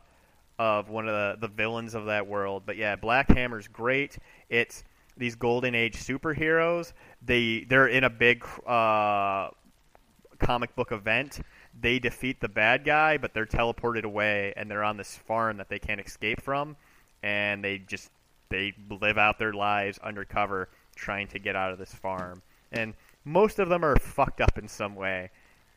of 0.59 0.89
one 0.89 1.09
of 1.09 1.40
the, 1.40 1.47
the 1.47 1.52
villains 1.52 1.94
of 1.94 2.06
that 2.06 2.27
world. 2.27 2.62
But 2.64 2.77
yeah, 2.77 2.97
Black 2.97 3.28
Hammer's 3.31 3.69
great. 3.69 4.19
It's 4.48 4.85
these 5.16 5.34
golden 5.34 5.74
age 5.74 5.97
superheroes. 5.97 6.93
They 7.24 7.64
they're 7.68 7.89
in 7.89 8.05
a 8.05 8.10
big 8.10 8.44
uh, 8.66 9.51
comic 10.39 10.74
book 10.74 10.93
event. 10.93 11.40
They 11.80 11.98
defeat 11.98 12.40
the 12.40 12.48
bad 12.48 12.84
guy, 12.84 13.16
but 13.16 13.32
they're 13.32 13.47
teleported 13.47 14.05
away, 14.05 14.52
and 14.56 14.70
they're 14.70 14.84
on 14.84 14.97
this 14.97 15.16
farm 15.16 15.56
that 15.56 15.68
they 15.68 15.78
can't 15.78 16.01
escape 16.01 16.43
from, 16.43 16.76
and 17.22 17.64
they 17.64 17.78
just 17.78 18.10
they 18.51 18.74
live 19.01 19.18
out 19.18 19.39
their 19.39 19.52
lives 19.52 19.98
undercover 19.98 20.68
trying 20.94 21.26
to 21.28 21.39
get 21.39 21.56
out 21.56 21.72
of 21.72 21.78
this 21.78 21.94
farm. 21.94 22.43
And 22.70 22.94
most 23.24 23.59
of 23.59 23.68
them 23.68 23.84
are 23.84 23.97
fucked 23.97 24.40
up 24.40 24.59
in 24.59 24.68
some 24.68 24.94
way, 24.94 25.30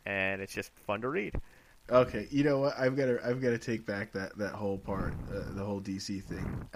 and 0.05 0.41
it's 0.41 0.53
just 0.53 0.71
fun 0.85 1.01
to 1.01 1.09
read. 1.09 1.33
Okay, 1.89 2.27
you 2.31 2.43
know 2.43 2.59
what? 2.59 2.77
I've 2.77 2.97
got 2.97 3.05
to 3.05 3.19
I've 3.23 3.41
got 3.41 3.51
to 3.51 3.59
take 3.59 3.85
back 3.85 4.11
that 4.13 4.37
that 4.37 4.53
whole 4.53 4.77
part, 4.77 5.13
uh, 5.33 5.53
the 5.53 5.63
whole 5.63 5.79
DC 5.79 6.23
thing. 6.23 6.67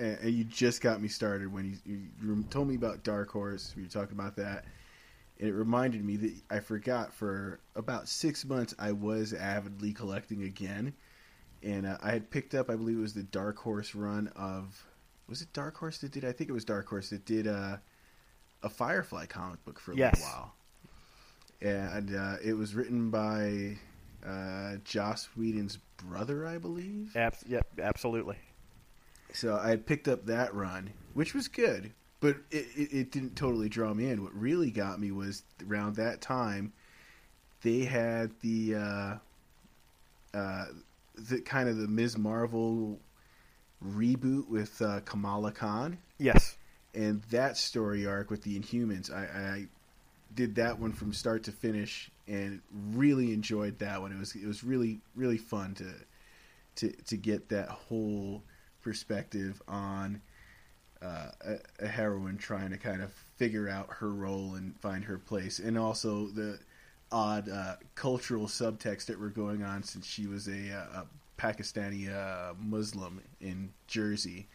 And, 0.00 0.32
you 0.32 0.44
just 0.44 0.80
got 0.80 1.02
me 1.02 1.08
started 1.08 1.52
when 1.52 1.78
you, 1.84 1.98
you 2.22 2.44
told 2.48 2.68
me 2.68 2.74
about 2.74 3.02
Dark 3.04 3.30
Horse. 3.30 3.74
We 3.76 3.82
were 3.82 3.88
talking 3.88 4.18
about 4.18 4.34
that, 4.36 4.64
and 5.38 5.46
it 5.48 5.52
reminded 5.52 6.02
me 6.02 6.16
that 6.16 6.32
I 6.50 6.60
forgot 6.60 7.12
for 7.12 7.60
about 7.76 8.08
six 8.08 8.44
months 8.46 8.74
I 8.78 8.92
was 8.92 9.34
avidly 9.34 9.92
collecting 9.92 10.44
again, 10.44 10.94
and 11.62 11.86
uh, 11.86 11.98
I 12.02 12.12
had 12.12 12.30
picked 12.30 12.54
up 12.54 12.70
I 12.70 12.76
believe 12.76 12.96
it 12.96 13.02
was 13.02 13.12
the 13.12 13.24
Dark 13.24 13.58
Horse 13.58 13.94
run 13.94 14.28
of 14.36 14.82
was 15.28 15.42
it 15.42 15.52
Dark 15.52 15.76
Horse 15.76 15.98
that 15.98 16.12
did 16.12 16.24
I 16.24 16.32
think 16.32 16.48
it 16.48 16.54
was 16.54 16.64
Dark 16.64 16.88
Horse 16.88 17.10
that 17.10 17.26
did 17.26 17.46
uh, 17.46 17.76
a 18.62 18.68
Firefly 18.70 19.26
comic 19.26 19.62
book 19.66 19.78
for 19.78 19.92
a 19.92 19.96
Yes. 19.96 20.14
little 20.14 20.28
while, 20.30 20.54
and 21.60 22.16
uh, 22.16 22.36
it 22.42 22.54
was 22.54 22.74
written 22.74 23.10
by 23.10 23.76
uh, 24.26 24.76
Joss 24.84 25.28
Whedon's 25.36 25.78
brother, 25.98 26.46
I 26.46 26.56
believe. 26.56 27.14
Abs- 27.14 27.44
yep, 27.46 27.66
absolutely. 27.82 28.36
So 29.32 29.56
I 29.56 29.76
picked 29.76 30.08
up 30.08 30.26
that 30.26 30.54
run, 30.54 30.90
which 31.14 31.34
was 31.34 31.48
good, 31.48 31.92
but 32.20 32.36
it, 32.50 32.66
it, 32.76 32.92
it 32.92 33.10
didn't 33.12 33.36
totally 33.36 33.68
draw 33.68 33.92
me 33.94 34.08
in. 34.10 34.22
What 34.22 34.34
really 34.34 34.70
got 34.70 35.00
me 35.00 35.10
was 35.10 35.42
around 35.68 35.96
that 35.96 36.20
time, 36.20 36.72
they 37.62 37.80
had 37.84 38.32
the 38.40 38.74
uh, 38.74 39.14
uh, 40.34 40.64
the 41.16 41.40
kind 41.40 41.68
of 41.68 41.76
the 41.76 41.88
Ms. 41.88 42.16
Marvel 42.16 42.98
reboot 43.84 44.48
with 44.48 44.80
uh, 44.82 45.00
Kamala 45.04 45.52
Khan, 45.52 45.98
Yes. 46.18 46.56
and 46.94 47.22
that 47.30 47.56
story 47.56 48.06
arc 48.06 48.30
with 48.30 48.42
the 48.42 48.58
Inhumans. 48.58 49.12
I, 49.12 49.22
I 49.22 49.66
did 50.34 50.54
that 50.56 50.78
one 50.78 50.92
from 50.92 51.12
start 51.12 51.44
to 51.44 51.52
finish, 51.52 52.10
and 52.28 52.60
really 52.94 53.32
enjoyed 53.32 53.78
that 53.80 54.00
one. 54.00 54.12
It 54.12 54.18
was 54.18 54.34
it 54.34 54.46
was 54.46 54.62
really 54.64 55.00
really 55.14 55.38
fun 55.38 55.74
to 55.74 55.86
to 56.76 56.92
to 57.04 57.16
get 57.16 57.48
that 57.50 57.68
whole 57.68 58.42
perspective 58.82 59.62
on 59.68 60.20
uh, 61.02 61.30
a, 61.40 61.56
a 61.80 61.88
heroine 61.88 62.36
trying 62.36 62.70
to 62.70 62.76
kind 62.76 63.02
of 63.02 63.12
figure 63.36 63.68
out 63.68 63.88
her 63.90 64.12
role 64.12 64.54
and 64.54 64.78
find 64.80 65.04
her 65.04 65.18
place, 65.18 65.58
and 65.58 65.78
also 65.78 66.26
the 66.26 66.58
odd 67.12 67.48
uh, 67.48 67.76
cultural 67.94 68.46
subtext 68.46 69.06
that 69.06 69.18
were 69.18 69.30
going 69.30 69.62
on 69.62 69.82
since 69.82 70.06
she 70.06 70.26
was 70.26 70.46
a, 70.46 70.72
uh, 70.72 71.02
a 71.02 71.06
Pakistani 71.38 72.08
uh, 72.08 72.54
Muslim 72.58 73.20
in 73.40 73.72
Jersey, 73.86 74.46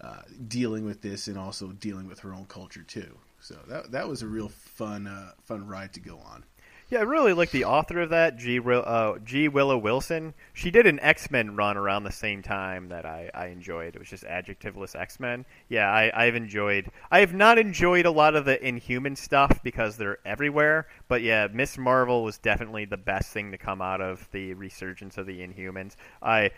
uh, 0.00 0.22
dealing 0.48 0.84
with 0.84 1.02
this 1.02 1.28
and 1.28 1.36
also 1.38 1.68
dealing 1.68 2.06
with 2.08 2.20
her 2.20 2.32
own 2.32 2.46
culture 2.46 2.82
too. 2.82 3.16
So 3.40 3.56
that 3.68 3.92
that 3.92 4.08
was 4.08 4.22
a 4.22 4.26
real 4.26 4.48
fun 4.48 5.06
uh, 5.06 5.32
fun 5.44 5.66
ride 5.66 5.92
to 5.94 6.00
go 6.00 6.18
on. 6.18 6.44
Yeah, 6.90 7.00
I 7.00 7.02
really 7.02 7.34
like 7.34 7.50
the 7.50 7.66
author 7.66 8.00
of 8.00 8.10
that, 8.10 8.38
G. 8.38 8.58
Will- 8.60 8.84
uh, 8.86 9.18
G. 9.18 9.46
Willow 9.46 9.76
Wilson. 9.76 10.32
She 10.54 10.70
did 10.70 10.86
an 10.86 10.98
X 11.00 11.30
Men 11.30 11.54
run 11.54 11.76
around 11.76 12.04
the 12.04 12.12
same 12.12 12.40
time 12.40 12.88
that 12.88 13.04
I, 13.04 13.30
I 13.34 13.48
enjoyed. 13.48 13.94
It 13.94 13.98
was 13.98 14.08
just 14.08 14.24
adjectiveless 14.24 14.96
X 14.98 15.20
Men. 15.20 15.44
Yeah, 15.68 15.90
I, 15.90 16.10
I've 16.14 16.34
enjoyed. 16.34 16.90
I 17.10 17.20
have 17.20 17.34
not 17.34 17.58
enjoyed 17.58 18.06
a 18.06 18.10
lot 18.10 18.34
of 18.34 18.46
the 18.46 18.66
Inhuman 18.66 19.16
stuff 19.16 19.62
because 19.62 19.98
they're 19.98 20.18
everywhere. 20.24 20.88
But 21.08 21.20
yeah, 21.20 21.46
Miss 21.52 21.76
Marvel 21.76 22.24
was 22.24 22.38
definitely 22.38 22.86
the 22.86 22.96
best 22.96 23.32
thing 23.32 23.50
to 23.50 23.58
come 23.58 23.82
out 23.82 24.00
of 24.00 24.26
the 24.32 24.54
resurgence 24.54 25.18
of 25.18 25.26
the 25.26 25.40
Inhumans. 25.46 25.94
I, 26.22 26.52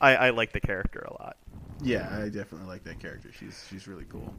I, 0.00 0.16
I 0.16 0.30
like 0.30 0.52
the 0.52 0.60
character 0.60 1.00
a 1.00 1.12
lot. 1.12 1.36
Yeah, 1.82 2.08
I 2.10 2.30
definitely 2.30 2.68
like 2.68 2.84
that 2.84 3.00
character. 3.00 3.30
She's 3.38 3.66
she's 3.68 3.86
really 3.86 4.06
cool. 4.08 4.34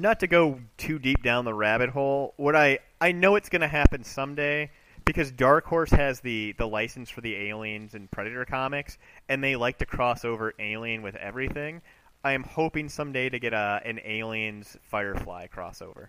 Not 0.00 0.20
to 0.20 0.26
go 0.26 0.60
too 0.76 0.98
deep 0.98 1.22
down 1.22 1.44
the 1.44 1.54
rabbit 1.54 1.90
hole, 1.90 2.34
what 2.36 2.56
I 2.56 2.80
I 3.00 3.12
know 3.12 3.36
it's 3.36 3.48
going 3.48 3.60
to 3.62 3.68
happen 3.68 4.04
someday 4.04 4.70
because 5.04 5.30
Dark 5.30 5.66
Horse 5.66 5.90
has 5.90 6.20
the 6.20 6.54
the 6.58 6.66
license 6.66 7.10
for 7.10 7.20
the 7.20 7.34
Aliens 7.36 7.94
and 7.94 8.10
Predator 8.10 8.44
comics, 8.44 8.98
and 9.28 9.42
they 9.42 9.56
like 9.56 9.78
to 9.78 9.86
cross 9.86 10.24
over 10.24 10.54
Alien 10.58 11.02
with 11.02 11.16
everything. 11.16 11.82
I 12.22 12.32
am 12.32 12.42
hoping 12.42 12.88
someday 12.88 13.28
to 13.28 13.38
get 13.38 13.52
a 13.52 13.80
an 13.84 14.00
Aliens 14.04 14.76
Firefly 14.82 15.48
crossover. 15.48 16.08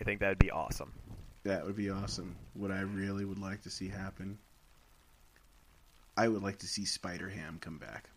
I 0.00 0.04
think 0.04 0.20
that 0.20 0.28
would 0.28 0.38
be 0.38 0.50
awesome. 0.50 0.92
That 1.44 1.64
would 1.64 1.76
be 1.76 1.90
awesome. 1.90 2.36
What 2.54 2.70
I 2.70 2.80
really 2.80 3.24
would 3.24 3.38
like 3.38 3.62
to 3.62 3.70
see 3.70 3.88
happen, 3.88 4.38
I 6.16 6.28
would 6.28 6.42
like 6.42 6.58
to 6.58 6.66
see 6.66 6.84
Spider 6.84 7.28
Ham 7.28 7.58
come 7.60 7.78
back. 7.78 8.08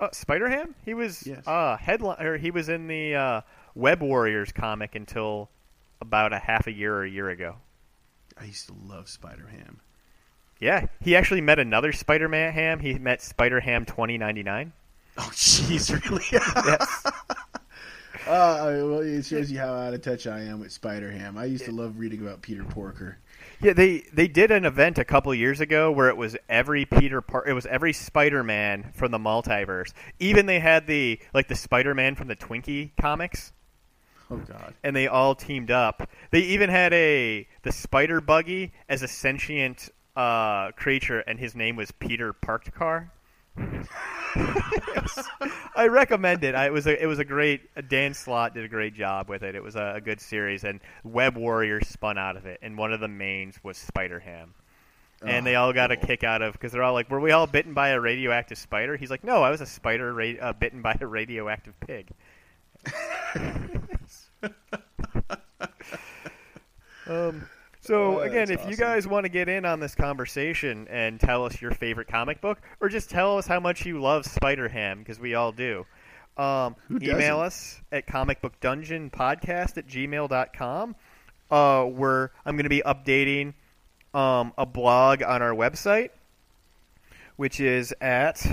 Uh, 0.00 0.08
Spider 0.12 0.48
Ham? 0.48 0.74
He 0.84 0.92
was 0.94 1.26
Yes. 1.26 1.46
uh, 1.46 1.76
headline, 1.76 2.20
or 2.20 2.36
he 2.36 2.50
was 2.50 2.68
in 2.68 2.88
the 2.88 3.14
uh, 3.14 3.40
Web 3.74 4.02
Warriors 4.02 4.52
comic 4.52 4.94
until 4.94 5.50
about 6.00 6.32
a 6.32 6.38
half 6.38 6.66
a 6.66 6.72
year 6.72 6.94
or 6.94 7.04
a 7.04 7.08
year 7.10 7.30
ago. 7.30 7.56
I 8.36 8.44
used 8.44 8.66
to 8.66 8.74
love 8.84 9.08
Spider 9.08 9.46
Ham. 9.46 9.80
Yeah, 10.60 10.86
he 11.00 11.14
actually 11.16 11.40
met 11.40 11.58
another 11.58 11.92
Spider 11.92 12.28
Man 12.28 12.52
Ham. 12.52 12.80
He 12.80 12.94
met 12.98 13.22
Spider 13.22 13.60
Ham 13.60 13.84
twenty 13.84 14.18
ninety 14.18 14.42
nine. 14.42 14.72
Oh, 15.16 15.30
jeez, 15.32 15.90
really? 16.10 16.24
Yes. 16.32 17.04
Uh, 18.26 18.80
well, 18.86 19.00
it 19.00 19.22
shows 19.26 19.50
you 19.52 19.58
how 19.58 19.74
out 19.74 19.92
of 19.92 20.00
touch 20.00 20.26
I 20.26 20.40
am 20.42 20.58
with 20.60 20.72
Spider 20.72 21.10
Ham. 21.10 21.36
I 21.36 21.44
used 21.44 21.66
to 21.66 21.72
love 21.72 21.98
reading 21.98 22.22
about 22.22 22.40
Peter 22.40 22.64
Porker. 22.64 23.18
Yeah, 23.64 23.72
they 23.72 24.00
they 24.12 24.28
did 24.28 24.50
an 24.50 24.66
event 24.66 24.98
a 24.98 25.06
couple 25.06 25.34
years 25.34 25.58
ago 25.58 25.90
where 25.90 26.10
it 26.10 26.18
was 26.18 26.36
every 26.50 26.84
Peter 26.84 27.22
Par- 27.22 27.46
it 27.46 27.54
was 27.54 27.64
every 27.64 27.94
Spider-Man 27.94 28.92
from 28.92 29.10
the 29.10 29.18
multiverse. 29.18 29.94
Even 30.18 30.44
they 30.44 30.60
had 30.60 30.86
the 30.86 31.18
like 31.32 31.48
the 31.48 31.54
Spider-Man 31.54 32.14
from 32.14 32.28
the 32.28 32.36
Twinkie 32.36 32.90
comics 33.00 33.54
Oh 34.30 34.36
God. 34.36 34.74
and 34.82 34.94
they 34.94 35.06
all 35.06 35.34
teamed 35.34 35.70
up. 35.70 36.10
They 36.30 36.40
even 36.40 36.68
had 36.68 36.92
a 36.92 37.48
the 37.62 37.72
Spider 37.72 38.20
Buggy 38.20 38.72
as 38.86 39.02
a 39.02 39.08
sentient 39.08 39.88
uh, 40.14 40.72
creature 40.72 41.20
and 41.20 41.38
his 41.38 41.56
name 41.56 41.74
was 41.76 41.90
Peter 41.90 42.34
Parked 42.34 42.74
Car. 42.74 43.10
I 45.76 45.86
recommend 45.88 46.44
it. 46.44 46.54
I, 46.54 46.66
it 46.66 46.72
was 46.72 46.86
a 46.86 47.02
it 47.02 47.06
was 47.06 47.18
a 47.18 47.24
great 47.24 47.62
Dan 47.88 48.14
Slott 48.14 48.54
did 48.54 48.64
a 48.64 48.68
great 48.68 48.94
job 48.94 49.28
with 49.28 49.42
it. 49.42 49.54
It 49.54 49.62
was 49.62 49.76
a, 49.76 49.94
a 49.96 50.00
good 50.00 50.20
series, 50.20 50.64
and 50.64 50.80
Web 51.04 51.36
Warriors 51.36 51.88
spun 51.88 52.18
out 52.18 52.36
of 52.36 52.46
it, 52.46 52.58
and 52.62 52.76
one 52.76 52.92
of 52.92 53.00
the 53.00 53.08
mains 53.08 53.56
was 53.62 53.76
Spider 53.76 54.20
Ham. 54.20 54.54
And 55.24 55.46
they 55.46 55.56
Oh, 55.56 55.62
all 55.66 55.72
got 55.72 55.90
a 55.90 55.96
kick 55.96 56.22
out 56.22 56.42
of 56.42 56.52
because 56.52 56.72
they're 56.72 56.82
all 56.82 56.92
like, 56.92 57.08
"Were 57.08 57.20
we 57.20 57.30
all 57.30 57.46
bitten 57.46 57.72
by 57.74 57.90
a 57.90 58.00
radioactive 58.00 58.58
spider?" 58.58 58.96
He's 58.96 59.10
like, 59.10 59.24
"No, 59.24 59.42
I 59.42 59.50
was 59.50 59.60
a 59.62 59.66
spider 59.66 60.12
ra- 60.12 60.34
uh, 60.40 60.52
bitten 60.52 60.82
by 60.82 60.96
a 61.00 61.06
radioactive 61.06 61.78
pig." 61.80 62.08
um, 67.06 67.48
so 67.84 68.20
Oh, 68.20 68.20
again, 68.20 68.50
if 68.50 68.66
you 68.68 68.76
guys 68.76 69.06
want 69.06 69.24
to 69.24 69.28
get 69.28 69.48
in 69.48 69.64
on 69.64 69.78
this 69.80 69.94
conversation 69.94 70.88
and 70.88 71.20
tell 71.20 71.44
us 71.44 71.60
your 71.60 71.70
favorite 71.72 72.08
comic 72.08 72.40
book, 72.40 72.60
or 72.80 72.88
just 72.88 73.10
tell 73.10 73.36
us 73.38 73.46
how 73.46 73.60
much 73.60 73.84
you 73.84 74.00
love 74.00 74.24
Spider 74.24 74.68
Ham, 74.68 75.00
because 75.00 75.20
we 75.20 75.34
all 75.34 75.52
do. 75.52 75.86
Um, 76.36 76.74
email 76.90 77.40
us 77.40 77.80
at 77.92 78.06
comicbookdungeonpodcast 78.06 79.76
at 79.76 79.86
gmail.com. 79.86 80.96
Uh, 81.50 81.84
where 81.84 82.32
I'm 82.44 82.56
going 82.56 82.64
to 82.64 82.70
be 82.70 82.82
updating 82.84 83.52
um, 84.14 84.52
a 84.56 84.64
blog 84.66 85.22
on 85.22 85.42
our 85.42 85.52
website, 85.52 86.10
which 87.36 87.60
is 87.60 87.94
at 88.00 88.44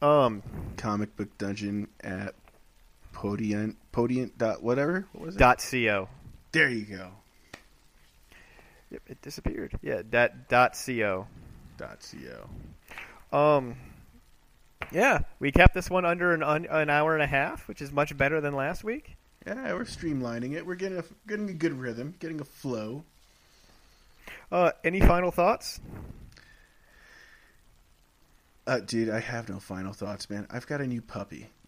um, 0.00 0.42
Comic 0.76 1.14
Book 1.16 1.36
Dungeon 1.38 1.88
at 2.00 2.34
Podiant 3.12 3.76
Podiant 3.98 4.38
dot 4.38 4.62
whatever. 4.62 5.08
What 5.12 5.26
was 5.26 5.34
it? 5.34 5.38
dot 5.40 5.58
co. 5.58 6.08
There 6.52 6.68
you 6.68 6.84
go. 6.84 7.10
Yep, 8.92 9.02
it 9.08 9.22
disappeared. 9.22 9.76
Yeah, 9.82 10.02
that 10.10 10.48
dot 10.48 10.80
co. 10.86 11.26
Dot 11.76 12.08
co. 13.32 13.36
Um, 13.36 13.76
yeah, 14.92 15.22
we 15.40 15.50
kept 15.50 15.74
this 15.74 15.90
one 15.90 16.04
under 16.04 16.32
an 16.32 16.44
un, 16.44 16.66
an 16.66 16.90
hour 16.90 17.14
and 17.14 17.24
a 17.24 17.26
half, 17.26 17.66
which 17.66 17.82
is 17.82 17.90
much 17.90 18.16
better 18.16 18.40
than 18.40 18.54
last 18.54 18.84
week. 18.84 19.16
Yeah, 19.44 19.72
we're 19.72 19.84
streamlining 19.84 20.54
it. 20.54 20.64
We're 20.64 20.76
getting 20.76 20.98
a 20.98 21.04
getting 21.26 21.50
a 21.50 21.54
good 21.54 21.72
rhythm, 21.72 22.14
getting 22.20 22.40
a 22.40 22.44
flow. 22.44 23.02
Uh, 24.52 24.70
any 24.84 25.00
final 25.00 25.32
thoughts? 25.32 25.80
Uh, 28.64 28.78
dude, 28.78 29.10
I 29.10 29.18
have 29.18 29.48
no 29.48 29.58
final 29.58 29.92
thoughts, 29.92 30.30
man. 30.30 30.46
I've 30.50 30.68
got 30.68 30.80
a 30.80 30.86
new 30.86 31.02
puppy. 31.02 31.48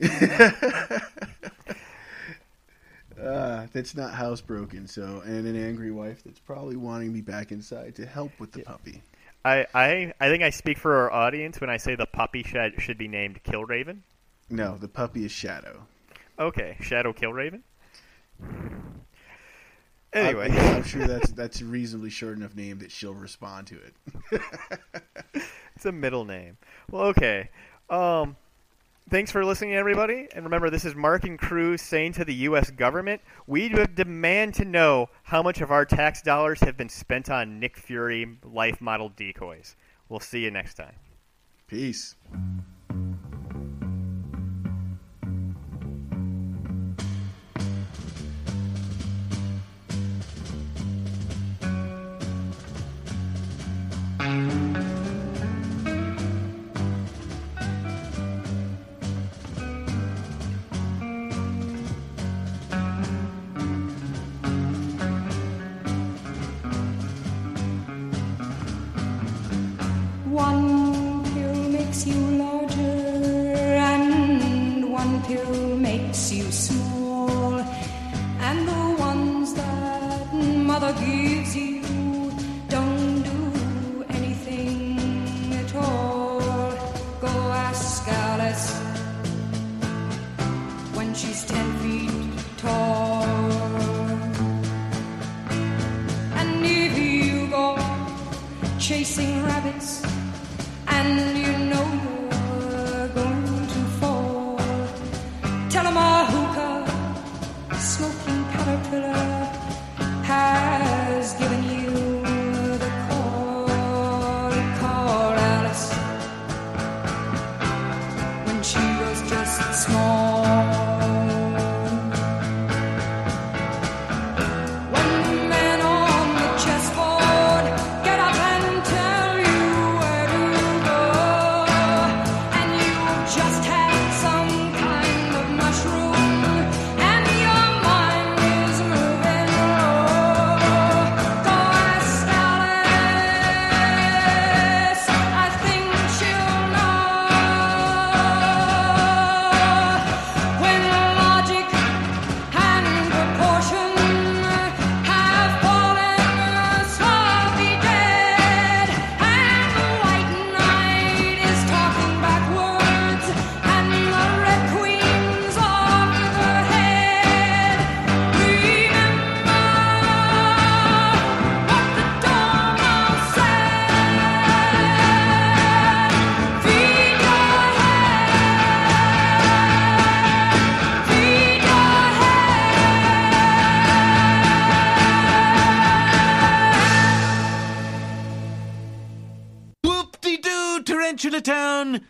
uh, 3.22 3.66
that's 3.72 3.94
not 3.94 4.12
housebroken, 4.12 4.88
so 4.88 5.22
and 5.24 5.46
an 5.46 5.56
angry 5.56 5.90
wife 5.90 6.22
that's 6.24 6.40
probably 6.40 6.76
wanting 6.76 7.12
me 7.12 7.20
back 7.20 7.52
inside 7.52 7.94
to 7.96 8.06
help 8.06 8.32
with 8.38 8.52
the 8.52 8.62
puppy. 8.62 9.02
I, 9.44 9.66
I 9.74 10.12
I 10.20 10.28
think 10.28 10.42
I 10.42 10.50
speak 10.50 10.78
for 10.78 10.96
our 10.96 11.12
audience 11.12 11.60
when 11.60 11.70
I 11.70 11.76
say 11.76 11.94
the 11.94 12.06
puppy 12.06 12.42
should 12.42 12.80
should 12.80 12.98
be 12.98 13.08
named 13.08 13.42
Killraven. 13.44 13.98
No, 14.50 14.76
the 14.76 14.88
puppy 14.88 15.24
is 15.24 15.32
Shadow. 15.32 15.86
Okay, 16.38 16.76
Shadow 16.80 17.12
Killraven. 17.12 17.62
Anyway, 20.12 20.50
I, 20.50 20.56
am 20.56 20.82
sure 20.82 21.06
that's 21.06 21.30
that's 21.32 21.60
a 21.60 21.64
reasonably 21.64 22.10
short 22.10 22.36
enough 22.36 22.56
name 22.56 22.80
that 22.80 22.90
she'll 22.90 23.14
respond 23.14 23.68
to 23.68 23.76
it. 23.76 24.42
it's 25.76 25.86
a 25.86 25.92
middle 25.92 26.24
name. 26.24 26.56
Well, 26.90 27.04
okay. 27.06 27.50
Um, 27.88 28.36
thanks 29.10 29.30
for 29.32 29.44
listening, 29.44 29.74
everybody. 29.74 30.28
And 30.34 30.44
remember, 30.44 30.70
this 30.70 30.84
is 30.84 30.94
Mark 30.94 31.24
and 31.24 31.38
Cruz 31.38 31.82
saying 31.82 32.12
to 32.14 32.24
the 32.24 32.34
U.S. 32.34 32.70
government, 32.70 33.20
we 33.46 33.68
demand 33.68 34.54
to 34.54 34.64
know 34.64 35.08
how 35.24 35.42
much 35.42 35.60
of 35.60 35.70
our 35.70 35.84
tax 35.84 36.22
dollars 36.22 36.60
have 36.60 36.76
been 36.76 36.88
spent 36.88 37.28
on 37.28 37.58
Nick 37.58 37.76
Fury 37.76 38.38
life 38.44 38.80
model 38.80 39.08
decoys. 39.10 39.76
We'll 40.08 40.20
see 40.20 40.40
you 40.40 40.50
next 40.50 40.74
time. 40.74 40.94
Peace. 41.66 42.14